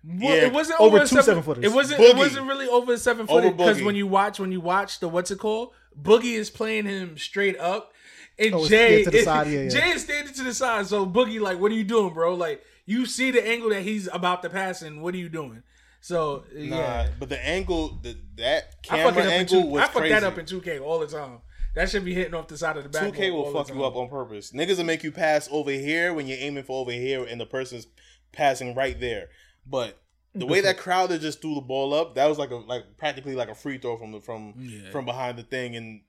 Well, 0.04 0.36
Yeah, 0.36 0.46
it 0.48 0.54
wasn't 0.54 0.80
over 0.80 0.98
over, 0.98 1.00
two 1.06 1.08
seven, 1.08 1.24
seven-footers. 1.24 1.64
It 1.64 1.72
wasn't. 1.74 2.02
It 2.02 2.16
wasn't 2.16 2.48
really 2.48 2.68
over 2.68 2.98
seven 2.98 3.28
Over 3.30 3.44
footer 3.44 3.56
because 3.56 3.84
when 3.84 3.96
you 3.96 4.08
watch, 4.08 4.40
when 4.40 4.52
you 4.52 4.62
watch 4.62 5.00
the 5.00 5.08
what's 5.08 5.32
it 5.32 5.40
called, 5.40 5.74
Boogie 6.00 6.34
is 6.34 6.50
playing 6.50 6.86
him 6.86 7.18
straight 7.18 7.58
up, 7.60 7.94
and 8.40 8.54
Oh, 8.56 8.68
Jay 8.68 9.00
yeah, 9.00 9.04
to 9.06 9.12
the 9.12 9.22
side, 9.24 9.48
yeah, 9.48 9.62
yeah. 9.62 9.70
Jay 9.70 9.90
is 9.92 10.04
standing 10.04 10.34
to 10.34 10.44
the 10.44 10.54
side. 10.54 10.88
So 10.88 11.06
Boogie, 11.06 11.40
like, 11.40 11.60
what 11.60 11.72
are 11.72 11.76
you 11.76 11.84
doing, 11.84 12.14
bro? 12.14 12.34
Like, 12.34 12.64
you 12.86 13.06
see 13.06 13.32
the 13.32 13.46
angle 13.48 13.70
that 13.70 13.84
he's 13.84 14.08
about 14.12 14.42
to 14.44 14.50
pass, 14.50 14.82
and 14.82 15.02
what 15.02 15.14
are 15.14 15.18
you 15.18 15.30
doing? 15.30 15.64
So 16.00 16.46
nah. 16.56 16.76
yeah, 16.78 17.08
But 17.20 17.30
the 17.30 17.46
angle, 17.46 18.00
the, 18.02 18.18
that 18.38 18.82
camera 18.82 19.24
it 19.24 19.30
angle 19.30 19.62
two, 19.62 19.68
was 19.68 19.82
I 19.84 19.86
fuck 19.86 19.96
crazy. 19.98 20.14
that 20.16 20.24
up 20.24 20.38
in 20.40 20.46
two 20.48 20.62
K 20.62 20.80
all 20.80 20.98
the 21.00 21.06
time. 21.08 21.40
That 21.76 21.90
should 21.90 22.04
be 22.04 22.14
hitting 22.14 22.34
off 22.34 22.48
the 22.48 22.58
side 22.58 22.76
of 22.76 22.84
the 22.84 22.90
back. 22.90 23.14
2K 23.14 23.32
will 23.32 23.52
fuck 23.54 23.74
you 23.74 23.84
up 23.86 23.96
on 23.96 24.10
purpose. 24.10 24.52
Niggas 24.52 24.78
will 24.78 24.84
make 24.84 25.04
you 25.04 25.12
pass 25.12 25.48
over 25.52 25.72
here 25.72 26.14
when 26.14 26.28
you're 26.28 26.38
aiming 26.38 26.66
for 26.66 26.82
over 26.82 26.92
here, 26.92 27.24
and 27.24 27.40
the 27.40 27.46
person's 27.46 27.88
passing 28.34 28.76
right 28.76 29.00
there. 29.00 29.30
But 29.72 29.98
the 30.36 30.46
way 30.46 30.62
that 30.62 30.78
Crowder 30.78 31.18
just 31.18 31.42
threw 31.42 31.56
the 31.56 31.62
ball 31.62 31.94
up, 31.94 32.16
that 32.16 32.28
was 32.28 32.38
like 32.38 32.52
a 32.52 32.56
like 32.56 32.98
practically 32.98 33.36
like 33.36 33.50
a 33.50 33.56
free 33.56 33.78
throw 33.78 33.98
from 33.98 34.12
the 34.12 34.20
from 34.22 34.54
Yeah. 34.58 34.92
from 34.92 35.06
behind 35.06 35.38
the 35.40 35.44
thing, 35.44 35.76
and 35.76 36.02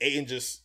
Ayton 0.00 0.26
just 0.26 0.62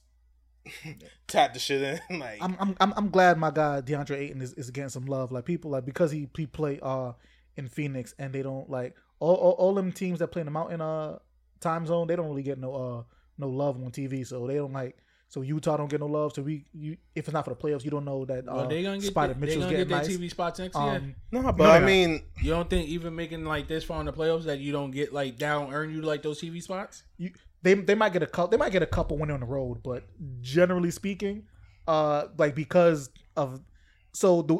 tapped 1.27 1.53
the 1.53 1.59
shit 1.59 1.81
in. 2.09 2.19
like 2.19 2.39
I'm 2.41 2.55
I'm 2.59 2.75
I'm, 2.79 2.93
I'm 2.97 3.09
glad 3.09 3.37
my 3.37 3.51
guy 3.51 3.81
DeAndre 3.81 4.17
Ayton 4.17 4.41
is, 4.41 4.53
is 4.53 4.69
getting 4.71 4.89
some 4.89 5.05
love. 5.05 5.31
Like 5.31 5.45
people 5.45 5.71
like 5.71 5.85
because 5.85 6.11
he 6.11 6.27
he 6.35 6.45
play 6.47 6.79
uh 6.81 7.13
in 7.57 7.67
Phoenix 7.67 8.13
and 8.19 8.33
they 8.33 8.41
don't 8.41 8.69
like 8.69 8.95
all 9.19 9.35
all, 9.35 9.51
all 9.53 9.73
them 9.73 9.91
teams 9.91 10.19
that 10.19 10.27
play 10.29 10.41
in 10.41 10.45
the 10.47 10.51
mountain 10.51 10.81
uh 10.81 11.19
time 11.59 11.85
zone, 11.85 12.07
they 12.07 12.15
don't 12.15 12.27
really 12.27 12.43
get 12.43 12.57
no 12.59 12.73
uh 12.75 13.03
no 13.37 13.49
love 13.49 13.75
on 13.77 13.91
TV. 13.91 14.25
So 14.25 14.47
they 14.47 14.55
don't 14.55 14.73
like 14.73 14.97
so 15.31 15.41
Utah 15.43 15.77
don't 15.77 15.89
get 15.89 16.01
no 16.01 16.07
love. 16.07 16.33
So 16.33 16.41
we 16.41 16.65
you 16.73 16.97
if 17.15 17.25
it's 17.27 17.33
not 17.33 17.45
for 17.45 17.51
the 17.51 17.55
playoffs, 17.55 17.85
you 17.85 17.89
don't 17.89 18.03
know 18.03 18.25
that 18.25 18.47
uh 18.49 18.53
Well, 18.53 18.67
they 18.67 18.83
gonna 18.83 18.97
get 18.97 19.07
Spider 19.07 19.33
the, 19.33 19.39
they 19.39 19.45
Mitchell's 19.45 19.63
gonna 19.65 19.77
get 19.77 19.87
getting 19.87 19.97
their 20.07 20.07
nice. 20.09 20.17
TV 20.17 20.29
spots 20.29 20.59
next 20.59 20.75
year. 20.75 20.95
Um, 20.95 21.15
no, 21.31 21.41
but 21.53 21.57
No, 21.63 21.71
I 21.71 21.79
no. 21.79 21.85
mean, 21.85 22.21
You 22.43 22.51
don't 22.51 22.69
think 22.69 22.89
even 22.89 23.15
making 23.15 23.45
like 23.45 23.69
this 23.69 23.85
far 23.85 24.01
in 24.01 24.05
the 24.07 24.13
playoffs 24.13 24.43
that 24.43 24.59
you 24.59 24.73
don't 24.73 24.91
get 24.91 25.13
like 25.13 25.37
down 25.37 25.73
earn 25.73 25.89
you 25.93 26.01
like 26.01 26.21
those 26.21 26.41
TV 26.41 26.61
spots? 26.61 27.03
you, 27.17 27.31
they 27.63 27.73
they 27.75 27.95
might 27.95 28.11
get 28.11 28.23
a 28.23 28.27
couple. 28.27 28.49
They 28.49 28.57
might 28.57 28.73
get 28.73 28.83
a 28.83 28.87
couple 28.87 29.17
when 29.17 29.27
they're 29.29 29.35
on 29.35 29.39
the 29.39 29.45
road, 29.47 29.81
but 29.83 30.03
generally 30.41 30.91
speaking, 30.91 31.43
uh, 31.87 32.25
like 32.37 32.53
because 32.53 33.09
of 33.37 33.61
so 34.13 34.41
the 34.41 34.57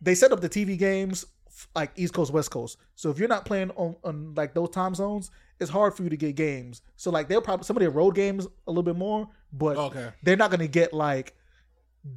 they 0.00 0.14
set 0.14 0.32
up 0.32 0.40
the 0.40 0.48
TV 0.50 0.76
games 0.78 1.24
f- 1.24 1.30
like 1.74 1.92
East 1.96 2.14
Coast 2.14 2.32
West 2.32 2.50
Coast. 2.50 2.76
So 2.94 3.10
if 3.10 3.18
you're 3.18 3.28
not 3.28 3.44
playing 3.44 3.70
on, 3.72 3.96
on 4.04 4.34
like 4.34 4.54
those 4.54 4.70
time 4.70 4.94
zones, 4.94 5.30
it's 5.60 5.70
hard 5.70 5.94
for 5.94 6.02
you 6.02 6.10
to 6.10 6.16
get 6.16 6.34
games. 6.36 6.82
So 6.96 7.10
like 7.10 7.28
they'll 7.28 7.40
probably 7.42 7.64
some 7.64 7.76
of 7.76 7.80
their 7.80 7.90
road 7.90 8.14
games 8.14 8.46
a 8.66 8.70
little 8.70 8.82
bit 8.82 8.96
more, 8.96 9.28
but 9.52 9.76
Okay. 9.76 10.10
they're 10.22 10.36
not 10.36 10.50
gonna 10.50 10.66
get 10.68 10.92
like 10.92 11.34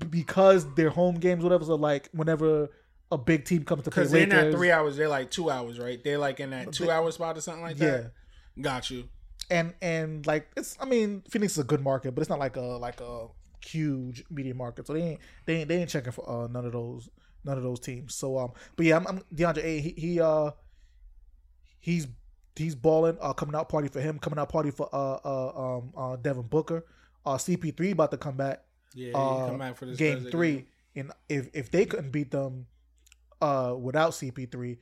because 0.10 0.74
their 0.76 0.90
home 0.90 1.16
games, 1.16 1.44
whatever. 1.44 1.64
So 1.66 1.76
like 1.76 2.10
whenever 2.12 2.70
a 3.12 3.18
big 3.18 3.46
team 3.46 3.64
comes 3.64 3.84
to 3.84 3.92
play 3.92 4.04
Because 4.04 4.12
they're 4.12 4.28
not 4.28 4.52
three 4.52 4.72
hours, 4.72 4.98
they're 4.98 5.08
like 5.08 5.32
two 5.32 5.50
hours, 5.50 5.80
right? 5.80 6.04
They're 6.04 6.18
like 6.18 6.40
in 6.40 6.50
that 6.52 6.74
two 6.74 6.92
hour 6.92 7.10
spot 7.12 7.38
or 7.38 7.42
something 7.42 7.64
like 7.64 7.80
yeah. 7.80 7.86
that. 7.98 8.12
Got 8.62 8.90
you. 8.90 9.06
and 9.50 9.74
and 9.82 10.26
like 10.26 10.48
it's 10.58 10.78
I 10.80 10.86
mean 10.86 11.24
Phoenix 11.30 11.54
is 11.54 11.60
a 11.60 11.64
good 11.64 11.82
market, 11.82 12.14
but 12.16 12.22
it's 12.22 12.30
not 12.30 12.40
like 12.40 12.58
a 12.58 12.62
like 12.62 13.00
a 13.02 13.28
huge 13.66 14.24
media 14.30 14.54
market. 14.54 14.88
So 14.88 14.94
they 14.94 15.02
ain't 15.04 15.20
they 15.46 15.56
ain't 15.58 15.70
they 15.70 15.78
ain't 15.78 15.90
checking 15.90 16.12
for 16.12 16.30
uh, 16.30 16.48
none 16.48 16.66
of 16.66 16.74
those 16.74 17.10
none 17.48 17.58
of 17.58 17.64
those 17.64 17.80
teams. 17.80 18.14
So 18.14 18.38
um, 18.38 18.52
but 18.76 18.86
yeah, 18.86 18.98
I'm, 18.98 19.08
I'm 19.08 19.20
DeAndre 19.34 19.64
A. 19.64 19.80
He, 19.80 19.90
he 19.98 20.22
uh 20.22 20.52
he's 21.80 22.08
he's 22.56 22.76
balling. 22.76 23.18
Uh, 23.22 23.34
coming 23.34 23.56
out 23.56 23.70
party 23.70 23.88
for 23.88 24.02
him. 24.02 24.20
Coming 24.20 24.40
out 24.40 24.50
party 24.50 24.72
for 24.72 24.90
uh 24.94 25.20
uh 25.26 25.78
um 25.78 25.94
uh 25.98 26.16
Devin 26.18 26.44
Booker. 26.44 26.86
Uh, 27.26 27.36
CP3 27.38 27.92
about 27.92 28.12
to 28.12 28.18
come 28.18 28.38
back 28.38 28.64
Yeah, 28.94 29.18
uh, 29.18 29.48
come 29.50 29.58
back 29.60 29.76
for 29.76 29.86
this 29.86 29.98
game 29.98 30.16
Thursday 30.20 30.32
three, 30.32 30.52
game. 30.54 30.66
and 30.96 31.12
if 31.28 31.50
if 31.54 31.72
they 31.72 31.86
couldn't 31.86 32.12
beat 32.12 32.32
them 32.32 32.68
uh 33.42 33.76
without 33.78 34.12
CP3, 34.12 34.78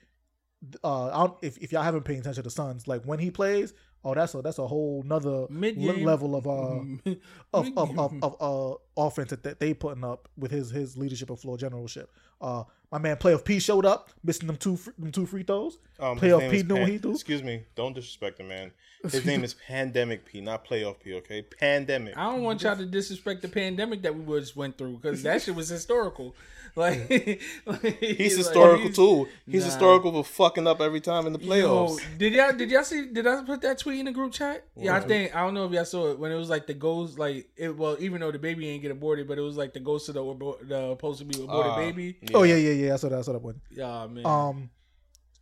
uh 0.84 1.06
I 1.08 1.26
don't, 1.26 1.38
if 1.42 1.58
if 1.58 1.72
y'all 1.72 1.82
haven't 1.82 2.04
paid 2.04 2.20
attention 2.20 2.36
to 2.36 2.42
the 2.44 2.52
Suns, 2.52 2.88
like 2.88 3.04
when 3.04 3.18
he 3.18 3.32
plays, 3.32 3.74
oh 4.04 4.14
that's 4.14 4.36
a 4.36 4.44
that's 4.44 4.60
a 4.60 4.68
whole 4.68 5.02
nother 5.08 5.48
Mid-game. 5.50 6.06
level 6.06 6.36
of 6.36 6.46
uh 6.46 6.52
of 7.54 7.72
of, 7.78 7.90
Mid-game. 7.96 8.00
of, 8.00 8.24
of 8.24 8.36
uh 8.40 8.78
offense 8.98 9.30
that, 9.32 9.44
that 9.44 9.60
they 9.60 9.74
putting 9.74 10.04
up 10.04 10.28
with 10.38 10.52
his 10.52 10.72
his 10.72 10.98
leadership 10.98 11.30
and 11.30 11.40
floor 11.40 11.58
generalship. 11.58 12.12
Uh, 12.42 12.64
my 12.92 12.98
man 12.98 13.16
Playoff 13.18 13.44
P 13.44 13.60
showed 13.60 13.86
up, 13.86 14.10
missing 14.24 14.48
them 14.48 14.58
two 14.58 14.78
them 14.98 15.12
two 15.12 15.26
free 15.26 15.44
throws. 15.44 15.78
um, 16.00 16.18
his 16.18 16.32
Playoff 16.32 16.50
P 16.52 16.58
is 16.58 16.64
doing 16.64 16.82
what 16.82 16.86
Pan- 16.88 16.92
he 16.94 16.98
do. 17.00 17.12
Excuse 17.12 17.44
me, 17.44 17.64
don't 17.76 17.94
disrespect 17.94 18.38
the 18.38 18.44
man. 18.44 18.72
His 19.04 19.24
name 19.26 19.44
is 19.44 19.54
Pandemic 19.68 20.26
P, 20.26 20.42
not 20.42 20.66
Playoff 20.68 21.00
P. 21.00 21.14
Okay, 21.16 21.42
Pandemic. 21.44 22.18
I 22.18 22.24
don't 22.32 22.42
want 22.42 22.64
y'all 22.64 22.76
to 22.76 22.86
disrespect 22.86 23.42
the 23.44 23.48
pandemic 23.48 24.02
that 24.02 24.16
we 24.16 24.40
just 24.40 24.56
went 24.56 24.78
through 24.80 24.98
because 24.98 25.22
that 25.24 25.42
shit 25.42 25.56
was 25.56 25.70
historical. 25.70 26.36
Like, 26.78 27.10
like, 27.66 27.82
He's 28.02 28.02
like, 28.02 28.18
historical 28.18 28.78
he's- 28.80 28.96
too. 28.98 29.28
He's 29.50 29.62
Nah. 29.62 29.70
historical 29.70 30.12
for 30.12 30.26
fucking 30.26 30.68
up 30.68 30.82
every 30.82 31.00
time 31.00 31.26
in 31.26 31.32
the 31.32 31.40
playoffs. 31.40 32.02
Yo, 32.02 32.18
did 32.18 32.34
y'all 32.34 32.52
did 32.52 32.70
y'all 32.70 32.84
see? 32.84 33.06
Did 33.06 33.26
I 33.26 33.44
put 33.44 33.62
that 33.62 33.78
tweet 33.80 34.00
in 34.00 34.08
the 34.08 34.12
group 34.12 34.34
chat? 34.34 34.66
Yeah, 34.76 34.98
I 34.98 35.00
think 35.00 35.34
I 35.34 35.46
don't 35.46 35.54
know 35.54 35.66
if 35.68 35.72
y'all 35.72 35.86
saw 35.86 36.12
it 36.12 36.20
when 36.20 36.34
it 36.34 36.36
was 36.36 36.50
like 36.50 36.68
the 36.68 36.74
goals. 36.74 37.18
like 37.18 37.48
it. 37.56 37.78
Well, 37.78 37.96
even 38.02 38.20
though 38.20 38.30
the 38.34 38.40
baby 38.40 38.68
ain't 38.68 38.84
get 38.88 38.92
aborted, 38.92 39.28
but 39.28 39.38
it 39.38 39.42
was 39.42 39.58
like 39.58 39.74
the 39.74 39.80
ghost 39.80 40.08
of 40.10 40.16
the 40.16 40.22
abo- 40.24 40.68
the 40.68 40.92
supposed 40.92 41.20
to 41.20 41.26
be 41.26 41.42
aborted 41.42 41.72
Uh, 41.74 41.76
baby. 41.76 42.18
Oh 42.34 42.44
yeah, 42.44 42.56
yeah, 42.56 42.72
yeah. 42.72 42.94
I 42.94 42.98
saw 42.98 43.10
that. 43.10 43.20
I 43.20 43.22
saw 43.22 43.34
that 43.34 43.42
one. 43.42 43.62
Yeah, 43.72 44.08
man. 44.08 44.26
Um, 44.26 44.70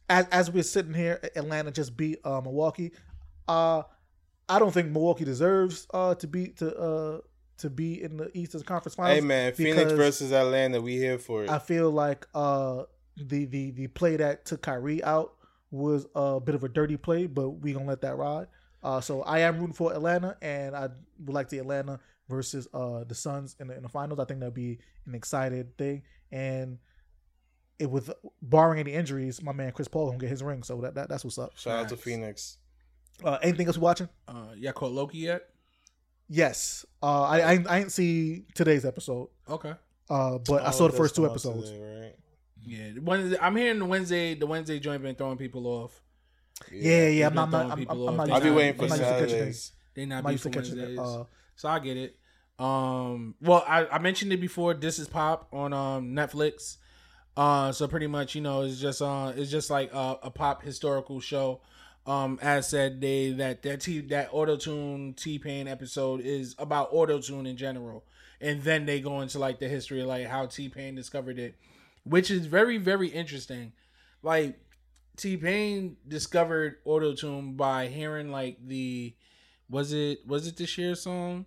as 0.10 0.28
as 0.32 0.52
we're 0.52 0.64
sitting 0.64 0.94
here, 0.94 1.20
Atlanta 1.36 1.72
just 1.72 1.96
beat 1.98 2.20
uh, 2.24 2.42
Milwaukee. 2.42 2.92
Uh, 3.48 3.84
I 4.48 4.60
don't 4.60 4.72
think 4.72 4.90
Milwaukee 4.92 5.26
deserves 5.26 5.88
uh 5.94 6.16
to 6.16 6.28
be 6.28 6.48
to 6.60 6.76
uh 6.76 7.20
to 7.58 7.70
be 7.70 8.02
in 8.02 8.18
the 8.18 8.30
Eastern 8.38 8.64
Conference 8.64 8.96
Finals. 8.96 9.16
Hey 9.16 9.22
man, 9.22 9.54
Phoenix 9.54 9.92
versus 9.94 10.32
Atlanta, 10.32 10.82
we 10.82 10.98
here 10.98 11.18
for 11.18 11.44
it. 11.44 11.50
I 11.50 11.60
feel 11.60 11.92
like 11.92 12.28
uh 12.34 12.84
the 13.18 13.46
the 13.46 13.72
the 13.72 13.88
play 13.88 14.16
that 14.18 14.46
took 14.46 14.62
Kyrie 14.62 15.04
out 15.04 15.34
was 15.72 16.06
a 16.16 16.40
bit 16.40 16.56
of 16.56 16.64
a 16.64 16.70
dirty 16.70 16.98
play, 16.98 17.26
but 17.26 17.50
we 17.50 17.74
gonna 17.74 17.86
let 17.86 18.02
that 18.02 18.16
ride. 18.18 18.48
Uh, 18.84 19.00
so 19.00 19.22
I 19.22 19.40
am 19.40 19.60
rooting 19.60 19.74
for 19.74 19.94
Atlanta, 19.94 20.36
and 20.42 20.76
I 20.76 20.90
would 21.24 21.34
like 21.34 21.50
the 21.50 21.60
Atlanta 21.60 22.00
versus 22.34 22.68
uh 22.74 23.04
the 23.06 23.16
Suns 23.16 23.56
in 23.60 23.68
the, 23.68 23.76
in 23.78 23.84
the 23.84 23.90
finals. 23.90 24.20
I 24.20 24.26
think 24.26 24.40
that'd 24.40 24.54
be 24.54 24.80
an 25.06 25.16
excited 25.16 25.78
thing, 25.78 26.04
and 26.32 26.78
it 27.80 27.90
with 27.90 28.12
barring 28.42 28.80
any 28.80 28.94
injuries, 28.94 29.42
my 29.42 29.52
man 29.52 29.72
Chris 29.72 29.88
Paul 29.88 30.08
gonna 30.08 30.18
get 30.20 30.30
his 30.30 30.44
ring. 30.44 30.64
So 30.64 30.82
that, 30.82 30.96
that 30.96 31.10
that's 31.10 31.24
what's 31.24 31.38
up. 31.38 31.58
Shout 31.58 31.80
out 31.80 31.90
to 31.90 31.98
Phoenix. 31.98 32.58
Uh, 33.24 33.38
anything 33.42 33.68
else 33.68 33.78
we 33.78 33.82
watching? 33.84 34.10
uh, 34.28 34.54
y'all 34.58 34.74
caught 34.74 34.92
Loki 34.92 35.20
yet? 35.20 35.50
Yes. 36.30 36.86
Uh, 37.02 37.22
I, 37.24 37.40
I 37.42 37.52
I 37.70 37.80
didn't 37.80 37.92
see 37.92 38.46
today's 38.56 38.86
episode. 38.86 39.30
Okay. 39.50 39.74
Uh, 40.10 40.38
but 40.40 40.64
I 40.64 40.68
Oh, 40.68 40.72
saw 40.72 40.88
the 40.88 40.98
first 40.98 41.16
two 41.16 41.26
episodes. 41.26 41.70
today, 41.70 42.02
right? 42.02 42.16
Yeah, 42.66 42.92
Wednesday, 43.02 43.38
I'm 43.42 43.56
hearing 43.56 43.80
the 43.80 43.86
Wednesday. 43.86 44.36
The 44.36 44.48
Wednesday 44.48 44.80
joint 44.80 45.02
been 45.04 45.16
throwing 45.16 45.38
people 45.38 45.68
off. 45.68 46.02
Yeah, 46.72 47.08
yeah. 47.10 47.28
I'm 47.28 47.36
not. 47.36 47.54
I'm, 47.54 47.72
I'm, 47.72 47.86
I'm, 47.90 48.08
I'm, 48.08 48.18
not 48.18 48.30
I'll 48.32 48.42
be 48.42 48.50
waiting 48.52 48.76
for 48.76 48.84
I'm 48.84 48.90
not 48.90 48.98
used 49.00 49.04
to 49.10 49.14
catching 49.16 49.30
Saturdays. 49.30 49.72
They 49.96 50.06
not 50.06 50.24
not 50.24 50.32
used 50.32 50.44
to 50.44 50.50
beefing 50.50 50.64
catching 50.64 50.80
it. 50.80 50.98
Wednesdays, 50.98 51.00
Uh, 51.00 51.24
so 51.56 51.70
I 51.70 51.80
get 51.80 51.98
it. 51.98 52.16
Um, 52.60 53.36
well, 53.42 53.64
I, 53.68 53.86
I 53.88 54.00
mentioned 54.00 54.32
it 54.32 54.42
before. 54.42 54.74
This 54.74 55.00
is 55.00 55.08
Pop 55.08 55.48
on 55.52 55.74
um 55.74 56.14
Netflix. 56.14 56.78
Uh, 57.36 57.72
so 57.72 57.88
pretty 57.88 58.08
much, 58.08 58.36
you 58.36 58.42
know, 58.42 58.62
it's 58.62 58.80
just 58.80 59.02
uh, 59.02 59.34
it's 59.36 59.50
just 59.50 59.70
like 59.70 59.92
a, 59.94 60.20
a 60.24 60.32
pop 60.32 60.62
historical 60.64 61.20
show. 61.20 61.62
Um, 62.06 62.38
as 62.42 62.70
said, 62.70 63.02
they 63.02 63.32
that 63.32 63.64
that 63.64 63.82
T 63.82 64.02
that 64.02 64.30
auto 64.32 64.56
tune 64.58 65.14
T 65.16 65.40
Pain 65.40 65.68
episode 65.68 66.22
is 66.22 66.56
about 66.60 66.90
auto 66.92 67.20
tune 67.20 67.48
in 67.48 67.58
general, 67.58 68.04
and 68.42 68.62
then 68.62 68.86
they 68.86 69.00
go 69.02 69.22
into 69.22 69.40
like 69.40 69.60
the 69.60 69.68
history 69.68 70.02
of 70.02 70.08
like 70.08 70.28
how 70.28 70.46
T 70.46 70.70
Pain 70.70 70.96
discovered 70.96 71.40
it, 71.40 71.56
which 72.04 72.30
is 72.30 72.46
very 72.46 72.78
very 72.78 73.08
interesting. 73.08 73.72
Like 74.22 74.60
T 75.18 75.38
Pain 75.38 75.98
discovered 76.08 76.78
auto 76.86 77.16
tune 77.16 77.54
by 77.54 77.88
hearing 77.88 78.32
like 78.32 78.58
the 78.68 79.16
was 79.70 79.92
it 79.94 80.28
was 80.28 80.46
it 80.46 80.58
the 80.58 80.68
Cher 80.68 80.94
song? 80.94 81.46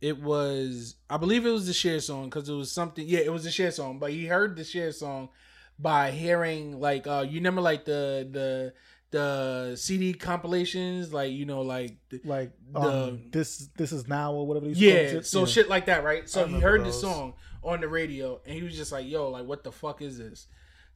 It 0.00 0.20
was 0.20 0.96
I 1.08 1.16
believe 1.16 1.46
it 1.46 1.50
was 1.50 1.66
the 1.66 1.72
Cher 1.72 2.00
song 2.00 2.24
because 2.26 2.48
it 2.48 2.54
was 2.54 2.70
something. 2.70 3.06
Yeah, 3.08 3.20
it 3.20 3.32
was 3.32 3.44
the 3.44 3.50
Cher 3.50 3.70
song. 3.70 3.98
But 3.98 4.10
he 4.12 4.26
heard 4.26 4.56
the 4.56 4.64
Cher 4.64 4.92
song 4.92 5.30
by 5.78 6.10
hearing 6.10 6.80
like 6.80 7.06
uh 7.06 7.24
you 7.28 7.34
remember 7.36 7.60
like 7.60 7.84
the 7.84 8.28
the 8.30 8.72
the 9.10 9.76
CD 9.76 10.12
compilations 10.14 11.12
like 11.12 11.32
you 11.32 11.46
know 11.46 11.62
like 11.62 11.96
the, 12.10 12.20
like 12.24 12.50
The- 12.72 12.80
um, 12.80 13.22
this 13.30 13.68
this 13.76 13.92
is 13.92 14.06
now 14.08 14.32
or 14.32 14.46
whatever. 14.46 14.66
These 14.66 14.80
yeah 14.80 15.20
so 15.22 15.40
Yeah. 15.40 15.46
shit 15.46 15.68
like 15.68 15.86
that 15.86 16.02
right 16.04 16.28
so 16.28 16.46
he 16.46 16.58
heard 16.60 16.84
the 16.84 16.92
song 16.92 17.34
on 17.62 17.80
the 17.80 17.88
radio 17.88 18.40
and 18.44 18.54
he 18.54 18.62
was 18.62 18.76
just 18.76 18.92
like 18.92 19.06
yo 19.06 19.30
like 19.30 19.46
what 19.46 19.64
the 19.64 19.72
fuck 19.72 20.02
is 20.02 20.18
this 20.18 20.46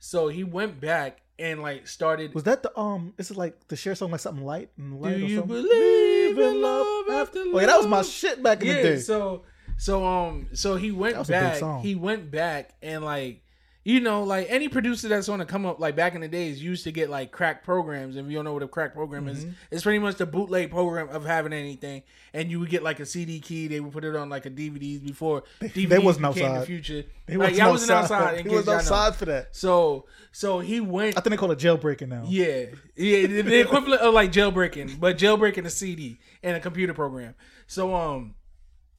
so 0.01 0.26
he 0.28 0.42
went 0.42 0.80
back 0.80 1.20
and 1.38 1.62
like 1.62 1.86
started 1.86 2.34
Was 2.34 2.42
that 2.44 2.62
the 2.64 2.76
um? 2.78 3.14
Is 3.16 3.30
it 3.30 3.36
like 3.36 3.68
the 3.68 3.76
Cher 3.76 3.94
song 3.94 4.11
like 4.11 4.20
something 4.20 4.44
light 4.44 4.70
and 4.76 5.01
light 5.01 5.16
Do 5.18 5.24
or 5.24 5.28
you 5.28 5.36
something? 5.38 5.57
believe 5.62 6.38
in 6.38 6.61
love 6.62 7.09
after 7.11 7.38
Oh 7.40 7.61
yeah, 7.61 7.66
that 7.66 7.78
was 7.78 7.86
my 7.86 8.03
shit 8.03 8.42
back 8.42 8.61
in 8.62 8.68
the 8.68 8.74
day. 8.74 8.98
so 8.98 9.44
so 9.78 10.05
um 10.05 10.48
so 10.53 10.76
he 10.76 10.90
went 10.90 11.14
That 11.14 11.20
was 11.20 11.28
a 11.30 11.32
big 11.32 11.40
back 11.40 11.57
song. 11.57 11.80
he 11.82 11.94
went 11.94 12.30
back 12.30 12.74
and 12.82 13.05
like 13.05 13.42
you 13.83 13.99
know 13.99 14.22
like 14.24 14.47
any 14.51 14.68
producer 14.68 15.09
that's 15.09 15.26
going 15.26 15.39
to 15.39 15.47
come 15.47 15.64
up 15.64 15.81
like 15.81 15.97
back 15.97 16.14
in 16.14 16.20
the 16.20 16.28
days 16.28 16.62
used 16.62 16.85
to 16.85 16.93
get 16.93 17.09
like 17.09 17.33
crack 17.33 17.64
programs 17.64 18.16
and 18.16 18.26
if 18.26 18.31
you 18.31 18.37
don't 18.37 18.45
know 18.45 18.53
what 18.53 18.62
a 18.62 18.68
crack 18.68 18.93
program 18.93 19.26
is 19.26 19.45
Mm-hmm. 19.45 19.53
it's 19.70 19.83
pretty 19.83 19.99
much 19.99 20.16
the 20.16 20.26
bootleg 20.26 20.70
program 20.70 21.09
of 21.09 21.24
having 21.24 21.55
anything 21.55 22.03
and 22.35 22.51
you 22.51 22.61
would 22.61 22.68
get 22.68 22.83
like 22.83 23.01
a 23.01 23.07
cd 23.07 23.41
key 23.41 23.68
they 23.68 23.81
would 23.81 23.91
put 23.93 24.05
it 24.05 24.14
on 24.14 24.28
like 24.28 24.45
a 24.45 24.51
dvds 24.51 25.03
before 25.03 25.45
dvds 25.62 25.89
they 25.89 25.99
wasn't 25.99 26.35
became 26.35 26.55
the 26.55 26.66
future 26.66 27.05
They 27.26 27.37
like, 27.39 27.49
wasn't 27.53 27.59
y'all 27.59 27.70
wasn't 27.72 27.91
outside 27.93 28.47
He 28.47 28.49
was 28.55 28.68
outside 28.68 29.14
for 29.16 29.24
that. 29.24 29.57
so 29.57 30.05
so 30.31 30.59
he 30.61 30.81
went 30.81 31.16
I 31.16 31.20
think 31.22 31.31
they 31.31 31.37
call 31.39 31.51
it 31.51 31.59
jailbreaking 31.59 32.09
now. 32.09 32.24
yeah, 32.28 32.66
yeah, 32.97 33.26
the 33.26 33.61
equivalent 33.61 34.03
of 34.03 34.12
like 34.12 34.31
jailbreaking, 34.31 35.01
but 35.01 35.16
jailbreaking 35.16 35.64
a 35.64 35.70
CD 35.70 36.18
and 36.43 36.55
a 36.57 36.61
computer 36.61 36.93
program. 36.93 37.35
So 37.66 37.95
um, 37.95 38.35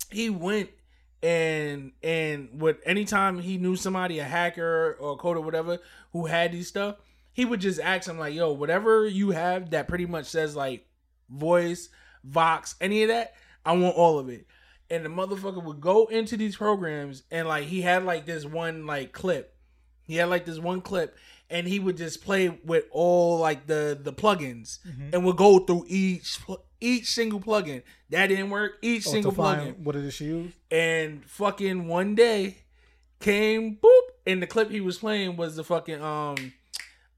he 0.10 0.30
went 0.32 0.70
and 1.24 1.92
and 2.02 2.50
what 2.60 2.80
anytime 2.86 3.40
he 3.40 3.58
knew 3.58 3.76
somebody, 3.76 4.20
a 4.20 4.24
hacker 4.24 4.98
or 5.00 5.14
a 5.14 5.16
code 5.16 5.38
or 5.38 5.42
whatever, 5.42 5.80
who 6.14 6.26
had 6.26 6.52
these 6.52 6.68
stuff, 6.68 6.98
he 7.34 7.46
would 7.46 7.62
just 7.62 7.80
ask 7.80 8.10
him 8.10 8.18
like, 8.18 8.34
"Yo, 8.34 8.52
whatever 8.52 9.06
you 9.08 9.32
have 9.32 9.72
that 9.72 9.88
pretty 9.88 10.06
much 10.06 10.26
says 10.26 10.56
like 10.56 10.88
voice, 11.30 11.90
vox, 12.24 12.76
any 12.82 13.04
of 13.04 13.10
that, 13.10 13.34
I 13.66 13.74
want 13.74 13.96
all 13.96 14.20
of 14.20 14.30
it." 14.30 14.48
And 14.90 15.06
the 15.06 15.10
motherfucker 15.10 15.64
would 15.64 15.80
go 15.80 16.08
into 16.08 16.36
these 16.36 16.58
programs 16.58 17.24
and 17.32 17.48
like 17.48 17.66
he 17.66 17.82
had 17.82 18.04
like 18.04 18.26
this 18.26 18.46
one 18.46 18.86
like 18.86 19.14
clip 19.14 19.51
he 20.04 20.16
had 20.16 20.30
like 20.30 20.46
this 20.46 20.60
one 20.60 20.82
clip, 20.82 21.16
and 21.50 21.68
he 21.68 21.80
would 21.80 21.98
just 21.98 22.24
play 22.24 22.50
with 22.66 22.86
all 22.92 23.40
like 23.40 23.68
the 23.68 23.98
the 24.02 24.14
plugins, 24.14 24.80
and 25.14 25.24
would 25.26 25.38
go 25.38 25.60
through 25.60 25.86
each 25.88 26.40
each 26.80 27.08
single 27.08 27.40
plugin. 27.40 27.84
That 28.10 28.28
didn't 28.28 28.50
work. 28.50 28.74
Each 28.82 29.08
Oh, 29.08 29.12
single 29.12 29.32
plugin, 29.32 29.78
what 29.80 29.94
did 29.94 30.12
she 30.14 30.26
used. 30.26 30.54
and 30.70 31.24
fucking 31.26 31.88
one 31.88 32.16
day 32.16 32.58
came 33.20 33.78
boop, 33.78 34.02
and 34.26 34.42
the 34.42 34.48
clip 34.48 34.70
he 34.72 34.82
was 34.82 34.98
playing 34.98 35.38
was 35.38 35.56
the 35.56 35.64
fucking 35.64 36.02
um, 36.02 36.54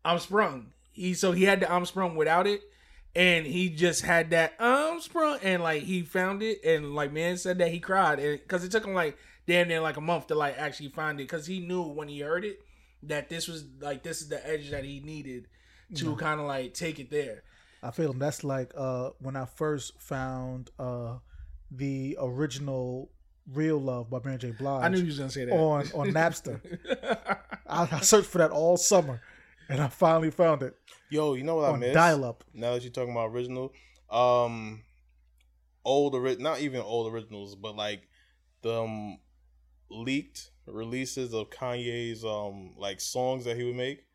I'm 0.03 0.19
sprung. 0.19 0.67
He 0.91 1.13
so 1.13 1.31
he 1.31 1.43
had 1.45 1.59
the 1.61 1.71
I'm 1.71 1.85
sprung 1.85 2.15
without 2.15 2.47
it. 2.47 2.61
And 3.15 3.45
he 3.45 3.69
just 3.69 4.01
had 4.03 4.31
that 4.31 4.53
I'm 4.59 4.99
sprung, 4.99 5.37
and 5.43 5.61
like 5.61 5.83
he 5.83 6.01
found 6.01 6.41
it, 6.41 6.63
and 6.65 6.95
like 6.95 7.13
man 7.13 7.37
said 7.37 7.59
that 7.59 7.69
he 7.71 7.79
cried, 7.79 8.17
because 8.17 8.63
it 8.63 8.71
took 8.71 8.85
him 8.85 8.95
like 8.95 9.15
damn 9.45 9.67
near 9.67 9.81
like 9.81 9.97
a 9.97 10.01
month 10.01 10.27
to 10.27 10.35
like 10.35 10.57
actually 10.57 10.89
find 10.89 11.19
it, 11.19 11.25
because 11.25 11.45
he 11.45 11.59
knew 11.59 11.83
when 11.83 12.07
he 12.07 12.21
heard 12.21 12.43
it 12.43 12.59
that 13.07 13.29
this 13.29 13.47
was 13.47 13.65
like 13.79 14.03
this 14.03 14.21
is 14.21 14.29
the 14.29 14.45
edge 14.47 14.71
that 14.71 14.83
he 14.83 14.99
needed 14.99 15.47
to 15.95 16.15
kind 16.15 16.39
of 16.39 16.47
like 16.47 16.73
take 16.73 16.99
it 16.99 17.09
there. 17.11 17.43
I 17.81 17.91
feel 17.91 18.11
him. 18.11 18.19
That's 18.19 18.43
like 18.43 18.71
uh 18.75 19.11
when 19.19 19.35
I 19.35 19.45
first 19.45 19.99
found 20.01 20.69
uh 20.79 21.17
the 21.71 22.17
original 22.21 23.09
"Real 23.51 23.77
Love" 23.79 24.09
by 24.09 24.19
Mary 24.23 24.37
J. 24.37 24.51
Blige 24.51 24.83
I 24.83 24.87
knew 24.89 24.99
you 24.99 25.07
was 25.07 25.17
gonna 25.19 25.29
say 25.31 25.45
that 25.45 25.53
on 25.53 25.89
on 25.93 26.07
Napster. 26.11 26.59
I, 27.67 27.87
I 27.91 27.99
searched 28.01 28.27
for 28.29 28.37
that 28.39 28.51
all 28.51 28.77
summer, 28.77 29.21
and 29.69 29.81
I 29.81 29.87
finally 29.87 30.31
found 30.31 30.63
it 30.63 30.75
Yo, 31.09 31.33
you 31.33 31.43
know 31.43 31.55
what 31.57 31.65
I 31.65 31.73
on 31.73 31.79
missed? 31.79 31.93
dial-up. 31.93 32.43
Now 32.53 32.73
that 32.73 32.83
you're 32.83 32.91
talking 32.91 33.11
about 33.11 33.27
original, 33.31 33.73
um, 34.09 34.81
old 35.85 36.15
ori- 36.15 36.37
not 36.37 36.59
even 36.61 36.81
old 36.81 37.11
originals, 37.13 37.55
but 37.55 37.75
like 37.75 38.07
the 38.61 38.81
um, 38.81 39.17
leaked 39.93 40.49
releases 40.65 41.33
of 41.33 41.49
Kanye's 41.49 42.23
um 42.25 42.73
like 42.77 42.99
songs 43.01 43.45
that 43.45 43.57
he 43.57 43.63
would 43.63 43.75
make, 43.75 44.05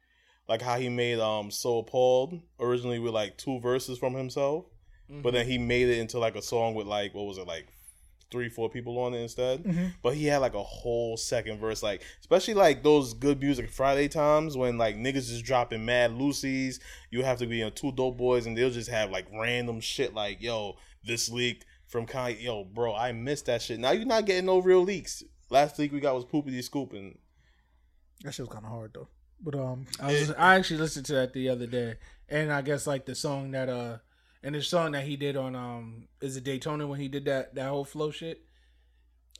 like 0.49 0.63
how 0.63 0.79
he 0.79 0.89
made 0.89 1.19
um 1.21 1.51
"So 1.51 1.79
Appalled" 1.79 2.41
originally 2.59 2.99
with 2.99 3.15
like 3.15 3.37
two 3.39 3.61
verses 3.61 3.99
from 3.99 4.15
himself, 4.15 4.67
but 5.23 5.33
then 5.33 5.47
he 5.47 5.59
made 5.59 5.89
it 5.89 5.99
into 5.99 6.19
like 6.19 6.37
a 6.37 6.43
song 6.43 6.75
with 6.75 6.87
like 6.87 7.15
what 7.15 7.27
was 7.27 7.39
it 7.39 7.47
like 7.47 7.67
three 8.31 8.51
four 8.51 8.69
people 8.69 8.99
on 8.99 9.15
it 9.15 9.21
instead. 9.23 9.63
Mhm. 9.65 9.95
But 10.03 10.15
he 10.15 10.27
had 10.27 10.39
like 10.39 10.53
a 10.53 10.63
whole 10.63 11.17
second 11.17 11.59
verse, 11.61 11.83
like 11.83 12.03
especially 12.21 12.53
like 12.55 12.83
those 12.83 13.15
good 13.15 13.41
music 13.41 13.71
Friday 13.71 14.07
times 14.09 14.55
when 14.57 14.77
like 14.77 14.97
niggas 14.97 15.31
is 15.31 15.41
dropping 15.41 15.85
mad 15.87 16.13
Lucy's. 16.13 16.79
You 17.11 17.23
have 17.25 17.39
to 17.39 17.47
be 17.47 17.63
in 17.63 17.71
2DopeBoyz, 17.71 18.47
and 18.47 18.55
they'll 18.57 18.69
just 18.71 18.91
have 18.91 19.11
like 19.11 19.27
random 19.33 19.81
shit 19.81 20.13
like, 20.15 20.43
"Yo, 20.43 20.77
this 21.05 21.31
leak 21.31 21.65
from 21.87 22.07
Kanye." 22.07 22.43
Yo, 22.43 22.65
bro, 22.65 22.95
I 22.95 23.13
missed 23.13 23.47
that 23.47 23.63
shit. 23.63 23.79
Now 23.81 23.93
you're 23.93 24.05
not 24.05 24.27
getting 24.27 24.45
no 24.45 24.59
real 24.59 24.83
leaks. 24.83 25.23
Last 25.51 25.79
leak 25.79 25.93
we 25.93 26.01
got 26.01 26.15
was 26.15 26.25
Poopity 26.25 26.63
Scooping. 26.63 27.19
That 28.25 28.33
shit 28.33 28.47
was 28.47 28.53
kind 28.53 28.65
of 28.65 28.71
hard 28.71 28.93
though. 28.95 29.09
But 29.41 29.55
um, 29.55 29.87
I 30.01 30.13
was 30.13 30.31
I 30.33 30.57
actually 30.57 30.81
listened 30.81 31.07
to 31.07 31.15
that 31.15 31.33
the 31.33 31.49
other 31.49 31.67
day, 31.67 31.95
and 32.29 32.53
I 32.53 32.63
guess 32.63 32.87
like 32.87 33.07
the 33.07 33.15
song 33.15 33.53
that 33.53 33.69
uh, 33.69 33.99
and 34.43 34.55
the 34.55 34.63
song 34.63 34.93
that 34.93 35.05
he 35.05 35.17
did 35.17 35.37
on 35.37 35.55
um, 35.55 36.09
is 36.21 36.37
it 36.37 36.45
Daytona 36.45 36.87
when 36.87 37.01
he 37.01 37.09
did 37.09 37.25
that 37.27 37.55
that 37.55 37.69
whole 37.69 37.85
flow 37.85 38.11
shit. 38.11 38.43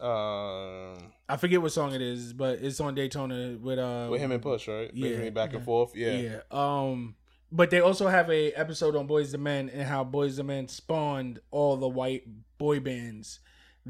Uh, 0.01 0.95
I 1.29 1.37
forget 1.39 1.61
what 1.61 1.73
song 1.73 1.93
it 1.93 2.01
is, 2.01 2.33
but 2.33 2.61
it's 2.61 2.79
on 2.79 2.95
Daytona 2.95 3.59
with 3.61 3.81
uh 3.81 4.07
with 4.09 4.21
him 4.21 4.31
and 4.31 4.41
Push, 4.41 4.69
right? 4.69 4.91
Yeah. 4.95 5.09
Basically 5.09 5.31
back 5.31 5.55
and 5.55 5.65
forth. 5.65 5.97
Yeah. 5.97 6.13
Yeah. 6.13 6.41
Um 6.53 7.17
but 7.51 7.71
they 7.71 7.81
also 7.81 8.07
have 8.07 8.31
a 8.31 8.53
episode 8.53 8.95
on 8.95 9.09
Boyz 9.09 9.35
II 9.35 9.41
Men 9.41 9.69
and 9.71 9.83
how 9.83 10.05
Boyz 10.05 10.39
II 10.39 10.45
Men 10.45 10.69
spawned 10.69 11.41
all 11.51 11.77
the 11.77 11.89
white 11.89 12.25
boy 12.59 12.79
bands 12.79 13.41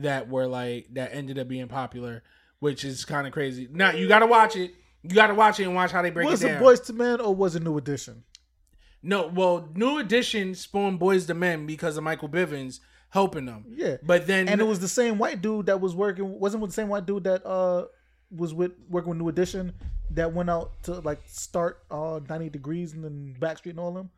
that 0.03 0.29
were 0.29 0.47
like 0.47 0.89
that 0.93 1.11
ended 1.15 1.39
up 1.39 1.49
being 1.49 1.69
popular, 1.69 2.23
which 2.61 2.85
is 2.85 3.05
kind 3.05 3.27
of 3.27 3.33
crazy. 3.33 3.69
Now 3.71 3.93
you 3.93 4.09
got 4.09 4.21
to 4.21 4.27
watch 4.27 4.57
it. 4.57 4.75
You 5.03 5.11
got 5.11 5.29
to 5.29 5.35
watch 5.35 5.61
it 5.61 5.65
and 5.65 5.75
watch 5.75 5.93
how 5.93 6.03
they 6.03 6.11
break 6.11 6.29
was 6.29 6.43
it 6.43 6.49
down. 6.49 6.63
Was 6.63 6.81
it. 6.81 6.83
Boyz 6.85 6.91
II 6.91 6.97
Men 6.97 7.21
or 7.21 7.35
was 7.35 7.55
it 7.57 7.63
New 7.63 7.77
Edition? 7.79 8.25
no, 9.03 9.29
well, 9.29 9.69
New 9.75 9.99
Edition 9.99 10.55
spawned 10.55 10.99
Boyz 10.99 11.29
II 11.29 11.37
Men 11.37 11.67
because 11.67 11.97
of 11.97 12.03
Michael 12.05 12.29
Bivins 12.29 12.81
helping 13.11 13.47
them. 13.47 13.65
Yeah, 13.69 13.97
But 14.03 14.27
then 14.27 14.49
and 14.49 14.61
it 14.61 14.65
was 14.65 14.81
the 14.81 14.89
same 14.89 15.19
white 15.19 15.41
dude 15.41 15.67
that 15.67 15.81
was 15.81 15.95
working. 15.95 16.39
Wasn't 16.39 16.61
with 16.61 16.71
the 16.71 16.75
same 16.75 16.89
white 16.89 17.07
dude 17.07 17.25
that 17.25 17.47
uh 17.47 17.87
was 18.31 18.53
with 18.53 18.73
working 18.91 19.11
with 19.11 19.19
New 19.19 19.29
Edition 19.29 19.73
that 20.11 20.33
went 20.35 20.51
out 20.51 20.73
to 20.83 20.95
like 21.01 21.21
start 21.27 21.79
uh 21.91 22.21
90 22.29 22.51
degrees 22.51 22.93
and 22.93 23.05
then 23.05 23.37
Backstreet 23.41 23.71
and 23.71 23.81
all 23.81 23.93
them. 23.93 24.11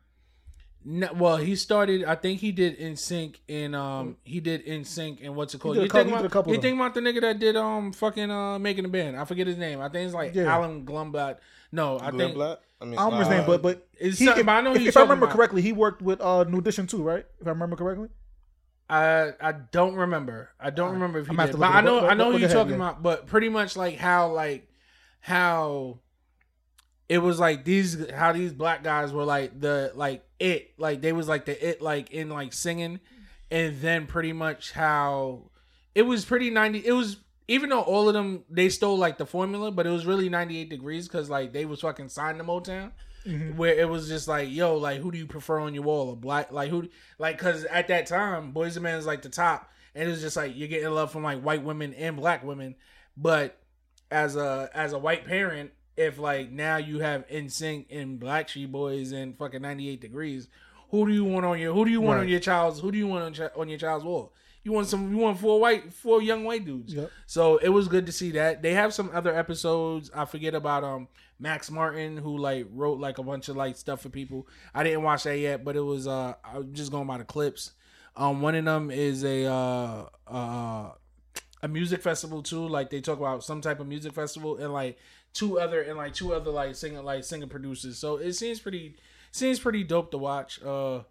No, 0.83 1.13
well, 1.13 1.37
he 1.37 1.55
started. 1.55 2.03
I 2.05 2.15
think 2.15 2.39
he 2.39 2.51
did 2.51 2.79
NSYNC 2.79 3.35
in 3.47 3.75
um 3.75 4.17
he 4.23 4.39
did 4.39 4.65
NSYNC 4.65 5.19
and 5.23 5.35
what's 5.35 5.53
it 5.53 5.61
called? 5.61 5.75
you 5.75 5.83
couple- 5.87 5.99
think 6.05 6.13
about 6.13 6.25
a 6.25 6.29
couple 6.29 6.53
you 6.53 6.59
think 6.61 6.75
about 6.75 6.95
the 6.95 7.01
nigga 7.01 7.21
that 7.21 7.37
did 7.39 7.55
um 7.55 7.91
fucking 7.93 8.31
uh 8.31 8.57
making 8.57 8.83
the 8.83 8.89
band? 8.89 9.15
I 9.15 9.25
forget 9.25 9.45
his 9.45 9.57
name. 9.57 9.79
I 9.79 9.89
think 9.89 10.05
it's 10.07 10.15
like 10.15 10.33
Yeah. 10.33 10.51
Alan 10.53 10.83
Glumblatt. 10.85 11.37
No, 11.71 11.99
I 11.99 12.09
think 12.11 12.35
I 12.35 12.85
mean, 12.85 12.97
I 12.97 13.03
don't 13.03 13.13
remember 13.13 13.17
his 13.19 13.27
uh, 13.27 13.37
name, 13.37 13.45
but 13.45 13.61
but 13.61 13.87
it's 13.99 14.17
he, 14.17 14.25
something- 14.25 14.39
if, 14.41 14.45
but 14.47 14.51
I 14.53 14.61
know 14.61 14.73
if, 14.73 14.81
if 14.81 14.97
I 14.97 15.01
remember 15.01 15.25
about. 15.25 15.35
correctly, 15.35 15.61
he 15.61 15.71
worked 15.71 16.01
with 16.01 16.19
uh 16.19 16.45
New 16.45 16.57
Edition 16.57 16.87
too, 16.87 17.03
right? 17.03 17.25
If 17.39 17.45
I 17.45 17.51
remember 17.51 17.75
correctly. 17.75 18.09
I 18.89 19.33
I 19.39 19.51
don't 19.53 19.95
remember. 19.95 20.49
I 20.59 20.69
don't 20.71 20.91
remember 20.93 21.19
if 21.19 21.27
he 21.27 21.37
I'm 21.37 21.47
did, 21.47 21.57
but 21.57 21.65
I 21.71 21.81
know 21.81 21.99
up. 21.99 22.11
I 22.11 22.13
know 22.15 22.25
Look 22.25 22.33
who 22.33 22.39
you're 22.39 22.49
talking 22.49 22.71
yeah. 22.71 22.75
about. 22.77 23.03
But 23.03 23.27
pretty 23.27 23.47
much 23.49 23.77
like 23.77 23.97
how 23.97 24.33
like 24.33 24.67
how 25.21 25.99
it 27.11 27.17
was 27.17 27.41
like 27.41 27.65
these 27.65 28.09
how 28.11 28.31
these 28.31 28.53
black 28.53 28.83
guys 28.83 29.11
were 29.11 29.25
like 29.25 29.59
the 29.59 29.91
like 29.95 30.23
it 30.39 30.71
like 30.77 31.01
they 31.01 31.11
was 31.11 31.27
like 31.27 31.43
the 31.43 31.69
it 31.69 31.81
like 31.81 32.11
in 32.11 32.29
like 32.29 32.53
singing. 32.53 33.01
And 33.51 33.81
then 33.81 34.07
pretty 34.07 34.31
much 34.31 34.71
how 34.71 35.49
it 35.93 36.03
was 36.03 36.23
pretty 36.23 36.49
90 36.49 36.85
it 36.85 36.93
was 36.93 37.17
even 37.49 37.67
though 37.69 37.81
all 37.81 38.07
of 38.07 38.13
them 38.13 38.45
they 38.49 38.69
stole 38.69 38.97
like 38.97 39.17
the 39.17 39.25
formula 39.25 39.71
but 39.71 39.85
it 39.85 39.89
was 39.89 40.05
really 40.05 40.29
98 40.29 40.69
degrees 40.69 41.09
because 41.09 41.29
like 41.29 41.51
they 41.51 41.65
was 41.65 41.81
fucking 41.81 42.07
signed 42.07 42.37
to 42.37 42.45
motown. 42.45 42.91
Mhm. 43.27 43.55
where 43.57 43.75
it 43.77 43.89
was 43.89 44.07
just 44.07 44.27
like 44.29 44.49
yo 44.49 44.77
like 44.77 45.01
who 45.01 45.11
do 45.11 45.17
you 45.17 45.27
prefer 45.27 45.59
on 45.59 45.73
your 45.75 45.83
wall 45.83 46.13
a 46.13 46.15
black 46.15 46.53
like 46.53 46.69
who 46.71 46.87
like 47.19 47.37
because 47.37 47.65
at 47.65 47.89
that 47.89 48.05
time 48.07 48.51
boys 48.51 48.77
and 48.77 48.83
men 48.83 48.97
is 48.97 49.05
like 49.05 49.21
the 49.21 49.29
top. 49.29 49.69
And 49.93 50.07
it 50.07 50.11
was 50.11 50.21
just 50.21 50.37
like 50.37 50.53
you're 50.55 50.69
getting 50.69 50.89
love 50.91 51.11
from 51.11 51.23
like 51.23 51.41
white 51.41 51.61
women 51.61 51.93
and 51.95 52.15
black 52.15 52.41
women. 52.45 52.75
But 53.17 53.57
as 54.09 54.37
a 54.37 54.69
as 54.73 54.93
a 54.93 54.97
white 54.97 55.25
parent 55.25 55.71
if 55.97 56.17
like 56.17 56.51
now 56.51 56.77
you 56.77 56.99
have 56.99 57.27
NSYNC 57.27 57.85
and 57.89 58.19
Backstreet 58.19 58.71
Boys 58.71 59.11
and 59.11 59.37
fucking 59.37 59.61
98 59.61 59.99
degrees 60.01 60.47
who 60.89 61.05
do 61.07 61.13
you 61.13 61.23
want 61.25 61.45
on 61.45 61.59
your 61.59 61.73
who 61.73 61.85
do 61.85 61.91
you 61.91 62.01
want 62.01 62.19
on 62.19 62.27
your 62.27 62.39
child's 62.39 62.79
who 62.79 62.91
do 62.91 62.97
you 62.97 63.07
want 63.07 63.23
on, 63.23 63.33
chi- 63.33 63.59
on 63.59 63.69
your 63.69 63.77
child's 63.79 64.03
wall 64.05 64.33
you 64.63 64.71
want 64.71 64.87
some 64.87 65.11
you 65.11 65.17
want 65.17 65.39
four 65.39 65.59
white 65.59 65.91
four 65.93 66.21
young 66.21 66.43
white 66.43 66.63
dudes 66.65 66.93
Yep. 66.93 67.09
so 67.25 67.57
it 67.57 67.69
was 67.69 67.87
good 67.87 68.05
to 68.05 68.11
see 68.11 68.31
that. 68.31 68.61
They 68.61 68.73
have 68.73 68.93
some 68.93 69.09
other 69.13 69.35
episodes. 69.35 70.11
I 70.13 70.25
forget 70.25 70.53
about 70.53 70.83
um 70.83 71.07
Max 71.39 71.71
Martin 71.71 72.15
who 72.17 72.37
like 72.37 72.67
wrote 72.71 72.99
like 72.99 73.17
a 73.17 73.23
bunch 73.23 73.49
of 73.49 73.55
like 73.55 73.75
stuff 73.75 74.01
for 74.01 74.09
people. 74.09 74.47
I 74.75 74.83
didn't 74.83 75.01
watch 75.01 75.23
that 75.23 75.37
yet, 75.39 75.63
but 75.63 75.75
it 75.75 75.81
was 75.81 76.07
uh 76.07 76.33
I 76.43 76.59
was 76.59 76.67
just 76.73 76.91
going 76.91 77.07
by 77.07 77.17
the 77.17 77.23
clips. 77.23 77.71
Um 78.15 78.41
one 78.41 78.53
of 78.53 78.63
them 78.65 78.91
is 78.91 79.23
a 79.23 79.45
uh 79.45 80.05
uh 80.27 80.91
a 81.63 81.67
music 81.67 82.01
festival 82.01 82.41
too. 82.41 82.67
Like 82.67 82.89
they 82.89 83.01
talk 83.01 83.19
about 83.19 83.43
some 83.43 83.61
type 83.61 83.79
of 83.79 83.87
music 83.87 84.13
festival 84.13 84.57
and 84.57 84.73
like 84.73 84.97
two 85.33 85.59
other 85.59 85.81
and 85.81 85.97
like 85.97 86.13
two 86.13 86.33
other 86.33 86.51
like 86.51 86.75
singer 86.75 87.01
like 87.01 87.23
singer 87.23 87.47
producers. 87.47 87.97
So 87.97 88.17
it 88.17 88.33
seems 88.33 88.59
pretty 88.59 88.95
seems 89.31 89.59
pretty 89.59 89.83
dope 89.83 90.11
to 90.11 90.17
watch. 90.17 90.61
Uh 90.63 91.01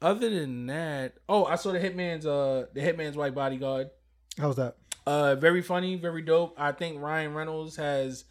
other 0.00 0.30
than 0.30 0.66
that, 0.66 1.14
oh 1.28 1.44
I 1.44 1.56
saw 1.56 1.72
the 1.72 1.80
Hitman's 1.80 2.26
uh 2.26 2.66
the 2.72 2.80
Hitman's 2.80 3.16
Wife's 3.16 3.34
Bodyguard. 3.34 3.90
How's 4.38 4.56
that? 4.56 4.76
Uh, 5.06 5.34
very 5.34 5.62
funny, 5.62 5.96
very 5.96 6.20
dope. 6.20 6.54
I 6.58 6.72
think 6.72 7.00
Ryan 7.00 7.32
Reynolds 7.32 7.76
has 7.76 8.24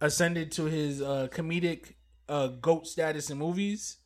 ascended 0.00 0.52
to 0.52 0.64
his 0.64 1.00
uh 1.02 1.28
comedic 1.30 1.94
uh 2.28 2.48
goat 2.48 2.86
status 2.86 3.30
in 3.30 3.38
movies. 3.38 3.96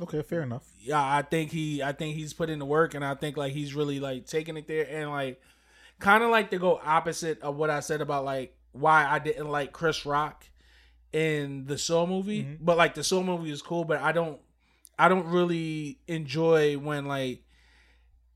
Okay, 0.00 0.20
fair 0.22 0.42
enough. 0.42 0.64
Yeah, 0.78 1.02
I 1.02 1.22
think 1.22 1.50
he, 1.52 1.82
I 1.82 1.92
think 1.92 2.16
he's 2.16 2.34
put 2.34 2.50
in 2.50 2.58
the 2.58 2.66
work, 2.66 2.92
and 2.92 3.02
I 3.02 3.14
think 3.14 3.38
like 3.38 3.52
he's 3.52 3.74
really 3.74 3.98
like 3.98 4.26
taking 4.26 4.56
it 4.58 4.68
there, 4.68 4.86
and 4.88 5.10
like 5.10 5.40
kind 5.98 6.22
of 6.22 6.30
like 6.30 6.50
to 6.50 6.58
go 6.58 6.80
opposite 6.84 7.40
of 7.42 7.56
what 7.56 7.70
I 7.70 7.80
said 7.80 8.00
about 8.00 8.24
like 8.24 8.56
why 8.72 9.06
I 9.06 9.18
didn't 9.18 9.48
like 9.48 9.72
Chris 9.72 10.04
Rock 10.04 10.44
in 11.12 11.64
the 11.66 11.78
Soul 11.78 12.06
movie, 12.06 12.42
Mhm. 12.42 12.58
but 12.60 12.76
like 12.76 12.94
the 12.94 13.04
Soul 13.04 13.22
movie 13.24 13.50
is 13.50 13.62
cool, 13.62 13.84
but 13.84 14.00
I 14.02 14.12
don't, 14.12 14.38
I 14.98 15.08
don't 15.08 15.26
really 15.26 15.98
enjoy 16.06 16.76
when 16.76 17.06
like 17.06 17.42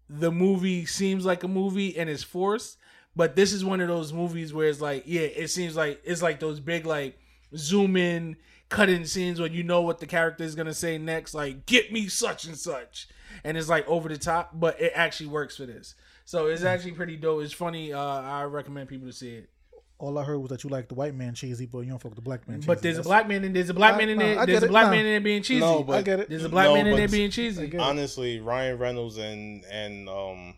the 0.08 0.32
movie 0.32 0.86
seems 0.86 1.24
like 1.24 1.42
a 1.44 1.48
movie 1.48 1.96
and 1.96 2.08
it's 2.10 2.22
forced. 2.22 2.78
But 3.16 3.36
this 3.36 3.52
is 3.52 3.64
one 3.64 3.80
of 3.80 3.88
those 3.88 4.12
movies 4.12 4.54
where 4.54 4.68
it's 4.68 4.80
like, 4.80 5.02
yeah, 5.06 5.22
it 5.22 5.48
seems 5.48 5.76
like 5.76 6.00
it's 6.04 6.22
like 6.22 6.40
those 6.40 6.60
big 6.60 6.86
like 6.86 7.18
zoom 7.56 7.96
in 7.96 8.36
cut 8.68 8.88
in 8.88 9.04
scenes 9.04 9.40
where 9.40 9.50
you 9.50 9.64
know 9.64 9.82
what 9.82 9.98
the 9.98 10.06
character 10.06 10.44
is 10.44 10.54
gonna 10.54 10.72
say 10.72 10.96
next, 10.96 11.34
like 11.34 11.66
get 11.66 11.92
me 11.92 12.06
such 12.08 12.44
and 12.44 12.56
such, 12.56 13.08
and 13.42 13.58
it's 13.58 13.68
like 13.68 13.86
over 13.88 14.08
the 14.08 14.16
top, 14.16 14.50
but 14.54 14.80
it 14.80 14.92
actually 14.94 15.26
works 15.26 15.56
for 15.56 15.66
this. 15.66 15.94
So 16.30 16.46
it's 16.46 16.62
actually 16.62 16.92
pretty 16.92 17.16
dope. 17.16 17.42
It's 17.42 17.52
funny. 17.52 17.92
Uh, 17.92 18.00
I 18.00 18.44
recommend 18.44 18.88
people 18.88 19.08
to 19.08 19.12
see 19.12 19.30
it. 19.34 19.50
All 19.98 20.16
I 20.16 20.22
heard 20.22 20.38
was 20.38 20.50
that 20.50 20.62
you 20.62 20.70
like 20.70 20.86
the 20.88 20.94
white 20.94 21.12
man 21.12 21.34
cheesy, 21.34 21.66
but 21.66 21.80
you 21.80 21.86
don't 21.90 21.98
fuck 21.98 22.10
with 22.12 22.14
the 22.18 22.22
black 22.22 22.46
man 22.48 22.58
cheesy. 22.58 22.66
But 22.68 22.82
there's 22.82 22.98
a 22.98 23.02
black 23.02 23.26
man 23.26 23.42
in 23.42 23.52
there's 23.52 23.68
a 23.68 23.74
black 23.74 23.94
I- 23.94 23.98
man 23.98 24.10
in 24.10 24.18
no, 24.18 24.24
there. 24.24 24.38
I 24.38 24.46
There's 24.46 24.62
a 24.62 24.68
black 24.68 24.84
Nah. 24.84 24.90
man 24.92 25.00
in 25.00 25.06
there 25.06 25.20
being 25.20 25.42
cheesy. 25.42 25.58
No, 25.58 25.82
but 25.82 25.98
I 25.98 26.02
get 26.02 26.20
it. 26.20 26.28
there's 26.30 26.44
a 26.44 26.48
black 26.48 26.66
No, 26.66 26.74
man 26.74 26.86
in 26.86 26.92
but- 26.92 26.98
there 26.98 27.08
being 27.08 27.32
cheesy. 27.32 27.76
honestly, 27.76 28.38
Ryan 28.38 28.78
Reynolds 28.78 29.18
and 29.18 29.64
and 29.64 30.08
um 30.08 30.54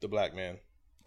the 0.00 0.08
black 0.08 0.34
man. 0.34 0.58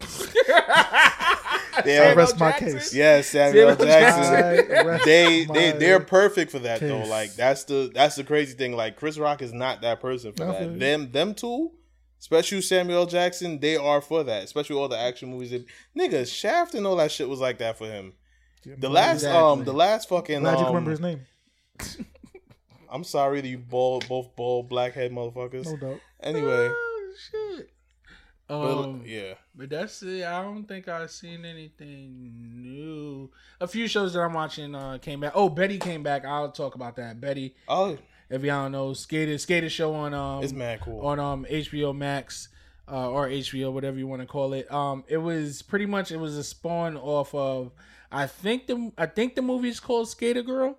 Samuel 1.84 2.16
rest 2.16 2.40
my 2.40 2.52
case. 2.52 2.94
Yes, 2.94 3.26
Samuel 3.28 3.76
Samuel 3.76 3.86
Jackson. 3.86 4.76
I 4.78 4.82
rest 4.82 5.04
they 5.04 5.44
they 5.44 5.72
they're 5.72 6.00
perfect 6.00 6.50
for 6.50 6.60
that 6.60 6.80
though. 6.80 7.04
Like 7.04 7.34
that's 7.34 7.64
the 7.64 7.90
that's 7.94 8.16
the 8.16 8.24
crazy 8.24 8.54
thing. 8.56 8.72
Like 8.72 8.96
Chris 8.96 9.18
Rock 9.18 9.42
is 9.42 9.52
not 9.52 9.82
that 9.82 10.00
person 10.00 10.32
for 10.32 10.44
I 10.48 10.52
that. 10.64 10.78
Them 10.80 11.12
them 11.12 11.34
two, 11.34 11.72
especially 12.20 12.60
Samuel 12.62 13.06
Jackson, 13.06 13.58
they 13.60 13.76
are 13.76 14.00
for 14.00 14.22
that. 14.24 14.44
Especially 14.44 14.76
all 14.76 14.88
the 14.88 14.98
action 14.98 15.30
movies. 15.30 15.50
That, 15.50 15.64
nigga, 15.96 16.26
Shaft 16.26 16.74
and 16.74 16.86
all 16.86 16.96
that 16.96 17.10
shit 17.12 17.28
was 17.28 17.40
like 17.40 17.58
that 17.58 17.78
for 17.78 17.86
him. 17.86 18.12
The 18.64 18.90
last 18.90 19.24
um 19.24 19.64
the 19.64 19.72
last 19.72 20.08
fucking 20.08 20.40
Glad 20.40 20.52
you 20.52 20.58
um, 20.58 20.64
can 20.64 20.74
remember 20.74 20.90
his 20.90 21.00
name. 21.00 21.20
I'm 22.90 23.04
sorry 23.04 23.40
that 23.40 23.48
you 23.48 23.58
bald 23.58 24.08
both 24.08 24.34
bald 24.34 24.68
blackhead 24.68 25.12
motherfuckers. 25.12 25.66
No 25.66 25.76
doubt. 25.76 26.00
Anyway, 26.20 26.68
Oh, 26.70 27.12
shit. 27.30 27.70
but, 28.48 28.54
Um, 28.82 29.02
yeah. 29.06 29.34
But 29.54 29.70
that's 29.70 30.02
it. 30.02 30.24
I 30.24 30.42
don't 30.42 30.64
think 30.66 30.88
I've 30.88 31.10
seen 31.10 31.44
anything 31.44 32.32
new. 32.62 33.30
A 33.60 33.68
few 33.68 33.86
shows 33.88 34.14
that 34.14 34.20
I'm 34.20 34.32
watching 34.32 34.74
uh, 34.74 34.98
came 34.98 35.20
back. 35.20 35.32
Oh, 35.34 35.48
Betty 35.48 35.78
came 35.78 36.02
back. 36.02 36.24
I'll 36.24 36.50
talk 36.50 36.74
about 36.74 36.96
that. 36.96 37.20
Betty, 37.20 37.54
Oh, 37.68 37.98
if 38.30 38.42
y'all 38.42 38.64
don't 38.64 38.72
know, 38.72 38.92
skater 38.92 39.38
skater 39.38 39.68
show 39.68 39.94
on 39.94 40.14
um 40.14 40.42
it's 40.42 40.52
mad 40.52 40.80
cool. 40.80 41.00
on 41.06 41.18
um 41.18 41.46
HBO 41.50 41.96
Max 41.96 42.48
uh, 42.90 43.10
or 43.10 43.28
HBO, 43.28 43.72
whatever 43.72 43.98
you 43.98 44.06
want 44.06 44.22
to 44.22 44.26
call 44.26 44.52
it. 44.54 44.70
Um, 44.72 45.04
it 45.08 45.18
was 45.18 45.62
pretty 45.62 45.86
much 45.86 46.10
it 46.10 46.16
was 46.16 46.36
a 46.36 46.44
spawn 46.44 46.96
off 46.96 47.34
of 47.34 47.72
I 48.10 48.26
think 48.26 48.66
the 48.66 48.92
I 48.96 49.06
think 49.06 49.34
the 49.34 49.42
movie's 49.42 49.80
called 49.80 50.08
Skater 50.08 50.42
Girl. 50.42 50.78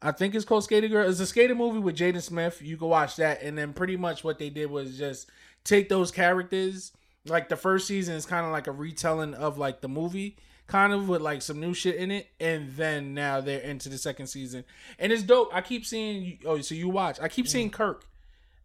I 0.00 0.12
think 0.12 0.34
it's 0.34 0.44
called 0.44 0.64
Skater 0.64 0.88
Girl. 0.88 1.08
It's 1.08 1.20
a 1.20 1.26
skater 1.26 1.54
movie 1.54 1.78
with 1.78 1.96
Jaden 1.96 2.22
Smith. 2.22 2.60
You 2.60 2.76
can 2.76 2.88
watch 2.88 3.16
that, 3.16 3.40
and 3.42 3.56
then 3.56 3.72
pretty 3.72 3.96
much 3.96 4.24
what 4.24 4.38
they 4.38 4.50
did 4.50 4.70
was 4.70 4.98
just 4.98 5.30
take 5.64 5.88
those 5.88 6.10
characters. 6.10 6.92
Like 7.24 7.48
the 7.48 7.56
first 7.56 7.86
season 7.86 8.16
is 8.16 8.26
kind 8.26 8.44
of 8.44 8.50
like 8.50 8.66
a 8.66 8.72
retelling 8.72 9.34
of 9.34 9.58
like 9.58 9.80
the 9.80 9.88
movie, 9.88 10.36
kind 10.66 10.92
of 10.92 11.08
with 11.08 11.20
like 11.22 11.42
some 11.42 11.60
new 11.60 11.74
shit 11.74 11.96
in 11.96 12.10
it, 12.10 12.28
and 12.40 12.70
then 12.76 13.14
now 13.14 13.40
they're 13.40 13.60
into 13.60 13.88
the 13.88 13.98
second 13.98 14.26
season, 14.28 14.64
and 14.98 15.12
it's 15.12 15.22
dope. 15.22 15.50
I 15.52 15.60
keep 15.60 15.84
seeing. 15.84 16.38
Oh, 16.44 16.60
so 16.60 16.74
you 16.74 16.88
watch? 16.88 17.18
I 17.20 17.28
keep 17.28 17.46
seeing 17.48 17.70
Kirt. 17.70 18.04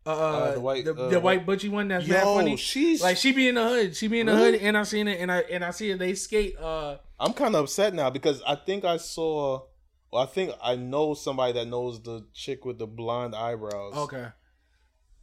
Uh, 0.05 0.09
Uh, 0.11 0.53
the 0.53 0.61
white- 0.61 0.85
the, 0.85 0.95
uh, 0.95 1.09
the 1.09 1.19
white 1.19 1.45
butchy 1.45 1.67
one 1.67 1.89
that's 1.89 2.07
mad 2.07 2.23
Yo, 2.23 2.35
funny. 2.35 2.55
she's 2.55 3.01
Like 3.03 3.17
she 3.17 3.33
be 3.33 3.49
in 3.49 3.55
the 3.55 3.67
hood, 3.67 3.93
she 3.93 4.07
be 4.07 4.21
in 4.21 4.27
the 4.27 4.33
Really? 4.33 4.51
hood, 4.53 4.61
and 4.61 4.77
I 4.77 4.83
seen 4.83 5.07
it, 5.09 5.19
and 5.19 5.29
I 5.29 5.39
and 5.41 5.65
I 5.65 5.71
see 5.71 5.89
it. 5.91 5.99
They 5.99 6.13
skate. 6.13 6.57
Uh, 6.57 6.95
I'm 7.19 7.33
kind 7.33 7.55
of 7.55 7.63
upset 7.65 7.93
now 7.93 8.09
because 8.09 8.41
I 8.47 8.55
think 8.55 8.85
I 8.85 8.97
saw. 8.97 9.63
Well, 10.09 10.23
I 10.23 10.25
think 10.25 10.53
I 10.63 10.77
know 10.77 11.13
somebody 11.13 11.51
that 11.53 11.67
knows 11.67 12.01
the 12.01 12.25
chick 12.33 12.63
with 12.63 12.77
the 12.79 12.87
blonde 12.87 13.35
eyebrows. 13.35 13.95
okay, 13.97 14.27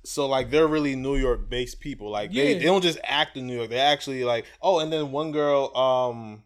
So 0.05 0.27
like 0.27 0.51
they're 0.51 0.67
really 0.67 0.97
New 0.97 1.17
York 1.17 1.49
based 1.49 1.81
people. 1.81 2.11
Like 2.11 2.31
they, 2.35 2.53
they 2.59 2.65
don't 2.65 2.83
just 2.83 2.99
act 3.05 3.39
in 3.39 3.47
New 3.47 3.57
York. 3.57 3.71
They 3.71 3.79
actually 3.79 4.25
like 4.25 4.45
oh, 4.61 4.81
and 4.81 4.93
then 4.93 5.11
one 5.13 5.33
girl, 5.33 5.75
um, 5.75 6.43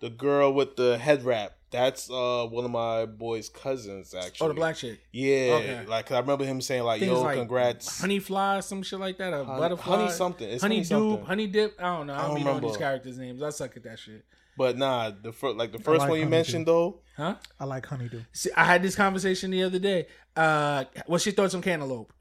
the 0.00 0.10
girl 0.10 0.52
with 0.52 0.76
the 0.76 0.98
head 0.98 1.24
wrap. 1.24 1.52
That's 1.70 2.08
uh 2.10 2.46
one 2.46 2.64
of 2.64 2.70
my 2.70 3.06
boy's 3.06 3.48
cousins 3.48 4.14
actually. 4.14 4.44
oh 4.44 4.48
the 4.48 4.54
black 4.54 4.76
chick. 4.76 5.00
Yeah, 5.12 5.58
Okay. 5.60 5.86
like 5.86 6.06
'cause 6.06 6.16
I 6.16 6.20
remember 6.20 6.44
him 6.44 6.60
saying 6.60 6.84
like, 6.84 7.00
Things 7.00 7.10
"Yo, 7.12 7.22
like 7.22 7.38
congrats, 7.38 8.00
honey 8.00 8.20
fly, 8.20 8.60
some 8.60 8.82
shit 8.82 9.00
like 9.00 9.18
that, 9.18 9.32
a 9.34 9.44
Honey- 9.44 9.58
butterfly, 9.60 9.96
honey 9.96 10.10
something, 10.12 10.48
it's 10.48 10.62
honey, 10.62 10.76
honey 10.76 10.82
dupe, 10.84 10.88
something. 11.10 11.26
honey 11.26 11.46
dip. 11.48 11.74
I 11.78 11.96
don't 11.96 12.06
know. 12.06 12.12
I 12.14 12.16
I 12.18 12.20
don't, 12.22 12.28
don't 12.30 12.38
be 12.38 12.44
knowing 12.44 12.60
these 12.62 12.76
characters' 12.76 13.18
names. 13.18 13.42
I 13.42 13.50
suck 13.50 13.76
at 13.76 13.82
that 13.82 13.98
shit. 13.98 14.24
But 14.56 14.78
nah, 14.78 15.10
the 15.10 15.32
first 15.32 15.56
like 15.56 15.72
the 15.72 15.78
first 15.78 15.98
like 16.00 16.08
one 16.08 16.18
you 16.18 16.24
honeydew. 16.24 16.30
mentioned 16.30 16.66
though, 16.66 17.00
Huh? 17.16 17.34
I 17.58 17.64
like 17.64 17.84
honeydew. 17.84 18.20
See, 18.32 18.50
I 18.56 18.64
had 18.64 18.82
this 18.82 18.94
conversation 18.94 19.50
the 19.50 19.64
other 19.64 19.78
day. 19.80 20.06
Uh, 20.36 20.84
what's 21.06 21.26
your 21.26 21.34
thoughts 21.34 21.52
on 21.54 21.62
cantaloupe? 21.62 22.12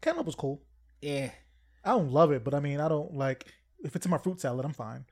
Cantaloupe 0.00 0.26
was 0.26 0.34
cool. 0.34 0.62
Yeah, 1.02 1.30
I 1.84 1.90
don't 1.90 2.10
love 2.10 2.30
it, 2.32 2.44
but 2.44 2.54
I 2.54 2.60
mean, 2.60 2.80
I 2.80 2.88
don't 2.88 3.14
like 3.14 3.44
if 3.82 3.96
it's 3.96 4.06
in 4.06 4.10
my 4.10 4.18
fruit 4.18 4.40
salad, 4.40 4.64
I'm 4.64 4.72
fine. 4.72 5.04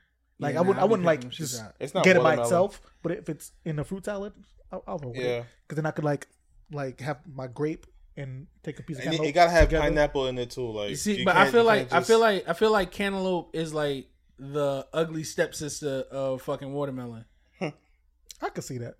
Like 0.43 0.55
Yeah, 0.55 0.59
I 0.59 0.63
wouldn't, 0.63 0.77
nah, 0.77 0.83
I 0.83 0.85
wouldn't 0.87 1.07
like 1.07 1.21
picking 1.21 1.31
them 1.31 1.47
shits 1.47 1.59
just 1.61 1.65
it's 1.81 1.95
not 1.95 2.05
get 2.05 2.17
it 2.17 2.23
by 2.23 2.35
itself. 2.41 2.81
But 3.03 3.13
if 3.13 3.29
it's 3.29 3.53
in 3.65 3.79
a 3.79 3.85
fruit 3.85 4.05
salad, 4.05 4.33
I'll, 4.71 4.85
I'll 4.87 4.99
roll 4.99 5.13
Yeah. 5.17 5.45
Because 5.67 5.77
then 5.77 5.87
I 5.87 5.91
could 5.93 6.05
like 6.05 6.29
like 6.71 7.01
have 7.01 7.19
my 7.33 7.47
grape 7.47 7.87
and 8.17 8.47
take 8.63 8.79
a 8.79 8.83
piece 8.83 8.99
of 8.99 9.07
and 9.07 9.15
it, 9.15 9.21
it 9.21 9.33
gotta 9.33 9.51
have 9.51 9.69
together. 9.69 9.85
pineapple 9.89 10.27
in 10.27 10.39
it 10.39 10.51
too. 10.51 10.71
Like 10.71 10.91
You 10.91 10.97
see, 10.97 11.19
you 11.21 11.25
but 11.25 11.37
I 11.37 11.51
feel 11.51 11.65
like 11.65 11.91
can't 11.91 12.03
I 12.03 12.05
feel 12.05 12.21
like 12.21 12.49
I 12.49 12.53
feel 12.53 12.71
like 12.71 12.91
cantaloupe 12.91 13.55
is 13.55 13.73
like 13.73 14.09
the 14.39 14.87
ugly 14.93 15.25
stepsister 15.25 16.05
of 16.11 16.43
fucking 16.43 16.73
watermelon. 16.73 17.25
I 17.61 18.49
could 18.49 18.65
see 18.65 18.79
that. 18.79 18.97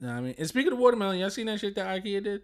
You 0.00 0.08
I 0.08 0.20
mean? 0.20 0.34
And 0.38 0.48
speaking 0.48 0.72
of 0.72 0.78
watermelon, 0.78 1.18
y'all 1.18 1.30
seen 1.30 1.46
that 1.46 1.60
shit 1.60 1.74
that 1.76 1.86
IKEA 1.86 2.24
did? 2.24 2.42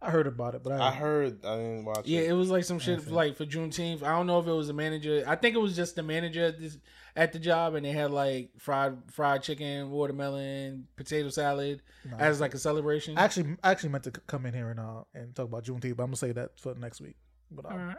I 0.00 0.10
heard 0.10 0.26
about 0.26 0.54
it, 0.54 0.62
but 0.62 0.72
I, 0.72 0.88
I 0.88 0.90
heard 0.92 1.44
I 1.44 1.56
didn't 1.56 1.84
watch 1.84 2.06
Yeah, 2.06 2.20
it. 2.20 2.30
it 2.30 2.32
was 2.32 2.50
like 2.50 2.64
some 2.64 2.78
shit 2.78 3.02
see. 3.02 3.10
like 3.10 3.36
for 3.36 3.44
Juneteenth. 3.44 4.02
I 4.02 4.10
don't 4.16 4.26
know 4.26 4.38
if 4.38 4.46
it 4.46 4.52
was 4.52 4.68
a 4.68 4.72
manager. 4.72 5.24
I 5.26 5.36
think 5.36 5.54
it 5.54 5.58
was 5.60 5.76
just 5.76 5.96
the 5.96 6.02
manager 6.02 6.46
at, 6.46 6.58
this, 6.58 6.76
at 7.14 7.32
the 7.32 7.38
job, 7.38 7.74
and 7.74 7.84
they 7.84 7.92
had 7.92 8.10
like 8.10 8.50
fried 8.58 8.96
fried 9.10 9.42
chicken, 9.42 9.90
watermelon, 9.90 10.86
potato 10.96 11.28
salad 11.28 11.82
no. 12.10 12.16
as 12.18 12.40
like 12.40 12.54
a 12.54 12.58
celebration. 12.58 13.18
I 13.18 13.24
actually 13.24 13.56
I 13.62 13.70
actually 13.70 13.90
meant 13.90 14.04
to 14.04 14.10
come 14.10 14.46
in 14.46 14.54
here 14.54 14.70
and 14.70 14.80
uh 14.80 15.04
and 15.14 15.34
talk 15.34 15.46
about 15.46 15.64
Juneteenth, 15.64 15.96
but 15.96 16.04
I'm 16.04 16.08
gonna 16.08 16.16
say 16.16 16.32
that 16.32 16.58
for 16.58 16.74
next 16.74 17.00
week. 17.00 17.16
But 17.50 17.66
um, 17.66 17.72
All 17.72 17.78
right. 17.78 17.96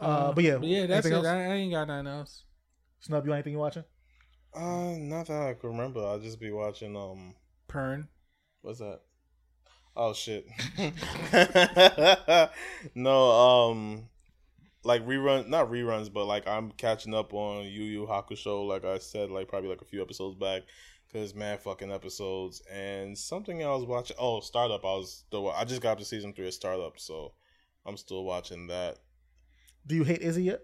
Uh, 0.00 0.32
but 0.32 0.44
yeah, 0.44 0.58
yeah, 0.60 0.86
that's 0.86 1.06
it. 1.06 1.12
else? 1.12 1.26
I, 1.26 1.36
I 1.36 1.54
ain't 1.54 1.72
got 1.72 1.88
nothing 1.88 2.06
else. 2.06 2.44
Snub, 3.00 3.26
you 3.26 3.32
anything 3.32 3.54
you 3.54 3.58
watching? 3.58 3.84
Uh, 4.54 4.94
not 4.98 5.26
that 5.26 5.48
I 5.48 5.54
can 5.54 5.70
remember. 5.70 6.00
I'll 6.00 6.20
just 6.20 6.40
be 6.40 6.50
watching. 6.50 6.96
Um, 6.96 7.34
Pern. 7.68 8.06
what's 8.62 8.78
that? 8.78 9.00
Oh 9.96 10.12
shit. 10.12 10.46
no, 12.94 13.30
um 13.30 14.08
like 14.88 15.06
rerun 15.06 15.48
not 15.48 15.70
reruns, 15.70 16.10
but 16.10 16.24
like 16.24 16.48
I'm 16.48 16.72
catching 16.72 17.12
up 17.14 17.34
on 17.34 17.64
Yu 17.66 17.82
Yu 17.82 18.06
Hakusho, 18.06 18.66
like 18.66 18.86
I 18.86 18.96
said, 18.98 19.30
like 19.30 19.46
probably 19.46 19.68
like 19.68 19.82
a 19.82 19.84
few 19.84 20.00
episodes 20.00 20.34
back. 20.34 20.62
Cause 21.12 21.34
man, 21.34 21.56
fucking 21.58 21.90
episodes 21.92 22.62
and 22.70 23.16
something 23.16 23.62
I 23.62 23.68
was 23.74 23.84
watching. 23.84 24.16
Oh, 24.18 24.40
Startup! 24.40 24.82
I 24.84 24.94
was 24.94 25.24
still. 25.26 25.50
I 25.50 25.64
just 25.64 25.80
got 25.80 25.92
up 25.92 25.98
to 25.98 26.04
season 26.04 26.32
three 26.32 26.46
of 26.48 26.54
Startup, 26.54 26.98
so 26.98 27.32
I'm 27.86 27.96
still 27.96 28.24
watching 28.24 28.66
that. 28.66 28.98
Do 29.86 29.94
you 29.94 30.04
hate 30.04 30.20
Izzy 30.20 30.44
yet? 30.44 30.60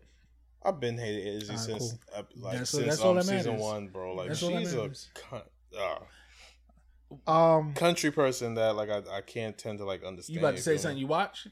I've 0.63 0.81
been 0.81 0.99
hating 0.99 1.27
Izzy 1.27 1.57
since 1.57 1.93
cool. 1.93 2.01
uh, 2.15 2.23
like 2.37 2.53
That's- 2.53 2.71
since 2.71 3.01
all 3.01 3.17
um, 3.17 3.23
season 3.23 3.59
one, 3.59 3.89
bro. 3.89 4.15
Like 4.15 4.29
That's 4.29 4.41
she's 4.41 4.75
a 4.75 4.91
cunt, 5.15 5.45
uh, 5.79 7.31
Um, 7.31 7.75
country 7.75 8.11
person 8.11 8.55
that 8.55 8.75
like 8.77 8.91
I, 8.91 9.03
I 9.19 9.21
can't 9.21 9.57
tend 9.57 9.79
to 9.79 9.85
like 9.85 10.03
understand. 10.05 10.35
You 10.35 10.41
about 10.41 10.57
to 10.57 10.63
say 10.63 10.77
something 10.79 10.99
you 10.99 11.07
watch? 11.07 11.47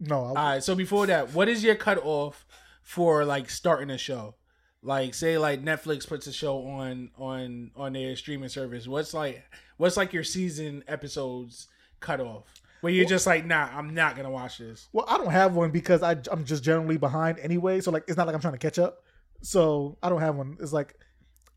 No, 0.00 0.24
I, 0.24 0.28
All 0.28 0.34
right. 0.34 0.64
So 0.64 0.74
before 0.74 1.06
that, 1.06 1.32
what 1.34 1.48
is 1.48 1.62
your 1.62 1.74
cutoff 1.74 2.46
for 2.82 3.24
like 3.24 3.50
starting 3.50 3.90
a 3.90 3.98
show? 3.98 4.34
Like, 4.82 5.12
say, 5.12 5.36
like 5.36 5.62
Netflix 5.62 6.08
puts 6.08 6.26
a 6.26 6.32
show 6.32 6.66
on 6.66 7.10
on 7.18 7.70
on 7.76 7.92
their 7.92 8.16
streaming 8.16 8.48
service. 8.48 8.88
What's 8.88 9.12
like, 9.12 9.44
what's 9.76 9.96
like 9.96 10.12
your 10.12 10.24
season 10.24 10.82
episodes 10.88 11.68
cutoff? 12.00 12.44
Where 12.80 12.90
you're 12.90 13.04
just 13.04 13.26
like, 13.26 13.44
nah, 13.44 13.68
I'm 13.70 13.92
not 13.92 14.16
gonna 14.16 14.30
watch 14.30 14.56
this. 14.56 14.88
well, 14.92 15.04
I 15.06 15.18
don't 15.18 15.30
have 15.30 15.54
one 15.54 15.70
because 15.70 16.02
I 16.02 16.16
I'm 16.32 16.46
just 16.46 16.64
generally 16.64 16.96
behind 16.96 17.38
anyway. 17.38 17.82
So 17.82 17.90
like, 17.90 18.04
it's 18.08 18.16
not 18.16 18.26
like 18.26 18.34
I'm 18.34 18.40
trying 18.40 18.54
to 18.54 18.58
catch 18.58 18.78
up. 18.78 19.04
So 19.42 19.98
I 20.02 20.08
don't 20.08 20.20
have 20.20 20.36
one. 20.36 20.56
It's 20.60 20.72
like 20.72 20.94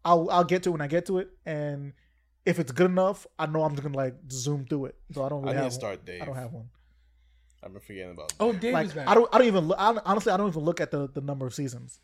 I'll 0.04 0.30
I'll 0.30 0.44
get 0.44 0.64
to 0.64 0.70
it 0.70 0.72
when 0.74 0.82
I 0.82 0.88
get 0.88 1.06
to 1.06 1.20
it, 1.20 1.30
and 1.46 1.94
if 2.46 2.60
it's 2.60 2.74
good 2.74 2.92
enough, 2.92 3.26
I 3.40 3.46
know 3.46 3.64
I'm 3.64 3.72
just 3.72 3.84
gonna 3.84 3.96
like 3.96 4.16
zoom 4.30 4.66
through 4.66 4.88
it. 4.88 4.96
So 5.14 5.24
I 5.24 5.30
don't 5.30 5.48
I 5.48 5.52
really 5.52 5.64
need 5.64 5.70
to 5.70 5.76
start 5.76 6.00
one. 6.00 6.06
Dave. 6.06 6.22
I 6.22 6.26
don't 6.26 6.36
have 6.36 6.52
one. 6.52 6.70
I've 7.64 7.72
been 7.72 7.82
forgetting 7.82 8.12
about. 8.12 8.34
Oh, 8.40 8.52
Dave. 8.52 8.62
Dave 8.62 8.70
is 8.70 8.74
Like 8.74 8.96
back. 8.96 9.08
I 9.08 9.14
don't 9.16 9.30
I 9.34 9.38
don't 9.38 9.48
even 9.48 9.68
look, 9.68 9.80
I, 9.80 9.96
honestly 10.06 10.32
I 10.32 10.38
don't 10.38 10.48
even 10.50 10.64
look 10.64 10.82
at 10.82 10.92
the 10.92 11.08
the 11.08 11.22
number 11.22 11.46
of 11.48 11.54
seasons. 11.54 12.00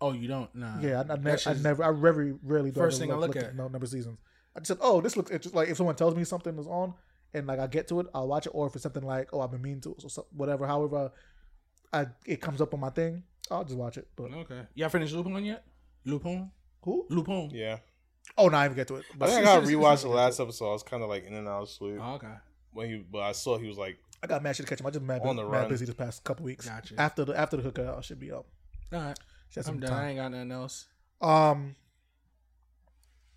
oh, 0.00 0.12
you 0.12 0.26
don't? 0.28 0.52
Nah. 0.54 0.80
Yeah, 0.80 0.98
I, 0.98 1.00
I, 1.00 1.04
never, 1.04 1.22
That's 1.22 1.46
I 1.46 1.52
just- 1.52 1.62
never, 1.64 1.84
I 1.84 1.92
very 1.92 2.34
rarely 2.42 2.70
do 2.70 2.80
First 2.80 2.98
I 3.00 3.04
thing 3.04 3.12
I 3.12 3.16
look 3.16 3.36
at. 3.36 3.54
no 3.54 3.64
number 3.68 3.84
of 3.84 3.90
seasons. 3.90 4.18
I 4.56 4.60
just 4.60 4.68
said, 4.68 4.78
oh, 4.80 5.00
this 5.00 5.16
looks 5.16 5.30
interesting. 5.30 5.56
Like 5.58 5.68
if 5.68 5.76
someone 5.76 5.94
tells 5.96 6.14
me 6.16 6.24
something 6.24 6.58
is 6.58 6.66
on, 6.66 6.94
and 7.34 7.46
like 7.46 7.58
I 7.58 7.66
get 7.66 7.88
to 7.88 8.00
it, 8.00 8.06
I'll 8.14 8.28
watch 8.28 8.46
it. 8.46 8.50
Or 8.50 8.66
if 8.66 8.74
it's 8.74 8.82
something 8.82 9.02
like, 9.04 9.28
oh, 9.32 9.40
I've 9.40 9.50
been 9.50 9.62
mean 9.62 9.80
to 9.82 9.90
it, 9.92 10.04
or 10.04 10.10
so, 10.10 10.26
whatever. 10.32 10.66
However, 10.66 11.12
I 11.92 12.06
it 12.26 12.40
comes 12.40 12.60
up 12.60 12.74
on 12.74 12.80
my 12.80 12.90
thing, 12.90 13.22
I'll 13.50 13.64
just 13.64 13.76
watch 13.76 13.96
it. 13.96 14.08
But 14.16 14.32
Okay. 14.32 14.62
Y'all 14.74 14.88
finished 14.88 15.14
Lupin 15.14 15.44
yet? 15.44 15.64
Lupin? 16.04 16.50
who? 16.82 17.06
Lupin. 17.10 17.50
Yeah, 17.52 17.78
Oh, 18.36 18.48
no, 18.48 18.56
I 18.58 18.64
didn't 18.66 18.76
get 18.76 18.88
to 18.88 18.96
it. 18.96 19.04
I 19.12 19.16
But 19.16 19.28
think 19.30 19.40
I 19.46 19.60
got 19.60 19.62
rewatched 19.68 20.02
the 20.02 20.08
last 20.08 20.40
episode. 20.40 20.68
I 20.70 20.72
was 20.72 20.82
kind 20.82 21.02
of 21.02 21.08
like 21.08 21.24
in 21.26 21.34
and 21.34 21.46
out 21.48 21.62
of 21.62 21.68
sleep 21.70 21.98
Oh, 22.00 22.14
okay. 22.14 22.34
when 22.72 22.88
he, 22.88 22.96
but 23.10 23.20
I 23.22 23.32
saw 23.32 23.56
he 23.58 23.68
was 23.68 23.78
like, 23.78 23.98
I 24.22 24.26
got 24.28 24.42
mad 24.42 24.54
shit 24.56 24.66
to 24.66 24.70
catch 24.70 24.80
him. 24.80 24.86
I 24.86 24.90
just 24.90 25.04
mad, 25.04 25.20
On 25.22 25.34
the 25.36 25.42
mad 25.44 25.48
run. 25.62 25.68
busy 25.68 25.84
this 25.84 25.94
past 25.94 26.22
couple 26.24 26.44
weeks. 26.44 26.68
Gotcha. 26.68 26.94
After 26.98 27.24
the 27.24 27.38
after 27.38 27.56
the 27.56 27.62
hooker, 27.62 27.94
I 27.96 28.00
should 28.02 28.20
be 28.20 28.30
up. 28.30 28.46
All 28.92 29.00
right. 29.00 29.18
She 29.50 29.58
has 29.60 29.66
I'm 29.68 29.74
some 29.74 29.80
done. 29.80 29.90
time. 29.90 29.98
I 30.04 30.08
ain't 30.10 30.18
got 30.18 30.30
nothing 30.30 30.52
else. 30.52 30.86
Um. 31.20 31.76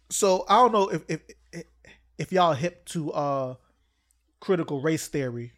So 0.10 0.46
I 0.48 0.56
don't 0.58 0.72
know 0.72 0.90
if 0.90 1.04
if 1.10 1.22
if, 1.52 1.64
if 2.18 2.32
y'all 2.32 2.54
hip 2.54 2.86
to 2.90 3.12
uh 3.12 3.56
critical 4.40 4.80
race 4.82 5.08
theory, 5.08 5.52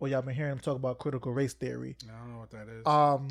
or 0.00 0.08
y'all 0.08 0.22
been 0.22 0.34
hearing 0.34 0.52
him 0.52 0.58
talk 0.58 0.76
about 0.76 0.98
critical 0.98 1.32
race 1.32 1.54
theory. 1.54 1.96
I 2.04 2.18
don't 2.20 2.32
know 2.34 2.38
what 2.40 2.50
that 2.50 2.68
is. 2.68 2.86
Um, 2.86 3.28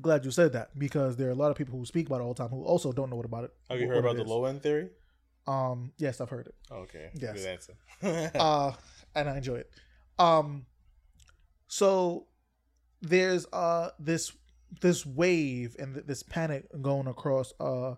glad 0.00 0.24
you 0.24 0.30
said 0.30 0.54
that 0.54 0.78
because 0.78 1.16
there 1.16 1.28
are 1.28 1.32
a 1.32 1.34
lot 1.34 1.50
of 1.50 1.56
people 1.58 1.78
who 1.78 1.84
speak 1.84 2.06
about 2.06 2.20
it 2.20 2.24
all 2.24 2.32
the 2.34 2.42
time 2.42 2.48
who 2.48 2.62
also 2.64 2.92
don't 2.92 3.10
know 3.10 3.16
what 3.16 3.26
about 3.26 3.44
it. 3.44 3.52
"Have 3.68 3.78
you 3.80 3.86
what 3.86 3.96
heard 3.96 4.04
it 4.04 4.06
about 4.06 4.16
the 4.16 4.22
is. 4.22 4.28
low 4.28 4.44
end 4.46 4.62
theory?" 4.62 4.88
Um, 5.46 5.92
yes, 5.98 6.20
I've 6.20 6.28
heard 6.30 6.46
it. 6.46 6.54
Okay, 6.70 7.10
Yes. 7.14 7.34
good 7.34 7.46
answer. 7.46 8.30
uh, 8.38 8.72
and 9.14 9.28
I 9.30 9.36
enjoy 9.38 9.56
it. 9.56 9.70
Um, 10.18 10.66
so 11.68 12.26
there's 13.02 13.46
uh 13.52 13.90
this 13.98 14.32
this 14.80 15.06
wave 15.06 15.76
and 15.78 15.94
th- 15.94 16.06
this 16.06 16.22
panic 16.22 16.66
going 16.82 17.06
across 17.06 17.52
uh 17.60 17.94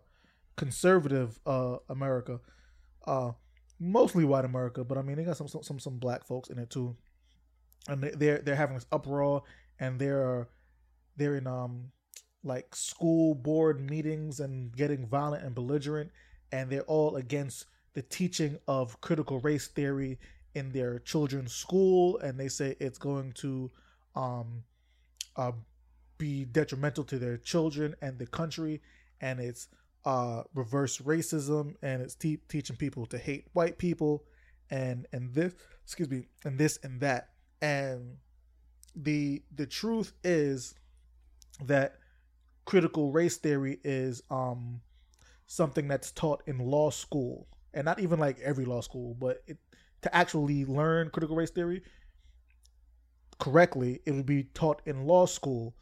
conservative 0.56 1.38
uh 1.46 1.76
America, 1.88 2.40
uh 3.06 3.32
mostly 3.80 4.24
white 4.24 4.44
America, 4.44 4.84
but 4.84 4.98
I 4.98 5.02
mean 5.02 5.16
they 5.16 5.24
got 5.24 5.38
some 5.38 5.48
some 5.48 5.62
some, 5.62 5.80
some 5.80 5.98
black 5.98 6.26
folks 6.26 6.50
in 6.50 6.58
it 6.58 6.70
too, 6.70 6.96
and 7.88 8.02
they- 8.02 8.12
they're 8.12 8.38
they're 8.40 8.56
having 8.56 8.76
this 8.76 8.86
uproar 8.92 9.42
and 9.78 9.98
they're 10.00 10.48
they're 11.16 11.36
in 11.36 11.46
um 11.46 11.92
like 12.44 12.74
school 12.74 13.34
board 13.34 13.80
meetings 13.80 14.40
and 14.40 14.74
getting 14.76 15.06
violent 15.06 15.44
and 15.44 15.54
belligerent. 15.54 16.10
And 16.52 16.70
they're 16.70 16.82
all 16.82 17.16
against 17.16 17.66
the 17.94 18.02
teaching 18.02 18.58
of 18.68 19.00
critical 19.00 19.40
race 19.40 19.68
theory 19.68 20.18
in 20.54 20.72
their 20.72 20.98
children's 20.98 21.52
school 21.52 22.18
and 22.18 22.38
they 22.38 22.48
say 22.48 22.76
it's 22.80 22.98
going 22.98 23.32
to 23.32 23.70
um 24.16 24.62
uh, 25.36 25.52
be 26.18 26.44
detrimental 26.44 27.04
to 27.04 27.18
their 27.18 27.36
children 27.36 27.94
and 28.02 28.18
the 28.18 28.26
country 28.26 28.80
and 29.20 29.40
it's 29.40 29.68
uh 30.04 30.42
reverse 30.54 30.98
racism 30.98 31.74
and 31.82 32.02
it's 32.02 32.14
te- 32.14 32.40
teaching 32.48 32.76
people 32.76 33.06
to 33.06 33.18
hate 33.18 33.46
white 33.52 33.78
people 33.78 34.24
and 34.70 35.06
and 35.12 35.34
this 35.34 35.52
excuse 35.84 36.08
me 36.08 36.26
and 36.44 36.58
this 36.58 36.78
and 36.82 37.00
that. 37.00 37.30
And 37.60 38.16
the 38.94 39.42
the 39.54 39.66
truth 39.66 40.12
is 40.24 40.74
that 41.64 41.96
critical 42.64 43.10
race 43.12 43.36
theory 43.36 43.78
is 43.84 44.22
um 44.30 44.80
something 45.46 45.88
that's 45.88 46.12
taught 46.12 46.42
in 46.46 46.58
law 46.58 46.90
school 46.90 47.48
and 47.74 47.84
not 47.84 47.98
even 47.98 48.18
like 48.18 48.38
every 48.40 48.64
law 48.64 48.80
school 48.80 49.16
but 49.18 49.42
it, 49.46 49.58
to 50.02 50.14
actually 50.14 50.64
learn 50.64 51.10
critical 51.10 51.36
race 51.36 51.50
theory 51.50 51.82
correctly 53.38 54.00
it 54.04 54.12
would 54.12 54.26
be 54.26 54.44
taught 54.44 54.82
in 54.86 55.06
law 55.06 55.26
school 55.26 55.74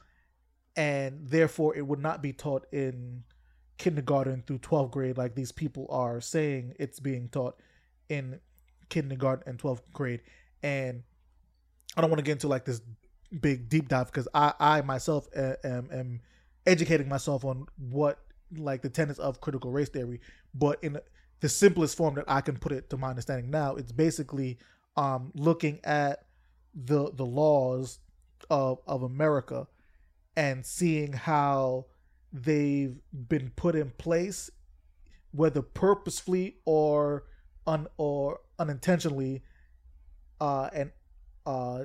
and 0.77 1.29
therefore 1.29 1.77
it 1.77 1.87
would 1.87 1.99
not 1.99 2.23
be 2.23 2.33
taught 2.33 2.67
in 2.73 3.23
kindergarten 3.79 4.43
through 4.47 4.59
12th 4.59 4.91
grade 4.91 5.17
like 5.17 5.35
these 5.35 5.53
people 5.53 5.87
are 5.91 6.21
saying 6.21 6.75
it's 6.79 7.01
being 7.01 7.29
taught 7.29 7.57
in 8.09 8.41
kindergarten 8.89 9.49
and 9.49 9.59
12th 9.59 9.83
grade. 9.93 10.21
And 10.63 11.03
i 11.97 12.01
don't 12.01 12.11
want 12.11 12.19
to 12.19 12.25
get 12.25 12.33
into 12.33 12.49
like 12.49 12.65
this 12.65 12.81
big 13.41 13.69
deep 13.69 13.89
dive 13.89 14.07
because 14.07 14.29
i 14.35 14.53
i 14.59 14.81
myself 14.83 15.29
am, 15.37 15.89
am 15.93 16.21
educating 16.67 17.09
myself 17.09 17.45
on 17.45 17.67
what 17.77 18.21
like 18.57 18.83
the 18.83 18.89
tenets 18.89 19.19
of 19.19 19.41
critical 19.41 19.71
race 19.71 19.89
theory. 19.89 20.21
But 20.55 20.83
in 20.83 20.99
the 21.41 21.49
simplest 21.49 21.97
form 21.97 22.15
that 22.15 22.25
i 22.29 22.41
can 22.41 22.57
put 22.57 22.73
it 22.73 22.91
to 22.91 22.97
my 22.97 23.11
understanding 23.11 23.51
now 23.51 23.75
it's 23.75 23.93
basically 23.93 24.59
um 24.97 25.31
looking 25.35 25.81
at 25.85 26.25
the 26.75 27.11
the 27.15 27.25
laws 27.27 27.99
of 28.51 28.79
of 28.87 29.03
america 29.03 29.67
and 30.37 30.65
seeing 30.65 31.13
how 31.13 31.87
they've 32.33 32.97
been 33.29 33.51
put 33.57 33.75
in 33.75 33.91
place 33.91 34.51
whether 35.33 35.63
purposefully 35.63 36.57
or 36.65 37.25
un 37.67 37.87
or 37.97 38.41
unintentionally 38.59 39.43
uh 40.41 40.69
and 40.73 40.91
uh 41.47 41.85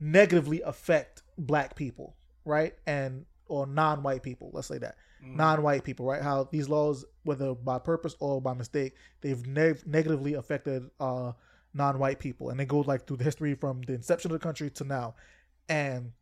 negatively 0.00 0.60
affect 0.62 1.22
black 1.38 1.76
people 1.76 2.16
right 2.44 2.74
and 2.86 3.24
or 3.46 3.66
non-white 3.66 4.22
people 4.22 4.50
let's 4.52 4.68
say 4.68 4.78
that 4.78 4.96
Mm. 5.24 5.36
non-white 5.36 5.84
people 5.84 6.06
right? 6.06 6.22
How 6.22 6.48
these 6.50 6.68
laws 6.68 7.04
whether 7.22 7.54
by 7.54 7.78
purpose 7.78 8.16
or 8.18 8.40
by 8.40 8.54
mistake 8.54 8.94
they've 9.20 9.46
neg- 9.46 9.86
negatively 9.86 10.34
affected 10.34 10.90
uh 10.98 11.32
non-white 11.74 12.18
people. 12.18 12.50
And 12.50 12.58
they 12.58 12.64
go 12.64 12.80
like 12.80 13.06
through 13.06 13.18
the 13.18 13.24
history 13.24 13.54
from 13.54 13.82
the 13.82 13.94
inception 13.94 14.30
of 14.30 14.38
the 14.38 14.42
country 14.42 14.70
to 14.70 14.84
now. 14.84 15.14
And 15.68 16.12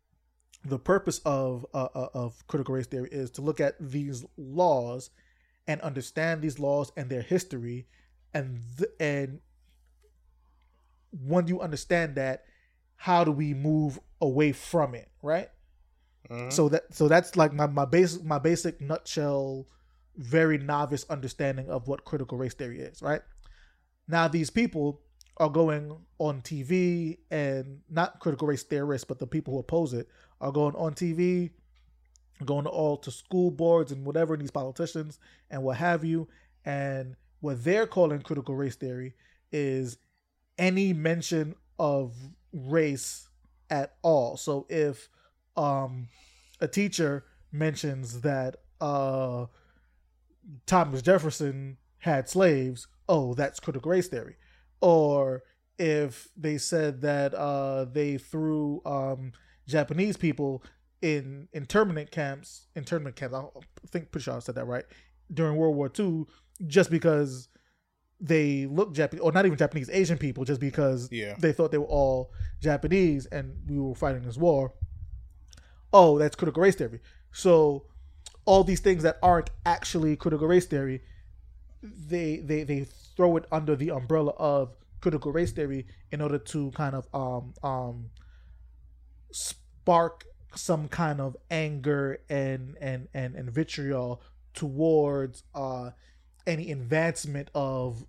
the 0.64 0.78
purpose 0.78 1.20
of 1.24 1.66
uh, 1.72 1.89
uh, 1.94 2.09
of 2.14 2.47
critical 2.47 2.74
race 2.74 2.86
theory 2.86 3.09
is 3.10 3.31
to 3.32 3.43
look 3.43 3.60
at 3.60 3.74
these 3.81 4.24
laws 4.36 5.10
and 5.66 5.81
understand 5.81 6.43
these 6.43 6.59
laws 6.59 6.93
and 6.97 7.09
their 7.09 7.22
history. 7.22 7.86
And 8.35 8.60
th- 8.78 8.90
and 9.01 9.40
when 11.12 11.48
you 11.48 11.60
understand 11.60 12.14
that 12.16 12.44
how 12.97 13.24
do 13.24 13.32
we 13.32 13.55
move 13.55 13.98
away 14.20 14.52
from 14.52 14.94
it 14.94 15.09
right 15.22 15.51
Mhm. 16.31 16.52
so 16.52 16.69
that 16.69 16.82
so 16.94 17.09
that's 17.09 17.36
like 17.36 17.52
my, 17.52 17.66
my 17.66 17.85
basic 17.85 18.24
my 18.24 18.39
basic 18.39 18.81
nutshell 18.81 19.66
very 20.16 20.59
novice 20.59 21.05
understanding 21.11 21.69
of 21.70 21.89
what 21.89 22.05
critical 22.05 22.39
race 22.39 22.55
theory 22.55 22.81
is 22.81 23.02
right? 23.02 23.23
Now 24.09 24.28
these 24.28 24.51
people 24.51 25.01
are 25.39 25.48
going 25.48 25.97
on 26.19 26.43
tv 26.43 27.19
and 27.31 27.81
not 27.89 28.20
critical 28.20 28.47
race 28.48 28.62
theorists 28.62 29.05
but 29.05 29.19
the 29.19 29.27
people 29.27 29.55
who 29.55 29.61
oppose 29.61 29.94
it 29.94 30.09
are 30.40 30.52
going 30.52 30.74
on 30.74 30.94
tv 30.94 31.51
going 32.44 32.66
all 32.66 32.97
to 32.98 33.11
school 33.11 33.51
boards 33.51 33.93
and 33.93 34.05
whatever 34.05 34.35
and 34.35 34.43
these 34.43 34.51
politicians 34.51 35.19
and 35.51 35.62
what 35.62 35.77
have 35.77 36.05
you. 36.05 36.28
And 36.65 37.16
what 37.40 37.62
they're 37.65 37.86
calling 37.86 38.20
critical 38.23 38.55
race 38.55 38.77
theory 38.77 39.15
is 39.52 39.98
any 40.59 40.93
mention 40.93 41.55
of 41.78 42.15
race 42.52 43.28
at 43.70 43.94
all. 44.02 44.36
So 44.36 44.66
if 44.69 45.09
um 45.56 46.09
a 46.60 46.68
teacher 46.68 47.24
mentions 47.52 48.20
that 48.20 48.56
uh 48.81 49.47
Thomas 50.66 51.02
Jefferson 51.02 51.77
had 51.98 52.28
slaves, 52.28 52.89
oh, 53.09 53.35
that's 53.35 53.60
critical 53.60 53.90
race 53.90 54.09
theory. 54.09 54.36
Or 54.81 55.43
if 55.78 56.28
they 56.36 56.59
said 56.59 57.02
that 57.02 57.35
uh, 57.35 57.85
they 57.85 58.18
threw 58.18 58.81
um, 58.85 59.32
Japanese 59.68 60.16
people 60.16 60.62
in 61.02 61.48
internment 61.52 62.10
camps, 62.10 62.66
internment 62.74 63.16
camps. 63.16 63.35
I 63.35 63.43
think 63.89 64.10
pretty 64.10 64.24
sure 64.24 64.35
I 64.35 64.39
said 64.40 64.55
that 64.56 64.64
right 64.66 64.85
during 65.32 65.56
World 65.56 65.77
War 65.77 65.90
II, 65.97 66.24
just 66.66 66.90
because 66.90 67.48
they 68.20 68.66
looked 68.66 68.94
Japanese, 68.97 69.22
or 69.22 69.32
not 69.32 69.47
even 69.47 69.56
Japanese, 69.56 69.89
Asian 69.90 70.18
people, 70.18 70.44
just 70.44 70.60
because 70.60 71.09
Yeah. 71.12 71.35
they 71.39 71.52
thought 71.52 71.70
they 71.70 71.78
were 71.78 71.85
all 71.85 72.32
Japanese 72.60 73.27
and 73.27 73.56
we 73.68 73.78
were 73.78 73.94
fighting 73.94 74.22
this 74.22 74.36
war. 74.36 74.74
Oh, 75.92 76.18
that's 76.18 76.36
critical 76.36 76.62
race 76.62 76.76
theory. 76.76 77.00
So 77.32 77.84
all 78.44 78.64
these 78.64 78.80
things 78.80 79.02
that 79.02 79.18
aren't 79.22 79.50
actually 79.66 80.16
critical 80.16 80.46
race 80.46 80.66
theory, 80.66 81.02
they 81.82 82.38
they 82.38 82.62
they 82.62 82.86
throw 83.16 83.36
it 83.36 83.44
under 83.50 83.76
the 83.76 83.90
umbrella 83.90 84.32
of 84.32 84.76
critical 85.00 85.32
race 85.32 85.52
theory 85.52 85.86
in 86.10 86.20
order 86.20 86.38
to 86.38 86.70
kind 86.72 86.94
of 86.94 87.06
um 87.14 87.54
um 87.62 88.10
spark 89.32 90.26
some 90.54 90.88
kind 90.88 91.20
of 91.20 91.36
anger 91.50 92.20
and 92.28 92.76
and 92.80 93.08
and, 93.14 93.34
and 93.34 93.50
vitriol 93.50 94.20
towards 94.52 95.42
uh 95.54 95.90
any 96.46 96.70
advancement 96.70 97.48
of 97.54 98.04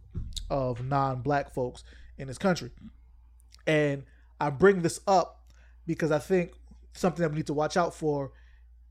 of 0.49 0.83
non-black 0.83 1.53
folks 1.53 1.83
in 2.17 2.27
this 2.27 2.37
country 2.37 2.71
and 3.67 4.03
i 4.39 4.49
bring 4.49 4.81
this 4.81 4.99
up 5.07 5.45
because 5.85 6.11
i 6.11 6.19
think 6.19 6.53
something 6.93 7.21
that 7.21 7.29
we 7.29 7.37
need 7.37 7.47
to 7.47 7.53
watch 7.53 7.77
out 7.77 7.93
for 7.93 8.31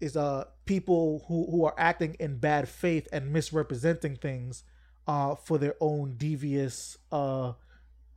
is 0.00 0.16
uh 0.16 0.44
people 0.64 1.24
who 1.28 1.46
who 1.50 1.64
are 1.64 1.74
acting 1.78 2.16
in 2.18 2.38
bad 2.38 2.68
faith 2.68 3.06
and 3.12 3.32
misrepresenting 3.32 4.16
things 4.16 4.64
uh 5.06 5.34
for 5.34 5.58
their 5.58 5.74
own 5.80 6.14
devious 6.16 6.96
uh 7.12 7.52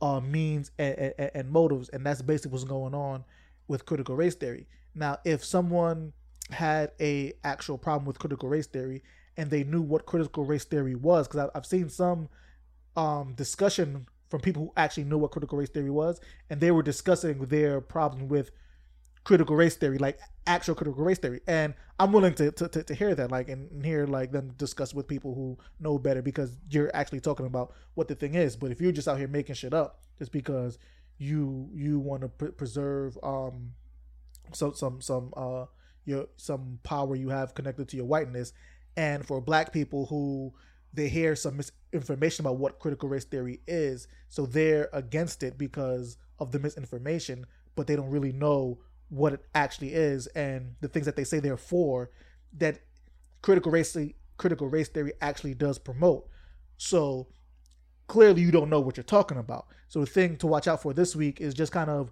uh 0.00 0.20
means 0.20 0.70
and, 0.78 1.12
and, 1.18 1.30
and 1.34 1.50
motives. 1.50 1.88
And 1.90 2.04
that's 2.04 2.22
basically 2.22 2.52
what's 2.52 2.64
going 2.64 2.94
on 2.94 3.24
with 3.68 3.86
critical 3.86 4.16
race 4.16 4.34
theory. 4.34 4.66
Now 4.94 5.18
if 5.24 5.44
someone 5.44 6.12
had 6.50 6.92
a 7.00 7.32
actual 7.42 7.78
problem 7.78 8.06
with 8.06 8.18
critical 8.18 8.48
race 8.48 8.66
theory 8.66 9.02
and 9.36 9.50
they 9.50 9.64
knew 9.64 9.80
what 9.82 10.06
critical 10.06 10.44
race 10.44 10.64
theory 10.64 10.94
was 10.94 11.26
because 11.26 11.50
I've 11.54 11.66
seen 11.66 11.88
some 11.88 12.28
um 12.96 13.34
discussion 13.34 14.06
from 14.30 14.40
people 14.40 14.64
who 14.64 14.72
actually 14.76 15.04
knew 15.04 15.18
what 15.18 15.30
critical 15.30 15.58
race 15.58 15.70
theory 15.70 15.90
was 15.90 16.20
and 16.50 16.60
they 16.60 16.70
were 16.70 16.82
discussing 16.82 17.38
their 17.46 17.80
problem 17.80 18.28
with 18.28 18.50
critical 19.24 19.56
race 19.56 19.76
theory, 19.76 19.98
like 19.98 20.18
actual 20.46 20.74
critical 20.74 21.02
race 21.02 21.18
theory. 21.18 21.40
And 21.46 21.74
I'm 21.98 22.12
willing 22.12 22.34
to 22.34 22.52
to, 22.52 22.68
to, 22.68 22.82
to 22.84 22.94
hear 22.94 23.14
that, 23.14 23.30
like, 23.30 23.48
and 23.48 23.84
hear 23.84 24.06
like 24.06 24.32
them 24.32 24.52
discuss 24.56 24.94
with 24.94 25.08
people 25.08 25.34
who 25.34 25.58
know 25.80 25.98
better 25.98 26.22
because 26.22 26.56
you're 26.70 26.90
actually 26.94 27.20
talking 27.20 27.46
about 27.46 27.72
what 27.94 28.08
the 28.08 28.14
thing 28.14 28.34
is. 28.34 28.56
But 28.56 28.70
if 28.70 28.80
you're 28.80 28.92
just 28.92 29.08
out 29.08 29.18
here 29.18 29.28
making 29.28 29.54
shit 29.56 29.74
up 29.74 30.00
just 30.18 30.32
because 30.32 30.78
you 31.18 31.68
you 31.72 31.98
want 31.98 32.22
to 32.22 32.28
pre- 32.28 32.50
preserve 32.50 33.16
um 33.22 33.72
some 34.52 34.74
some 34.74 35.00
some 35.00 35.32
uh 35.36 35.64
your 36.04 36.26
some 36.36 36.78
power 36.82 37.14
you 37.16 37.30
have 37.30 37.54
connected 37.54 37.88
to 37.88 37.96
your 37.96 38.06
whiteness, 38.06 38.52
and 38.96 39.26
for 39.26 39.40
black 39.40 39.72
people 39.72 40.06
who 40.06 40.52
they 40.92 41.08
hear 41.08 41.34
some 41.34 41.56
misinformation 41.92 42.44
about 42.44 42.58
what 42.58 42.78
critical 42.78 43.08
race 43.08 43.24
theory 43.24 43.60
is, 43.66 44.06
so 44.28 44.46
they're 44.46 44.88
against 44.92 45.42
it 45.42 45.58
because 45.58 46.18
of 46.38 46.52
the 46.52 46.58
misinformation, 46.58 47.46
but 47.74 47.86
they 47.86 47.96
don't 47.96 48.10
really 48.10 48.32
know 48.32 48.78
what 49.14 49.32
it 49.32 49.44
actually 49.54 49.94
is 49.94 50.26
and 50.28 50.74
the 50.80 50.88
things 50.88 51.06
that 51.06 51.14
they 51.14 51.22
say 51.22 51.38
they're 51.38 51.56
for 51.56 52.10
that 52.52 52.80
critical 53.42 53.70
race 53.70 53.96
critical 54.36 54.68
race 54.68 54.88
theory 54.88 55.12
actually 55.20 55.54
does 55.54 55.78
promote. 55.78 56.28
So 56.76 57.28
clearly 58.08 58.42
you 58.42 58.50
don't 58.50 58.68
know 58.68 58.80
what 58.80 58.96
you're 58.96 59.04
talking 59.04 59.38
about. 59.38 59.66
So 59.88 60.00
the 60.00 60.06
thing 60.06 60.36
to 60.38 60.48
watch 60.48 60.66
out 60.66 60.82
for 60.82 60.92
this 60.92 61.14
week 61.14 61.40
is 61.40 61.54
just 61.54 61.70
kind 61.70 61.90
of 61.90 62.10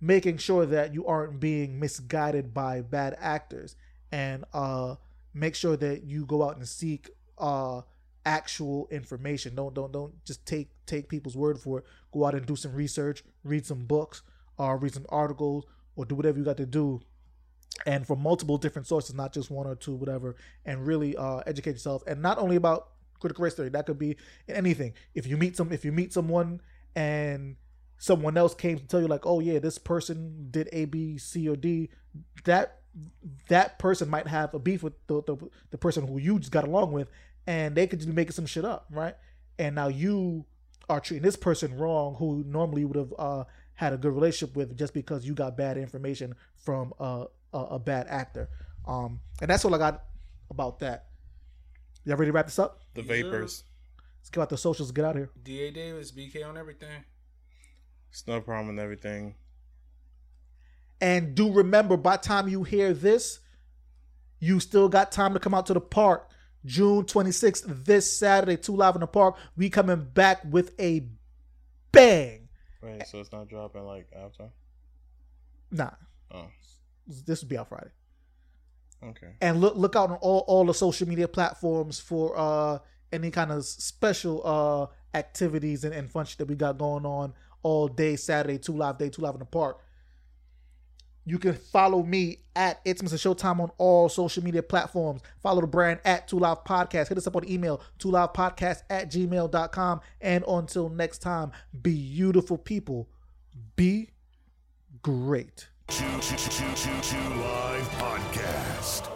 making 0.00 0.36
sure 0.36 0.66
that 0.66 0.92
you 0.92 1.06
aren't 1.06 1.40
being 1.40 1.80
misguided 1.80 2.52
by 2.52 2.82
bad 2.82 3.16
actors 3.18 3.76
and 4.10 4.44
uh 4.52 4.96
make 5.32 5.54
sure 5.54 5.76
that 5.76 6.04
you 6.04 6.26
go 6.26 6.42
out 6.42 6.56
and 6.56 6.68
seek 6.68 7.08
uh 7.38 7.80
actual 8.26 8.88
information. 8.90 9.54
Don't 9.54 9.72
don't 9.72 9.92
don't 9.92 10.22
just 10.26 10.44
take 10.44 10.68
take 10.84 11.08
people's 11.08 11.36
word 11.36 11.58
for 11.58 11.78
it. 11.78 11.84
Go 12.12 12.26
out 12.26 12.34
and 12.34 12.44
do 12.44 12.56
some 12.56 12.74
research, 12.74 13.24
read 13.42 13.64
some 13.64 13.86
books, 13.86 14.22
or 14.58 14.76
read 14.76 14.92
some 14.92 15.06
articles, 15.08 15.64
or 15.96 16.04
do 16.04 16.14
whatever 16.14 16.38
you 16.38 16.44
got 16.44 16.56
to 16.56 16.66
do 16.66 17.00
and 17.86 18.06
from 18.06 18.20
multiple 18.22 18.58
different 18.58 18.86
sources, 18.86 19.14
not 19.14 19.32
just 19.32 19.50
one 19.50 19.66
or 19.66 19.74
two, 19.74 19.94
whatever, 19.94 20.36
and 20.64 20.86
really 20.86 21.16
uh, 21.16 21.38
educate 21.46 21.72
yourself. 21.72 22.02
And 22.06 22.22
not 22.22 22.38
only 22.38 22.56
about 22.56 22.88
critical 23.18 23.44
race 23.44 23.54
theory, 23.54 23.70
that 23.70 23.86
could 23.86 23.98
be 23.98 24.16
anything. 24.48 24.94
If 25.14 25.26
you 25.26 25.36
meet 25.36 25.56
some, 25.56 25.72
if 25.72 25.84
you 25.84 25.92
meet 25.92 26.12
someone 26.12 26.60
and 26.94 27.56
someone 27.98 28.36
else 28.36 28.54
came 28.54 28.78
to 28.78 28.86
tell 28.86 29.00
you 29.00 29.08
like, 29.08 29.26
oh 29.26 29.40
yeah, 29.40 29.58
this 29.58 29.78
person 29.78 30.48
did 30.50 30.68
A, 30.72 30.84
B, 30.84 31.18
C, 31.18 31.48
or 31.48 31.56
D, 31.56 31.88
that 32.44 32.80
that 33.48 33.78
person 33.78 34.08
might 34.08 34.26
have 34.26 34.52
a 34.54 34.58
beef 34.58 34.82
with 34.82 34.94
the 35.06 35.22
the, 35.22 35.36
the 35.70 35.78
person 35.78 36.06
who 36.06 36.18
you 36.18 36.38
just 36.38 36.52
got 36.52 36.64
along 36.64 36.92
with, 36.92 37.08
and 37.46 37.74
they 37.74 37.86
could 37.86 38.00
just 38.00 38.08
be 38.08 38.14
making 38.14 38.32
some 38.32 38.46
shit 38.46 38.64
up, 38.64 38.86
right? 38.90 39.16
And 39.58 39.74
now 39.74 39.88
you 39.88 40.44
are 40.88 41.00
treating 41.00 41.22
this 41.22 41.36
person 41.36 41.76
wrong, 41.78 42.16
who 42.16 42.44
normally 42.46 42.84
would 42.84 42.96
have 42.96 43.14
uh, 43.18 43.44
had 43.74 43.92
a 43.92 43.96
good 43.96 44.12
relationship 44.12 44.56
with, 44.56 44.76
just 44.76 44.94
because 44.94 45.26
you 45.26 45.34
got 45.34 45.56
bad 45.56 45.76
information 45.76 46.34
from 46.56 46.92
a 46.98 47.26
a, 47.52 47.58
a 47.58 47.78
bad 47.78 48.06
actor. 48.08 48.48
Um, 48.86 49.20
and 49.40 49.50
that's 49.50 49.64
all 49.64 49.74
I 49.74 49.78
got 49.78 50.04
about 50.50 50.80
that. 50.80 51.06
Y'all 52.04 52.16
ready 52.16 52.30
to 52.30 52.32
wrap 52.32 52.46
this 52.46 52.58
up? 52.58 52.80
The 52.94 53.02
vapors. 53.02 53.64
Let's 54.20 54.30
get 54.30 54.40
out 54.40 54.48
the 54.48 54.56
socials. 54.56 54.90
Get 54.92 55.04
out 55.04 55.16
of 55.16 55.22
here. 55.22 55.30
Da 55.42 55.70
Davis, 55.70 56.12
BK 56.12 56.46
on 56.46 56.56
everything. 56.56 57.04
It's 58.10 58.26
no 58.26 58.40
problem 58.40 58.70
and 58.70 58.78
everything. 58.78 59.34
And 61.00 61.34
do 61.34 61.52
remember, 61.52 61.96
by 61.96 62.16
the 62.16 62.22
time 62.22 62.48
you 62.48 62.62
hear 62.62 62.92
this, 62.92 63.40
you 64.38 64.60
still 64.60 64.88
got 64.88 65.10
time 65.10 65.34
to 65.34 65.40
come 65.40 65.54
out 65.54 65.66
to 65.66 65.74
the 65.74 65.80
park. 65.80 66.28
June 66.64 67.04
26th, 67.04 67.84
this 67.84 68.16
Saturday, 68.16 68.56
two 68.56 68.76
live 68.76 68.94
in 68.94 69.00
the 69.00 69.06
park. 69.06 69.36
We 69.56 69.70
coming 69.70 70.04
back 70.04 70.42
with 70.48 70.78
a 70.80 71.08
bang. 71.90 72.41
Right, 72.82 73.06
so 73.06 73.20
it's 73.20 73.30
not 73.32 73.48
dropping 73.48 73.84
like 73.86 74.08
after. 74.14 74.48
Nah, 75.70 75.90
Oh, 76.30 76.46
this 77.26 77.42
will 77.42 77.48
be 77.48 77.56
out 77.58 77.68
Friday. 77.68 77.90
okay. 79.02 79.28
And 79.40 79.60
look 79.60 79.76
look 79.76 79.96
out 79.96 80.10
on 80.10 80.16
all, 80.16 80.40
all 80.48 80.64
the 80.66 80.74
social 80.74 81.08
media 81.08 81.28
platforms 81.28 82.00
for 82.00 82.34
uh 82.36 82.78
any 83.12 83.30
kind 83.30 83.52
of 83.52 83.64
special 83.64 84.42
uh 84.44 85.16
activities 85.16 85.84
and, 85.84 85.94
and 85.94 86.10
fun 86.10 86.24
shit 86.26 86.38
that 86.38 86.48
we 86.48 86.54
got 86.54 86.78
going 86.78 87.04
on 87.06 87.34
all 87.62 87.86
day 87.88 88.16
Saturday, 88.16 88.58
two 88.58 88.72
live 88.76 88.98
day, 88.98 89.08
two 89.08 89.22
live 89.22 89.34
in 89.34 89.40
the 89.40 89.44
park. 89.46 89.78
You 91.24 91.38
can 91.38 91.54
follow 91.54 92.02
me 92.02 92.38
at 92.56 92.80
It's 92.84 93.00
Mr. 93.00 93.14
Showtime 93.14 93.60
on 93.60 93.70
all 93.78 94.08
social 94.08 94.42
media 94.42 94.62
platforms. 94.62 95.22
Follow 95.42 95.60
the 95.60 95.66
brand 95.66 96.00
at 96.04 96.26
Two 96.26 96.38
Live 96.38 96.64
Podcast. 96.64 97.08
Hit 97.08 97.18
us 97.18 97.26
up 97.26 97.36
on 97.36 97.48
email, 97.48 97.80
two 97.98 98.10
live 98.10 98.32
podcast 98.32 98.82
at 98.90 99.10
gmail.com. 99.10 100.00
And 100.20 100.44
until 100.48 100.88
next 100.88 101.18
time, 101.18 101.52
beautiful 101.82 102.58
people, 102.58 103.08
be 103.76 104.10
great. 105.02 105.68
Two, 105.88 106.04
two, 106.20 106.36
two, 106.36 106.74
two, 106.74 107.00
two 107.02 107.16
Live 107.40 107.88
Podcast. 107.90 109.11